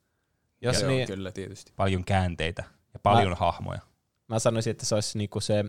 Jos 0.62 0.82
Joo, 0.82 0.90
niin, 0.90 1.08
kyllä 1.08 1.32
tietysti. 1.32 1.74
paljon 1.76 2.04
käänteitä 2.04 2.64
ja 2.94 3.00
paljon 3.00 3.30
mä... 3.30 3.36
hahmoja. 3.36 3.80
mä 4.28 4.40
sanoisin, 4.40 4.72
että 4.72 4.86
se 4.86 4.96
olisi 4.96 5.18
niinku 5.18 5.40
se 5.40 5.66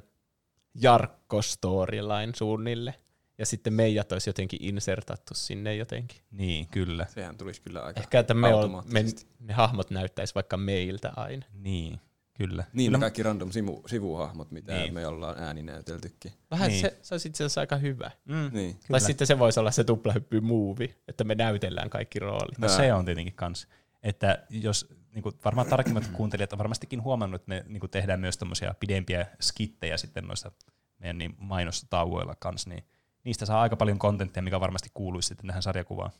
Jarkko 0.74 1.42
storyline 1.42 2.32
suunnille. 2.36 2.94
Ja 3.38 3.46
sitten 3.46 3.72
meidät 3.72 4.12
olisi 4.12 4.30
jotenkin 4.30 4.64
insertattu 4.64 5.34
sinne 5.34 5.76
jotenkin. 5.76 6.20
Niin, 6.30 6.68
kyllä. 6.68 7.06
Sehän 7.14 7.38
tulisi 7.38 7.62
kyllä 7.62 7.82
aika 7.82 8.00
Ehkä, 8.00 8.18
että 8.18 8.34
me, 8.34 8.54
on, 8.54 8.82
me 8.86 9.04
ne 9.40 9.52
hahmot 9.52 9.90
näyttäisi 9.90 10.34
vaikka 10.34 10.56
meiltä 10.56 11.12
aina. 11.16 11.46
Niin, 11.52 12.00
kyllä. 12.34 12.64
Niin, 12.72 12.88
kyllä 12.88 12.98
ne 12.98 13.00
kaikki 13.02 13.22
random 13.22 13.50
sivu, 13.52 13.82
sivuhahmot, 13.86 14.50
mitä 14.50 14.72
Niin. 14.74 14.94
me 14.94 15.06
ollaan 15.06 15.38
ääninäyteltykin. 15.38 16.32
Vähän 16.50 16.68
Niin. 16.68 16.80
se, 16.80 16.98
se 17.02 17.14
olisi 17.14 17.28
itse 17.28 17.44
asiassa 17.44 17.60
aika 17.60 17.76
hyvä. 17.76 18.10
Mm, 18.24 18.50
Niin. 18.52 18.76
Tai 18.90 19.00
sitten 19.00 19.26
se 19.26 19.38
voisi 19.38 19.60
olla 19.60 19.70
se 19.70 19.84
tuplahyppy 19.84 20.40
movie, 20.40 20.96
että 21.08 21.24
me 21.24 21.34
näytellään 21.34 21.90
kaikki 21.90 22.18
roolit. 22.18 22.58
No 22.58 22.68
se 22.68 22.92
on 22.92 23.04
tietenkin 23.04 23.34
kans. 23.34 23.68
Että 24.02 24.46
jos 24.50 24.88
niin 25.14 25.22
kuin 25.22 25.34
varmaan 25.44 25.66
tarkimmat 25.68 26.06
kuuntelijat 26.16 26.52
on 26.52 26.58
varmastikin 26.58 27.02
huomannut, 27.02 27.40
että 27.40 27.48
me 27.48 27.64
niin 27.68 27.80
kuin 27.80 27.90
tehdään 27.90 28.20
myös 28.20 28.38
tämmöisiä 28.38 28.74
pidempiä 28.80 29.26
skittejä 29.40 29.96
sitten 29.96 30.24
noissa 30.24 30.52
meidän 30.98 31.18
niin 31.18 31.34
mainostauoilla 31.38 32.34
kanssa, 32.38 32.70
niin 32.70 32.84
niistä 33.24 33.46
saa 33.46 33.60
aika 33.60 33.76
paljon 33.76 33.98
kontenttia, 33.98 34.42
mikä 34.42 34.60
varmasti 34.60 34.90
kuuluisi 34.94 35.28
sitten 35.28 35.46
tähän 35.46 35.62
sarjakuvaan. 35.62 36.10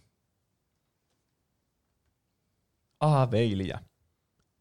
Aaveilija 3.01 3.79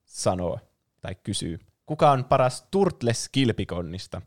sanoo 0.05 0.59
tai 1.03 1.15
kysyy, 1.23 1.59
kuka 1.85 2.11
on 2.11 2.25
paras 2.25 2.67
Turtles 2.71 3.29
kilpikonnista? 3.29 4.21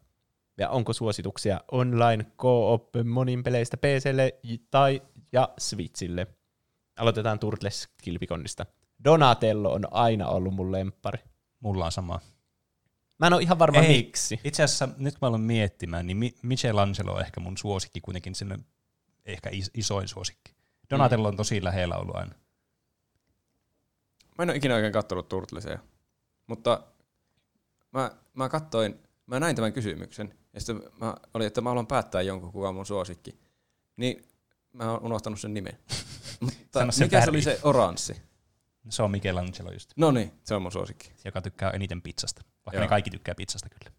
Ja 0.58 0.68
onko 0.70 0.92
suosituksia 0.92 1.60
online 1.72 2.26
co-op 2.38 2.88
monin 3.04 3.42
peleistä 3.42 3.76
PClle 3.76 4.34
tai 4.70 5.02
ja 5.32 5.48
Switchille? 5.58 6.26
Aloitetaan 6.96 7.38
Turtles 7.38 7.88
kilpikonnista. 8.02 8.66
Donatello 9.04 9.72
on 9.72 9.84
aina 9.90 10.28
ollut 10.28 10.54
mun 10.54 10.72
lemppari. 10.72 11.18
Mulla 11.60 11.84
on 11.84 11.92
sama. 11.92 12.20
Mä 13.18 13.26
en 13.26 13.32
ole 13.32 13.42
ihan 13.42 13.58
varma 13.58 13.78
Ei. 13.78 13.88
miksi. 13.96 14.40
Itse 14.44 14.62
asiassa 14.62 14.88
nyt 14.98 15.14
kun 15.14 15.18
mä 15.22 15.28
aloin 15.28 15.42
miettimään, 15.42 16.06
niin 16.06 16.16
Mi- 16.16 16.34
Michelangelo 16.42 17.12
on 17.14 17.20
ehkä 17.20 17.40
mun 17.40 17.58
suosikki 17.58 18.00
kuitenkin, 18.00 18.34
sinne 18.34 18.58
ehkä 19.24 19.50
is- 19.52 19.70
isoin 19.74 20.08
suosikki. 20.08 20.54
Donatello 20.90 21.28
on 21.28 21.36
tosi 21.36 21.64
lähellä 21.64 21.96
ollut 21.96 22.16
aina. 22.16 22.34
Mä 24.38 24.42
en 24.42 24.50
ole 24.50 24.56
ikinä 24.56 24.74
oikein 24.74 24.92
kattonut 24.92 25.28
Turtlesia, 25.28 25.78
mutta 26.46 26.82
mä, 27.92 28.10
mä 28.34 28.48
kattoin, 28.48 28.98
mä 29.26 29.40
näin 29.40 29.56
tämän 29.56 29.72
kysymyksen, 29.72 30.34
ja 30.52 30.60
sitten 30.60 30.82
mä 31.00 31.14
olin, 31.34 31.46
että 31.46 31.60
mä 31.60 31.70
haluan 31.70 31.86
päättää 31.86 32.22
jonkun, 32.22 32.52
kuka 32.52 32.68
on 32.68 32.74
mun 32.74 32.86
suosikki. 32.86 33.38
Niin 33.96 34.24
mä 34.72 34.90
oon 34.90 35.02
unohtanut 35.02 35.40
sen 35.40 35.54
nimen. 35.54 35.78
mutta 36.40 36.78
Sano 36.78 36.92
sen 36.92 37.06
mikä 37.06 37.24
se 37.24 37.30
oli 37.30 37.42
se 37.42 37.60
oranssi? 37.62 38.22
Se 38.88 39.02
on 39.02 39.10
Michelangelo 39.10 39.72
just, 39.72 39.90
No 39.96 40.10
niin, 40.10 40.32
se 40.44 40.54
on 40.54 40.62
mun 40.62 40.72
suosikki. 40.72 41.12
joka 41.24 41.42
tykkää 41.42 41.70
eniten 41.70 42.02
pizzasta. 42.02 42.42
Vaikka 42.66 42.76
Joo. 42.76 42.82
ne 42.82 42.88
kaikki 42.88 43.10
tykkää 43.10 43.34
pizzasta 43.34 43.68
kyllä. 43.68 43.96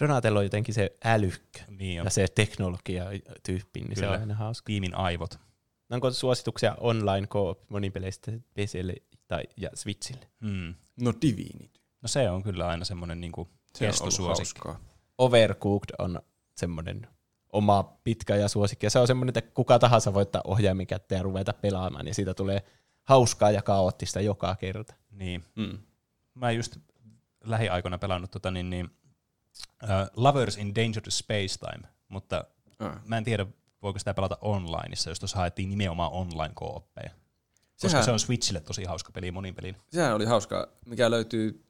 Donatello 0.00 0.38
on 0.38 0.44
jotenkin 0.44 0.74
se 0.74 0.96
älykkö 1.04 1.60
Niin 1.68 1.96
ja 1.96 2.10
se 2.10 2.26
teknologia-tyyppi, 2.34 3.80
niin 3.80 3.96
se 3.96 4.00
Kyllä. 4.00 4.14
on 4.14 4.20
aina 4.20 4.34
hauska. 4.34 4.66
Tiimin 4.66 4.94
aivot. 4.94 5.38
Onko 5.90 6.10
suosituksia 6.10 6.76
online 6.80 7.26
co-op 7.26 7.70
monin 7.70 7.92
peleistä 7.92 8.32
PClle 8.54 8.94
tai 9.30 9.42
ja 9.56 9.70
Switchille? 9.74 10.26
Hmm. 10.40 10.74
No 11.00 11.12
Divinity. 11.22 11.80
No 12.02 12.08
se 12.08 12.30
on 12.30 12.42
kyllä 12.42 12.68
aina 12.68 12.84
semmoinen 12.84 13.20
niinku 13.20 13.48
kestosuosikki. 13.78 14.68
Overcooked 15.18 15.94
on 15.98 16.20
semmoinen 16.56 17.06
oma 17.52 17.82
pitkä 18.04 18.36
ja 18.36 18.48
suosikki. 18.48 18.86
Ja 18.86 18.90
se 18.90 18.98
on 18.98 19.06
semmoinen, 19.06 19.38
että 19.38 19.50
kuka 19.54 19.78
tahansa 19.78 20.14
voi 20.14 20.22
ottaa 20.22 20.42
ohjaimen 20.44 20.86
kätteen 20.86 21.18
ja 21.18 21.22
ruveta 21.22 21.52
pelaamaan, 21.52 22.06
ja 22.06 22.14
siitä 22.14 22.34
tulee 22.34 22.62
hauskaa 23.04 23.50
ja 23.50 23.62
kaoottista 23.62 24.20
joka 24.20 24.56
kerta. 24.56 24.94
Niin. 25.10 25.44
Mm. 25.56 25.78
Mä 26.34 26.50
just 26.50 26.76
lähiaikoina 27.44 27.98
pelannut 27.98 28.30
tota 28.30 28.50
niin, 28.50 28.70
niin 28.70 28.86
uh, 29.82 29.88
Lovers 30.16 30.56
in 30.56 30.74
Dangerous 30.74 31.18
Space 31.18 31.58
Time, 31.58 31.88
mutta 32.08 32.44
Ah. 32.78 33.00
mä 33.06 33.18
en 33.18 33.24
tiedä, 33.24 33.46
voiko 33.82 33.98
sitä 33.98 34.14
pelata 34.14 34.38
onlineissa, 34.40 35.10
jos 35.10 35.18
tuossa 35.20 35.38
haettiin 35.38 35.70
nimenomaan 35.70 36.12
online 36.12 36.52
kooppeja. 36.54 37.10
Koska 37.82 37.88
Sehän- 37.88 38.04
se 38.04 38.10
on 38.10 38.20
Switchille 38.20 38.60
tosi 38.60 38.84
hauska 38.84 39.12
peli 39.12 39.30
monin 39.30 39.54
pelin. 39.54 39.76
Sehän 39.88 40.14
oli 40.14 40.24
hauskaa, 40.24 40.66
mikä 40.86 41.10
löytyy 41.10 41.64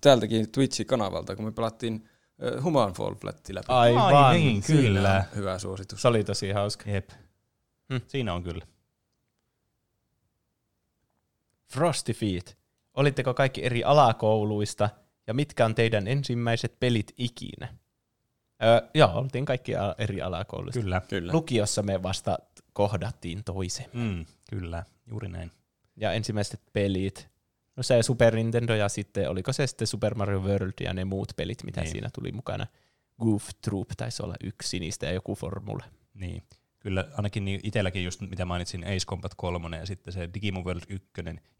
täältäkin 0.00 0.46
Twitch-kanavalta, 0.46 1.36
kun 1.36 1.44
me 1.44 1.52
pelattiin 1.52 2.08
uh, 2.56 2.62
Human 2.62 2.92
Fall 2.92 3.14
Flat 3.14 3.48
läpi. 3.48 3.66
Aivan. 3.68 4.14
Ai 4.14 4.38
niin, 4.38 4.62
kyllä. 4.62 5.24
Hyvä 5.34 5.58
suositus. 5.58 6.02
Se 6.02 6.08
oli 6.08 6.24
tosi 6.24 6.50
hauska. 6.50 6.90
Jep. 6.90 7.10
Hm. 7.92 7.96
Siinä 8.06 8.34
on 8.34 8.42
kyllä. 8.42 8.66
Frosty 11.72 12.12
Feet. 12.12 12.58
Olitteko 12.94 13.34
kaikki 13.34 13.64
eri 13.64 13.84
alakouluista, 13.84 14.88
ja 15.26 15.34
mitkä 15.34 15.64
on 15.64 15.74
teidän 15.74 16.08
ensimmäiset 16.08 16.80
pelit 16.80 17.12
ikinä? 17.18 17.74
Öö, 18.64 18.88
joo, 18.94 19.10
oltiin 19.14 19.44
kaikki 19.44 19.72
eri 19.98 20.22
alakouluista. 20.22 20.80
Kyllä. 20.80 21.02
Kyllä. 21.08 21.32
Lukiossa 21.32 21.82
me 21.82 22.02
vasta 22.02 22.38
kohdattiin 22.76 23.44
toisen. 23.44 23.86
Mm, 23.92 24.26
kyllä, 24.50 24.84
juuri 25.06 25.28
näin. 25.28 25.50
Ja 25.96 26.12
ensimmäiset 26.12 26.60
pelit, 26.72 27.28
no 27.76 27.82
se 27.82 28.02
Super 28.02 28.34
Nintendo 28.34 28.74
ja 28.74 28.88
sitten, 28.88 29.30
oliko 29.30 29.52
se 29.52 29.66
sitten 29.66 29.86
Super 29.86 30.14
Mario 30.14 30.40
World 30.40 30.72
ja 30.80 30.94
ne 30.94 31.04
muut 31.04 31.32
pelit, 31.36 31.64
mitä 31.64 31.80
Niin. 31.80 31.84
niin. 31.84 31.92
siinä 31.92 32.10
tuli 32.14 32.32
mukana. 32.32 32.66
Goof 33.22 33.48
Troop 33.62 33.88
taisi 33.96 34.22
olla 34.22 34.34
yksi 34.44 34.78
niistä 34.78 35.06
ja 35.06 35.12
joku 35.12 35.34
formula. 35.34 35.84
Niin. 36.14 36.42
Kyllä 36.78 37.04
ainakin 37.16 37.44
niin 37.44 37.60
itselläkin 37.62 38.04
just 38.04 38.20
mitä 38.20 38.44
mainitsin 38.44 38.84
Ace 38.84 39.06
Combat 39.06 39.32
3 39.36 39.76
ja 39.76 39.86
sitten 39.86 40.12
se 40.12 40.28
Digimon 40.34 40.64
World 40.64 40.82
1 40.88 41.10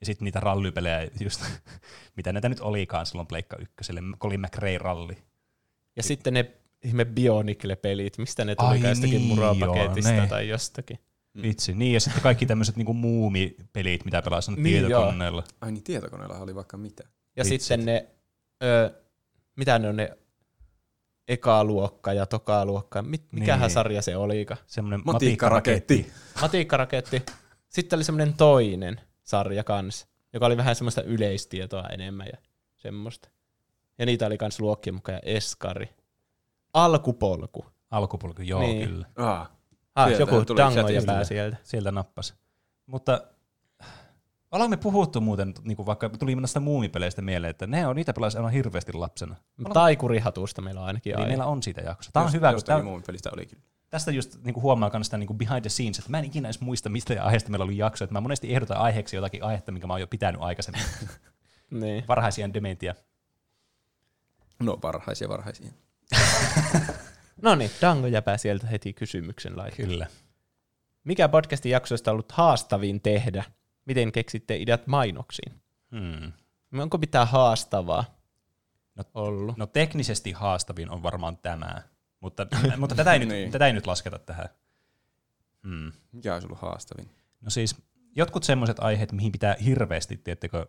ja 0.00 0.06
sitten 0.06 0.24
niitä 0.24 0.40
rallypelejä 0.40 1.08
just, 1.20 1.44
mitä 2.16 2.32
näitä 2.32 2.48
nyt 2.48 2.60
olikaan 2.60 3.06
silloin 3.06 3.28
Pleikka 3.28 3.56
1, 3.56 3.92
Colin 4.18 4.40
McRae 4.40 4.78
ralli. 4.78 5.18
Ja 5.96 6.02
sitten 6.02 6.34
ne 6.34 6.50
ihme 6.84 7.04
Bionicle-pelit, 7.04 8.18
mistä 8.18 8.44
ne 8.44 8.54
tuli 8.54 8.68
Ai 8.68 8.80
jostakin 8.88 9.10
niin, 9.10 9.22
muropaketista 9.22 10.12
joo, 10.12 10.20
ne. 10.22 10.28
tai 10.28 10.48
jostakin. 10.48 10.98
Vitsi, 11.42 11.74
niin 11.74 11.92
ja 11.92 12.00
sitten 12.00 12.22
kaikki 12.22 12.46
tämmöiset 12.46 12.76
niinku 12.76 12.94
muumipelit, 12.94 14.04
mitä 14.04 14.22
pelasin 14.22 14.54
Niin, 14.62 14.86
tietokoneella. 14.86 15.44
Ai 15.60 15.72
niin, 15.72 15.84
tietokoneella 15.84 16.38
oli 16.38 16.54
vaikka 16.54 16.76
mitä. 16.76 17.04
Ja 17.36 17.44
Vitsit. 17.44 17.60
sitten 17.60 17.84
ne, 17.86 18.06
ö, 18.62 18.90
mitä 19.56 19.78
ne 19.78 19.88
on 19.88 19.96
ne 19.96 20.18
eka 21.28 21.64
luokka 21.64 22.12
ja 22.12 22.26
toka 22.26 22.64
luokka, 22.64 23.02
mit, 23.02 23.32
mikähän 23.32 23.60
Niin. 23.60 23.70
sarja 23.70 24.02
se 24.02 24.16
oliika? 24.16 24.56
Semmoinen 24.66 25.00
Matikkaraketti. 25.04 26.12
Matiikkaraketti. 26.40 27.22
Sitten 27.68 27.96
oli 27.96 28.04
semmoinen 28.04 28.34
toinen 28.34 29.00
sarja 29.22 29.64
kans, 29.64 30.06
joka 30.32 30.46
oli 30.46 30.56
vähän 30.56 30.76
semmoista 30.76 31.02
yleistietoa 31.02 31.88
enemmän 31.88 32.26
ja 32.32 32.38
semmoista. 32.76 33.28
Ja 33.98 34.06
niitä 34.06 34.26
oli 34.26 34.38
kans 34.38 34.60
luokkien 34.60 34.94
mukaan 34.94 35.14
ja 35.26 35.34
Eskari. 35.34 35.88
Alkupolku. 36.76 37.66
Alkupolku, 37.90 38.42
joo 38.42 38.60
Niin. 38.60 38.78
niin. 38.78 38.88
kyllä. 38.88 39.06
Ah, 39.16 39.50
Ah, 39.94 40.10
joku 40.18 40.34
dango 40.56 40.88
ja 40.88 41.02
pää 41.06 41.24
sieltä. 41.24 41.56
Sieltä 41.62 41.92
nappas. 41.92 42.34
Mutta 42.86 43.20
ollaan 44.52 44.70
me 44.70 44.76
puhuttu 44.76 45.20
muuten, 45.20 45.54
niin 45.64 45.76
kuin 45.76 45.86
vaikka 45.86 46.08
tuli 46.08 46.34
näistä 46.34 46.60
muumipeleistä 46.60 47.22
mieleen, 47.22 47.50
että 47.50 47.66
ne 47.66 47.86
on, 47.86 47.96
niitä 47.96 48.12
pelasi 48.12 48.36
aivan 48.38 48.52
hirveästi 48.52 48.92
lapsena. 48.92 49.36
Taikurihatusta 49.72 50.62
meillä 50.62 50.80
on 50.80 50.86
ainakin 50.86 51.16
aihe. 51.16 51.28
meillä 51.28 51.46
on 51.46 51.62
siitä 51.62 51.80
jakso. 51.80 52.10
Tämä 52.12 52.22
on 52.22 52.26
jos- 52.26 52.34
hyvä, 52.34 52.48
kun 52.48 52.54
jostakin 52.54 52.76
tää, 52.76 52.84
muun 52.84 53.02
pelistä 53.06 53.30
oli 53.32 53.46
kyllä. 53.46 53.62
tästä 53.90 54.10
just 54.10 54.44
niin 54.44 54.54
kuin 54.54 54.62
huomaa 54.62 54.90
myös 54.92 55.06
sitä 55.06 55.18
niin 55.18 55.26
kuin 55.26 55.38
behind 55.38 55.60
the 55.60 55.68
scenes, 55.68 55.98
että 55.98 56.10
mä 56.10 56.18
en 56.18 56.24
ikinä 56.24 56.46
edes 56.48 56.60
muista, 56.60 56.88
mistä 56.88 57.24
aiheesta 57.24 57.50
meillä 57.50 57.64
oli 57.64 57.78
jakso. 57.78 58.04
Että 58.04 58.12
mä 58.14 58.20
monesti 58.20 58.54
ehdotan 58.54 58.76
aiheeksi 58.76 59.16
jotakin 59.16 59.44
aihetta, 59.44 59.72
minkä 59.72 59.86
mä 59.86 59.92
oon 59.92 60.00
jo 60.00 60.06
pitänyt 60.06 60.40
aikaisemmin. 60.42 60.82
Niin. 61.70 62.04
Varhaisia 62.08 62.54
dementia. 62.54 62.94
No 64.60 64.76
parhaisia 64.76 65.28
varhaisia. 65.28 65.70
No 67.42 67.54
niin, 67.54 67.70
Dango 67.82 68.06
jäpää 68.06 68.36
sieltä 68.36 68.66
heti 68.66 68.92
kysymyksen 68.92 69.56
laittaa. 69.56 69.86
Kyllä. 69.86 70.06
Mikä 71.04 71.28
podcastin 71.28 71.72
jaksoista 71.72 72.10
on 72.10 72.12
ollut 72.12 72.32
haastavin 72.32 73.00
tehdä? 73.00 73.44
Miten 73.84 74.12
keksitte 74.12 74.56
ideat 74.56 74.86
mainoksiin? 74.86 75.60
Hmm. 75.90 76.32
Onko 76.82 76.98
mitään 76.98 77.28
haastavaa 77.28 78.16
No- 78.96 79.04
ollut? 79.14 79.56
No 79.56 79.66
teknisesti 79.66 80.32
haastavin 80.32 80.90
on 80.90 81.02
varmaan 81.02 81.36
tämä, 81.38 81.82
mutta, 82.20 82.46
mutta 82.78 82.94
tätä, 82.94 83.12
ei 83.12 83.18
nyt, 83.18 83.28
Niin. 83.28 83.50
tätä 83.50 83.66
ei 83.66 83.72
nyt 83.72 83.86
lasketa 83.86 84.18
tähän. 84.18 84.48
Hmm. 85.62 85.92
Mikä 86.12 86.34
olisi 86.34 86.46
ollut 86.46 86.60
haastavin? 86.60 87.10
No 87.40 87.50
siis 87.50 87.76
jotkut 88.16 88.44
semmoiset 88.44 88.78
aiheet, 88.80 89.12
mihin 89.12 89.32
pitää 89.32 89.56
hirveästi 89.64 90.16
tiettekö, 90.16 90.66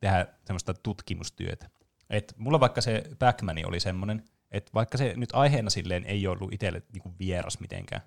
tehdä 0.00 0.26
semmoista 0.44 0.74
tutkimustyötä. 0.74 1.70
Et 2.10 2.34
mulla 2.36 2.60
vaikka 2.60 2.80
se 2.80 3.02
Backman 3.18 3.56
oli 3.66 3.80
semmoinen, 3.80 4.24
että 4.52 4.70
vaikka 4.74 4.98
se 4.98 5.12
nyt 5.16 5.30
aiheena 5.32 5.70
silleen 5.70 6.04
ei 6.04 6.26
ollut 6.26 6.52
itselle 6.52 6.82
niinku 6.92 7.14
vieras 7.18 7.60
mitenkään, 7.60 8.02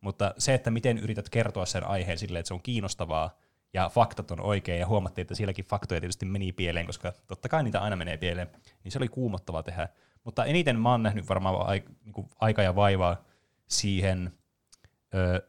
mutta 0.00 0.34
se, 0.38 0.54
että 0.54 0.70
miten 0.70 0.98
yrität 0.98 1.28
kertoa 1.28 1.66
sen 1.66 1.86
aiheen 1.86 2.18
silleen, 2.18 2.40
että 2.40 2.48
se 2.48 2.54
on 2.54 2.62
kiinnostavaa 2.62 3.38
ja 3.74 3.88
faktat 3.88 4.30
on 4.30 4.40
oikein 4.40 4.80
ja 4.80 4.86
huomattiin, 4.86 5.22
että 5.22 5.34
sielläkin 5.34 5.64
faktoja 5.64 6.00
tietysti 6.00 6.26
meni 6.26 6.52
pieleen, 6.52 6.86
koska 6.86 7.12
totta 7.26 7.48
kai 7.48 7.62
niitä 7.62 7.80
aina 7.80 7.96
menee 7.96 8.16
pieleen, 8.16 8.48
niin 8.84 8.92
se 8.92 8.98
oli 8.98 9.08
kuumottavaa 9.08 9.62
tehdä. 9.62 9.88
Mutta 10.24 10.44
eniten 10.44 10.80
mä 10.80 10.90
oon 10.90 11.02
nähnyt 11.02 11.28
varmaan 11.28 11.66
ai, 11.66 11.82
niinku 12.04 12.28
aika 12.40 12.62
ja 12.62 12.76
vaivaa 12.76 13.24
siihen 13.66 14.32
ö, 15.14 15.48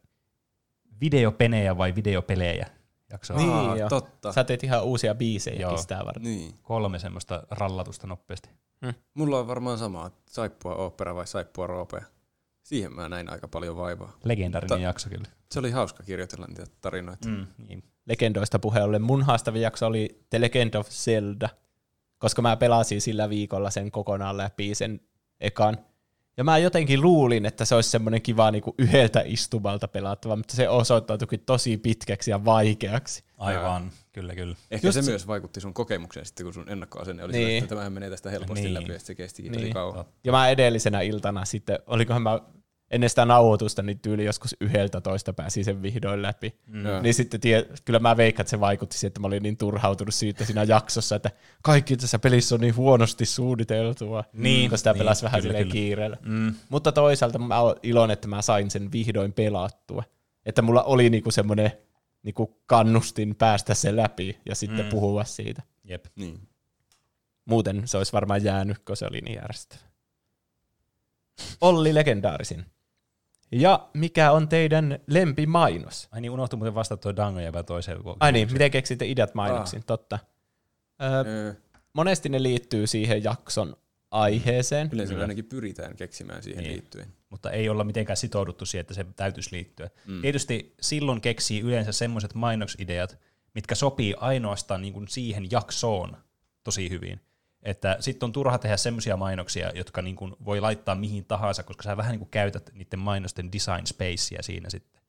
videopenejä 1.01 1.77
vai 1.77 1.95
videopelejä 1.95 2.67
jaksoa. 3.11 3.37
Niin 3.37 3.51
Aa, 3.51 3.89
totta. 3.89 4.33
Sä 4.33 4.43
teet 4.43 4.63
ihan 4.63 4.83
uusia 4.83 5.15
biisejä 5.15 5.61
Joo. 5.61 5.77
sitä 5.77 6.01
varten. 6.05 6.23
Niin. 6.23 6.53
Kolme 6.61 6.99
semmoista 6.99 7.43
rallatusta 7.49 8.07
nopeasti. 8.07 8.49
Mulla 9.13 9.39
on 9.39 9.47
varmaan 9.47 9.77
sama, 9.77 10.07
että 10.07 10.21
saippua 10.29 10.75
opera 10.75 11.15
vai 11.15 11.27
saippua 11.27 11.67
roopea. 11.67 12.03
Siihen 12.63 12.93
mä 12.93 13.09
näin 13.09 13.29
aika 13.29 13.47
paljon 13.47 13.77
vaivaa. 13.77 14.17
Legendaarinen 14.23 14.77
Ta- 14.77 14.83
jakso 14.83 15.09
kyllä. 15.09 15.27
Se 15.51 15.59
oli 15.59 15.71
hauska 15.71 16.03
kirjoitella 16.03 16.47
niitä 16.47 16.65
tarinoita. 16.81 17.29
Mm, 17.29 17.47
niin. 17.67 17.83
Legendoista 18.05 18.59
puheen 18.59 18.83
ollen 18.83 19.01
mun 19.01 19.23
haastavin 19.23 19.61
jakso 19.61 19.87
oli 19.87 20.25
The 20.29 20.41
Legend 20.41 20.73
of 20.73 20.89
Zelda, 20.89 21.49
koska 22.17 22.41
mä 22.41 22.57
pelasin 22.57 23.01
sillä 23.01 23.29
viikolla 23.29 23.69
sen 23.69 23.91
kokonaan 23.91 24.37
läpi, 24.37 24.75
sen 24.75 24.99
ekan. 25.39 25.77
Ja 26.37 26.43
mä 26.43 26.57
jotenkin 26.57 27.01
luulin, 27.01 27.45
että 27.45 27.65
se 27.65 27.75
olisi 27.75 27.89
semmoinen 27.89 28.21
kiva 28.21 28.51
niinku 28.51 28.75
yhdeltä 28.77 29.23
istumalta 29.25 29.87
pelattava, 29.87 30.35
mutta 30.35 30.55
se 30.55 30.69
osoittautuikin 30.69 31.39
tosi 31.39 31.77
pitkäksi 31.77 32.31
ja 32.31 32.45
vaikeaksi. 32.45 33.23
Aivan, 33.37 33.91
kyllä 34.13 34.35
kyllä. 34.35 34.55
Ehkä 34.71 34.87
Just 34.87 34.93
se, 34.95 35.01
se- 35.01 35.11
myös 35.11 35.27
vaikutti 35.27 35.61
sun 35.61 35.73
kokemukseen 35.73 36.25
sitten, 36.25 36.45
kun 36.45 36.53
sun 36.53 36.69
ennakkoasenne 36.69 37.23
oli 37.23 37.31
Niin. 37.33 37.47
niin. 37.47 37.57
että 37.57 37.69
tämähän 37.69 37.93
menee 37.93 38.09
tästä 38.09 38.29
helposti 38.29 38.63
Niin. 38.63 38.73
läpi, 38.73 38.91
että 38.91 38.99
se 39.07 39.15
kestikin 39.15 39.51
Niin. 39.51 39.61
niin. 39.63 39.73
kauan. 39.73 40.05
Ja 40.23 40.31
mä 40.31 40.49
edellisenä 40.49 41.01
iltana 41.01 41.45
sitten, 41.45 41.79
olikohan 41.87 42.21
mä 42.21 42.39
ennen 42.91 43.09
sitä 43.09 43.25
nauhoitusta, 43.25 43.81
niin 43.81 43.99
tyyli 43.99 44.25
joskus 44.25 44.55
yhdeltä 44.61 45.01
toista 45.01 45.33
pääsin 45.33 45.65
sen 45.65 45.81
vihdoin 45.81 46.21
läpi. 46.21 46.55
Mm. 46.67 46.83
Niin 47.01 47.13
sitten 47.13 47.39
tie, 47.39 47.65
kyllä 47.85 47.99
mä 47.99 48.17
veikkaan, 48.17 48.41
että 48.43 48.49
se 48.51 48.59
vaikutti 48.59 48.97
siihen, 48.97 49.07
että 49.09 49.19
mä 49.19 49.27
olin 49.27 49.43
niin 49.43 49.57
turhautunut 49.57 50.13
siitä 50.13 50.45
siinä 50.45 50.63
jaksossa, 50.63 51.15
että 51.15 51.31
kaikki 51.63 51.97
tässä 51.97 52.19
pelissä 52.19 52.55
on 52.55 52.61
niin 52.61 52.75
huonosti 52.75 53.25
suunniteltua, 53.25 54.23
Niin, 54.33 54.69
kun 54.69 54.77
sitä 54.77 54.91
niin, 54.93 54.97
pelasi 54.97 55.23
vähän 55.23 55.41
kyllä, 55.41 55.57
kyllä. 55.57 55.71
kiireellä. 55.71 56.17
Mm. 56.25 56.53
Mutta 56.69 56.91
toisaalta 56.91 57.39
mä 57.39 57.59
oon 57.59 57.75
iloinen, 57.83 58.13
että 58.13 58.27
mä 58.27 58.41
sain 58.41 58.71
sen 58.71 58.91
vihdoin 58.91 59.33
pelattua. 59.33 60.03
Että 60.45 60.61
mulla 60.61 60.83
oli 60.83 61.09
niinku 61.09 61.31
semmoinen 61.31 61.71
niinku 62.27 62.61
kannustin 62.65 63.35
päästä 63.35 63.73
se 63.73 63.95
läpi 63.95 64.39
ja 64.45 64.55
sitten 64.55 64.85
Mm. 64.85 64.89
puhua 64.89 65.23
siitä. 65.23 65.61
Jep. 65.83 66.05
Niin. 66.15 66.47
Muuten 67.45 67.87
se 67.87 67.97
olisi 67.97 68.13
varmaan 68.13 68.43
jäänyt, 68.43 68.79
kun 68.79 68.97
se 68.97 69.05
oli 69.11 69.21
niin 69.21 69.35
järjestävä. 69.35 69.81
Olli 71.61 71.95
legendaarisin. 71.95 72.65
Ja 73.51 73.89
mikä 73.93 74.31
on 74.31 74.47
teidän 74.49 74.99
lempimainos? 75.07 76.07
Ai 76.11 76.21
niin, 76.21 76.31
unohtui 76.31 76.57
muuten 76.57 76.75
vastata 76.75 77.01
tuo 77.01 77.15
Dango 77.15 77.39
jäbä 77.39 77.63
toiseen. 77.63 78.03
kun- 78.03 78.17
Ai 78.19 78.31
niin, 78.31 78.53
miten 78.53 78.71
keksitte 78.71 79.05
ideat 79.05 79.35
mainoksiin? 79.35 79.83
Totta. 79.85 80.19
Ö, 81.01 81.29
Öö, 81.29 81.53
monesti 81.93 82.29
ne 82.29 82.43
liittyy 82.43 82.87
siihen 82.87 83.23
jakson 83.23 83.77
aiheeseen. 84.11 84.89
yleensä 84.93 85.13
Kyllä. 85.13 85.23
ainakin 85.23 85.45
pyritään 85.45 85.95
keksimään 85.95 86.43
siihen 86.43 86.63
Niin. 86.63 86.73
liittyen. 86.73 87.13
mutta 87.29 87.51
ei 87.51 87.69
olla 87.69 87.83
mitenkään 87.83 88.17
sitouduttu 88.17 88.65
siihen, 88.65 88.81
että 88.81 88.93
se 88.93 89.05
täytyisi 89.15 89.55
liittyä. 89.55 89.89
Mm. 90.05 90.21
Tietysti 90.21 90.73
silloin 90.81 91.21
keksii 91.21 91.61
yleensä 91.61 91.91
semmoiset 91.91 92.33
mainoksideat, 92.33 93.17
mitkä 93.53 93.75
sopii 93.75 94.15
ainoastaan 94.17 94.81
niin 94.81 94.93
kuin 94.93 95.07
siihen 95.07 95.51
jaksoon 95.51 96.17
tosi 96.63 96.89
hyvin. 96.89 97.21
Että 97.63 97.97
sitten 97.99 98.27
on 98.27 98.33
turha 98.33 98.57
tehdä 98.57 98.77
semmoisia 98.77 99.17
mainoksia, 99.17 99.71
jotka 99.75 100.01
niin 100.01 100.15
kuin 100.15 100.35
voi 100.45 100.59
laittaa 100.61 100.95
mihin 100.95 101.25
tahansa, 101.25 101.63
koska 101.63 101.83
sä 101.83 101.97
vähän 101.97 102.11
niin 102.11 102.19
kuin 102.19 102.29
käytät 102.29 102.69
niiden 102.73 102.99
mainosten 102.99 103.51
design 103.51 103.87
spacea 103.87 104.43
siinä 104.43 104.69
sitten. 104.69 105.01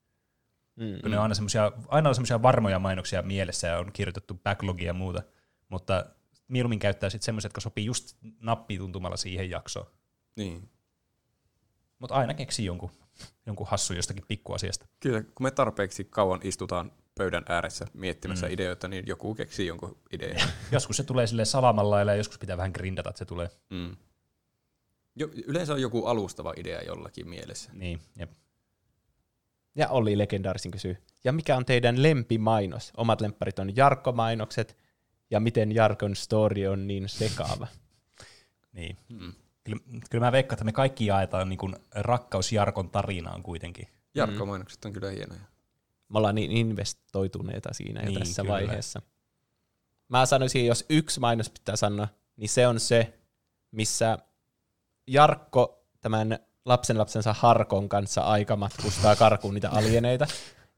Mm. 0.77 1.01
Kun 1.01 1.11
ne 1.11 1.17
on 1.17 1.23
aina 1.23 1.35
semmoisia, 1.35 1.73
aina 1.89 2.09
on 2.09 2.15
semmoisia 2.15 2.43
varmoja 2.43 2.79
mainoksia 2.79 3.23
mielessä 3.23 3.67
ja 3.69 3.79
on 3.79 3.93
kirjoitettu 3.93 4.35
backlogia 4.45 4.87
ja 4.87 4.93
muuta, 4.95 5.23
mutta 5.69 6.07
mieluummin 6.49 6.79
käyttää 6.79 7.11
sitten 7.11 7.25
semmoiset, 7.25 7.49
jotka 7.49 7.61
sopii 7.61 7.85
just 7.85 8.17
nappituntumalla 8.41 9.17
siihen 9.17 9.51
jaksoon. 9.51 9.87
Niin. 10.37 10.71
Mutta 11.99 12.15
aina 12.15 12.35
keksii 12.35 12.67
jonkun, 12.67 12.91
jonkun 13.47 13.67
hassu 13.67 13.95
jostakin 13.95 14.25
pikkuasiasta. 14.29 14.87
Kyllä, 15.01 15.23
kun 15.23 15.45
me 15.45 15.51
tarpeeksi 15.51 16.05
kauan 16.05 16.41
istutaan 16.43 16.93
pöydän 17.15 17.45
ääressä 17.49 17.87
miettimässä 17.95 18.47
mm. 18.47 18.53
ideoita, 18.53 18.89
niin 18.89 19.05
joku 19.07 19.35
keksii 19.35 19.67
jonkun 19.67 19.99
idean. 20.13 20.49
Joskus 20.73 20.97
se 20.97 21.05
tulee 21.05 21.27
sille 21.27 21.45
salamalla 21.45 22.01
ja 22.01 22.15
joskus 22.15 22.39
pitää 22.39 22.57
vähän 22.57 22.73
grindata, 22.75 23.11
että 23.11 23.19
se 23.19 23.25
tulee. 23.25 23.49
mm. 23.71 23.97
jo, 25.17 25.29
yleensä 25.47 25.73
on 25.73 25.83
joku 25.83 26.07
alustava 26.07 26.55
idea 26.57 26.83
jollakin 26.83 27.29
mielessä. 27.29 27.71
Niin, 27.73 28.01
jep. 28.19 28.31
Ja 29.75 29.89
Olli 29.89 30.19
legendaarisin 30.19 30.71
kysyy. 30.71 30.97
Ja 31.25 31.33
mikä 31.33 31.57
on 31.57 31.65
teidän 31.65 32.03
lempimainos? 32.03 32.93
Omat 32.97 33.21
lempparit 33.21 33.59
on 33.59 33.77
Jarkko-mainokset. 33.77 34.77
Ja 35.31 35.41
miten 35.41 35.75
Jarkon 35.75 36.17
story 36.17 36.67
on 36.67 36.87
niin 36.87 37.09
sekaava? 37.09 37.67
Niin. 38.73 38.97
Mm. 39.09 39.33
Kyllä, 39.65 39.83
kyllä 40.11 40.25
mä 40.27 40.33
veikkaan, 40.33 40.55
että 40.57 40.65
me 40.65 40.73
kaikki 40.73 41.07
jaetaan 41.07 41.49
niin 41.49 41.59
kuin 41.59 41.77
rakkaus 41.95 42.53
Jarkon 42.53 42.91
tarinaan 42.91 43.43
kuitenkin. 43.43 43.89
Jarkko-mainokset 44.15 44.85
on 44.85 44.93
kyllä 44.93 45.11
hienoja. 45.11 45.41
Me 46.09 46.19
ollaan 46.19 46.35
niin 46.35 46.51
investoituneita 46.51 47.73
siinä 47.73 48.01
jo 48.03 48.07
Niin, 48.07 48.19
tässä 48.19 48.43
kyllä. 48.43 48.53
vaiheessa. 48.55 49.03
Mä 50.09 50.27
sanoisin, 50.27 50.67
jos 50.67 50.85
yksi 50.89 51.21
mainos 51.21 51.51
pitää 51.51 51.77
sanoa, 51.77 52.09
niin 52.37 52.49
se 52.49 52.67
on 52.67 52.81
se, 52.81 53.19
missä 53.71 54.19
Jarkko 55.07 55.85
tämän 56.01 56.39
lapsen 56.65 56.99
lapsensa 56.99 57.33
Harkon 57.33 57.89
kanssa 57.89 58.21
aika 58.21 58.57
matkustaa 58.57 59.17
karkuun 59.17 59.55
niitä 59.55 59.71
alieneita. 59.71 60.27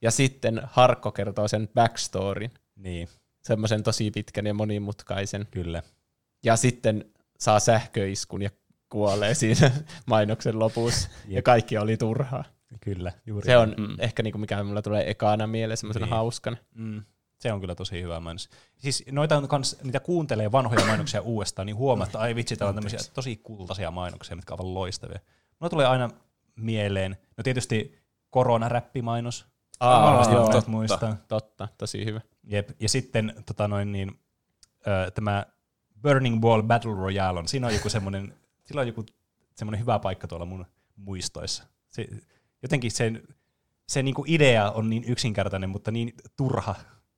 Ja 0.02 0.10
sitten 0.10 0.62
Harkko 0.64 1.12
kertoo 1.12 1.48
sen 1.48 1.68
backstoryn, 1.74 2.50
Niin, 2.76 3.08
semmoisen 3.42 3.82
tosi 3.82 4.10
pitkän 4.10 4.46
ja 4.46 4.54
monimutkaisen. 4.54 5.46
kyllä. 5.50 5.82
Ja 6.44 6.56
sitten 6.56 7.04
saa 7.38 7.60
sähköiskun 7.60 8.42
ja 8.42 8.50
kuolee 8.88 9.34
siinä 9.34 9.70
mainoksen 10.06 10.58
lopussa. 10.58 11.08
Ja 11.28 11.34
Jep. 11.34 11.44
kaikki 11.44 11.78
oli 11.78 11.96
turhaa. 11.96 12.44
Kyllä, 12.80 13.12
juuri. 13.26 13.46
Se 13.46 13.56
on 13.56 13.74
Mm. 13.78 13.84
mm. 13.88 13.96
ehkä 13.98 14.22
niinku 14.22 14.38
mikä 14.38 14.62
mulla 14.64 14.82
tulee 14.82 15.10
ekana 15.10 15.46
mieleen 15.46 15.76
semmoisena 15.76 16.06
Niin. 16.06 16.14
hauskana. 16.14 16.56
Mm, 16.74 17.02
se 17.38 17.52
on 17.52 17.60
kyllä 17.60 17.74
tosi 17.74 18.02
hyvä 18.02 18.20
mainos. 18.20 18.48
Siis 18.76 19.04
noita 19.10 19.36
on 19.36 19.48
kans, 19.48 19.76
niitä 19.82 20.00
kuuntelee 20.00 20.52
vanhoja 20.52 20.86
mainoksia 20.86 21.20
uudestaan, 21.22 21.66
niin 21.66 21.76
huomaa, 21.76 22.06
että 22.06 22.18
ai 22.18 22.34
vitsi, 22.34 22.56
täällä 22.56 22.68
on 22.68 22.74
tämmöisiä 22.74 22.98
tosi 23.14 23.36
kultaisia 23.36 23.90
mainoksia, 23.90 24.36
mitkä 24.36 24.54
ovat 24.54 24.66
loistavia. 24.66 25.18
Mulla 25.60 25.70
tulee 25.70 25.86
aina 25.86 26.10
mieleen, 26.56 27.16
no 27.36 27.42
tietysti 27.42 27.98
koronaräppimainos, 28.30 29.46
Aa, 29.80 30.06
varmasti 30.06 30.34
joo, 30.34 30.46
monet 30.46 30.66
muistaa. 30.66 31.16
totta, 31.28 31.68
tosi 31.78 32.04
hyvä. 32.04 32.20
Jep. 32.44 32.70
Ja 32.80 32.88
sitten 32.88 33.34
tota 33.46 33.68
noin, 33.68 33.92
niin, 33.92 34.20
ö, 34.86 35.10
tämä 35.10 35.46
Burning 36.02 36.42
Wall 36.42 36.62
Battle 36.62 36.94
Royale 36.94 37.38
on, 37.38 37.48
siinä 37.48 37.66
on 37.66 37.74
joku 37.74 37.88
semmoinen, 37.88 38.34
sillä 38.66 38.80
on 38.80 38.86
joku 38.86 39.04
semmoinen 39.54 39.80
hyvä 39.80 39.98
paikka 39.98 40.26
tuolla 40.28 40.44
mun 40.46 40.66
muistoissa. 40.96 41.64
Se, 41.90 42.06
jotenkin 42.62 42.90
sen, 42.90 43.22
se 43.88 44.02
niinku 44.02 44.24
idea 44.26 44.70
on 44.70 44.90
niin 44.90 45.04
yksinkertainen, 45.04 45.70
mutta 45.70 45.90
niin 45.90 46.12
turha 46.36 46.74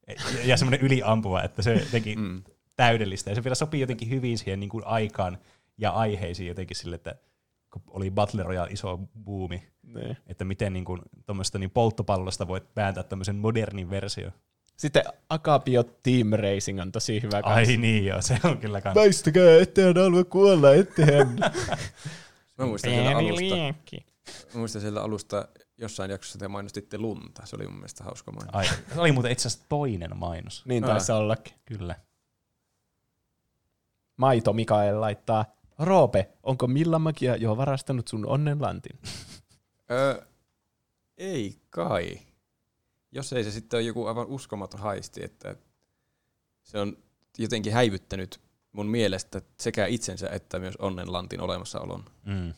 ja, 0.09 0.15
ja 0.45 0.57
semmoinen 0.57 0.81
yliampuva, 0.81 1.43
että 1.43 1.63
se 1.63 1.75
jotenkin 1.75 2.19
Mm. 2.19 2.43
täydellistä. 2.77 3.31
Ja 3.31 3.35
se 3.35 3.45
vielä 3.45 3.55
sopii 3.55 3.81
jotenkin 3.81 4.11
hyvin 4.11 4.39
siihen 4.39 4.61
niinku 4.61 4.83
aikaan 4.85 5.39
ja 5.79 5.91
aiheisiin 5.91 6.49
jotenkin 6.49 6.77
sille, 6.77 6.95
että 6.97 7.15
kun 7.73 7.83
oli 7.91 8.11
Battle 8.11 8.43
Royale 8.43 8.71
iso 8.71 9.01
buumi, 9.25 9.69
Niin. 9.83 10.17
että 10.27 10.45
miten 10.45 10.73
niin 10.73 10.85
kuin, 10.85 11.01
niin 11.59 11.71
polttopallosta 11.71 12.49
voit 12.49 12.65
vääntää 12.77 13.03
tämmöisen 13.05 13.37
modernin 13.37 13.91
versio. 13.91 14.31
Sitten 14.77 15.03
Akapio 15.29 15.83
Team 15.83 16.31
Racing 16.33 16.81
on 16.81 16.93
tosi 16.93 17.23
hyvä 17.23 17.37
Ai 17.37 17.43
kanssa. 17.43 17.81
niin 17.81 18.05
joo, 18.07 18.23
se 18.23 18.39
on 18.45 18.59
kyllä 18.59 18.81
kans. 18.81 18.95
Väistäkää, 18.95 19.59
ettehän 19.61 19.97
halua 19.97 20.25
kuolla, 20.25 20.75
ettehän. 20.75 21.39
Mä 22.59 22.67
muistan 22.67 22.91
sieltä 22.91 23.17
alusta, 23.19 23.57
mä 24.55 24.59
muistan 24.59 24.81
sieltä 24.83 25.03
alusta 25.03 25.49
jossain 25.79 26.11
jaksossa 26.11 26.39
te 26.39 26.49
mainostitte 26.49 26.99
lunta. 26.99 27.47
Se 27.47 27.57
oli 27.57 27.65
mun 27.67 27.75
mielestä 27.77 28.05
hauska 28.05 28.33
mainos. 28.33 28.55
Ai, 28.55 28.67
se 28.95 29.01
oli 29.01 29.13
muuten 29.13 29.33
itse 29.33 29.49
asiassa 29.49 29.67
toinen 29.69 30.17
mainos. 30.17 30.63
niin 30.67 30.83
taisi 30.85 31.13
ollakin. 31.13 31.55
Kyllä. 31.65 31.95
Maito 34.17 34.53
Mikael 34.53 35.01
laittaa, 35.01 35.45
Roope, 35.79 36.31
onko 36.43 36.67
Millamagia 36.67 37.37
jo 37.37 37.57
varastanut 37.57 38.09
sun 38.09 38.27
onnenlantin? 38.27 38.99
Öö, 39.91 40.23
ei 41.19 41.61
kai. 41.71 42.19
Jos 43.13 43.33
ei 43.33 43.45
se 43.45 43.51
sitten 43.51 43.79
ole 43.79 43.85
joku 43.87 44.07
aivan 44.07 44.27
uskomaton 44.27 44.81
haisti, 44.81 45.25
että 45.25 45.57
se 46.63 46.79
on 46.79 46.97
jotenkin 47.39 47.73
häivyttänyt 47.73 48.41
mun 48.73 48.87
mielestä 48.87 49.43
sekä 49.61 49.87
itsensä 49.87 50.29
että 50.29 50.59
myös 50.59 50.77
onnenlantin 50.77 51.41
olemassaolon. 51.41 52.05
Mm. 52.25 52.55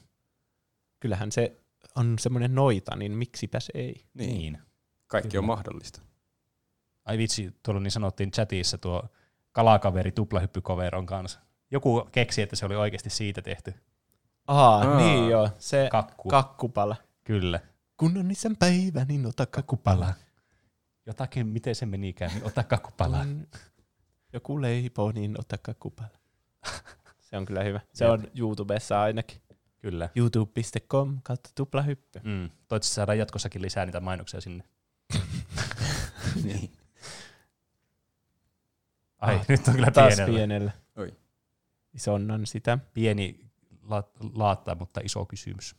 Kyllähän 1.00 1.32
se 1.32 1.60
on 1.96 2.18
semmoinen 2.18 2.54
noita, 2.54 2.96
niin 2.96 3.12
miksipäs 3.12 3.70
ei. 3.74 4.04
Niin. 4.14 4.38
Niin. 4.38 4.58
Kaikki 5.06 5.28
Kyllä. 5.28 5.40
on 5.40 5.46
mahdollista. 5.46 6.02
Ai 7.04 7.18
vitsi, 7.18 7.50
tuolla 7.62 7.80
niin 7.80 7.90
sanottiin 7.90 8.30
chatissa 8.30 8.78
tuo 8.78 9.02
kalakaveri 9.52 10.12
tuplahyppykoveron 10.12 11.06
kanssa. 11.06 11.40
Joku 11.74 12.08
keksi, 12.12 12.42
että 12.42 12.56
se 12.56 12.66
oli 12.66 12.76
oikeasti 12.76 13.10
siitä 13.10 13.42
tehty. 13.42 13.74
Aa, 14.46 14.78
Aa. 14.78 14.96
niin 14.96 15.30
joo, 15.30 15.50
se 15.58 15.88
Kakku. 15.90 16.28
kakkupala. 16.28 16.96
Kyllä. 17.24 17.60
Kun 17.96 18.16
on 18.18 18.30
isän 18.30 18.56
päivä, 18.56 19.04
niin 19.04 19.26
ota 19.26 19.46
kakkupala. 19.46 20.14
Jotakin, 21.06 21.46
miten 21.46 21.74
se 21.74 21.86
menikään, 21.86 22.30
niin 22.34 22.44
ota 22.44 22.62
kakkupala. 22.64 23.18
Kun 23.24 23.46
joku 24.32 24.62
leipoo, 24.62 25.12
niin 25.12 25.40
ota 25.40 25.58
kakkupala. 25.58 26.08
Se 27.30 27.36
on 27.36 27.44
kyllä 27.44 27.62
hyvä. 27.64 27.80
Se 27.92 28.06
on 28.06 28.28
YouTubessa 28.34 29.02
ainakin. 29.02 29.40
Kyllä. 29.78 30.08
youtube.com 30.16 31.18
kautta 31.22 31.50
tuplahyppy. 31.54 32.18
Mm. 32.22 32.50
Toivottavasti 32.68 32.94
saadaan 32.94 33.18
jatkossakin 33.18 33.62
lisää 33.62 33.86
niitä 33.86 34.00
mainoksia 34.00 34.40
sinne. 34.40 34.64
niin. 36.44 36.70
Ai, 39.18 39.34
Ah, 39.34 39.44
nyt 39.48 39.68
on 39.68 39.74
kyllä 39.74 39.90
Taas 39.90 40.14
pienellä. 40.14 40.36
pienellä. 40.36 40.72
Oi. 40.96 41.14
Isonnan 41.94 42.46
sitä. 42.46 42.78
Pieni 42.94 43.40
la- 43.82 44.10
laatta, 44.34 44.74
mutta 44.74 45.00
iso 45.04 45.26
kysymys. 45.26 45.76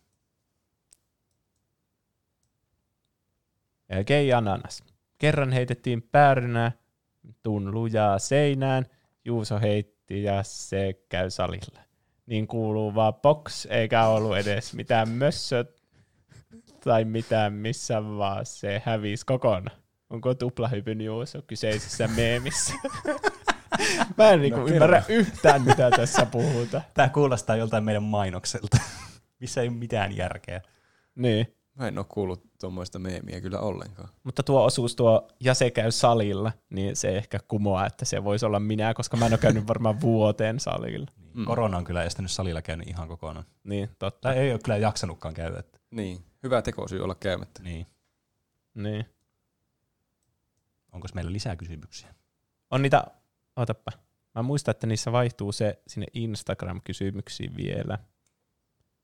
Kei 4.06 4.34
Ananas. 4.34 4.84
Kerran 5.18 5.52
heitettiin 5.52 6.02
päärynä 6.02 6.72
tun 7.44 7.74
lujaa 7.74 8.20
seinään. 8.20 8.86
Juuso 9.26 9.60
heitti 9.60 10.24
ja 10.24 10.44
se 10.44 10.94
käy 11.10 11.30
salilla. 11.30 11.80
Niin 12.26 12.48
kuuluu 12.48 12.96
vaan 12.96 13.14
box, 13.14 13.66
eikä 13.70 14.08
ollut 14.08 14.38
edes 14.38 14.74
mitään 14.74 15.10
mössö 15.10 15.66
tai 16.84 17.06
mitään 17.06 17.54
missä 17.54 18.04
vaan 18.04 18.46
se 18.46 18.82
hävisi 18.86 19.26
kokonaan. 19.26 19.78
Onko 20.10 20.34
tuplahypyn 20.34 21.02
Juuso 21.02 21.42
kyseisessä 21.42 22.08
meemissä? 22.08 22.74
Mä 24.18 24.30
en 24.30 24.42
niinku 24.42 24.60
No, 24.60 24.68
ymmärrä 24.68 25.04
yhtään, 25.10 25.62
mitä 25.62 25.92
tässä 25.92 26.26
puhutaan. 26.26 26.84
Tämä 26.94 27.10
kuulostaa 27.10 27.56
joltain 27.56 27.84
meidän 27.84 28.04
mainokselta, 28.04 28.78
missä 29.42 29.62
ei 29.62 29.68
ole 29.68 29.78
mitään 29.78 30.18
järkeä. 30.18 30.62
Niin. 31.16 31.56
Mä 31.76 31.88
en 31.88 31.98
ole 31.98 32.06
kuullut 32.10 32.44
tuommoista 32.60 33.00
meemiä 33.00 33.42
kyllä 33.42 33.60
ollenkaan. 33.60 34.10
Mutta 34.24 34.44
tuo 34.44 34.66
osuus 34.66 34.96
tuo, 34.96 35.28
ja 35.40 35.54
se 35.54 35.72
käy 35.72 35.92
salilla, 35.92 36.52
niin 36.70 36.96
se 36.96 37.18
ehkä 37.18 37.40
kumoaa, 37.48 37.86
että 37.86 38.06
se 38.06 38.24
voisi 38.24 38.46
olla 38.46 38.60
minä, 38.60 38.94
koska 38.94 39.18
mä 39.18 39.26
en 39.26 39.34
ole 39.34 39.40
käynyt 39.40 39.68
varmaan 39.68 40.02
vuoteen 40.02 40.60
salilla. 40.60 41.08
Mm. 41.34 41.46
Korona 41.46 41.78
on 41.78 41.84
kyllä 41.84 42.04
estänyt 42.04 42.32
salilla 42.32 42.62
käynyt 42.62 42.88
ihan 42.88 43.08
kokonaan. 43.08 43.46
Niin, 43.64 43.90
totta. 44.00 44.20
Tai 44.22 44.38
ei 44.38 44.52
ole 44.52 44.60
kyllä 44.64 44.78
jaksanutkaan 44.78 45.34
käydä. 45.34 45.60
Että. 45.60 45.80
Niin, 45.92 46.26
hyvä 46.44 46.62
tekosyy 46.62 47.04
olla 47.04 47.16
käymättä. 47.16 47.64
Niin. 47.64 47.88
Niin. 48.74 49.06
Onko 50.92 51.08
meillä 51.14 51.32
lisää 51.32 51.56
kysymyksiä? 51.56 52.16
On 52.72 52.82
niitä, 52.82 53.04
otappa. 53.56 53.92
Mä 54.36 54.42
muistan, 54.42 54.72
että 54.72 54.88
niissä 54.88 55.12
vaihtuu 55.12 55.52
se 55.52 55.82
sinne 55.88 56.08
Instagram-kysymyksiin 56.14 57.58
vielä. 57.58 57.98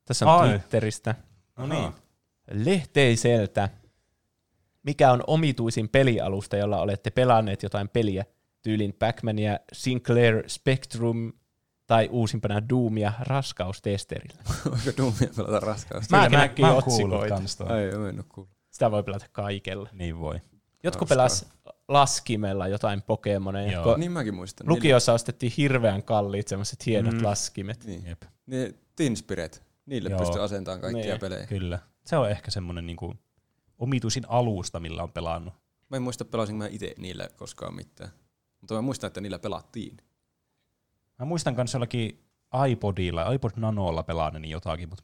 Tässä 0.06 0.26
on 0.26 0.42
Ai. 0.42 0.50
Twitteristä. 0.50 1.16
No 1.58 1.68
niin. 1.68 1.92
Lehteiseltä. 2.52 3.70
Mikä 4.84 5.12
on 5.12 5.24
omituisin 5.28 5.90
pelialusta, 5.90 6.58
jolla 6.58 6.82
olette 6.82 7.10
pelanneet 7.10 7.64
jotain 7.64 7.90
peliä? 7.90 8.26
Tyylin 8.62 8.94
Pac-Mania, 8.94 9.60
Sinclair 9.74 10.44
Spectrum 10.50 11.34
tai 11.88 12.10
uusimpana 12.12 12.70
Doomia 12.70 13.14
raskaustesterillä. 13.20 14.44
Voiko 14.66 14.98
Doomia 14.98 15.30
pelata? 15.36 15.76
Mäkin 16.12 16.30
Kyllä, 16.30 16.42
näkin 16.42 16.66
mä 16.66 16.74
otsikoita. 16.74 17.36
Ai, 17.36 17.92
mä 17.98 18.10
en 18.10 18.16
ole 18.16 18.26
kuullut. 18.30 18.54
Sitä 18.70 18.92
voi 18.92 19.04
pelata 19.04 19.26
kaikella. 19.32 19.90
Niin 19.94 20.20
voi. 20.20 20.42
Jotkut 20.84 21.10
pelas 21.10 21.50
laskimella 21.94 22.68
jotain 22.68 23.02
Pokemoneja. 23.02 23.72
Joo. 23.72 23.84
kun 23.84 24.00
Niin 24.00 24.12
mäkin 24.12 24.36
muistan. 24.36 24.70
Lukiossa 24.70 25.14
ostettiin 25.14 25.52
hirveän 25.58 26.04
kalliit 26.04 26.48
semmoiset 26.48 26.86
hienot 26.86 27.14
Mm. 27.14 27.24
laskimet. 27.24 27.86
Niin. 27.86 28.06
Jep. 28.06 28.22
Niin, 28.46 28.80
Tinspiret. 28.96 29.64
Niille 29.86 30.10
Joo. 30.10 30.20
pystyy 30.20 30.44
asentamaan 30.44 30.82
kaikkia 30.82 31.06
Niin. 31.06 31.20
pelejä. 31.20 31.48
Kyllä. 31.48 31.80
Se 32.06 32.18
on 32.18 32.30
ehkä 32.32 32.52
semmoinen 32.52 32.86
niinku 32.88 33.16
omituisin 33.80 34.24
alusta, 34.28 34.80
millä 34.80 35.04
on 35.04 35.12
pelannut. 35.12 35.54
Mä 35.90 35.98
en 35.98 36.04
muista 36.04 36.26
pelasinko 36.26 36.58
mä 36.64 36.68
itse 36.72 36.94
niillä 36.98 37.28
koskaan 37.36 37.76
mitään. 37.76 38.12
Mutta 38.62 38.76
mä 38.76 38.82
muistan, 38.82 39.08
että 39.08 39.22
niillä 39.22 39.40
pelattiin. 39.40 39.98
Mä 41.20 41.26
muistan 41.26 41.56
kanssa 41.56 41.76
jollakin 41.76 42.24
iPodilla, 42.70 43.32
iPod 43.32 43.52
Nanolla 43.56 44.04
pelaaneni 44.04 44.50
jotakin, 44.50 44.90
mutta 44.90 45.04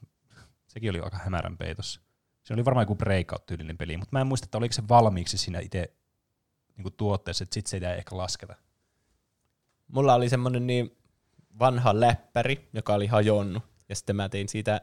sekin 0.68 0.90
oli 0.90 1.00
aika 1.00 1.18
hämärän 1.18 1.58
peitossa. 1.58 2.02
Se 2.44 2.54
oli 2.54 2.66
varmaan 2.66 2.82
joku 2.84 2.96
breakout-tyylinen 2.96 3.78
peli, 3.78 3.98
mutta 3.98 4.10
mä 4.16 4.22
en 4.22 4.28
muista, 4.28 4.46
että 4.46 4.58
oliko 4.58 4.74
se 4.74 4.84
valmiiksi 4.90 5.38
siinä 5.38 5.60
itse 5.60 5.94
niin 6.78 6.94
tuotteessa, 6.98 7.44
että 7.44 7.54
sit 7.54 7.68
se 7.68 7.78
ei 7.78 7.98
ehkä 7.98 8.18
lasketa. 8.18 8.56
Mulla 9.88 10.14
oli 10.14 10.30
semmonen 10.30 10.68
niin 10.68 10.98
vanha 11.60 12.00
läppäri, 12.00 12.70
joka 12.74 12.94
oli 12.94 13.08
hajonnut. 13.08 13.64
Ja 13.90 13.96
sitten 13.96 14.16
mä 14.16 14.30
tein 14.30 14.50
siitä 14.50 14.82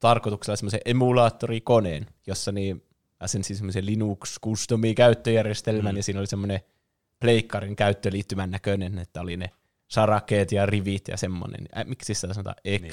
tarkoituksella 0.00 0.56
semmoisen 0.56 0.80
emulaattorikoneen, 0.84 2.06
jossa 2.26 2.52
niin 2.52 2.82
asensin 3.20 3.56
semmoisen 3.56 3.86
Linux 3.86 4.38
customi 4.44 4.94
käyttöjärjestelmän, 4.94 5.94
Mm. 5.94 5.96
ja 5.96 6.02
siinä 6.02 6.20
oli 6.20 6.26
semmoinen 6.26 6.60
pleikkarin 7.20 7.76
käyttöliittymän 7.76 8.50
näköinen, 8.50 8.98
että 8.98 9.20
oli 9.20 9.36
ne 9.36 9.50
sarakkeet 9.88 10.52
ja 10.52 10.66
rivit 10.66 11.08
ja 11.08 11.16
semmoinen. 11.16 11.68
Äh, 11.78 11.84
miksi 11.86 12.14
sitä 12.14 12.34
sanotaan 12.34 12.56
X? 12.78 12.80
Niin. 12.80 12.92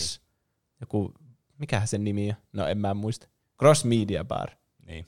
Joku, 0.81 1.13
mikähän 1.57 1.87
sen 1.87 2.03
nimi 2.03 2.29
on? 2.29 2.35
No 2.53 2.67
en 2.67 2.77
mä 2.77 2.93
muista. 2.93 3.27
Cross 3.59 3.85
Media 3.85 4.23
Bar. 4.23 4.49
Niin. 4.85 5.05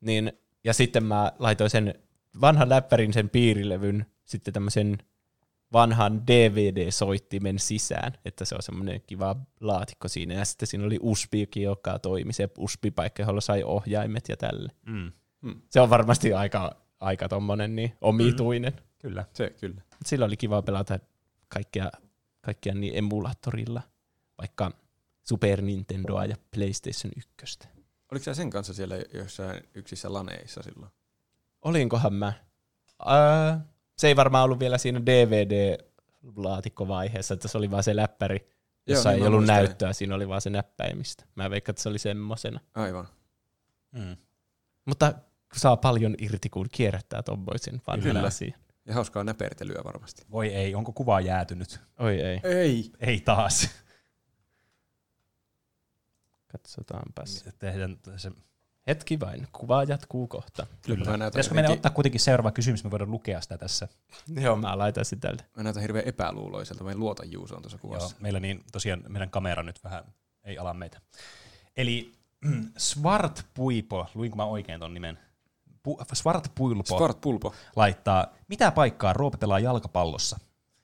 Niin, 0.00 0.32
ja 0.64 0.74
sitten 0.74 1.04
mä 1.04 1.32
laitoin 1.38 1.70
sen 1.70 1.94
vanhan 2.40 2.68
läppärin 2.68 3.12
sen 3.12 3.30
piirilevyn 3.30 4.06
sitten 4.24 4.54
tämmöisen 4.54 4.98
vanhan 5.72 6.26
DVD-soittimen 6.26 7.58
sisään, 7.58 8.12
että 8.24 8.44
se 8.44 8.54
on 8.54 8.62
semmoinen 8.62 9.02
kiva 9.06 9.36
laatikko 9.60 10.08
siinä. 10.08 10.34
Ja 10.34 10.44
sitten 10.44 10.66
siinä 10.66 10.86
oli 10.86 10.98
USBikin, 11.02 11.62
joka 11.62 11.98
toimi, 11.98 12.32
se 12.32 12.48
USB-paikka, 12.58 13.22
jolla 13.22 13.40
sai 13.40 13.62
ohjaimet 13.62 14.28
ja 14.28 14.36
tälle. 14.36 14.72
Mm. 14.86 15.12
Se 15.70 15.80
on 15.80 15.90
varmasti 15.90 16.32
aika, 16.32 16.76
aika 17.00 17.28
tommonen 17.28 17.76
niin 17.76 17.92
omituinen. 18.00 18.72
Mm. 18.72 18.82
Kyllä. 18.98 19.24
Se 19.32 19.50
kyllä. 19.60 19.82
Sillä 20.04 20.24
oli 20.24 20.36
kiva 20.36 20.62
pelata 20.62 20.98
kaikkia, 21.48 21.90
kaikkia 22.40 22.74
niin 22.74 22.96
emulaattorilla, 22.96 23.82
vaikka 24.38 24.70
Super 25.22 25.62
Nintendoa 25.62 26.24
ja 26.24 26.36
PlayStation 26.54 27.12
1. 27.42 27.58
Oliko 28.12 28.24
sä 28.24 28.34
sen 28.34 28.50
kanssa 28.50 28.74
siellä 28.74 28.96
jossain 29.14 29.62
yksissä 29.74 30.12
laneissa 30.12 30.62
silloin? 30.62 30.92
Olinkohan 31.62 32.14
mä? 32.14 32.32
Öö, 33.06 33.56
se 33.98 34.08
ei 34.08 34.16
varmaan 34.16 34.44
ollut 34.44 34.58
vielä 34.58 34.78
siinä 34.78 35.00
DVD-laatikkovaiheessa, 35.00 37.34
että 37.34 37.48
se 37.48 37.58
oli 37.58 37.70
vaan 37.70 37.82
se 37.82 37.96
läppäri, 37.96 38.48
jossa 38.86 39.08
Joo, 39.08 39.12
niin 39.16 39.22
ei 39.22 39.26
ollut 39.26 39.40
muistan. 39.40 39.56
näyttöä, 39.56 39.92
siinä 39.92 40.14
oli 40.14 40.28
vaan 40.28 40.40
se 40.40 40.50
näppäimistä. 40.50 41.24
Mä 41.34 41.50
veikkaan, 41.50 41.72
että 41.72 41.82
se 41.82 41.88
oli 41.88 41.98
semmosena. 41.98 42.60
Aivan. 42.74 43.08
Mm. 43.92 44.16
Mutta 44.84 45.14
saa 45.56 45.76
paljon 45.76 46.14
irti, 46.18 46.50
kun 46.50 46.66
kierrättää 46.72 47.22
tommoisen 47.22 47.82
vanhan 47.86 48.16
asian. 48.16 48.60
Ja 48.86 48.94
hauskaa 48.94 49.24
näpertelyä 49.24 49.80
varmasti. 49.84 50.22
Voi 50.30 50.48
ei, 50.48 50.74
onko 50.74 50.92
kuva 50.92 51.20
jäätynyt? 51.20 51.80
Oi 51.98 52.20
ei, 52.20 52.40
Ei. 52.44 52.90
Ei 53.00 53.20
taas. 53.20 53.68
katsotaanpas. 56.52 57.44
Tehdään 57.58 57.98
se. 58.16 58.30
Hetki 58.86 59.20
vain, 59.20 59.48
kuva 59.52 59.84
jatkuu 59.84 60.26
kohta. 60.26 60.66
Kyllä. 60.82 61.04
Mä 61.04 61.10
näytän, 61.16 61.30
Pitäisikö 61.30 61.54
meidän 61.54 61.68
jotenkin- 61.68 61.78
ottaa 61.78 61.94
kuitenkin 61.94 62.20
seuraava 62.20 62.50
kysymys, 62.50 62.84
me 62.84 62.90
voidaan 62.90 63.10
lukea 63.10 63.40
sitä 63.40 63.58
tässä. 63.58 63.88
Joo, 64.40 64.56
mä 64.56 64.78
laitan 64.78 65.04
sitä 65.04 65.20
täältä. 65.20 65.44
mä 65.56 65.62
näytän 65.62 65.82
hirveän 65.82 66.08
epäluuloiselta. 66.08 66.84
Mä 66.84 66.90
en 66.90 67.00
luota 67.00 67.24
Juusoon 67.24 67.62
tuossa 67.62 67.76
Joo, 67.76 67.80
kuvassa. 67.88 68.16
meillä 68.20 68.40
niin 68.40 68.64
tosiaan 68.72 69.02
meidän 69.08 69.30
kamera 69.30 69.62
nyt 69.62 69.84
vähän 69.84 70.04
ei 70.44 70.58
ala 70.58 70.74
meitä. 70.74 71.00
Eli 71.76 72.12
Svart 72.76 73.46
Puipo, 73.54 74.06
luinko 74.14 74.36
mä 74.36 74.44
oikein 74.44 74.80
ton 74.80 74.94
nimen? 74.94 75.18
Pu, 75.82 75.98
Svart 76.12 76.52
Puilpo 76.54 76.98
Svart 76.98 77.20
pulpo. 77.20 77.54
laittaa, 77.76 78.26
mitä 78.48 78.70
paikkaa 78.70 79.12
Roope 79.12 79.36
pelaa 79.38 79.58
jalkapallossa? 79.58 80.38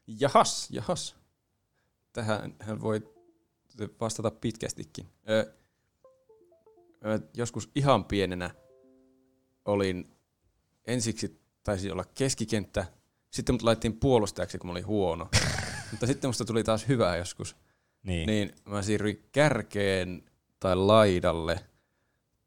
Jahas, 0.06 0.70
jahas. 0.70 1.16
Tähän 2.12 2.54
hän 2.60 2.80
voi 2.80 3.14
vastata 4.00 4.30
pitkästikin. 4.30 5.08
Ö, 5.30 5.52
joskus 7.36 7.70
ihan 7.74 8.04
pienenä 8.04 8.50
olin, 9.64 10.10
ensiksi 10.86 11.40
taisi 11.62 11.90
olla 11.90 12.04
keskikenttä, 12.04 12.86
sitten 13.30 13.54
mut 13.54 13.62
laitettiin 13.62 14.00
puolustajaksi, 14.00 14.58
kun 14.58 14.68
mä 14.68 14.72
olin 14.72 14.86
huono. 14.86 15.28
Mutta 15.90 16.06
sitten 16.06 16.28
musta 16.28 16.44
tuli 16.44 16.64
taas 16.64 16.88
hyvää 16.88 17.16
joskus. 17.16 17.56
Niin. 18.02 18.26
niin 18.26 18.52
mä 18.64 18.82
siirryin 18.82 19.28
kärkeen 19.32 20.22
tai 20.60 20.76
laidalle. 20.76 21.60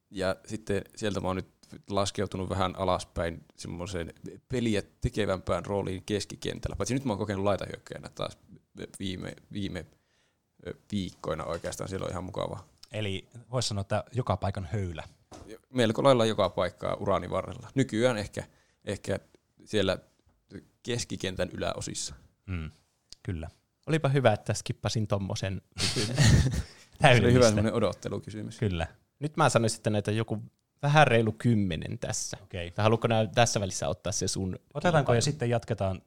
Ja 0.09 0.35
sitten 0.47 0.81
sieltä 0.95 1.19
mä 1.19 1.27
oon 1.27 1.35
nyt 1.35 1.49
laskeutunut 1.89 2.49
vähän 2.49 2.75
alaspäin 2.75 3.45
semmoiseen 3.55 4.13
peliä 4.49 4.81
tekevämpään 5.01 5.65
rooliin 5.65 6.03
keskikentällä. 6.05 6.75
Paitsi 6.75 6.93
nyt 6.93 7.05
mä 7.05 7.11
oon 7.11 7.19
kokenut 7.19 7.43
laitahyökkäjänä 7.43 8.09
taas 8.15 8.37
viime, 8.99 9.33
viime 9.53 9.85
viikkoina 10.91 11.43
oikeastaan. 11.43 11.89
Siellä 11.89 12.05
on 12.05 12.11
ihan 12.11 12.23
mukava. 12.23 12.70
Eli 12.91 13.29
voisi 13.51 13.67
sanoa, 13.67 13.81
että 13.81 14.03
joka 14.11 14.37
paikan 14.37 14.67
höylä. 14.71 15.03
Melko 15.69 16.03
lailla 16.03 16.25
joka 16.25 16.49
paikkaa 16.49 16.95
urani 16.95 17.29
varrella. 17.29 17.69
Nykyään 17.75 18.17
ehkä, 18.17 18.43
ehkä 18.85 19.19
siellä 19.65 19.97
keskikentän 20.83 21.49
yläosissa. 21.53 22.15
Mm. 22.45 22.71
Kyllä. 23.23 23.49
Olipa 23.87 24.09
hyvä, 24.09 24.33
että 24.33 24.53
skippasin 24.53 25.07
tommosen. 25.07 25.61
Se 27.01 27.19
oli 27.21 27.33
hyvä 27.33 27.45
semmoinen 27.45 27.73
odottelukysymys. 27.73 28.57
Kyllä. 28.57 28.87
Nyt 29.19 29.37
mä 29.37 29.49
sanoisin, 29.49 29.77
että 29.77 29.89
näitä 29.89 30.11
joku 30.11 30.43
vähän 30.81 31.07
reilu 31.07 31.31
kymmenen 31.31 31.99
tässä. 31.99 32.37
Okei. 32.43 32.67
Okay. 32.67 32.83
Haluatko 32.83 33.07
nää 33.07 33.27
tässä 33.27 33.59
välissä 33.59 33.87
ottaa 33.87 34.11
se 34.11 34.27
sun? 34.27 34.59
Otetaanko 34.73 35.13
ja 35.13 35.21
sitten 35.21 35.49
jatketaan 35.49 36.01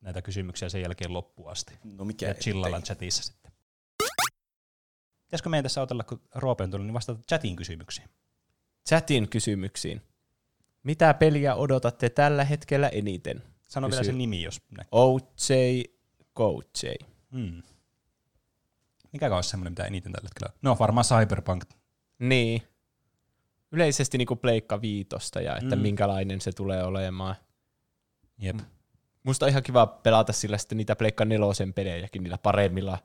näitä 0.00 0.22
kysymyksiä 0.22 0.68
sen 0.68 0.82
jälkeen 0.82 1.12
loppuun 1.12 1.50
asti. 1.50 1.78
No 1.84 2.04
mikä 2.04 2.26
Ja 2.26 2.34
chillaillaan 2.34 2.82
chatissa 2.82 3.22
sitten. 3.22 3.49
Pitäisikö 5.30 5.48
meidän 5.48 5.62
tässä 5.62 5.82
otella, 5.82 6.04
kun 6.04 6.20
Roope 6.34 6.64
on 6.64 6.70
tullut, 6.70 6.86
niin 6.86 6.94
vastata 6.94 7.20
chatin 7.28 7.56
kysymyksiin? 7.56 8.08
Chatin 8.88 9.28
kysymyksiin. 9.28 10.02
Mitä 10.82 11.14
peliä 11.14 11.54
odotatte 11.54 12.08
tällä 12.08 12.44
hetkellä 12.44 12.88
eniten? 12.88 13.42
Sano 13.68 13.88
vielä 13.88 14.00
Kysy. 14.00 14.08
sen 14.08 14.18
nimi, 14.18 14.42
jos 14.42 14.62
näkyy. 14.70 14.88
OJ, 14.92 15.82
GoJ. 16.34 16.94
Hmm. 17.32 17.62
Mikä 19.12 19.34
olisi 19.36 19.50
semmoinen, 19.50 19.72
mitä 19.72 19.84
eniten 19.84 20.12
tällä 20.12 20.28
hetkellä? 20.28 20.52
No 20.62 20.76
varmaan 20.80 21.04
Cyberpunk. 21.04 21.64
Niin. 22.18 22.62
Yleisesti 23.72 24.18
niinku 24.18 24.36
Pleikka 24.36 24.80
viitosta 24.80 25.40
ja 25.40 25.56
että 25.56 25.76
Mm. 25.76 25.80
mm. 25.80 25.82
minkälainen 25.82 26.40
se 26.40 26.52
tulee 26.52 26.84
olemaan. 26.84 27.36
Jep. 28.38 28.56
Musta 29.22 29.46
on 29.46 29.50
ihan 29.50 29.62
kiva 29.62 29.86
pelata 29.86 30.32
sillä 30.32 30.58
sitten 30.58 30.78
niitä 30.78 30.96
Pleikka 30.96 31.24
nelosen 31.24 31.74
pelejäkin 31.74 32.22
niillä 32.22 32.38
paremmilla 32.38 32.98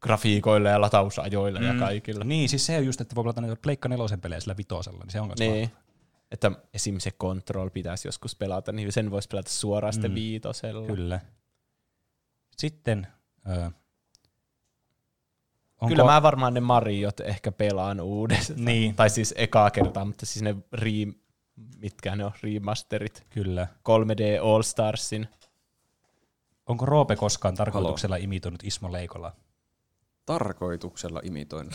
grafiikoilla 0.00 0.68
ja 0.68 0.80
latausajoilla 0.80 1.60
mm. 1.60 1.66
ja 1.66 1.74
kaikilla. 1.74 2.24
Niin, 2.24 2.48
siis 2.48 2.66
se 2.66 2.76
on 2.78 2.86
just, 2.86 3.00
että 3.00 3.14
voi 3.14 3.24
pelata 3.24 3.40
näitä 3.40 3.56
Pleikka 3.62 3.88
nelosen 3.88 4.20
pelejä 4.20 4.40
sillä 4.40 4.56
vitosella, 4.56 4.98
niin 5.04 5.10
se 5.10 5.20
on 5.20 5.32
Niin. 5.38 5.70
Että 6.30 6.52
esim. 6.74 6.98
se 6.98 7.10
Control 7.10 7.70
pitäisi 7.70 8.08
joskus 8.08 8.36
pelata, 8.36 8.72
niin 8.72 8.92
sen 8.92 9.10
voisi 9.10 9.28
pelata 9.28 9.50
suoraan 9.50 9.92
sitten 9.92 10.10
Mm. 10.10 10.14
viitosella. 10.14 10.86
Kyllä. 10.86 11.20
Sitten, 12.56 13.06
ö, 13.48 13.64
onko, 15.80 15.88
Kyllä 15.88 16.04
mä 16.04 16.22
varmaan 16.22 16.54
ne 16.54 16.60
Mariot 16.60 17.20
ehkä 17.20 17.52
pelaan 17.52 18.00
uudestaan. 18.00 18.64
Niin. 18.64 18.94
Tai 18.94 19.10
siis 19.10 19.34
ekaa 19.36 19.70
kertaa, 19.70 20.04
mutta 20.04 20.26
siis 20.26 20.42
ne 20.42 20.56
re, 20.72 20.90
mitkä 21.76 22.16
ne 22.16 22.24
on, 22.24 22.32
remasterit. 22.42 23.26
Kyllä. 23.30 23.66
3D 23.88 24.40
All 24.54 24.62
Starsin. 24.62 25.28
Onko 26.66 26.86
Roope 26.86 27.16
koskaan 27.16 27.54
tarkoituksella 27.54 28.16
imitoinut 28.16 28.64
Ismo 28.64 28.92
Leikola? 28.92 29.32
Tarkoituksella 30.28 31.20
imitoin. 31.24 31.70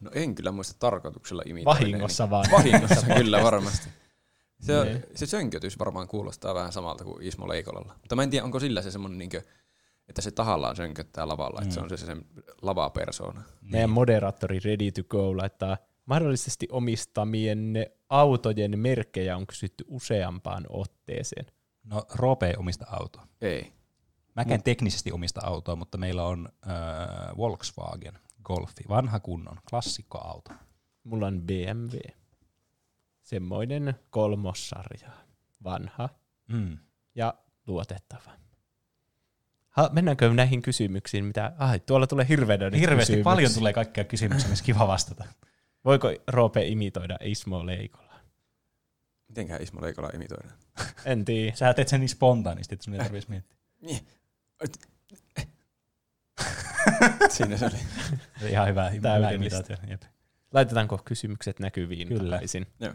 No 0.00 0.10
en 0.14 0.34
kyllä 0.34 0.52
muista 0.52 0.74
tarkoituksella 0.78 1.42
imitoin. 1.46 1.76
Vahingossa 1.78 2.30
vaan. 2.30 2.46
Vahingossa 2.52 3.06
kyllä 3.16 3.42
varmasti. 3.42 3.88
Se, 4.60 4.84
Niin. 4.84 5.04
se 5.14 5.26
sönkötys 5.26 5.78
varmaan 5.78 6.08
kuulostaa 6.08 6.54
vähän 6.54 6.72
samalta 6.72 7.04
kuin 7.04 7.22
Ismo 7.22 7.48
Leikolalla. 7.48 7.94
Mutta 8.00 8.16
mä 8.16 8.22
en 8.22 8.30
tiedä, 8.30 8.44
onko 8.44 8.60
sillä 8.60 8.82
se 8.82 8.90
semmoinen, 8.90 9.18
niinkö, 9.18 9.42
että 10.08 10.22
se 10.22 10.30
tahallaan 10.30 10.76
sönköttää 10.76 11.28
lavalla, 11.28 11.62
että 11.62 11.74
se 11.74 11.80
on 11.80 11.88
se, 11.88 11.96
se 11.96 12.06
sen 12.06 12.24
lava-persoona. 12.62 13.42
Meidän 13.62 13.90
moderaattori 13.90 14.60
Ready 14.64 14.90
to 14.92 15.02
Go 15.08 15.36
laittaa 15.36 15.76
mahdollisesti 16.06 16.68
omistamienne 16.70 17.90
autojen 18.08 18.78
merkkejä 18.78 19.36
on 19.36 19.46
kysytty 19.46 19.84
useampaan 19.88 20.66
otteeseen. 20.68 21.46
No 21.84 22.04
Roope 22.14 22.46
ei 22.46 22.54
omista 22.58 22.86
autoa. 22.90 23.26
Ei. 23.40 23.72
Mä 24.36 24.42
en 24.48 24.62
teknisesti 24.62 25.12
omista 25.12 25.40
autoa, 25.44 25.76
mutta 25.76 25.98
meillä 25.98 26.24
on 26.24 26.48
äh, 26.66 27.36
Volkswagen 27.36 28.18
Golfi, 28.44 28.84
vanha 28.88 29.20
kunnon, 29.20 29.58
klassikkoauto. 29.70 30.50
Mulla 31.04 31.26
on 31.26 31.42
BMW. 31.42 31.98
Semmoinen 33.22 33.94
kolmossarja. 34.10 35.10
Vanha 35.64 36.08
Mm. 36.48 36.78
ja 37.14 37.34
luotettava. 37.66 38.30
Ha, 39.68 39.90
mennäänkö 39.92 40.34
näihin 40.34 40.62
kysymyksiin? 40.62 41.24
Mitä? 41.24 41.52
Ai, 41.58 41.80
tuolla 41.80 42.06
tulee 42.06 42.28
hirveänä 42.28 42.70
nyt 42.70 42.80
Hirveästi 42.80 43.12
kysymyksiä. 43.12 43.24
paljon 43.24 43.54
tulee 43.54 43.72
kaikkia 43.72 44.04
kysymyksiä, 44.04 44.50
missä 44.50 44.64
kiva 44.64 44.86
vastata. 44.88 45.24
Voiko 45.84 46.08
Roope 46.28 46.66
imitoida 46.66 47.18
Ismo 47.20 47.66
Leikolaa? 47.66 48.20
Mitenkään 49.28 49.62
Ismo 49.62 49.80
Leikola 49.82 50.10
imitoidaan? 50.14 50.58
En 51.04 51.24
tiedä. 51.24 51.56
Sä 51.56 51.74
teet 51.74 51.88
sen 51.88 52.00
niin 52.00 52.08
spontaanisti, 52.08 52.74
että 52.74 52.84
sun 52.84 52.94
ei 52.94 53.00
tarvitsisi 53.00 53.30
miettiä. 53.30 53.58
Siinä 57.28 57.56
se 57.56 57.66
oli. 57.66 57.76
Ihan 58.50 58.68
hyvä, 58.68 58.90
hyvä 58.90 59.30
imitaatio. 59.30 59.76
Jep. 59.88 60.02
Laitetaanko 60.52 60.98
kysymykset 61.04 61.60
näkyviin? 61.60 62.08
Kyllä. 62.08 62.36
takaisin? 62.36 62.66
Joo. 62.80 62.92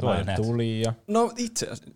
Tuo 0.00 0.10
jo 0.10 0.16
Tämä 0.18 0.24
näet. 0.24 0.36
tuli 0.36 0.80
jo. 0.80 0.92
No 1.06 1.32
itse 1.36 1.66
asiassa. 1.66 1.90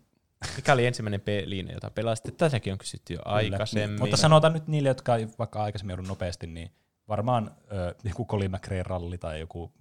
Mikä 0.57 0.73
oli 0.73 0.87
ensimmäinen 0.87 1.21
peliine, 1.21 1.73
jota 1.73 1.91
pelasitte? 1.91 2.31
Tätäkin 2.31 2.73
on 2.73 2.79
kysytty 2.79 3.15
jo 3.15 3.21
aikaisemmin. 3.25 4.01
Mutta 4.01 4.17
sanotaan 4.17 4.53
nyt 4.53 4.69
niille, 4.69 4.89
jotka 4.89 5.17
ei 5.17 5.29
vaikka 5.39 5.63
aikaisemmin 5.63 5.93
joudut 5.93 6.09
nopeasti, 6.09 6.47
niin 6.47 6.71
varmaan 7.09 7.57
ö, 7.73 7.95
joku 8.05 8.27
Colin 8.27 8.51
McRae 8.51 8.83
ralli 8.83 9.19
tai 9.19 9.41
joku, 9.41 9.73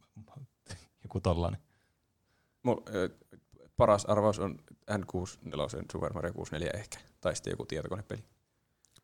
joku 1.03 1.19
tollanen. 1.19 1.59
Mul, 2.63 2.77
ö, 2.95 3.09
paras 3.77 4.05
arvaus 4.05 4.39
on 4.39 4.59
N64 4.91 5.85
Super 5.91 6.13
Mario 6.13 6.33
64 6.33 6.71
ehkä. 6.73 6.97
Tai 7.21 7.35
sitten 7.35 7.51
joku 7.51 7.65
tietokonepeli. 7.65 8.23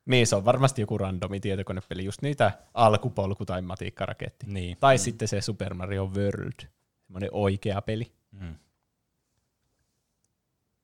Niin, 0.05 0.27
se 0.27 0.35
on 0.35 0.45
varmasti 0.45 0.81
joku 0.81 0.97
randomi 0.97 1.39
tietokonepeli, 1.39 2.05
just 2.05 2.21
niitä 2.21 2.51
alkupolku- 2.73 3.45
tai 3.45 3.61
matikkaraketti. 3.61 4.45
Niin. 4.49 4.77
Tai 4.79 4.95
mm. 4.95 4.99
sitten 4.99 5.27
se 5.27 5.41
Super 5.41 5.73
Mario 5.73 6.05
World, 6.05 6.67
semmoinen 7.05 7.29
oikea 7.31 7.81
peli. 7.81 8.11
Mm. 8.31 8.55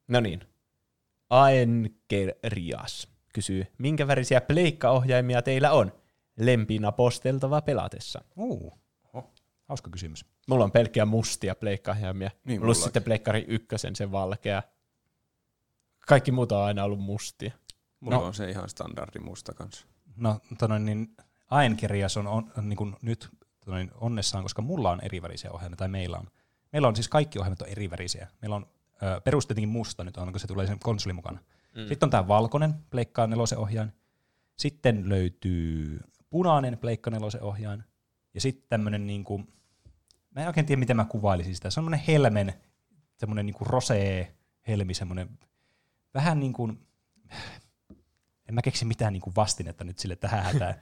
No 0.08 0.20
niin. 0.20 0.42
Aenkerias 1.30 3.08
kysyy, 3.34 3.68
minkä 3.78 4.08
värisiä 4.08 4.42
pleikkaohjaimia 4.42 5.42
teillä 5.42 5.72
on? 5.72 5.92
Lempina 6.40 6.92
posteltava 6.92 7.62
pelatessa. 7.62 8.22
Uh. 8.38 8.80
Hauska 9.68 9.90
kysymys. 9.90 10.26
Mulla 10.48 10.64
on 10.64 10.72
pelkkiä 10.72 11.06
mustia 11.06 11.56
pleikkaohjaimia. 11.56 12.32
Niin, 12.44 12.62
Plus 12.62 12.84
sitten 12.84 13.04
pleikkari 13.04 13.46
ykkösen 13.48 13.96
se 13.96 14.12
valkea. 14.12 14.64
Kaikki 16.08 16.32
muut 16.32 16.52
on 16.52 16.64
aina 16.64 16.84
ollut 16.84 17.00
mustia. 17.00 17.52
Mulla 18.00 18.18
No. 18.18 18.24
on 18.24 18.34
se 18.34 18.50
ihan 18.50 18.70
standardi 18.70 19.20
musta 19.20 19.54
kanssa. 19.54 19.86
No, 20.16 20.40
tonoin, 20.58 20.86
niin 20.86 21.16
Aenkirjas 21.50 22.18
on, 22.18 22.28
on, 22.28 22.52
on 22.58 22.70
niin 22.70 22.78
kuin 22.78 22.96
nyt 23.02 23.30
tonoin, 23.66 23.92
onnessaan, 23.96 24.44
koska 24.44 24.62
mulla 24.62 24.92
on 24.92 25.02
eri 25.02 25.22
värisiä 25.22 25.52
ohjelmia, 25.52 25.78
tai 25.78 25.88
meillä 25.88 26.18
on. 26.18 26.28
Meillä 26.74 26.88
on 26.88 26.96
siis 26.96 27.10
kaikki 27.10 27.40
ohjelmat 27.40 27.62
on 27.62 27.68
eri 27.68 27.90
värisiä. 27.90 28.28
Meillä 28.42 28.56
on 28.56 28.68
ö, 29.04 29.22
perus 29.22 29.46
tietenkin 29.48 29.70
musta 29.70 30.04
nyt 30.04 30.18
on, 30.18 30.32
kun 30.32 30.40
se 30.40 30.48
tulee 30.48 30.68
sen 30.68 30.80
konsolin 30.80 31.16
mukana. 31.16 31.40
Mm. 31.76 31.88
Sitten 31.88 32.08
on 32.08 32.10
tämä 32.10 32.28
valkoinen 32.28 32.74
Pleikka 32.90 33.28
nelosen 33.28 33.58
ohjain. 33.58 33.94
Sitten 34.56 35.10
löytyy 35.10 36.00
punainen 36.30 36.78
Pleikka 36.78 37.10
nelosen 37.12 37.42
ohjain. 37.42 37.84
Ja 38.34 38.42
sitten 38.42 38.70
tämmöinen 38.70 39.08
niin 39.08 39.24
kuin, 39.24 39.54
mä 40.36 40.42
en 40.42 40.48
oikein 40.48 40.66
tiedä, 40.66 40.80
miten 40.80 40.96
mä 40.96 41.06
kuvailisin 41.06 41.56
sitä. 41.56 41.64
Se 41.64 41.68
on 41.68 41.74
semmoinen 41.74 42.00
helmen, 42.08 42.54
semmoinen 43.18 43.46
niin 43.46 43.54
kuin 43.54 43.68
rosee 43.68 44.36
helmi, 44.68 44.94
semmoinen 44.94 45.40
vähän 46.14 46.40
niin 46.40 46.54
kuin, 46.54 46.88
en 48.48 48.56
mä 48.56 48.62
keksi 48.62 48.86
mitään 48.86 49.14
niin 49.14 49.22
kuin 49.22 49.36
vastinetta 49.36 49.84
nyt 49.84 50.00
sille 50.00 50.16
tähän 50.16 50.44
hätään. 50.44 50.76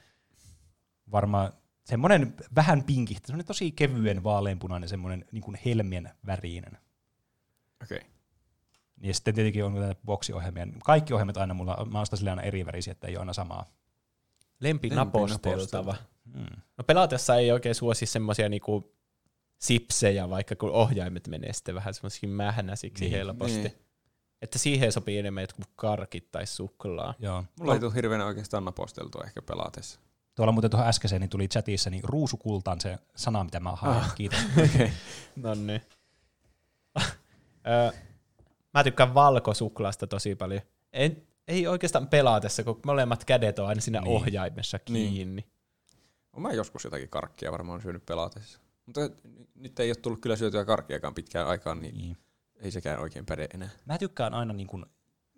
Varmaan 1.12 1.54
semmoinen 1.86 2.34
vähän 2.56 2.84
pinkihtä, 2.84 3.28
semmoinen 3.28 3.46
tosi 3.46 3.72
kevyen 3.72 4.24
vaaleanpunainen, 4.24 4.90
semmoinen 4.90 5.26
niin 5.32 5.42
kuin 5.42 5.58
helmien 5.66 6.10
värinen. 6.26 6.78
Okei. 7.84 7.98
Okay. 7.98 8.10
Ja 9.02 9.14
sitten 9.14 9.36
tietenkin 9.36 9.66
on 9.66 9.74
näitä 9.74 10.02
boksiohjelmia. 10.06 10.68
Kaikki 10.84 11.14
ohjelmat 11.14 11.38
aina 11.38 11.54
mulla, 11.54 11.88
mä 11.92 12.02
ostan 12.02 12.18
sille 12.18 12.30
aina 12.30 12.42
eri 12.42 12.66
värisiä, 12.66 12.92
että 12.92 13.08
ei 13.08 13.14
ole 13.14 13.20
aina 13.20 13.34
samaa. 13.34 13.74
Lempina 14.60 15.06
posteltava. 15.06 15.56
posteltava. 15.56 15.96
Hmm. 16.34 16.62
No 16.78 16.84
pelatessa 16.84 17.36
ei 17.36 17.52
oikein 17.52 17.76
suosi 17.76 18.06
semmosia 18.06 18.50
niinku 18.50 18.96
sipsejä, 19.60 20.30
vaikka 20.30 20.56
kun 20.56 20.72
ohjaimet 20.72 21.28
menee 21.28 21.54
sitten 21.54 21.76
vähän 21.76 21.94
semmoisiin 21.94 22.30
mähnäsiksi 22.30 23.04
Niin. 23.04 23.12
niin, 23.12 23.18
helposti. 23.18 23.58
Niin. 23.58 23.85
Että 24.42 24.60
siihen 24.60 24.92
sopii 24.92 25.20
enemmän 25.20 25.44
jotkut 25.44 25.66
karkit 25.76 26.32
tai 26.32 26.46
suklaa. 26.46 27.14
Joo. 27.20 27.44
Mulla 27.60 27.74
ei 27.74 27.80
tule 27.80 27.94
hirveänä 27.96 28.26
oikeastaan 28.26 28.66
naposteltua 28.66 29.24
ehkä 29.26 29.42
pelatessa. 29.42 30.00
Tuolla 30.36 30.52
muuten 30.52 30.72
tuohon 30.72 30.88
äskeiseen 30.88 31.20
niin 31.22 31.30
tuli 31.30 31.48
chatissa, 31.48 31.90
niin 31.90 32.04
ruusukulta 32.04 32.72
on 32.72 32.82
se 32.82 32.98
sana, 33.16 33.44
mitä 33.44 33.60
mä 33.60 33.72
haen. 33.72 33.98
Ah. 33.98 34.16
Kiitos. 34.16 34.40
Okay. 34.76 34.90
No 35.36 35.56
niin. 35.56 35.82
Mä 38.74 38.84
tykkään 38.84 39.14
valkosuklaasta 39.14 40.08
tosi 40.08 40.36
paljon. 40.36 40.62
En, 40.94 41.24
ei 41.48 41.68
oikeastaan 41.68 42.08
pelatessa, 42.08 42.64
kun 42.64 42.80
molemmat 42.86 43.26
kädet 43.26 43.60
on 43.60 43.68
aina 43.68 43.82
siinä 43.82 44.02
Niin. 44.02 44.12
ohjaimessa 44.12 44.80
Niin. 44.90 45.12
kiinni. 45.14 45.42
Niin. 45.42 46.42
Mä 46.42 46.52
joskus 46.54 46.84
jotakin 46.84 47.10
karkkia 47.10 47.52
varmaan 47.52 47.82
syönyt 47.82 48.06
pelatessa. 48.06 48.60
Mutta 48.86 49.02
nyt 49.56 49.80
ei 49.80 49.90
ole 49.90 49.96
tullut 49.96 50.22
kyllä 50.22 50.36
syötyä 50.36 50.66
karkkiakaan 50.66 51.14
pitkään 51.14 51.48
aikaan, 51.48 51.82
niin, 51.82 51.98
Niin. 51.98 52.18
Ei 52.62 52.72
sekään 52.72 53.00
oikein 53.00 53.26
päde 53.26 53.48
enää. 53.54 53.70
Mä 53.86 53.98
tykkään 53.98 54.34
aina, 54.34 54.54
niin 54.54 54.68
kuin, 54.68 54.86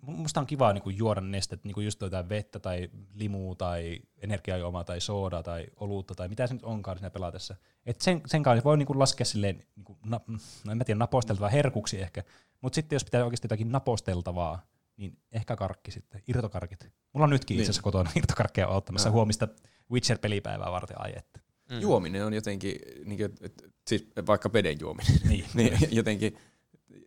musta 0.01 0.39
on 0.39 0.45
kiva 0.47 0.73
niin 0.73 0.81
kuin 0.81 0.97
juoda 0.97 1.21
nestet, 1.21 1.63
niin 1.63 1.73
kuin 1.73 1.85
just 1.85 2.01
jotain 2.01 2.29
vettä 2.29 2.59
tai 2.59 2.89
limua 3.13 3.55
tai 3.55 3.99
energiajuomaa 4.17 4.83
tai 4.83 5.01
soodaa 5.01 5.43
tai 5.43 5.65
olutta 5.75 6.15
tai 6.15 6.27
mitä 6.27 6.47
se 6.47 6.53
nyt 6.53 6.63
onkaan 6.63 6.97
siinä 6.97 7.09
pelatessa. 7.09 7.55
Et 7.85 8.01
sen, 8.01 8.21
sen 8.25 8.43
kanssa 8.43 8.63
voi 8.63 8.77
niin 8.77 8.85
kuin 8.85 8.99
laskea 8.99 9.25
silleen, 9.25 9.63
niin 9.75 9.83
kuin, 9.83 9.97
na, 10.05 10.21
no 10.65 10.71
en 10.71 10.77
mä 10.77 10.83
tiedä, 10.83 10.97
naposteltavaa 10.97 11.49
herkuksi 11.49 12.01
ehkä, 12.01 12.23
mutta 12.61 12.75
sitten 12.75 12.95
jos 12.95 13.05
pitää 13.05 13.23
oikeasti 13.23 13.45
jotakin 13.45 13.71
naposteltavaa, 13.71 14.61
niin 14.97 15.17
ehkä 15.31 15.55
karkki 15.55 15.91
sitten, 15.91 16.21
irtokarkit. 16.27 16.91
Mulla 17.13 17.23
on 17.23 17.29
nytkin 17.29 17.55
Niin. 17.55 17.61
itse 17.61 17.69
asiassa 17.69 17.83
kotona 17.83 18.11
irtokarkkeja 18.19 18.67
ottamassa 18.67 19.09
Joo. 19.09 19.13
huomista 19.13 19.47
Witcher-pelipäivää 19.91 20.71
varten 20.71 21.01
ai 21.01 21.13
että. 21.15 21.39
Mm. 21.71 21.79
Juominen 21.79 22.25
on 22.25 22.33
jotenkin, 22.33 22.75
niin 23.05 23.17
kuin, 23.17 23.33
et, 23.41 23.63
siis 23.87 24.07
vaikka 24.27 24.53
veden 24.53 24.79
juominen, 24.79 25.13
Niin. 25.27 25.45
niin 25.53 25.77
jotenkin 25.91 26.37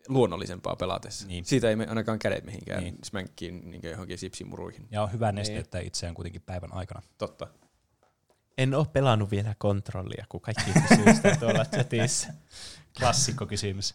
luonnollisempaa 0.09 0.77
pelatessa. 0.77 1.27
Niin. 1.27 1.45
Siitä 1.45 1.69
ei 1.69 1.77
mene 1.77 1.89
ainakaan 1.89 2.19
kädet 2.19 2.45
mihinkään 2.45 2.83
Niin. 2.83 2.95
niin. 2.95 3.05
smänkkiin 3.05 3.71
niin 3.71 3.81
johonkin 3.85 4.19
sipsimuruihin. 4.19 4.89
Ja 4.91 5.03
on 5.03 5.13
hyvä 5.13 5.33
nesteyttää 5.33 5.81
itseään 5.81 6.15
kuitenkin 6.15 6.43
päivän 6.43 6.73
aikana. 6.75 7.03
Totta. 7.19 7.47
En 8.59 8.75
ole 8.75 8.87
pelannut 8.93 9.31
vielä 9.31 9.55
kontrollia, 9.59 10.25
kun 10.29 10.41
kaikki 10.41 10.71
kysyy 10.89 11.15
sitä 11.15 11.37
tuolla 11.41 11.65
chatissa. 11.65 12.29
Klassikko 12.99 13.47
kysymys. 13.47 13.95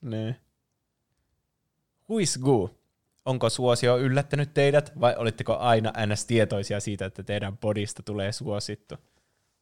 Ne. 0.00 0.40
Huisgu. 2.08 2.70
Onko 3.24 3.50
suosio 3.50 3.98
yllättänyt 3.98 4.54
teidät 4.54 4.92
vai 5.00 5.14
olitteko 5.16 5.56
aina 5.56 5.92
ns. 6.06 6.24
tietoisia 6.24 6.80
siitä, 6.80 7.06
että 7.06 7.22
teidän 7.22 7.56
podista 7.56 8.02
tulee 8.02 8.32
suosittu? 8.32 8.94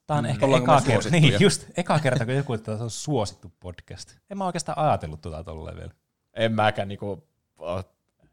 Tämä 0.07 0.19
on 0.19 0.25
Mm. 0.25 0.31
ehkä 0.31 0.47
Ollaanko 0.47 0.73
eka 0.73 0.81
kerta, 0.87 1.11
niin, 1.11 1.35
just 1.41 1.65
eka 1.77 1.99
kerta, 1.99 2.25
kun 2.25 2.35
joku, 2.35 2.53
on 2.53 2.91
suosittu 2.91 3.53
podcast. 3.61 4.15
En 4.31 4.39
mä 4.39 4.47
oikeastaan 4.47 4.79
ajatellut 4.79 5.21
tuota 5.21 5.45
tolleen 5.45 5.77
vielä. 5.77 5.93
En 6.35 6.53
mäkään 6.53 6.89
niinku, 6.89 7.29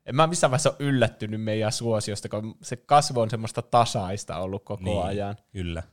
en 0.06 0.16
mä 0.16 0.28
missään 0.28 0.52
vaiheessa 0.52 0.70
ole 0.70 0.78
yllättynyt 0.80 1.42
meidän 1.42 1.72
suosiosta, 1.72 2.30
kun 2.30 2.58
se 2.62 2.76
kasvu 2.76 3.20
on 3.20 3.30
semmoista 3.30 3.62
tasaista 3.62 4.38
ollut 4.38 4.64
koko 4.64 4.84
Niin. 4.84 5.04
ajan. 5.04 5.36
Kyllä. 5.52 5.84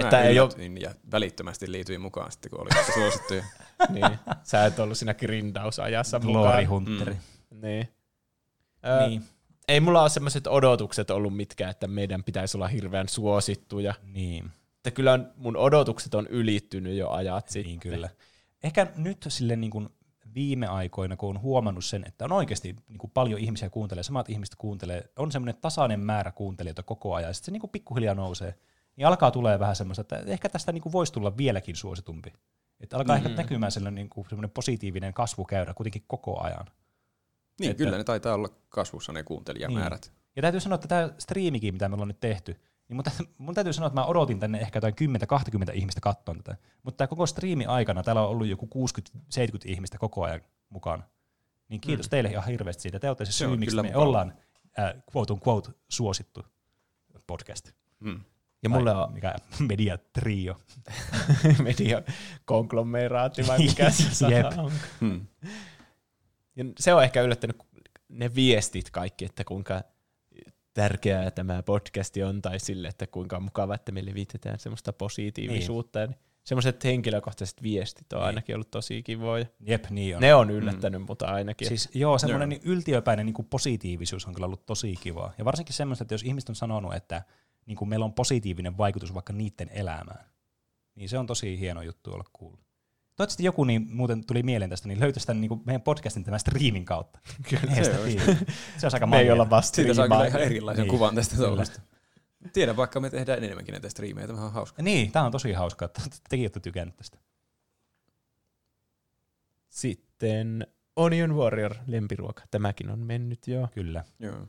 Mä 0.00 0.04
Että 0.04 0.22
ei 0.22 0.36
yllätyin 0.36 0.80
ja 0.80 0.90
välittömästi 1.12 1.72
liityin 1.72 2.00
mukaan 2.00 2.32
sitten, 2.32 2.50
kun 2.50 2.60
oli 2.60 2.68
vasta 2.76 2.92
suosittuja. 2.92 3.44
Niin. 3.88 4.18
Sä 4.42 4.66
et 4.66 4.78
ollut 4.78 4.98
siinä 4.98 5.14
grindausajassa 5.14 6.20
Glory 6.20 6.38
mukaan. 6.38 6.68
Hunteri. 6.68 7.16
Niin. 7.50 7.88
Ö, 8.86 9.06
Niin. 9.06 9.24
Ei 9.68 9.80
mulla 9.80 10.00
ole 10.02 10.08
semmoiset 10.08 10.46
odotukset 10.46 11.10
ollut 11.10 11.36
mitkään, 11.36 11.70
että 11.70 11.86
meidän 11.88 12.24
pitäisi 12.24 12.56
olla 12.56 12.68
hirveän 12.68 13.08
suosittuja. 13.08 13.94
Niin. 14.02 14.50
Että 14.84 14.96
kyllä 14.96 15.18
mun 15.36 15.56
odotukset 15.56 16.14
on 16.14 16.26
ylittynyt 16.26 16.96
jo 16.96 17.10
ajat 17.10 17.48
sitten. 17.48 17.68
Niin 17.68 17.80
kyllä. 17.80 18.08
Ehkä 18.62 18.86
nyt 18.96 19.26
sille 19.28 19.56
niin 19.56 19.70
kuin 19.70 19.88
viime 20.34 20.66
aikoina, 20.66 21.16
kun 21.16 21.28
on 21.28 21.42
huomannut 21.42 21.84
sen, 21.84 22.04
että 22.06 22.24
on 22.24 22.32
oikeasti 22.32 22.76
niin 22.88 22.98
kuin 22.98 23.10
paljon 23.10 23.40
ihmisiä 23.40 23.70
kuuntelee, 23.70 24.02
samat 24.02 24.30
ihmiset 24.30 24.54
kuuntelee, 24.58 25.10
on 25.16 25.32
semmoinen 25.32 25.60
tasainen 25.60 26.00
määrä 26.00 26.32
kuuntelijoita 26.32 26.82
koko 26.82 27.14
ajan, 27.14 27.28
ja 27.28 27.32
sitten 27.32 27.46
se 27.46 27.52
niin 27.52 27.60
kuin 27.60 27.70
pikkuhiljaa 27.70 28.14
nousee, 28.14 28.54
niin 28.96 29.06
alkaa 29.06 29.30
tulee 29.30 29.58
vähän 29.58 29.76
semmoista, 29.76 30.00
että 30.00 30.18
ehkä 30.26 30.48
tästä 30.48 30.72
niin 30.72 30.82
kuin 30.82 30.92
voisi 30.92 31.12
tulla 31.12 31.36
vieläkin 31.36 31.76
suositumpi. 31.76 32.32
Että 32.80 32.96
alkaa 32.96 33.16
mm-hmm. 33.16 33.30
ehkä 33.30 33.42
näkymään 33.42 33.72
sellainen, 33.72 33.94
niin 33.94 34.10
kuin 34.10 34.28
semmoinen 34.28 34.50
positiivinen 34.50 35.14
kasvukäyrä 35.14 35.74
kuitenkin 35.74 36.04
koko 36.06 36.40
ajan. 36.40 36.66
Niin, 37.60 37.70
Että- 37.70 37.84
kyllä 37.84 37.98
ne 37.98 38.04
taitaa 38.04 38.34
olla 38.34 38.48
kasvussa 38.68 39.12
ne 39.12 39.22
kuuntelijamäärät. 39.22 40.12
Ja 40.36 40.42
täytyy 40.42 40.60
sanoa, 40.60 40.74
että 40.74 40.88
tämä 40.88 41.10
striimikin, 41.18 41.74
mitä 41.74 41.88
me 41.88 41.94
ollaan 41.94 42.08
nyt 42.08 42.20
tehty, 42.20 42.60
niin 42.88 42.96
mun, 42.96 43.04
tä- 43.04 43.32
mun 43.38 43.54
täytyy 43.54 43.72
sanoa, 43.72 43.86
että 43.86 44.00
mä 44.00 44.06
odotin 44.06 44.40
tänne 44.40 44.58
ehkä 44.58 44.76
jotain 44.76 44.94
10-20 45.70 45.72
ihmistä 45.72 46.00
katsoa 46.00 46.34
tätä. 46.34 46.56
Mutta 46.82 46.96
tämä 46.98 47.08
koko 47.08 47.26
striimi 47.26 47.66
aikana 47.66 48.02
täällä 48.02 48.22
on 48.22 48.28
ollut 48.28 48.46
joku 48.46 48.68
60-70 49.36 49.38
ihmistä 49.64 49.98
koko 49.98 50.24
ajan 50.24 50.40
mukana. 50.68 51.02
Niin 51.68 51.80
kiitos 51.80 52.06
mm. 52.06 52.10
teille 52.10 52.30
ihan 52.30 52.46
hirveästi 52.46 52.82
siitä. 52.82 52.98
Te 52.98 53.08
olette 53.08 53.24
se, 53.24 53.32
syy, 53.32 53.56
miksi 53.56 53.76
me 53.76 53.82
mukava. 53.82 54.02
ollaan 54.02 54.32
äh, 54.78 54.94
quote 55.16 55.32
on 55.32 55.40
quote 55.48 55.70
suosittu 55.88 56.44
podcast. 57.26 57.72
Mm. 58.00 58.20
Ja 58.62 58.68
mulle 58.68 58.92
on 58.92 59.12
Mikä 59.12 59.34
media 59.68 59.98
trio. 60.12 60.60
media 61.62 62.02
konglomeraatti 62.44 63.46
vai 63.46 63.58
mikä 63.58 63.90
se 63.90 64.14
sana 64.14 64.62
on. 64.62 64.72
Hmm. 65.00 65.26
Ja 66.56 66.64
se 66.78 66.94
on 66.94 67.04
ehkä 67.04 67.22
yllättänyt 67.22 67.56
ne 68.08 68.34
viestit 68.34 68.90
kaikki, 68.90 69.24
että 69.24 69.44
kuinka 69.44 69.82
tärkeää 70.74 71.30
tämä 71.30 71.62
podcasti 71.62 72.22
on, 72.22 72.42
tai 72.42 72.60
sille, 72.60 72.88
että 72.88 73.06
kuinka 73.06 73.40
mukava, 73.40 73.74
että 73.74 73.92
me 73.92 74.06
levitetään 74.06 74.58
semmoista 74.58 74.92
positiivisuutta. 74.92 76.06
Niin. 76.06 76.16
Semmoiset 76.44 76.84
henkilökohtaiset 76.84 77.62
viestit 77.62 78.12
on 78.12 78.18
Niin. 78.18 78.26
ainakin 78.26 78.54
ollut 78.54 78.70
tosi 78.70 79.02
kivoja. 79.02 79.46
Jep, 79.60 79.90
niin 79.90 80.16
on. 80.16 80.20
Ne 80.22 80.34
on 80.34 80.50
yllättänyt 80.50 81.00
mm. 81.00 81.06
mutta 81.08 81.26
ainakin. 81.26 81.68
Siis 81.68 81.88
joo, 81.94 82.18
semmoinen 82.18 82.48
niin 82.48 82.60
yltiöpäinen 82.64 83.26
niin 83.26 83.34
kuin 83.34 83.48
positiivisuus 83.48 84.26
on 84.26 84.34
kyllä 84.34 84.46
ollut 84.46 84.66
tosi 84.66 84.94
kivaa. 85.00 85.32
Ja 85.38 85.44
varsinkin 85.44 85.74
semmoista, 85.74 86.04
että 86.04 86.14
jos 86.14 86.22
ihmiset 86.22 86.48
on 86.48 86.54
sanonut, 86.54 86.94
että 86.94 87.22
niin 87.66 87.76
kuin 87.76 87.88
meillä 87.88 88.04
on 88.04 88.12
positiivinen 88.12 88.78
vaikutus 88.78 89.14
vaikka 89.14 89.32
niiden 89.32 89.68
elämään, 89.72 90.24
niin 90.94 91.08
se 91.08 91.18
on 91.18 91.26
tosi 91.26 91.60
hieno 91.60 91.82
juttu 91.82 92.12
olla 92.12 92.24
kuulla. 92.32 92.63
Toivottavasti 93.16 93.44
joku 93.44 93.64
niin 93.64 93.86
muuten 93.90 94.26
tuli 94.26 94.42
mieleen 94.42 94.70
tästä, 94.70 94.88
niin 94.88 95.00
löytäisi 95.00 95.26
tämän 95.26 95.40
niin 95.40 95.48
kuin 95.48 95.62
meidän 95.66 95.82
podcastin 95.82 96.24
tämän 96.24 96.40
striimin 96.40 96.84
kautta. 96.84 97.18
Kyllä, 97.50 97.74
se 97.74 97.84
se, 97.84 97.98
olisi. 97.98 98.18
se 98.78 98.86
olisi 98.86 98.96
aika 98.96 99.06
me 99.06 99.20
ei 99.20 99.30
olla 99.30 99.50
vasta 99.50 99.76
Siitä 99.76 99.94
saa 99.94 100.08
kyllä 100.08 100.26
ihan 100.26 100.40
erilaisen 100.42 100.82
Niin, 100.82 100.90
kuvan 100.90 101.14
tästä 101.14 101.36
touhusta. 101.36 101.80
Tiedän, 102.52 102.76
vaikka 102.76 103.00
me 103.00 103.10
tehdään 103.10 103.44
enemmänkin 103.44 103.72
näitä 103.72 103.88
striimejä, 103.88 104.26
tämä 104.26 104.44
on 104.44 104.52
hauska. 104.52 104.82
Niin, 104.82 105.12
tämä 105.12 105.24
on 105.24 105.32
tosi 105.32 105.52
hauskaa, 105.52 105.86
että 105.86 106.02
tekin 106.28 106.44
olette 106.44 106.60
tykännyt 106.60 106.96
tästä. 106.96 107.18
Sitten 109.70 110.66
Onion 110.96 111.36
Warrior, 111.36 111.74
lempiruoka. 111.86 112.42
Tämäkin 112.50 112.90
on 112.90 112.98
mennyt 112.98 113.48
jo. 113.48 113.68
Kyllä. 113.74 114.04
Joo. 114.18 114.46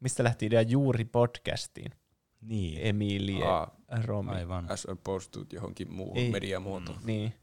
Mistä 0.00 0.24
lähti 0.24 0.46
idea 0.46 0.62
juuri 0.62 1.04
podcastiin? 1.04 1.92
Niin, 2.40 2.78
Emilie 2.82 3.44
Aa, 3.44 3.77
Romi. 4.04 4.30
aivan. 4.32 4.70
as 4.70 4.86
opposed 4.86 5.30
to 5.30 5.40
johonkin 5.52 5.92
muuhun 5.92 6.18
Ei. 6.18 6.30
mediamuotoon. 6.30 6.98
Niin. 7.04 7.34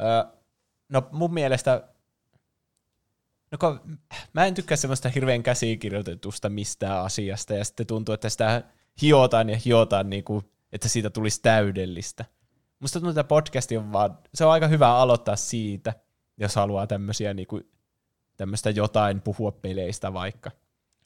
Ö, 0.00 0.38
no 0.88 1.08
mun 1.12 1.34
mielestä, 1.34 1.88
no 3.52 3.58
kun, 3.58 3.98
mä 4.32 4.46
en 4.46 4.54
tykkää 4.54 4.76
semmoista 4.76 5.08
hirveän 5.08 5.42
käsikirjoitetusta 5.42 6.48
mistään 6.48 7.00
asiasta, 7.00 7.54
ja 7.54 7.64
sitten 7.64 7.86
tuntuu, 7.86 8.12
että 8.12 8.28
sitä 8.28 8.62
hiotaan 9.02 9.50
ja 9.50 9.58
hiotaan, 9.64 10.10
niin 10.10 10.24
kuin, 10.24 10.44
että 10.72 10.88
siitä 10.88 11.10
tulisi 11.10 11.42
täydellistä. 11.42 12.24
Musta 12.78 13.00
tuntuu, 13.00 13.10
että 13.10 13.24
podcasti 13.24 13.76
on 13.76 13.92
vaan, 13.92 14.18
se 14.34 14.44
on 14.44 14.52
aika 14.52 14.68
hyvä 14.68 14.96
aloittaa 14.96 15.36
siitä, 15.36 15.94
jos 16.36 16.56
haluaa 16.56 16.86
tämmöisiä 16.86 17.34
niin 17.34 17.46
kuin, 17.46 17.70
tämmöistä 18.36 18.70
jotain 18.70 19.20
puhua 19.20 19.52
peleistä 19.52 20.12
vaikka. 20.12 20.50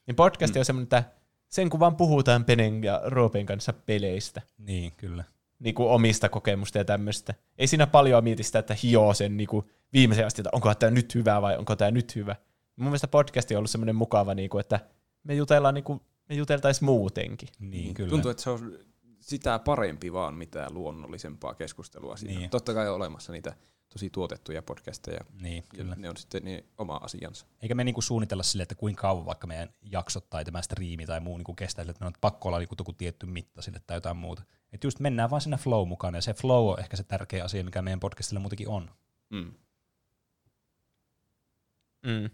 Niin 0.06 0.16
podcasti 0.16 0.58
mm. 0.58 0.60
on 0.60 0.64
semmoinen, 0.64 0.84
että 0.84 1.17
sen 1.48 1.70
kun 1.70 1.80
vaan 1.80 1.96
puhutaan 1.96 2.44
Penen 2.44 2.84
ja 2.84 3.00
Roopen 3.04 3.46
kanssa 3.46 3.72
peleistä 3.72 4.42
Niin, 4.58 4.92
kyllä. 4.96 5.24
niin 5.58 5.74
kuin 5.74 5.88
omista 5.88 6.28
kokemusta 6.28 6.78
ja 6.78 6.84
tämmöistä. 6.84 7.34
Ei 7.58 7.66
siinä 7.66 7.86
paljon 7.86 8.24
mieti 8.24 8.42
sitä, 8.42 8.58
että 8.58 8.76
hioo 8.82 9.14
sen 9.14 9.36
niin 9.36 9.48
kuin 9.48 9.66
viimeisen 9.92 10.26
asti, 10.26 10.40
että 10.40 10.50
onko 10.52 10.74
tämä 10.74 10.90
nyt 10.90 11.14
hyvä 11.14 11.42
vai 11.42 11.56
onko 11.56 11.76
tämä 11.76 11.90
nyt 11.90 12.14
hyvä. 12.16 12.36
Mun 12.76 12.86
mielestä 12.86 13.08
podcasti 13.08 13.54
on 13.54 13.58
ollut 13.58 13.70
semmoinen 13.70 13.96
mukava, 13.96 14.34
niin 14.34 14.50
kuin, 14.50 14.60
että 14.60 14.80
me 15.24 15.34
jutellaan 15.34 15.74
niin 15.74 15.84
kuin, 15.84 16.00
me 16.28 16.34
juteltaisiin 16.34 16.86
muutenkin. 16.86 17.48
Niin, 17.58 17.94
kyllä. 17.94 18.10
Tuntuu, 18.10 18.30
että 18.30 18.42
se 18.42 18.50
on 18.50 18.78
sitä 19.20 19.58
parempi 19.58 20.12
vaan 20.12 20.34
mitään 20.34 20.74
luonnollisempaa 20.74 21.54
keskustelua 21.54 22.16
siinä. 22.16 22.38
Niin. 22.38 22.50
Totta 22.50 22.74
kai 22.74 22.88
on 22.88 22.94
olemassa 22.94 23.32
niitä 23.32 23.54
tosi 23.88 24.10
tuotettuja 24.10 24.62
podcasteja, 24.62 25.20
Niin, 25.40 25.64
kyllä. 25.68 25.92
ja 25.92 25.96
ne 25.96 26.10
on 26.10 26.16
sitten 26.16 26.44
niin 26.44 26.64
oma 26.78 26.96
asiansa. 27.02 27.46
Eikä 27.62 27.74
me 27.74 27.84
niinku 27.84 28.00
suunnitella 28.02 28.42
sille, 28.42 28.62
että 28.62 28.74
kuinka 28.74 29.00
kauan 29.02 29.26
vaikka 29.26 29.46
meidän 29.46 29.68
jaksot 29.82 30.30
tai 30.30 30.44
tämä 30.44 30.62
striimi 30.62 31.06
tai 31.06 31.20
muu 31.20 31.36
niinku 31.36 31.54
kestää, 31.54 31.82
sille, 31.84 31.90
että 31.90 32.04
me 32.04 32.06
on 32.06 32.12
pakko 32.20 32.48
olla 32.48 32.58
niinku 32.58 32.74
joku 32.78 32.92
tietty 32.92 33.26
mitta 33.26 33.62
sille 33.62 33.80
tai 33.86 33.96
jotain 33.96 34.16
muuta. 34.16 34.42
Että 34.72 34.86
just 34.86 35.00
mennään 35.00 35.30
vaan 35.30 35.40
sinne 35.42 35.56
flow 35.56 35.88
mukaan, 35.88 36.14
ja 36.14 36.20
se 36.20 36.34
flow 36.34 36.68
on 36.72 36.80
ehkä 36.80 36.96
se 36.96 37.04
tärkeä 37.04 37.44
asia, 37.44 37.64
mikä 37.64 37.82
meidän 37.82 38.00
podcastilla 38.00 38.40
muutenkin 38.40 38.68
on. 38.68 38.90
Mm. 39.30 39.52
Mm. 42.06 42.30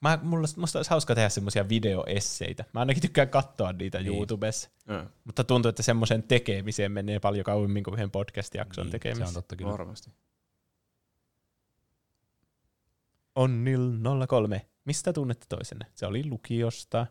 Mä, 0.00 0.18
mulla, 0.22 0.48
musta 0.56 0.78
olisi 0.78 0.90
hauska 0.90 1.14
tehdä 1.14 1.28
semmoisia 1.28 1.68
videoesseitä. 1.68 2.64
Mä 2.74 2.80
ainakin 2.80 3.02
tykkään 3.02 3.28
katsoa 3.28 3.72
niitä 3.72 3.98
Niin. 3.98 4.14
YouTubessa. 4.14 4.70
Ja, 4.86 5.06
Mutta 5.24 5.44
tuntuu, 5.44 5.68
että 5.68 5.82
semmoisen 5.82 6.22
tekemiseen 6.22 6.92
menee 6.92 7.20
paljon 7.20 7.44
kauemmin 7.44 7.84
kuin 7.84 7.94
yhden 7.94 8.10
podcast-jakson 8.10 8.82
Niin, 8.84 8.88
se 8.90 8.98
tekemiseen. 8.98 9.28
on 9.28 9.34
totta 9.34 9.56
kyllä. 9.56 9.72
varmasti. 9.72 10.10
Onnil 13.38 13.92
03. 14.28 14.66
Mistä 14.84 15.12
tunnette 15.12 15.46
toisenne? 15.48 15.86
Se 15.94 16.06
oli 16.06 16.26
lukiosta. 16.26 17.06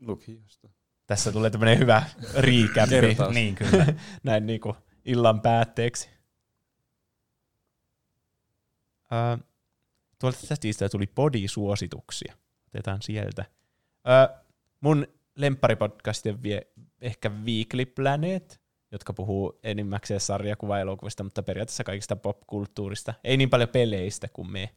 Lukiosta. 0.00 0.68
Tässä 1.06 1.32
tulee 1.32 1.50
tämmöinen 1.50 1.78
hyvä 1.78 2.02
Kertaus. 2.90 3.34
Niin, 3.34 3.54
kyllä. 3.54 3.86
näin 4.22 4.46
niinku 4.46 4.76
illan 5.04 5.40
päätteeksi. 5.40 6.10
Ö, 9.12 9.38
tuolta 10.18 10.38
chatista 10.38 10.88
tuli 10.88 11.06
body-suosituksia. 11.06 12.34
Otetaan 12.66 13.02
sieltä. 13.02 13.44
Ö, 14.08 14.42
mun 14.80 15.06
lempparipodcasti 15.36 16.30
on 16.30 16.42
vie, 16.42 16.62
ehkä 17.00 17.30
Weekly 17.30 17.86
Planet. 17.86 18.60
jotka 18.92 19.12
puhuu 19.12 19.58
enimmäkseen 19.62 20.20
sarjakuva-elokuvista, 20.20 21.24
mutta 21.24 21.42
periaatteessa 21.42 21.84
kaikista 21.84 22.16
popkulttuurista. 22.16 23.14
Ei 23.24 23.36
niin 23.36 23.50
paljon 23.50 23.68
peleistä 23.68 24.28
kuin 24.28 24.50
me. 24.50 24.70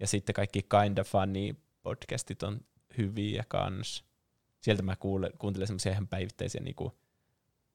Ja 0.00 0.06
sitten 0.06 0.34
kaikki 0.34 0.62
Kinda 0.62 1.04
Funny 1.04 1.56
podcastit 1.82 2.42
on 2.42 2.60
hyviä 2.98 3.44
kans. 3.48 4.04
Sieltä 4.60 4.82
mä 4.82 4.96
kuule, 4.96 5.30
kuuntelen 5.38 5.66
semmoisia 5.66 5.92
ihan 5.92 6.08
päivittäisiä, 6.08 6.60
niinku, 6.60 6.92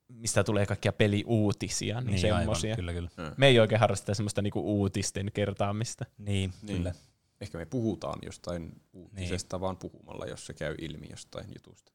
mistä 0.07 0.43
tulee 0.43 0.65
kaikkia 0.65 0.93
peliuutisia, 0.93 2.01
niin, 2.01 2.07
niin 2.07 2.19
semmoisia. 2.19 2.69
aivan, 2.69 2.75
kyllä, 2.75 2.93
kyllä. 2.93 3.33
Me 3.37 3.47
ei 3.47 3.59
oikein 3.59 3.79
harrasteta 3.79 4.13
semmoista 4.13 4.41
niinku 4.41 4.59
uutisten 4.79 5.31
kertaamista. 5.33 6.05
Niin, 6.17 6.53
Niin. 6.61 6.77
kyllä. 6.77 6.93
Ehkä 7.41 7.57
me 7.57 7.65
puhutaan 7.65 8.19
jostain 8.25 8.81
uutisesta 8.93 9.57
niin. 9.57 9.61
vaan 9.61 9.77
puhumalla, 9.77 10.25
jos 10.25 10.45
se 10.45 10.53
käy 10.53 10.75
ilmi 10.81 11.07
jostain 11.09 11.47
jutusta. 11.55 11.91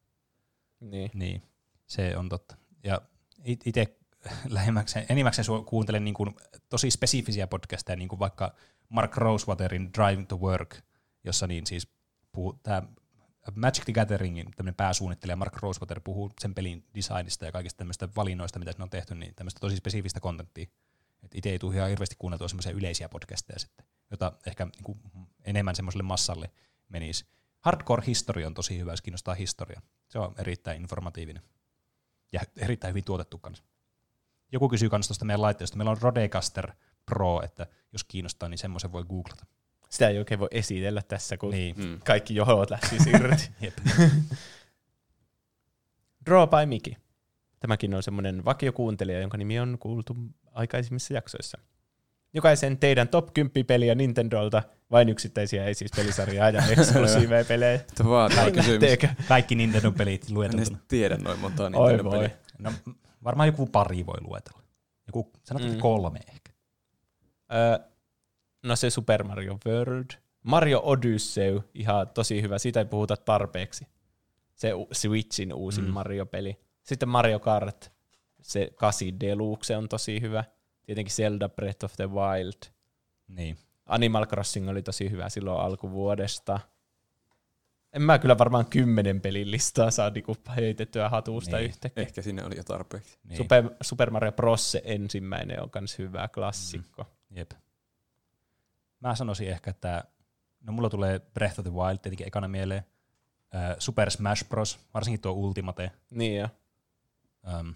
Niin. 0.79 1.11
Niin, 1.13 1.41
se 1.85 2.17
on 2.17 2.29
totta. 2.29 2.55
Ja 2.83 3.01
itse 3.65 3.97
lähimmäkseen, 4.49 5.05
enimmäkseen 5.09 5.45
kuuntelen 5.65 6.03
niin 6.03 6.13
kuin 6.13 6.35
tosi 6.69 6.91
spesifisiä 6.91 7.47
podcasteja, 7.47 7.95
niin 7.95 8.09
kuin 8.09 8.19
vaikka 8.19 8.55
Mark 8.89 9.17
Rosewaterin 9.17 9.93
Drive 9.93 10.25
to 10.25 10.37
Work, 10.37 10.77
jossa 11.23 11.47
niin 11.47 11.67
siis 11.67 11.87
puhuu, 12.31 12.59
tämä 12.63 12.81
Magic 13.55 13.83
the 13.83 13.93
Gatheringin 13.93 14.51
tämmöinen 14.55 14.75
pääsuunnittelija 14.75 15.35
Mark 15.35 15.57
Rosewater 15.57 15.99
puhuu 15.99 16.31
sen 16.41 16.55
pelin 16.55 16.85
designista 16.95 17.45
ja 17.45 17.51
kaikista 17.51 17.77
tämmöistä 17.77 18.09
valinnoista, 18.15 18.59
mitä 18.59 18.73
ne 18.77 18.83
on 18.83 18.89
tehty, 18.89 19.15
niin 19.15 19.35
tämmöistä 19.35 19.59
tosi 19.59 19.75
spesifistä 19.75 20.19
kontenttia. 20.19 20.65
Itse 21.33 21.49
ei 21.49 21.59
tule 21.59 21.75
ihan 21.75 21.89
hirveästi 21.89 22.15
kuunneltua 22.19 22.47
semmoisia 22.47 22.71
yleisiä 22.71 23.09
podcasteja 23.09 23.59
sitten, 23.59 23.85
jota 24.11 24.31
ehkä 24.47 24.65
niin 24.65 24.83
kuin 24.83 24.99
enemmän 25.43 25.75
semmoiselle 25.75 26.03
massalle 26.03 26.51
menisi. 26.89 27.25
Hardcore 27.59 28.03
History 28.07 28.43
on 28.45 28.53
tosi 28.53 28.79
hyvä, 28.79 28.91
jos 28.91 29.01
kiinnostaa 29.01 29.35
historia. 29.35 29.81
Se 30.09 30.19
on 30.19 30.35
erittäin 30.37 30.81
informatiivinen 30.81 31.43
ja 32.31 32.41
erittäin 32.57 32.91
hyvin 32.91 33.03
tuotettu 33.03 33.37
kanssa. 33.37 33.63
Joku 34.53 34.69
kysyy 34.69 34.89
kanssa 34.89 35.07
tuosta 35.09 35.25
meidän 35.25 35.41
laitteesta. 35.41 35.77
Meillä 35.77 35.91
on 35.91 35.97
Rodecaster 36.01 36.71
Pro, 37.05 37.41
että 37.43 37.67
jos 37.93 38.03
kiinnostaa, 38.03 38.49
niin 38.49 38.57
semmoisen 38.57 38.91
voi 38.91 39.03
googlata. 39.03 39.45
Sitä 39.89 40.09
ei 40.09 40.17
oikein 40.17 40.39
voi 40.39 40.47
esitellä 40.51 41.01
tässä, 41.01 41.37
kun 41.37 41.51
Niin. 41.51 41.75
Mm. 41.77 41.99
kaikki 42.05 42.35
johot 42.35 42.69
lähti 42.69 42.95
irti. 43.09 43.49
Jep. 43.61 43.73
Draw 46.25 46.49
by 46.49 46.65
Miki. 46.65 46.97
Tämäkin 47.59 47.93
on 47.95 48.03
semmoinen 48.03 48.45
vakiokuuntelija, 48.45 49.19
jonka 49.19 49.37
nimi 49.37 49.59
on 49.59 49.77
kuultu 49.79 50.15
aikaisemmissa 50.51 51.13
jaksoissa. 51.13 51.57
Jokaisen 52.33 52.77
teidän 52.77 53.07
top 53.07 53.33
10 53.33 53.65
peliä 53.65 53.95
Nintendolta, 53.95 54.63
vain 54.91 55.09
yksittäisiä, 55.09 55.65
ei 55.65 55.73
siis 55.73 55.91
pelisarjaa 55.95 56.49
ja 56.49 56.63
eksklusiiveja 56.77 57.45
pelejä. 57.45 57.79
Kysymys. 58.53 58.79
Näettekö? 58.81 59.07
Kaikki 59.27 59.55
Nintendo-pelit 59.55 60.21
En 60.21 60.27
edes 60.27 60.29
lueteltuna. 60.31 60.77
tiedä 60.87 61.17
noin 61.17 61.39
montaa 61.39 61.65
Oi 61.65 61.71
Nintendo 61.91 62.03
voi. 62.03 62.17
peliä. 62.19 62.37
No, 62.59 62.71
varmaan 63.23 63.47
joku 63.47 63.65
pari 63.65 64.05
voi 64.05 64.21
luetella. 64.21 64.63
Joku, 65.07 65.31
sanotaan 65.43 65.71
Mm. 65.71 65.79
kolme 65.79 66.19
ehkä. 66.33 66.51
Öö, 67.53 67.87
no 68.63 68.75
se 68.75 68.89
Super 68.89 69.23
Mario 69.23 69.57
World. 69.65 70.05
Mario 70.43 70.81
Odyssey, 70.83 71.61
ihan 71.73 72.09
tosi 72.09 72.41
hyvä. 72.41 72.57
Siitä 72.57 72.79
ei 72.79 72.85
puhuta 72.85 73.17
tarpeeksi. 73.17 73.87
Se 74.55 74.71
Switchin 74.91 75.53
uusin 75.53 75.85
mm. 75.85 75.91
Mario-peli. 75.91 76.59
Sitten 76.83 77.09
Mario 77.09 77.39
Kart, 77.39 77.91
se 78.41 78.71
8 78.75 79.19
Deluxe 79.19 79.77
on 79.77 79.89
tosi 79.89 80.21
hyvä. 80.21 80.43
Tietenkin 80.85 81.15
Zelda 81.15 81.49
Breath 81.49 81.85
of 81.85 81.93
the 81.95 82.09
Wild. 82.09 82.71
Niin. 83.27 83.57
Animal 83.85 84.25
Crossing 84.25 84.69
oli 84.69 84.81
tosi 84.81 85.11
hyvä 85.11 85.29
silloin 85.29 85.59
alkuvuodesta. 85.61 86.59
En 87.93 88.01
mä 88.01 88.19
kyllä 88.19 88.37
varmaan 88.37 88.65
kymmenen 88.65 89.21
pelin 89.21 89.51
listaa 89.51 89.91
saa 89.91 90.09
niinku 90.09 90.35
heitettyä 90.55 91.09
hatusta 91.09 91.57
Niin. 91.57 91.65
yhtäkkiä. 91.69 92.01
Ehkä 92.03 92.21
sinne 92.21 92.45
oli 92.45 92.57
jo 92.57 92.63
tarpeeksi. 92.63 93.17
niin. 93.23 93.37
Super, 93.37 93.69
Super 93.81 94.09
Mario 94.11 94.31
Bros. 94.31 94.71
se 94.71 94.81
ensimmäinen 94.85 95.61
on 95.63 95.69
myös 95.79 95.97
hyvä 95.97 96.27
klassikko. 96.27 97.05
Jep. 97.31 97.51
Mä 98.99 99.15
sanoisin 99.15 99.49
ehkä, 99.49 99.69
että 99.69 100.03
no 100.61 100.73
mulla 100.73 100.89
tulee 100.89 101.19
Breath 101.19 101.59
of 101.59 101.63
the 101.65 101.73
Wild 101.73 101.97
tietenkin 101.97 102.27
ekana 102.27 102.47
mieleen. 102.47 102.83
Äh, 103.55 103.75
Super 103.79 104.11
Smash 104.11 104.47
Bros. 104.49 104.79
Varsinkin 104.93 105.21
tuo 105.21 105.31
Ultimate. 105.31 105.91
Niin 106.09 106.39
jo. 106.41 106.49
Ähm, 107.47 107.69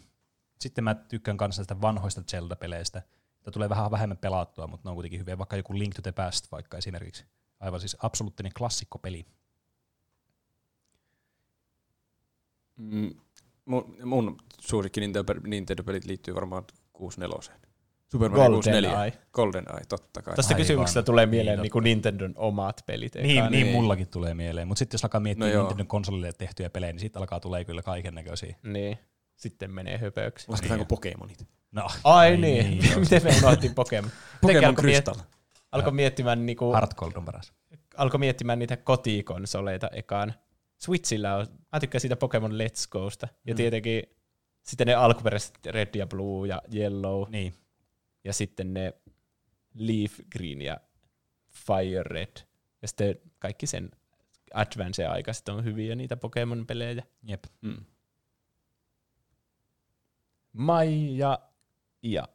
sitten 0.59 0.83
mä 0.83 0.95
tykkään 0.95 1.37
kanssa 1.37 1.63
sitä 1.63 1.81
vanhoista 1.81 2.21
Zelda-peleistä. 2.31 3.01
Tämä 3.43 3.51
tulee 3.53 3.69
vähän 3.69 3.91
vähemmän 3.91 4.17
pelattua, 4.17 4.67
mutta 4.67 4.87
ne 4.87 4.89
on 4.89 4.95
kuitenkin 4.95 5.19
hyviä. 5.19 5.37
Vaikka 5.37 5.57
joku 5.57 5.77
Link 5.77 5.95
to 5.95 6.01
the 6.01 6.11
Past 6.11 6.51
vaikka 6.51 6.77
esimerkiksi. 6.77 7.25
Aivan 7.59 7.79
siis 7.79 7.97
absoluuttinen 8.01 8.51
klassikkopeli. 8.57 9.25
Mm, 12.77 13.09
mun, 13.65 13.95
mun 14.03 14.37
suosikki 14.59 14.99
Nintendo- 15.01 15.47
Nintendo-pelit 15.47 16.05
liittyy 16.05 16.35
varmaan 16.35 16.63
64. 16.93 17.57
Super 18.11 18.29
Mario 18.29 18.43
Golden 18.43 18.57
64. 18.57 19.03
Eye. 19.03 19.13
Golden 19.33 19.65
Eye, 19.73 19.85
totta 19.89 20.21
kai. 20.21 20.35
Tästä 20.35 20.53
Aivan. 20.53 20.61
kysymyksestä 20.63 21.03
tulee 21.03 21.25
Niin, 21.25 21.29
mieleen 21.29 21.59
totta. 21.59 21.79
niin, 21.79 21.83
Nintendon 21.83 22.33
omat 22.35 22.83
pelit. 22.85 23.15
Niin, 23.15 23.25
niin, 23.27 23.51
niin. 23.51 23.71
mullakin 23.71 24.07
tulee 24.07 24.33
mieleen. 24.33 24.67
Mutta 24.67 24.79
sitten 24.79 24.95
jos 24.97 25.05
alkaa 25.05 25.21
miettiä 25.21 25.47
No 25.47 25.47
no 25.47 25.53
joo. 25.53 25.63
Nintendo 25.67 25.85
konsolille 25.87 26.31
tehtyjä 26.37 26.69
pelejä, 26.69 26.91
niin 26.93 26.99
sitten 26.99 27.19
alkaa 27.19 27.39
tulee 27.39 27.65
kyllä 27.65 27.81
kaiken 27.81 28.15
näköisiä. 28.15 28.55
niin. 28.63 28.97
Sitten 29.35 29.71
menee 29.71 29.97
höpöksi. 29.97 30.45
Lasketaanko 30.49 30.81
Niin. 30.81 30.87
Pokemonit? 30.87 31.47
No, 31.71 31.87
Ai 32.03 32.37
niin, 32.37 32.79
joo. 32.91 32.99
miten 32.99 33.23
me 33.23 33.29
unohdettiin 33.39 33.75
Pokemon? 33.75 34.11
Pokemon 34.41 34.65
alkoi 34.65 34.81
Crystal. 34.83 35.15
Alkoi 35.71 35.91
miettimään, 35.93 36.45
niinku, 36.45 36.73
Heart 36.73 36.93
Gold 36.93 37.11
on 37.15 37.25
paras. 37.25 37.53
alkoi 37.97 38.19
miettimään 38.19 38.59
niitä 38.59 38.77
kotikonsoleita 38.77 39.89
ekaan. 39.91 40.33
Switchillä 40.77 41.35
on, 41.35 41.47
mä 41.73 41.79
tykkään 41.79 42.01
siitä 42.01 42.15
Pokemon 42.15 42.51
Let's 42.51 42.87
Gosta. 42.91 43.27
Ja 43.45 43.53
Mm. 43.53 43.57
tietenkin 43.57 44.03
sitten 44.63 44.87
ne 44.87 44.93
alkuperäiset 44.93 45.65
Red 45.65 45.95
ja 45.95 46.07
Blue 46.07 46.47
ja 46.47 46.61
Yellow. 46.75 47.29
Niin, 47.31 47.53
Ja 48.23 48.33
sitten 48.33 48.73
ne 48.73 48.93
Leaf 49.73 50.19
Green 50.37 50.61
ja 50.61 50.77
Fire 51.49 52.03
Red. 52.03 52.37
Ja 52.81 52.87
sitten 52.87 53.15
kaikki 53.39 53.67
sen 53.67 53.91
Advance 54.53 55.03
ja 55.03 55.11
aikaiset 55.11 55.49
on 55.49 55.63
hyviä 55.63 55.95
niitä 55.95 56.17
Pokemon-pelejä. 56.17 57.03
jep. 57.23 57.43
Mm. 57.61 57.85
Mai 60.53 61.17
ja 61.17 61.39
Ia. 62.03 62.27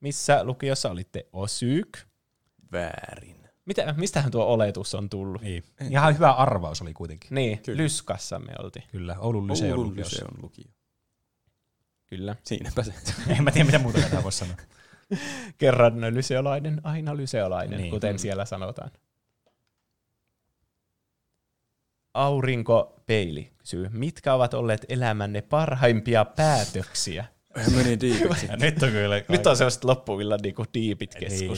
Missä 0.00 0.44
lukiossa 0.44 0.90
olitte? 0.90 1.26
Osyk? 1.32 1.98
Väärin. 2.72 3.43
Mitä, 3.64 3.92
mistähän 3.96 4.30
tuo 4.30 4.44
oletus 4.44 4.94
on 4.94 5.10
tullut? 5.10 5.42
Niin. 5.42 5.64
Ihan 5.90 6.14
hyvä 6.14 6.30
arvaus 6.32 6.82
oli 6.82 6.94
kuitenkin. 6.94 7.34
Niin, 7.34 7.58
Kyllä. 7.58 7.76
Lyskassa 7.82 8.38
me 8.38 8.52
oltiin. 8.58 8.84
Kyllä, 8.92 9.16
Oulun 9.18 9.48
Lyseon 9.48 9.70
Oulun 9.72 9.86
lukiossa. 9.88 10.16
Lyseon 10.16 10.42
lukio. 10.42 10.64
Kyllä. 12.06 12.36
Siinäpä 12.44 12.82
se. 12.82 12.94
en 13.38 13.44
mä 13.44 13.50
tiedä, 13.50 13.64
mitä 13.66 13.78
muuta 13.78 14.00
tätä 14.00 14.22
voisi 14.22 14.38
sanoa. 14.38 14.56
Kerran 15.58 16.00
lyseolainen, 16.00 16.80
aina 16.84 17.16
lyseolainen, 17.16 17.70
Niin. 17.70 17.82
niin. 17.82 17.90
kuten 17.90 18.14
Mm. 18.14 18.18
siellä 18.18 18.44
sanotaan. 18.44 18.90
Aurinkopeili 22.14 23.52
kysyy, 23.58 23.88
mitkä 23.92 24.34
ovat 24.34 24.54
olleet 24.54 24.86
elämänne 24.88 25.42
parhaimpia 25.42 26.24
päätöksiä? 26.24 27.24
Meni 27.76 28.00
diipiksi. 28.00 28.46
Ja 28.46 28.56
nyt 28.56 28.82
on 28.82 28.90
kyllä... 28.90 29.22
Nyt 29.28 29.46
on 29.46 29.56
sellaiset 29.56 29.84
loppuillan 29.84 30.40
niinku 30.42 30.64
diipit 30.74 31.14
Niin. 31.14 31.50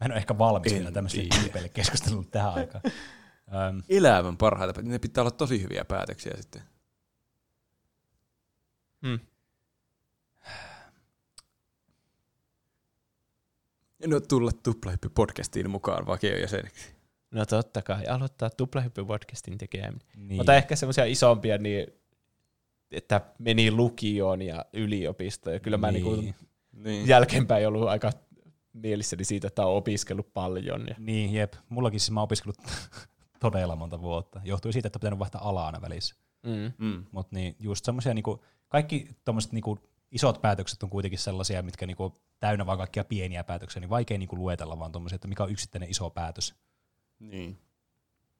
Mä 0.00 0.04
en 0.04 0.10
ole 0.12 0.18
ehkä 0.18 0.38
valmis 0.38 0.72
vielä 0.72 0.92
tämmöiselle 0.92 1.28
tyypeille 1.40 1.68
keskustelulle 1.68 2.26
tähän 2.30 2.54
aikaan. 2.54 2.82
Um, 2.86 3.82
Elämän 3.88 4.36
parhaita. 4.36 4.82
Ne 4.82 4.98
pitää 4.98 5.22
olla 5.22 5.30
tosi 5.30 5.62
hyviä 5.62 5.84
päätöksiä 5.84 6.32
sitten. 6.36 6.62
Hmm. 9.06 9.18
En 14.00 14.12
ole 14.12 14.20
tulla 14.20 14.50
tuplahyppy 14.62 15.08
podcastiin 15.08 15.70
mukaan 15.70 16.06
vakiojäseneksi. 16.06 16.96
No 17.30 17.46
totta 17.46 17.82
kai, 17.82 18.06
aloittaa 18.06 18.48
tuplahyppy-podcastin 18.62 19.56
tekeminen. 19.58 20.00
niin. 20.16 20.36
Mutta 20.36 20.54
ehkä 20.54 20.76
semmoisia 20.76 21.04
isompia, 21.04 21.58
niin, 21.58 21.86
että 22.90 23.20
meni 23.38 23.70
lukioon 23.70 24.42
ja 24.42 24.64
yliopistoon. 24.72 25.54
Ja 25.54 25.60
kyllä 25.60 25.76
mä 25.76 25.92
Niin. 25.92 26.04
niinku 26.04 26.34
Niin. 26.72 27.08
jälkeenpäin 27.08 27.68
ollut 27.68 27.88
aika 27.88 28.12
mielissäni 28.82 29.24
siitä, 29.24 29.46
että 29.46 29.66
on 29.66 29.76
opiskellut 29.76 30.32
paljon. 30.34 30.86
Ja, 30.88 30.94
Niin, 30.98 31.32
jep. 31.32 31.54
Mullakin 31.68 32.00
siis 32.00 32.10
mä 32.10 32.20
oon 32.20 32.24
opiskellut 32.24 32.58
todella 33.40 33.76
monta 33.76 34.00
vuotta. 34.02 34.40
Johtui 34.44 34.72
siitä, 34.72 34.86
että 34.86 34.96
on 34.96 35.00
pitänyt 35.00 35.18
vaihtaa 35.18 35.48
alaa 35.48 35.66
aina 35.66 35.80
välissä. 35.82 36.14
mm. 36.42 36.72
Mm. 36.86 37.04
Mutta 37.12 37.36
niin 37.36 37.56
just 37.58 37.84
semmoisia, 37.84 38.14
niinku, 38.14 38.44
kaikki 38.68 39.08
tommoset 39.24 39.52
niinku, 39.52 39.78
isot 40.10 40.42
päätökset 40.42 40.82
on 40.82 40.90
kuitenkin 40.90 41.18
sellaisia, 41.18 41.62
mitkä 41.62 41.86
niinku, 41.86 42.20
täynnä 42.40 42.66
vaan 42.66 42.78
kaikkia 42.78 43.04
pieniä 43.04 43.44
päätöksiä, 43.44 43.80
niin 43.80 43.90
vaikea 43.90 44.18
niinku, 44.18 44.36
luetella 44.36 44.78
vaan 44.78 44.92
tommosia, 44.92 45.14
että 45.16 45.28
mikä 45.28 45.42
on 45.42 45.50
yksittäinen 45.50 45.90
iso 45.90 46.10
päätös. 46.10 46.54
Niin. 47.18 47.58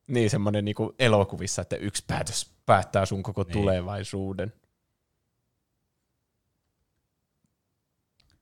Niin, 0.06 0.30
semmoinen 0.30 0.64
niinku 0.64 0.94
elokuvissa, 0.98 1.62
että 1.62 1.76
yksi 1.76 2.04
päätös 2.06 2.54
päättää 2.66 3.06
sun 3.06 3.22
koko 3.22 3.42
Niin. 3.42 3.52
tulevaisuuden. 3.52 4.52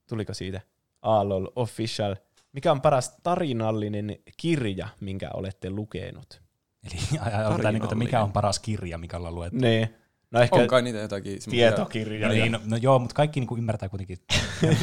Tuliko 0.08 0.34
siitä? 0.34 0.60
Aalol 1.04 1.46
Official. 1.56 2.16
Mikä 2.52 2.72
on 2.72 2.80
paras 2.80 3.16
tarinallinen 3.22 4.16
kirja, 4.36 4.88
minkä 5.00 5.30
olette 5.34 5.70
lukenut? 5.70 6.42
Eli 6.86 6.96
ajatellaan, 7.20 7.74
niinku, 7.74 7.84
että 7.84 7.94
mikä 7.94 8.22
on 8.22 8.32
paras 8.32 8.58
kirja, 8.58 8.98
mikä 8.98 9.16
ollaan 9.16 9.34
luettu. 9.34 9.58
Niin. 9.58 9.94
No 10.30 10.40
ehkä 10.40 10.56
On 10.56 10.66
kai 10.68 10.82
niitä 10.82 10.98
jotakin 10.98 11.38
tietokirja. 11.50 12.28
Niin, 12.28 12.52
no, 12.52 12.60
no 12.64 12.76
joo, 12.76 12.98
mutta 12.98 13.14
kaikki 13.14 13.40
niinku 13.40 13.56
ymmärtää 13.56 13.88
kuitenkin. 13.88 14.18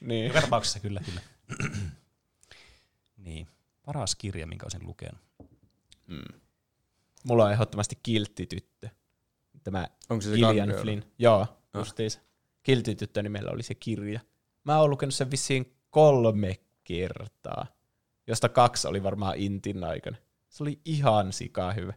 Niin. 0.00 0.26
Joka 0.26 0.40
tapauksessa 0.40 0.80
kyllä, 0.80 1.00
kyllä. 1.04 1.20
niin. 3.24 3.46
Paras 3.86 4.14
kirja, 4.14 4.46
minkä 4.46 4.64
olisin 4.64 4.86
lukenut. 4.86 5.20
Mulla 7.24 7.44
on 7.44 7.52
ehdottomasti 7.52 7.98
kiltti 8.02 8.46
tyttö. 8.46 8.88
Tämä 9.64 9.86
Onko 10.10 10.22
se 10.22 10.28
se 10.30 10.34
Gillian 10.36 10.68
Girl? 10.68 10.82
Flynn. 10.82 11.02
Joo, 11.18 11.40
Ah. 11.40 11.48
justiinsa. 11.74 12.20
Kiltti 12.62 12.94
tyttö 12.94 13.22
nimellä 13.22 13.50
oli 13.50 13.62
se 13.62 13.74
kirja. 13.74 14.20
Mä 14.64 14.78
oon 14.80 14.90
lukenut 14.90 15.14
sen 15.14 15.30
vissiin 15.30 15.76
kolme 15.90 16.60
kertaa, 16.84 17.66
josta 18.26 18.48
kaksi 18.48 18.88
oli 18.88 19.02
varmaan 19.02 19.36
Intin 19.36 19.84
aikana. 19.84 20.16
Se 20.48 20.62
oli 20.62 20.80
ihan 20.84 21.32
sikaa 21.32 21.72
hyvä. 21.72 21.92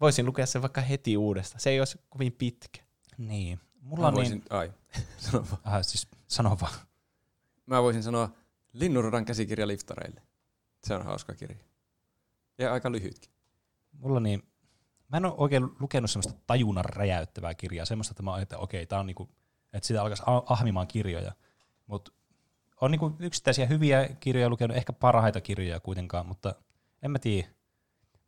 Voisin 0.00 0.26
lukea 0.26 0.46
sen 0.46 0.62
vaikka 0.62 0.80
heti 0.80 1.16
uudestaan. 1.16 1.60
Se 1.60 1.70
ei 1.70 1.80
olisi 1.80 2.00
kovin 2.08 2.32
pitkä. 2.32 2.82
Niin. 3.18 3.60
Mulla 3.80 4.02
Mä 4.02 4.08
on 4.08 4.14
voisin, 4.14 4.38
niin... 4.38 4.44
ai, 4.50 4.72
sano 5.18 5.44
vaan. 5.50 5.60
Aha, 5.64 5.82
siis 5.82 6.08
sano 6.28 6.56
vaan. 6.60 6.74
Mä 7.66 7.82
voisin 7.82 8.02
sanoa 8.02 8.30
Linnunradan 8.72 9.24
käsikirja 9.24 9.66
liftareille. 9.66 10.22
Se 10.84 10.94
on 10.94 11.04
hauska 11.04 11.34
kirja. 11.34 11.56
Ja 12.58 12.72
aika 12.72 12.92
lyhytkin. 12.92 13.30
Mulla 13.92 14.20
niin... 14.20 14.42
Mä 15.08 15.16
en 15.16 15.24
ole 15.24 15.34
oikein 15.36 15.68
lukenut 15.80 16.10
semmoista 16.10 16.40
tajunnan 16.46 16.84
räjäyttävää 16.84 17.54
kirjaa, 17.54 17.86
semmoista, 17.86 18.12
että 18.12 18.22
mä 18.22 18.40
että 18.40 18.58
okei, 18.58 18.86
tää 18.86 19.00
on 19.00 19.06
niinku, 19.06 19.28
että 19.72 19.86
sitä 19.86 20.02
alkaisi 20.02 20.22
ahmimaan 20.46 20.86
kirjoja. 20.86 21.32
Mutta 21.86 22.12
on 22.80 22.90
niinku 22.90 23.16
yksittäisiä 23.18 23.66
hyviä 23.66 24.08
kirjoja 24.20 24.48
lukenut, 24.48 24.76
ehkä 24.76 24.92
parhaita 24.92 25.40
kirjoja 25.40 25.80
kuitenkaan, 25.80 26.26
mutta 26.26 26.54
en 27.02 27.10
mä 27.10 27.18
tiedä. 27.18 27.48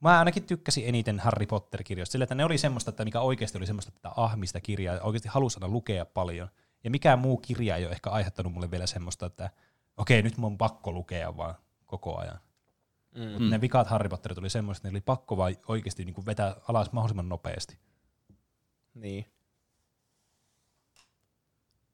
Mä 0.00 0.18
ainakin 0.18 0.44
tykkäsin 0.44 0.88
eniten 0.88 1.20
Harry 1.20 1.46
Potter-kirjoista, 1.46 2.12
sillä 2.12 2.22
että 2.22 2.34
ne 2.34 2.44
oli 2.44 2.58
semmoista, 2.58 2.90
että 2.90 3.04
mikä 3.04 3.20
oikeasti 3.20 3.58
oli 3.58 3.66
semmoista 3.66 3.92
että 3.96 4.10
ahmista 4.16 4.60
kirjaa, 4.60 4.94
ja 4.94 5.02
oikeasti 5.02 5.28
halusi 5.28 5.58
aina 5.60 5.72
lukea 5.72 6.04
paljon. 6.04 6.48
Ja 6.84 6.90
mikään 6.90 7.18
muu 7.18 7.36
kirja 7.36 7.76
ei 7.76 7.84
ole 7.84 7.92
ehkä 7.92 8.10
aiheuttanut 8.10 8.52
mulle 8.52 8.70
vielä 8.70 8.86
semmoista, 8.86 9.26
että 9.26 9.50
okei, 9.96 10.22
nyt 10.22 10.36
mun 10.36 10.52
on 10.52 10.58
pakko 10.58 10.92
lukea 10.92 11.36
vaan 11.36 11.54
koko 11.86 12.18
ajan. 12.18 12.38
Mm. 13.14 13.44
Mm. 13.44 13.50
Ne 13.50 13.60
vikat 13.60 13.88
Harry 13.88 14.08
Potter 14.08 14.34
tuli 14.34 14.50
semmoista, 14.50 14.80
että 14.80 14.88
ne 14.88 14.96
oli 14.96 15.00
pakko 15.00 15.36
vaan 15.36 15.56
oikeasti 15.68 16.04
niin 16.04 16.26
vetää 16.26 16.56
alas 16.68 16.92
mahdollisimman 16.92 17.28
nopeasti. 17.28 17.78
Niin. 18.94 19.32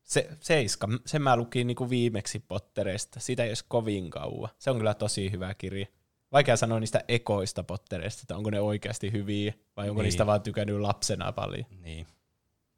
Se, 0.07 0.29
seiska, 0.41 0.89
sen 1.07 1.23
mä 1.23 1.37
lukin 1.37 1.67
niinku 1.67 1.91
viimeksi 1.91 2.39
Pottereista. 2.39 3.21
Sitä 3.21 3.43
ei 3.43 3.49
edes 3.49 3.63
kovin 3.63 4.11
kauan. 4.11 4.51
Se 4.59 4.71
on 4.71 4.77
kyllä 4.77 4.95
tosi 4.95 5.31
hyvä 5.31 5.55
kirja. 5.55 5.87
Vaikea 6.33 6.57
sanoa 6.57 6.81
niistä 6.81 7.05
ekoista 7.09 7.63
Pottereista, 7.63 8.21
että 8.23 8.37
onko 8.37 8.51
ne 8.51 8.61
oikeasti 8.61 9.13
hyviä, 9.13 9.55
vai 9.77 9.89
onko 9.89 10.03
Niin. 10.03 10.07
niistä 10.07 10.27
vaan 10.27 10.43
tykännyt 10.43 10.81
lapsena 10.81 11.33
paljon. 11.33 11.65
Niin. 11.83 12.07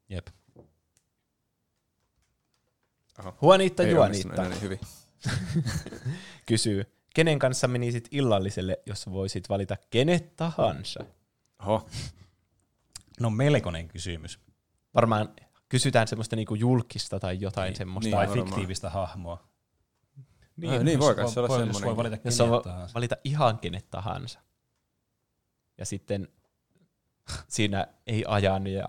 Jep. 0.09 0.27
Huonitta 3.41 3.83
Ei 3.83 3.91
enää 3.91 4.09
niin 4.09 4.61
hyvin. 4.61 4.79
kysyy, 6.45 6.85
kenen 7.13 7.39
kanssa 7.39 7.67
menisit 7.67 8.07
illalliselle, 8.11 8.79
jos 8.85 9.11
voisit 9.11 9.49
valita 9.49 9.77
kenet 9.89 10.35
tahansa? 10.35 11.05
Oho. 11.61 11.89
No 13.19 13.29
melkoinen 13.29 13.87
kysymys. 13.87 14.39
Varmaan 14.95 15.29
kysytään 15.69 16.07
semmoista 16.07 16.35
niinku 16.35 16.55
julkista 16.55 17.19
tai 17.19 17.37
jotain 17.41 17.67
Niin, 17.67 17.75
semmoista. 17.77 18.05
niin, 18.07 18.15
Tai 18.17 18.27
varmaan. 18.27 18.47
fiktiivistä 18.47 18.89
hahmoa. 18.89 19.43
Niin, 20.57 20.85
niin 20.85 20.99
voi 20.99 21.15
kai 21.15 21.31
se 21.31 21.39
olla 21.39 21.57
semmoinen. 21.57 21.85
voi 21.85 21.97
valita 21.97 22.17
Jos 22.25 22.41
on 22.41 22.61
tahansa. 22.63 22.93
valita 22.93 23.15
ihan 23.23 23.59
kenet 23.59 23.89
tahansa. 23.89 24.39
Ja 25.77 25.85
sitten 25.85 26.27
siinä 27.47 27.87
ei 28.07 28.23
ajan 28.27 28.67
ja 28.67 28.85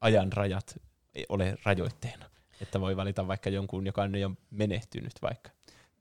ajan 0.00 0.32
rajat 0.32 0.80
ei 1.14 1.26
ole 1.28 1.56
rajoitteena. 1.64 2.30
Että 2.60 2.80
voi 2.80 2.96
valita 2.96 3.26
vaikka 3.28 3.50
jonkun, 3.50 3.86
joka 3.86 4.02
on 4.02 4.14
jo 4.14 4.30
menehtynyt 4.50 5.12
vaikka. 5.22 5.50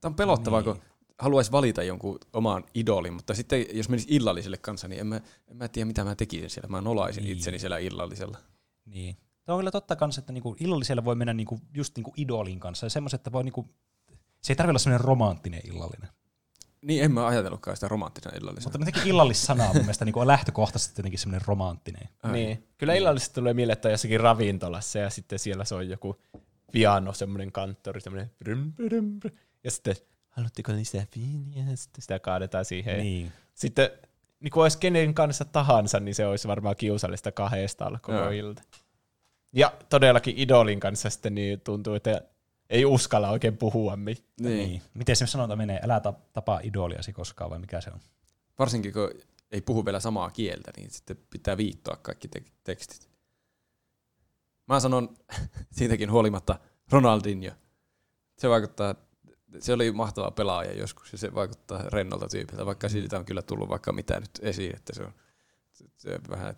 Tämä 0.02 0.10
on 0.10 0.16
pelottavaa, 0.16 0.62
Niin. 0.62 0.74
kun 0.74 0.82
haluaisi 1.20 1.52
valita 1.52 1.84
jonkun 1.84 2.20
oman 2.34 2.64
idolin, 2.74 3.14
mutta 3.14 3.34
sitten 3.34 3.66
jos 3.74 3.90
menisi 3.90 4.08
illalliselle 4.10 4.58
kanssa, 4.58 4.88
niin 4.88 5.00
en 5.02 5.08
mä, 5.08 5.22
en 5.48 5.58
mä 5.58 5.68
tiedä, 5.68 5.86
mitä 5.86 6.04
mä 6.04 6.16
tekisin 6.16 6.50
siellä. 6.50 6.70
Mä 6.70 6.82
nolaisin 6.82 7.24
Niin. 7.24 7.38
itseni 7.38 7.60
siellä 7.60 7.78
illallisella. 7.78 8.38
Niin. 8.86 9.18
Se 9.46 9.52
on 9.52 9.60
kyllä 9.60 9.72
totta 9.72 9.96
kanssa, 9.96 10.20
että 10.20 10.34
niinku 10.34 10.56
illallisella 10.60 11.06
voi 11.06 11.16
mennä 11.16 11.34
niinku 11.34 11.62
just 11.74 11.96
niinku 11.96 12.14
idolin 12.18 12.60
kanssa. 12.60 12.86
Ja 12.86 12.90
semmoiset, 12.90 13.20
että 13.20 13.32
voi 13.32 13.44
niinku, 13.44 13.70
se 14.42 14.54
ei 14.54 14.56
tarvitse 14.56 14.72
olla 14.72 14.80
semmoinen 14.80 15.06
romanttinen 15.06 15.62
illallinen. 15.64 16.10
Niin, 16.82 17.04
en 17.04 17.12
mä 17.12 17.28
ajatellutkaan 17.28 17.78
sitä 17.78 17.88
romanttisena 17.88 18.38
illallisena. 18.38 18.72
Mutta 18.74 18.80
jotenkin 18.80 19.12
illallissanaa 19.12 19.74
mun 19.74 19.82
mielestä 19.82 20.06
niinku 20.06 20.20
on 20.20 20.28
lähtökohtaisesti 20.28 21.00
jotenkin 21.00 21.20
semmoinen 21.20 21.48
romanttinen. 21.48 22.10
Ai. 22.24 22.32
Niin. 22.32 22.68
Kyllä 22.78 22.94
illallisesti 22.94 23.36
tulee 23.36 23.54
mieleen, 23.54 23.74
että 23.74 23.88
on 23.88 23.92
jossakin 23.92 24.20
ravintolassa 24.20 25.00
ja 25.00 25.10
sitten 25.10 25.40
siellä 25.40 25.66
se 25.66 25.76
on 25.76 25.90
joku 25.90 26.22
piano, 26.72 27.14
semmoinen 27.14 27.52
kanttori, 27.52 28.02
semmoinen 28.02 28.32
brum, 28.44 28.74
brum, 28.74 29.20
brum. 29.20 29.34
ja 29.64 29.72
sitten 29.72 29.96
haluatteko 30.30 30.72
lisää 30.72 31.06
viiniä? 31.16 31.66
Ja 31.70 31.78
sitten 31.78 32.02
sitä 32.02 32.20
kaadetaan 32.20 32.66
siihen. 32.66 33.00
Niin. 33.00 33.32
Sitten 33.54 33.90
niin 34.40 34.52
kuin 34.52 34.62
olisi 34.62 34.78
kenen 34.78 35.14
kanssa 35.14 35.46
tahansa, 35.46 36.00
niin 36.00 36.16
se 36.16 36.26
olisi 36.26 36.48
varmaan 36.48 36.76
kiusallista 36.76 37.32
kahdesta 37.32 38.00
koko 38.02 38.18
Joo. 38.18 38.30
ilta. 38.30 38.64
Ja 39.56 39.74
todellakin 39.90 40.38
idolin 40.38 40.80
kanssa 40.80 41.10
sitten 41.10 41.36
niin 41.36 41.62
tuntuu, 41.62 41.94
että 41.94 42.22
ei 42.70 42.86
uskalla 42.86 43.30
oikein 43.30 43.58
puhua 43.58 43.96
mitään. 43.96 44.30
Niin. 44.42 44.70
niin. 44.70 44.82
Miten 44.94 45.16
se 45.16 45.28
sanonta 45.28 45.56
menee? 45.56 45.80
Älä 45.84 46.00
ta- 46.00 46.14
tapaa 46.34 46.60
idoliasi 46.64 47.14
koskaan 47.14 47.50
vai 47.50 47.60
mikä 47.60 47.82
se 47.82 47.90
on? 47.94 48.00
Varsinkin 48.60 48.94
kun 48.94 49.10
ei 49.52 49.62
puhu 49.62 49.86
vielä 49.86 50.00
samaa 50.00 50.30
kieltä, 50.30 50.72
niin 50.78 50.92
sitten 50.92 51.18
pitää 51.30 51.58
viittoa 51.58 51.96
kaikki 51.96 52.28
te- 52.28 52.44
tekstit. 52.64 53.10
Mä 54.68 54.80
sanon 54.80 55.18
siitäkin 55.78 56.12
huolimatta 56.12 56.60
Ronaldinho. 56.92 57.52
Se 58.38 58.50
vaikuttaa, 58.50 58.96
se 59.60 59.74
oli 59.74 59.92
mahtava 59.92 60.32
pelaaja 60.32 60.74
joskus 60.74 61.12
ja 61.12 61.18
se 61.18 61.36
vaikuttaa 61.36 61.84
rennolta 61.84 62.28
tyypiltä, 62.28 62.66
vaikka 62.66 62.90
siltä 62.90 63.20
on 63.20 63.26
kyllä 63.26 63.42
tullut 63.42 63.70
vaikka 63.70 63.92
mitä 63.92 64.20
nyt 64.20 64.40
esiin, 64.42 64.76
että 64.76 64.96
se 64.96 65.04
on, 65.04 65.14
se 65.98 66.14
on 66.14 66.20
vähän 66.30 66.56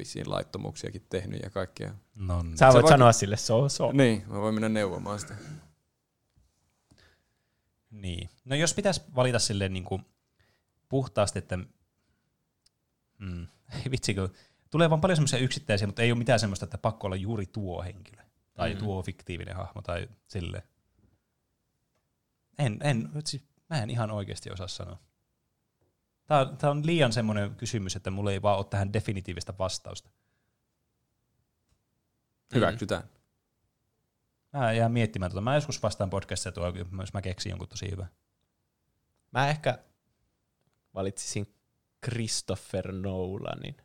vissiin 0.00 0.30
laittomuuksiakin 0.30 1.06
tehnyt 1.10 1.42
ja 1.42 1.50
kaikkea. 1.50 1.94
No, 2.16 2.42
niin. 2.42 2.58
Sä 2.58 2.66
voit 2.66 2.74
vaikka- 2.74 2.90
sanoa 2.90 3.12
sille 3.12 3.36
so 3.36 3.68
so. 3.68 3.92
Niin, 3.92 4.24
mä 4.26 4.40
voin 4.40 4.54
mennä 4.54 4.68
neuvomaan 4.68 5.20
sitä. 5.20 5.34
Niin. 7.90 8.30
No 8.44 8.56
jos 8.56 8.74
pitäisi 8.74 9.00
valita 9.14 9.38
silleen 9.38 9.72
niin 9.72 9.84
kuin 9.84 10.04
puhtaasti, 10.88 11.38
että 11.38 11.56
mm, 13.18 13.46
ei 13.84 13.90
vitsi, 13.90 14.14
kun 14.14 14.32
tulee 14.70 14.90
vaan 14.90 15.00
paljon 15.00 15.16
semmoisia 15.16 15.38
yksittäisiä, 15.38 15.86
mutta 15.86 16.02
ei 16.02 16.12
ole 16.12 16.18
mitään 16.18 16.40
semmoista, 16.40 16.64
että 16.64 16.78
pakko 16.78 17.06
olla 17.06 17.16
juuri 17.16 17.46
tuo 17.46 17.82
henkilö. 17.82 18.22
Tai 18.54 18.74
Mm. 18.74 18.78
tuo 18.78 19.02
fiktiivinen 19.02 19.56
hahmo 19.56 19.82
tai 19.82 20.08
sille. 20.28 20.62
En, 22.58 22.78
en, 22.82 23.08
siis 23.24 23.42
mä 23.70 23.82
en 23.82 23.90
ihan 23.90 24.10
oikeasti 24.10 24.50
osaa 24.50 24.68
sanoa. 24.68 24.98
Tämä 26.30 26.40
on, 26.40 26.56
tää 26.56 26.70
on 26.70 26.86
liian 26.86 27.12
semmoinen 27.12 27.54
kysymys, 27.54 27.96
että 27.96 28.10
mulla 28.10 28.32
ei 28.32 28.42
vaan 28.42 28.58
ole 28.58 28.66
tähän 28.70 28.92
definitiivistä 28.92 29.54
vastausta. 29.58 30.10
Hyväksytään. 32.54 33.02
Mä 34.52 34.72
jään 34.72 34.92
miettimään 34.92 35.30
tuota. 35.30 35.40
Mä 35.40 35.54
joskus 35.54 35.82
vastaan 35.82 36.10
podcastia 36.10 36.52
tuo, 36.52 36.72
jos 37.00 37.12
mä 37.12 37.22
keksin 37.22 37.50
jonkun 37.50 37.68
tosi 37.68 37.90
hyvä. 37.90 38.06
Mä 39.30 39.48
ehkä 39.48 39.78
valitsisin 40.94 41.54
Christopher 42.04 42.92
Nolanin. 42.92 43.76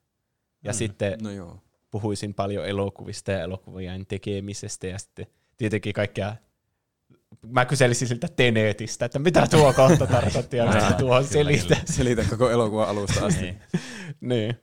Ja 0.63 0.71
Mm. 0.71 0.75
sitten 0.75 1.19
No 1.21 1.31
joo. 1.31 1.59
puhuisin 1.91 2.33
paljon 2.33 2.65
elokuvista 2.65 3.31
ja 3.31 3.41
elokuvien 3.41 4.05
tekemisestä 4.05 4.87
ja 4.87 4.99
sitten 4.99 5.27
tietenkin 5.57 5.93
kaikkea 5.93 6.35
Mä 7.47 7.65
kyselisin 7.65 8.07
siltä 8.07 8.27
Tenetistä, 8.35 9.05
että 9.05 9.19
mitä 9.19 9.47
tuo 9.47 9.73
kohta 9.73 10.07
tarkoitti 10.07 10.57
ja 10.57 10.65
mitä 10.65 10.91
tuo 10.99 11.23
selitä. 11.23 11.77
Selitä 11.85 12.23
koko 12.29 12.49
elokuvan 12.49 12.87
alusta 12.89 13.25
asti. 13.25 13.41
Niin. 13.41 13.59
niin. 14.21 14.55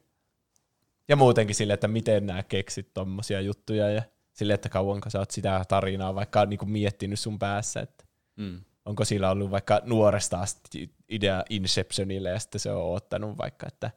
Ja 1.08 1.16
muutenkin 1.16 1.54
sille, 1.56 1.72
että 1.72 1.88
miten 1.88 2.26
nämä 2.26 2.42
keksit 2.42 2.94
tommosia 2.94 3.40
juttuja 3.40 3.90
ja 3.90 4.02
sille, 4.32 4.54
että 4.54 4.68
kauanko 4.68 5.10
sä 5.10 5.18
oot 5.18 5.30
sitä 5.30 5.64
tarinaa 5.68 6.14
vaikka 6.14 6.46
niinku 6.46 6.66
miettinyt 6.66 7.20
sun 7.20 7.38
päässä, 7.38 7.80
että 7.80 8.04
Mm. 8.36 8.60
onko 8.84 9.04
sillä 9.04 9.30
ollut 9.30 9.50
vaikka 9.50 9.80
nuoresta 9.84 10.40
asti 10.40 10.94
idea 11.08 11.44
Inceptionille 11.50 12.28
ja 12.30 12.38
sitten 12.38 12.60
se 12.60 12.70
on 12.70 12.94
ottanut 12.96 13.38
vaikka, 13.38 13.66
että 13.68 13.90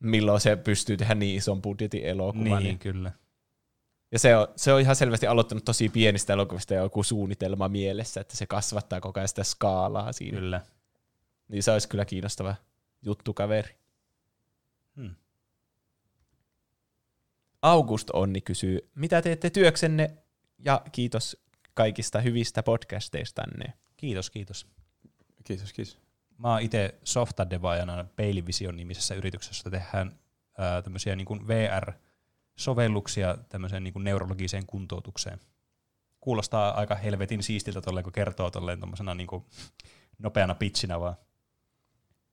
milloin 0.00 0.40
se 0.40 0.56
pystyy 0.56 0.96
tehdä 0.96 1.14
niin 1.14 1.36
ison 1.36 1.62
budjetin 1.62 2.04
elokuvan. 2.04 2.44
niin, 2.44 2.58
Niin. 2.62 2.78
kyllä. 2.78 3.12
Ja 4.14 4.18
se 4.18 4.36
on, 4.36 4.48
se 4.56 4.72
on 4.72 4.80
ihan 4.80 4.96
selvästi 4.96 5.26
aloittanut 5.26 5.64
tosi 5.64 5.88
pienistä 5.88 6.32
elokuvista 6.32 6.74
ja 6.74 6.82
joku 6.82 7.02
suunnitelma 7.02 7.68
mielessä, 7.68 8.20
että 8.20 8.36
se 8.36 8.46
kasvattaa 8.46 9.00
koko 9.00 9.20
ajan 9.20 9.28
sitä 9.28 9.44
skaalaa 9.44 10.12
siinä. 10.12 10.38
Kyllä. 10.38 10.60
Niin 11.48 11.62
se 11.62 11.70
olisi 11.70 11.88
kyllä 11.88 12.04
kiinnostava 12.04 12.54
juttu 13.02 13.34
kaveri. 13.34 13.76
Hmm. 14.96 15.14
August 17.62 18.10
Onni 18.12 18.40
kysyy, 18.40 18.90
mitä 18.94 19.22
teette 19.22 19.50
työksenne 19.50 20.16
ja 20.64 20.82
kiitos 20.92 21.36
kaikista 21.74 22.20
hyvistä 22.20 22.62
podcasteistanne. 22.62 23.72
Kiitos, 23.96 24.30
kiitos. 24.30 24.66
Kiitos, 25.44 25.72
kiitos. 25.72 25.98
Mä 26.38 26.52
oon 26.52 26.62
itse 26.62 26.94
softadevaajana 27.04 28.04
Peilivision 28.16 28.76
nimisessä 28.76 29.14
yrityksessä, 29.14 29.50
jossa 29.50 29.70
tehdään 29.70 30.18
ää, 30.58 30.82
tämmöisiä 30.82 31.16
niin 31.16 31.26
kuin 31.26 31.48
VR-sovelluksia 32.54 33.38
tämmöiseen 33.48 33.84
niin 33.84 33.92
kuin 33.92 34.04
neurologiseen 34.04 34.66
kuntoutukseen. 34.66 35.40
Kuulostaa 36.20 36.74
aika 36.74 36.94
helvetin 36.94 37.42
siistiltä 37.42 37.80
tolleen, 37.80 38.04
kun 38.04 38.12
kertoo 38.12 38.50
tolleen 38.50 38.80
tommosena 38.80 39.14
niin 39.14 39.26
kuin 39.26 39.44
nopeana 40.18 40.54
pitchinä 40.54 41.00
vaan. 41.00 41.16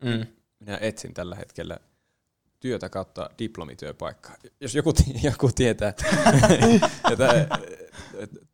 Mm. 0.03 0.27
Minä 0.59 0.77
etsin 0.81 1.13
tällä 1.13 1.35
hetkellä 1.35 1.77
työtä 2.59 2.89
kautta 2.89 3.29
diplomityöpaikkaa. 3.39 4.35
Jos 4.59 4.75
joku, 4.75 4.93
joku 5.23 5.51
tietää, 5.55 5.89
että 5.89 6.05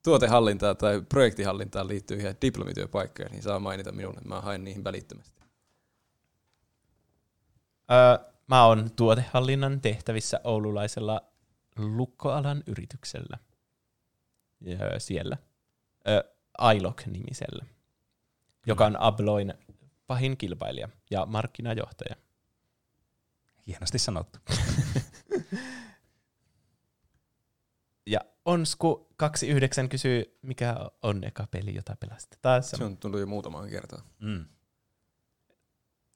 tuotehallintaa 0.04 0.76
tai 0.76 1.02
projektihallintaan 1.10 1.88
liittyy 1.88 2.18
ihan 2.18 2.36
diplomityöpaikkoja, 2.42 3.30
niin 3.30 3.44
saa 3.44 3.60
mainita 3.60 3.92
minulle. 3.92 4.22
Mä 4.26 4.42
haen 4.42 4.64
niihin 4.64 4.84
välittömästi. 4.84 5.42
Öö, 7.92 8.32
mä 8.48 8.66
oon 8.66 8.92
tuotehallinnan 8.96 9.82
tehtävissä 9.82 10.42
oululaisella 10.44 11.27
lukkoalan 11.78 12.64
yrityksellä. 12.68 13.38
Ja 14.62 15.00
siellä. 15.00 15.38
Öö, 16.08 16.22
iLock-nimisellä, 16.76 17.66
joka 18.66 18.86
on 18.86 19.02
Abloin 19.02 19.54
pahin 20.08 20.38
kilpailija 20.38 20.90
ja 21.12 21.26
markkinajohtaja. 21.26 22.16
Hienosti 23.68 24.00
sanottu. 24.00 24.40
Ja 28.08 28.20
Onsku 28.46 29.08
29 29.18 29.90
kysyy, 29.90 30.38
mikä 30.42 30.76
on 31.04 31.24
eka 31.24 31.48
peli, 31.52 31.76
jota 31.76 31.96
pelasit. 32.00 32.38
Taas 32.42 32.70
Se 32.70 32.84
on 32.84 32.98
tullut 32.98 33.20
jo 33.20 33.26
muutamaan 33.26 33.70
kertaan. 33.70 34.04
Mm. 34.20 34.46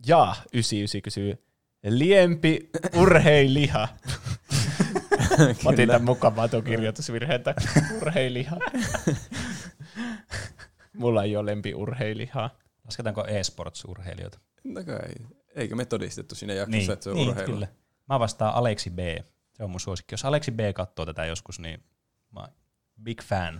Ja 0.07 0.35
99 0.53 1.01
kysyy, 1.01 1.45
liempi 1.83 2.69
urheiliha. 3.01 3.87
Mä 5.63 5.69
otin 5.69 5.89
tämän 5.89 6.05
kirjoitusvirheen 6.61 7.43
takia. 7.43 7.71
Urheiliha. 8.01 8.57
Mulla 10.97 11.23
ei 11.23 11.35
ole 11.37 11.51
lempi 11.51 11.73
urheilihaa. 11.73 12.49
Lasketaanko 12.85 13.25
e-sports-urheilijoita? 13.27 14.39
No 14.63 14.83
kai. 14.83 15.09
Eikö 15.55 15.75
me 15.75 15.85
todistettu 15.85 16.35
siinä 16.35 16.53
jaksossa, 16.53 16.77
Niin, 16.77 16.91
että 16.91 17.03
se 17.03 17.09
on 17.09 17.15
niin 17.15 17.29
urheilu? 17.29 17.53
kyllä. 17.53 17.67
Mä 18.09 18.19
vastaan 18.19 18.53
Aleksi 18.55 18.89
B. 18.89 18.99
Se 19.53 19.63
on 19.63 19.69
mun 19.69 19.79
suosikki. 19.79 20.13
Jos 20.13 20.25
Aleksi 20.25 20.51
B 20.51 20.59
katsoo 20.75 21.05
tätä 21.05 21.25
joskus, 21.25 21.59
niin 21.59 21.83
mä 22.31 22.39
oon 22.39 22.49
big 23.03 23.21
fan. 23.23 23.53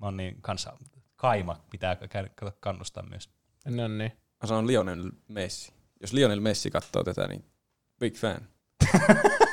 Mä 0.00 0.06
oon 0.06 0.16
niin 0.16 0.42
kanssa 0.42 0.76
kaima, 1.16 1.60
pitää 1.70 1.96
kannustaa 2.60 3.02
myös. 3.02 3.30
No 3.64 3.88
niin. 3.88 4.12
Mä 4.42 4.46
sanon 4.48 4.66
Lionel 4.66 5.10
Messi. 5.28 5.72
Jos 6.00 6.12
Lionel 6.12 6.40
Messi 6.40 6.70
katsoo 6.70 7.04
tätä, 7.04 7.26
niin 7.28 7.44
big 8.00 8.14
fan. 8.16 8.48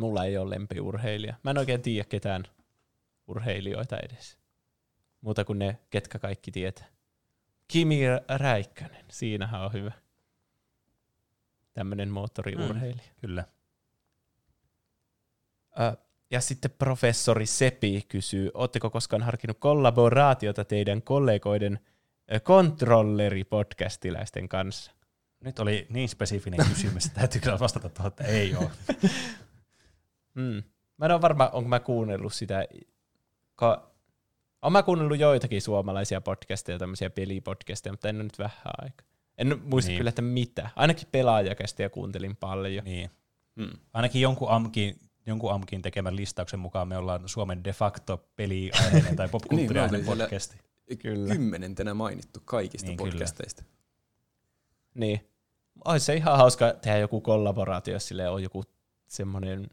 Mulla 0.00 0.24
ei 0.24 0.38
ole 0.38 0.50
lempiurheilija. 0.50 1.34
Mä 1.42 1.50
en 1.50 1.58
oikein 1.58 1.82
tiedä 1.82 2.04
ketään 2.08 2.44
urheilijoita 3.26 3.96
edes. 3.98 4.38
Muuta 5.20 5.44
kuin 5.44 5.58
ne, 5.58 5.78
ketkä 5.90 6.18
kaikki 6.18 6.50
tietää. 6.50 6.86
Kimi 7.68 8.00
Räikkönen, 8.28 9.04
siinähän 9.10 9.60
on 9.64 9.72
hyvä. 9.72 9.92
Tämmönen 11.72 12.10
moottoriurheilija. 12.10 13.04
Kyllä. 13.20 13.44
Ö, 15.80 15.96
Ja 16.30 16.40
sitten 16.40 16.70
professori 16.70 17.46
Sepi 17.46 18.04
kysyy, 18.08 18.50
ootteko 18.54 18.90
koskaan 18.90 19.22
harkinnut 19.22 19.58
kollaboraatiota 19.58 20.64
teidän 20.64 21.02
kollegoiden 21.02 21.78
ö, 22.34 22.40
kontrolleripodcastilaisten 22.40 24.48
kanssa? 24.48 24.92
Nyt 25.40 25.58
oli 25.58 25.86
niin 25.90 26.08
spesifinen 26.08 26.66
kysymys, 26.68 27.06
että 27.06 27.20
täytyy 27.20 27.40
kyllä 27.40 27.58
vastata 27.58 27.88
tuohon, 27.88 28.08
että 28.08 28.24
ei 28.24 28.56
ole. 28.56 28.70
Mm. 30.34 30.62
Mä 30.96 31.04
en 31.06 31.12
ole 31.12 31.22
varma, 31.22 31.50
onko 31.52 31.68
mä 31.68 31.80
kuunnellut 31.80 32.34
sitä, 32.34 32.66
ka- 33.56 33.92
Olen 34.62 34.72
mä 34.72 34.82
kuunnellut 34.82 35.18
joitakin 35.18 35.62
suomalaisia 35.62 36.20
podcasteja, 36.20 36.78
tämmöisiä 36.78 37.10
pelipodcasteja, 37.10 37.92
mutta 37.92 38.08
en 38.08 38.16
ole 38.16 38.22
nyt 38.24 38.38
vähän 38.38 38.56
aikaa. 38.82 39.06
En 39.38 39.46
muista 39.64 39.88
Niin. 39.88 39.92
niin. 39.94 39.98
kyllä, 39.98 40.08
että 40.08 40.22
mitä. 40.22 40.70
Ainakin 40.76 41.08
pelaajakästiä 41.12 41.88
kuuntelin 41.88 42.36
paljon. 42.36 42.84
Niin. 42.84 43.10
Hmm. 43.60 43.70
Ainakin 43.92 44.22
jonkun 44.22 44.50
AMKin, 44.50 44.96
jonkun 45.26 45.52
AMKin 45.52 45.82
tekemän 45.82 46.16
listauksen 46.16 46.60
mukaan 46.60 46.88
me 46.88 46.96
ollaan 46.96 47.28
Suomen 47.28 47.64
de 47.64 47.72
facto 47.72 48.28
peliaiheinen 48.36 49.16
tai 49.16 49.26
Niin, 49.26 49.30
popkulttuuriaiheinen 49.30 50.04
siellä- 50.04 50.24
podcasti. 50.24 50.56
Kyllä. 50.98 51.34
Kymmenentenä 51.34 51.94
mainittu 51.94 52.40
kaikista 52.44 52.86
Niin, 52.86 52.96
niin, 52.96 52.98
kyllä. 52.98 53.12
podcasteista. 53.12 53.64
Niin. 54.94 55.28
Olisi 55.84 56.06
se 56.06 56.14
ihan 56.14 56.36
hauska 56.36 56.72
tehdä 56.72 56.98
joku 56.98 57.20
kollaboraatio, 57.20 57.94
jos 57.94 58.08
sille 58.08 58.28
on 58.28 58.42
joku 58.42 58.64
semmoinen, 59.08 59.66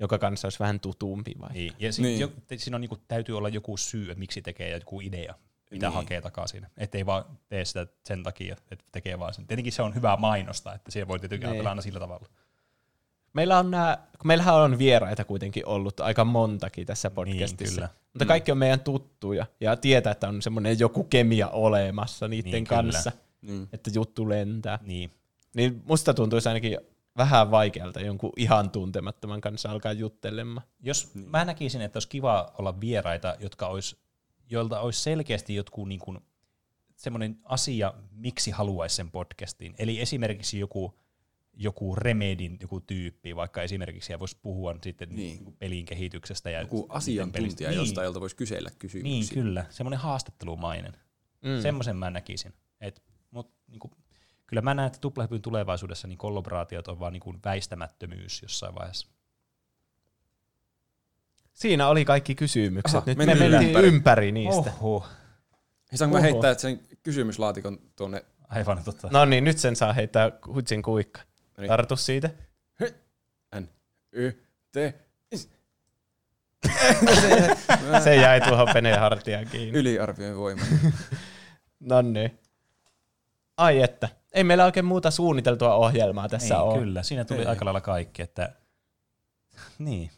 joka 0.00 0.18
kanssa 0.18 0.46
olisi 0.46 0.58
vähän 0.60 0.80
tutumpi 0.80 1.32
vai? 1.40 1.50
Niin. 1.52 1.72
Ja 1.78 1.92
si- 1.92 2.02
Niin. 2.02 2.20
jo, 2.20 2.32
te- 2.46 2.58
siinä 2.58 2.76
on 2.76 2.80
niinku, 2.80 2.98
täytyy 3.08 3.36
olla 3.38 3.48
joku 3.48 3.76
syy, 3.76 4.14
miksi 4.14 4.42
tekee 4.42 4.68
ja 4.70 4.76
joku 4.76 5.00
idea, 5.00 5.34
mitä 5.70 5.86
Niin. 5.86 5.94
hakee 5.94 6.20
takaisin. 6.20 6.66
Että 6.76 6.98
ei 6.98 7.06
vaan 7.06 7.24
tee 7.48 7.64
sitä 7.64 7.86
sen 8.04 8.22
takia, 8.22 8.56
että 8.70 8.84
tekee 8.92 9.18
vaan 9.18 9.34
sen. 9.34 9.46
Tietenkin 9.46 9.72
se 9.72 9.82
on 9.82 9.94
hyvää 9.94 10.16
mainosta, 10.16 10.74
että 10.74 10.90
siihen 10.90 11.08
voi 11.08 11.18
tietenkin 11.18 11.50
Niin. 11.50 11.66
aina 11.66 11.82
sillä 11.82 12.00
tavalla. 12.00 12.26
Meillä 13.32 13.58
on 13.58 13.70
nää, 13.70 13.96
kun 14.18 14.26
meillähän 14.26 14.54
on 14.54 14.78
vieraita 14.78 15.24
kuitenkin 15.24 15.66
ollut 15.66 16.00
aika 16.00 16.24
montakin 16.24 16.86
tässä 16.86 17.10
podcastissa. 17.10 17.64
Niin, 17.64 17.74
kyllä. 17.74 17.88
Mutta 18.12 18.24
kaikki 18.26 18.52
on 18.52 18.58
meidän 18.58 18.80
tuttuja 18.80 19.46
ja 19.60 19.76
tietää, 19.76 20.10
että 20.12 20.28
on 20.28 20.42
semmoinen 20.42 20.78
joku 20.78 21.04
kemia 21.04 21.48
olemassa 21.48 22.28
niiden 22.28 22.44
Niin, 22.44 22.52
niin, 22.52 22.64
kyllä. 22.64 22.82
kanssa, 22.82 23.12
Niin. 23.42 23.68
että 23.72 23.90
juttu 23.94 24.28
lentää. 24.28 24.78
Niin. 24.82 25.10
Niin 25.54 25.82
musta 25.84 26.14
tuntuisi 26.14 26.48
ainakin 26.48 26.78
vähän 27.16 27.50
vaikealta 27.50 28.00
jonkun 28.00 28.32
ihan 28.36 28.70
tuntemattoman 28.70 29.40
kanssa 29.40 29.70
alkaa 29.70 29.92
juttelemaan. 29.92 30.66
Jos 30.80 31.14
niin. 31.14 31.30
mä 31.30 31.44
näkisin, 31.44 31.80
että 31.80 31.96
olisi 31.96 32.08
kiva 32.08 32.54
olla 32.58 32.80
vieraita, 32.80 33.36
jotka 33.40 33.66
olisi, 33.66 33.96
joilta 34.50 34.80
olisi 34.80 35.02
selkeästi 35.02 35.54
jotkut 35.54 35.88
niin 35.88 36.00
kuin, 36.00 36.18
semmoinen 36.96 37.38
asia, 37.44 37.94
miksi 38.10 38.50
haluaisi 38.50 38.96
sen 38.96 39.10
podcastin. 39.10 39.74
Eli 39.78 40.00
esimerkiksi 40.00 40.58
joku, 40.58 40.94
joku 41.52 41.94
Remedin 41.94 42.58
joku 42.60 42.80
tyyppi, 42.80 43.36
vaikka 43.36 43.62
esimerkiksi 43.62 44.12
ja 44.12 44.18
voisi 44.18 44.36
puhua 44.42 44.76
sitten 44.82 45.08
Niin. 45.08 45.44
niin. 45.44 45.56
pelin 45.56 45.84
kehityksestä. 45.84 46.50
Ja 46.50 46.60
Joku 46.60 46.86
asiantuntija, 46.88 47.42
pelistä. 47.42 47.70
josta 47.70 48.04
jolta 48.04 48.20
voisi 48.20 48.36
kysellä 48.36 48.70
kysymyksiä. 48.78 49.12
Niin, 49.12 49.44
kyllä. 49.44 49.66
Semmoinen 49.70 50.00
haastattelumainen. 50.00 50.92
Mm. 51.42 51.50
Mm. 51.50 51.62
Semmoisen 51.62 51.96
mä 51.96 52.10
näkisin. 52.10 52.52
Et, 52.80 53.02
mut, 53.30 53.52
niinku, 53.68 53.90
kyllä 54.46 54.62
mä 54.62 54.74
näen, 54.74 54.86
että 54.86 54.98
tuplahypyn 55.00 55.42
tulevaisuudessa 55.42 56.08
niin 56.08 56.18
kollaboraatiot 56.18 56.88
on 56.88 57.00
vaan 57.00 57.12
niinku 57.12 57.34
väistämättömyys 57.44 58.42
jossain 58.42 58.74
vaiheessa. 58.74 59.08
Siinä 61.52 61.88
oli 61.88 62.04
kaikki 62.04 62.34
kysymykset. 62.34 62.96
Aha, 62.96 63.02
Nyt 63.06 63.18
me 63.18 63.26
mentiin 63.26 63.52
ympäri, 63.52 63.88
ympäri. 63.88 64.32
niistä. 64.32 64.70
Oh. 64.80 64.82
Oho. 64.82 65.06
Saanko 65.94 66.14
mä 66.14 66.18
Oho. 66.18 66.22
heittää 66.32 66.54
sen 66.54 66.80
kysymyslaatikon 67.02 67.78
tuonne? 67.96 68.24
Aivan 68.48 68.84
totta. 68.84 69.08
No 69.12 69.24
niin, 69.24 69.44
nyt 69.44 69.58
sen 69.58 69.76
saa 69.76 69.92
heittää 69.92 70.30
hutsin 70.46 70.82
kuikka. 70.82 71.20
niin. 71.58 71.68
Tartu 71.68 71.96
siitä. 71.96 72.30
N, 73.60 73.68
Y, 74.12 74.32
T. 74.72 74.76
Se 78.04 78.16
jäi 78.16 78.40
tuohon 78.40 78.68
peneen 78.72 79.00
hartiaan 79.00 79.46
kiinni. 79.46 79.78
Yliarvioin 79.78 80.36
voima. 80.36 80.62
No 81.80 82.02
niin. 82.02 82.38
Ai 83.56 83.82
että. 83.82 84.08
Ei 84.34 84.44
meillä 84.44 84.64
oikein 84.64 84.86
muuta 84.86 85.10
suunniteltua 85.10 85.74
ohjelmaa 85.74 86.28
tässä 86.28 86.54
niin, 86.54 86.62
ole. 86.62 86.78
Kyllä, 86.78 87.02
siinä 87.02 87.24
tuli 87.24 87.40
Ei. 87.40 87.46
aika 87.46 87.64
lailla 87.64 87.80
kaikki, 87.80 88.22
että 88.22 88.52
niin. 89.78 90.10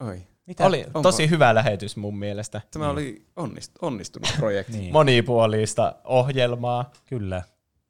Oi. 0.00 0.22
Mitä? 0.46 0.66
Oli 0.66 0.84
Onko- 0.86 1.02
tosi 1.02 1.30
hyvä 1.30 1.54
lähetys 1.54 1.96
mun 1.96 2.18
mielestä. 2.18 2.60
Tämä 2.70 2.90
oli 2.90 3.26
onnist, 3.36 3.72
onnistunut 3.82 4.32
projekti. 4.36 4.72
Niin, 4.78 4.92
Monipuolista 4.92 5.94
ohjelmaa. 6.04 6.90
kyllä. 7.06 7.42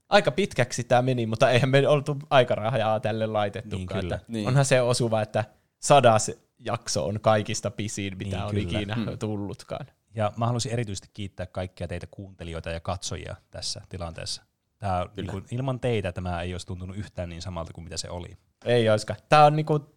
Aika 0.09 0.31
pitkäksi 0.31 0.85
tämä 0.85 1.03
meni, 1.03 1.27
mutta 1.27 1.51
eihän 1.51 1.71
me 1.71 1.89
oltu 1.89 2.17
aikarahjaa 2.31 3.01
tälle 3.01 3.27
laitettukaan. 3.27 4.05
Niin, 4.09 4.21
Niin. 4.29 4.49
Onhan 4.49 4.65
se 4.65 4.81
osuva, 4.83 5.23
että 5.23 5.45
sadas 5.81 6.31
jakso 6.59 7.07
on 7.07 7.21
kaikista 7.21 7.71
pisin, 7.71 8.19
mitä 8.19 8.37
Niin, 8.37 8.45
on 8.45 8.51
kyllä. 8.51 8.63
ikinä 8.79 8.95
Hmm. 8.95 9.19
tullutkaan. 9.19 9.87
Ja 10.15 10.33
mä 10.37 10.47
haluaisin 10.47 10.73
erityisesti 10.73 11.09
kiittää 11.15 11.47
kaikkia 11.47 11.89
teitä 11.89 12.07
kuuntelijoita 12.11 12.71
ja 12.71 12.81
katsojia 12.81 13.37
tässä 13.51 13.81
tilanteessa. 13.89 14.43
Tää, 14.79 15.07
niin 15.17 15.27
kuin, 15.27 15.45
ilman 15.51 15.81
teitä 15.81 16.13
tämä 16.13 16.43
ei 16.43 16.55
olisi 16.55 16.67
tuntunut 16.67 16.97
yhtään 16.97 17.29
niin 17.29 17.43
samalta 17.43 17.73
kuin 17.73 17.85
mitä 17.85 17.97
se 17.97 18.11
oli. 18.11 18.37
Ei 18.65 18.89
oiskaan. 18.89 19.21
Tämä 19.29 19.45
on 19.45 19.57
niinku 19.57 19.95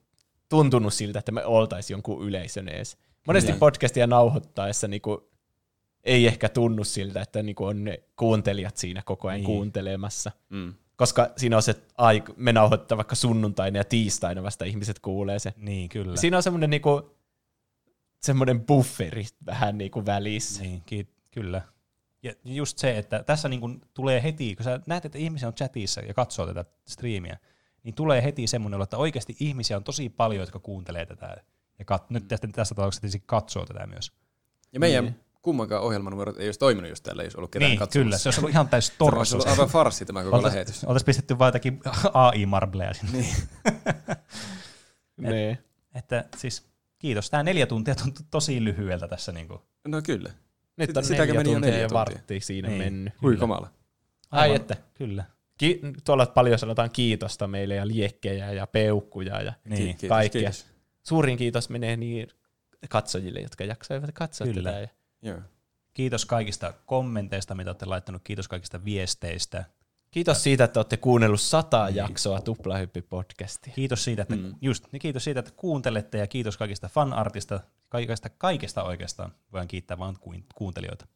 tuntunut 0.49 0.93
siltä, 0.93 1.19
että 1.19 1.31
me 1.31 1.45
oltaisiin 1.45 1.95
jonkun 1.95 2.23
yleisön 2.27 2.69
ees. 2.69 2.97
Monesti 3.27 3.51
Niin. 3.51 3.59
podcastia 3.59 4.07
nauhoittaessa 4.07 4.87
niinku 4.87 5.31
ei 6.03 6.27
ehkä 6.27 6.49
tunnu 6.49 6.83
siltä, 6.83 7.21
että 7.21 7.43
niinku 7.43 7.65
on 7.65 7.83
ne 7.83 8.03
kuuntelijat 8.15 8.77
siinä 8.77 9.01
koko 9.05 9.27
ajan 9.27 9.37
Niin. 9.37 9.45
kuuntelemassa. 9.45 10.31
Mm. 10.49 10.73
Koska 10.95 11.29
siinä 11.37 11.55
on 11.55 11.63
se 11.63 11.75
aika, 11.97 12.33
me 12.37 12.53
nauhoittaa 12.53 12.97
vaikka 12.97 13.15
sunnuntaina 13.15 13.77
ja 13.77 13.83
tiistaina 13.83 14.43
vasta 14.43 14.65
ihmiset 14.65 14.99
kuulee 14.99 15.39
se. 15.39 15.53
Niin, 15.57 15.89
kyllä. 15.89 16.15
Siinä 16.17 16.37
on 16.37 16.43
semmoinen 16.43 16.69
niinku, 16.69 17.15
semmoinen 18.21 18.61
bufferi 18.65 19.25
vähän 19.45 19.77
niinku 19.77 20.05
välissä. 20.05 20.61
Niin, 20.63 20.81
ki- 20.85 21.07
kyllä. 21.31 21.61
Ja 22.23 22.33
just 22.45 22.77
se, 22.77 22.97
että 22.97 23.23
tässä 23.23 23.49
niin 23.49 23.59
kun 23.61 23.81
tulee 23.93 24.23
heti, 24.23 24.55
kun 24.55 24.63
sä 24.63 24.79
näet, 24.87 25.05
että 25.05 25.17
ihmisiä 25.17 25.47
on 25.47 25.53
chatissa 25.53 26.01
ja 26.01 26.13
katsoo 26.13 26.47
tätä 26.47 26.65
striimiä, 26.87 27.37
niin 27.83 27.95
tulee 27.95 28.23
heti 28.23 28.47
semmoinen 28.47 28.81
että 28.81 28.97
oikeasti 28.97 29.35
ihmisiä 29.39 29.77
on 29.77 29.83
tosi 29.83 30.09
paljon, 30.09 30.39
jotka 30.41 30.59
kuuntelee 30.59 31.05
tätä. 31.05 31.37
Ja 31.79 31.85
kat- 31.95 32.05
nyt 32.09 32.27
tästä, 32.27 32.47
tässä 32.47 32.75
tapauksessa 32.75 33.01
tietysti 33.01 33.23
katsoo 33.25 33.65
tätä 33.65 33.87
myös. 33.87 34.11
Ja 34.73 34.79
meidän 34.79 35.05
niin. 35.05 35.19
kummankaan 35.41 35.81
ohjelmanumerot 35.83 36.37
ei 36.39 36.47
olisi 36.47 36.59
toiminut, 36.59 36.89
jos 36.89 37.01
täällä 37.01 37.21
ei 37.21 37.25
olisi 37.25 37.37
ollut 37.37 37.51
ketään 37.51 37.69
Niin, 37.69 37.79
katsomassa. 37.79 38.03
kyllä. 38.05 38.17
Se 38.17 38.27
olisi 38.29 38.39
ollut 38.39 38.51
ihan 38.51 38.69
täys 38.69 38.87
Se 38.87 38.91
olisi 38.91 38.97
torso. 39.15 39.35
ollut 39.35 39.47
aivan 39.47 39.69
farssi 39.69 40.05
tämä 40.05 40.23
koko 40.23 40.43
lähetys. 40.43 40.83
Oltaisiin 40.83 41.05
pistetty 41.05 41.39
vaan 41.39 41.47
jotakin 41.47 41.79
AI-marbleja 42.13 42.93
sinne. 42.93 43.17
Niin. 43.17 43.35
Niin. 45.31 45.57
Että 45.95 46.25
siis 46.37 46.65
kiitos. 46.99 47.29
Tämä 47.29 47.43
neljä 47.43 47.65
tuntia 47.65 47.95
tuntui 47.95 48.25
tosi 48.31 48.63
lyhyeltä 48.63 49.07
tässä. 49.07 49.31
Niin 49.31 49.47
kuin. 49.47 49.59
No 49.87 50.01
kyllä. 50.01 50.31
Nyt 50.77 50.97
on 50.97 51.03
sitäkö 51.03 51.25
neljä 51.25 51.37
meni 51.39 51.49
jo 51.49 51.53
tuntia 51.53 51.71
neljä 51.71 51.81
ja 51.83 51.87
tuntia? 51.89 51.99
varttia 51.99 52.39
siinä 52.41 52.67
Niin. 52.69 52.77
mennyt. 52.81 53.13
Hui 53.21 53.37
kamala. 53.37 53.69
Ai 54.31 54.41
Aivan. 54.41 54.55
että. 54.55 54.77
Kyllä. 54.93 55.23
Ki- 55.57 55.81
tuolla 56.05 56.25
paljon 56.25 56.59
sanotaan 56.59 56.89
kiitosta 56.91 57.47
meille 57.47 57.75
ja 57.75 57.87
liekkejä 57.87 58.51
ja 58.51 58.67
peukkuja 58.67 59.41
ja 59.41 59.53
Niin. 59.65 59.77
Kiitos, 59.85 60.09
kaikkea. 60.09 60.41
kiitos. 60.41 60.65
Suurin 61.03 61.37
kiitos 61.37 61.69
menee 61.69 61.97
niin 61.97 62.27
katsojille, 62.89 63.39
jotka 63.39 63.63
jaksoivat 63.63 64.11
katsoa 64.13 64.47
Kyllä. 64.47 64.69
tätä. 64.71 64.81
Ja 64.81 64.87
Joo. 65.21 65.39
Kiitos 65.93 66.25
kaikista 66.25 66.73
kommenteista, 66.85 67.55
mitä 67.55 67.69
olette 67.69 67.85
laittanut. 67.85 68.21
Kiitos 68.23 68.47
kaikista 68.47 68.85
viesteistä. 68.85 69.65
Kiitos 70.11 70.43
siitä, 70.43 70.63
että 70.63 70.79
olette 70.79 70.97
kuunnellut 70.97 71.41
sata 71.41 71.89
jaksoa 71.89 72.39
Tuplahyppi-podcastia. 72.39 73.73
Kiitos 73.75 74.03
siitä, 74.03 74.21
että, 74.21 74.35
mm. 74.35 74.55
just, 74.61 74.85
niin 74.91 74.99
kiitos 74.99 75.23
siitä, 75.23 75.39
että 75.39 75.51
kuuntelette 75.55 76.17
ja 76.17 76.27
kiitos 76.27 76.57
kaikista 76.57 76.89
fanartista, 76.89 77.59
kaikesta, 77.91 78.29
kaikesta 78.29 78.83
oikeastaan. 78.83 79.31
Voin 79.53 79.67
kiittää 79.67 79.97
vain 79.97 80.19
kuin- 80.19 80.45
kuuntelijoita. 80.55 81.07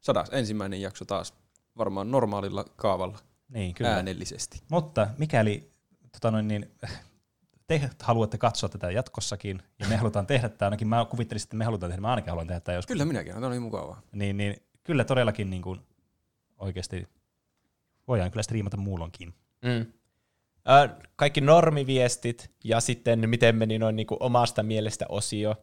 Sadas 0.00 0.28
ensimmäinen 0.32 0.80
jakso 0.80 1.04
taas 1.04 1.34
varmaan 1.78 2.10
normaalilla 2.10 2.64
kaavalla 2.76 3.18
Niin, 3.48 3.74
kyllä. 3.74 3.94
äänellisesti. 3.94 4.62
Mutta 4.70 5.08
mikäli 5.18 5.70
tota 6.12 6.30
noin, 6.30 6.48
niin, 6.48 6.70
te 7.66 7.90
haluatte 8.02 8.38
katsoa 8.38 8.68
tätä 8.68 8.90
jatkossakin, 8.90 9.62
ja 9.78 9.88
me 9.88 9.96
halutaan 9.96 10.26
tehdä 10.26 10.48
tämä, 10.48 10.66
ainakin 10.66 10.88
mä 10.88 11.06
kuvittelisin, 11.10 11.46
että 11.46 11.56
me 11.56 11.64
halutaan 11.64 11.90
tehdä, 11.90 12.00
mä 12.00 12.10
ainakin 12.10 12.30
haluan 12.30 12.46
tehdä 12.46 12.60
tämä 12.60 12.76
joskus, 12.76 12.92
Kyllä 12.94 13.04
minäkin, 13.04 13.34
tämä 13.34 13.46
oli 13.46 13.58
mukavaa. 13.60 14.02
niin, 14.12 14.36
niin 14.36 14.62
kyllä 14.84 15.04
todellakin 15.04 15.50
niin 15.50 15.62
kuin, 15.62 15.80
oikeasti 16.58 17.08
voidaan 18.08 18.30
kyllä 18.30 18.42
striimata 18.42 18.76
muulonkin. 18.76 19.34
Mm. 19.62 19.92
Ö, 20.70 20.88
kaikki 21.16 21.40
normiviestit 21.40 22.50
ja 22.64 22.80
sitten 22.80 23.28
miten 23.30 23.56
meni 23.56 23.78
noin 23.78 23.96
niinku 23.96 24.16
omasta 24.20 24.62
mielestä 24.62 25.06
osio 25.08 25.54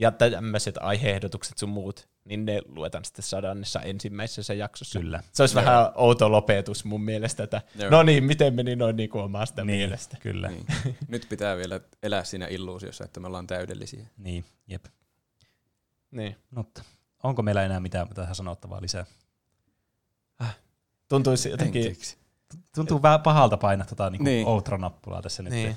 ja 0.00 0.10
tämmöiset 0.10 0.74
aiheehdotukset 0.80 1.58
sun 1.58 1.68
muut, 1.68 2.08
niin 2.24 2.44
ne 2.46 2.62
luetaan 2.66 3.04
sitten 3.04 3.22
sadannessa 3.22 3.80
ensimmäisessä 3.80 4.54
jaksossa. 4.54 5.00
Kyllä. 5.00 5.22
Se 5.32 5.42
olisi 5.42 5.54
vähän 5.54 5.92
outo 5.94 6.32
lopetus 6.32 6.84
mun 6.84 7.00
mielestä, 7.00 7.42
että 7.42 7.62
Joo. 7.74 7.90
no 7.90 8.02
niin, 8.02 8.24
miten 8.24 8.54
meni 8.54 8.76
noin 8.76 8.96
niinku 8.96 9.18
omasta 9.18 9.64
niin. 9.64 9.78
mielestä. 9.78 10.16
Kyllä. 10.20 10.48
Niin. 10.48 10.66
Nyt 11.08 11.26
pitää 11.28 11.56
vielä 11.56 11.80
elää 12.02 12.24
siinä 12.24 12.46
illuusiossa, 12.46 13.04
että 13.04 13.20
me 13.20 13.26
ollaan 13.26 13.46
täydellisiä. 13.46 14.06
Niin, 14.18 14.44
jep. 14.66 14.84
Niin. 16.10 16.36
Mutta 16.50 16.82
onko 17.22 17.42
meillä 17.42 17.62
enää 17.62 17.80
mitään 17.80 18.08
tähän 18.08 18.34
sanottavaa 18.34 18.82
lisää? 18.82 19.06
Tuntuisi 21.08 21.50
jotenkin... 21.50 21.96
Tuntuu 22.74 23.02
vähän 23.02 23.20
pahalta 23.20 23.56
painaa 23.56 23.86
tota 23.86 24.10
niin 24.10 24.24
Niin. 24.24 24.34
niin. 24.34 24.46
outro-nappulaa 24.46 25.22
tässä 25.22 25.42
nyt. 25.42 25.76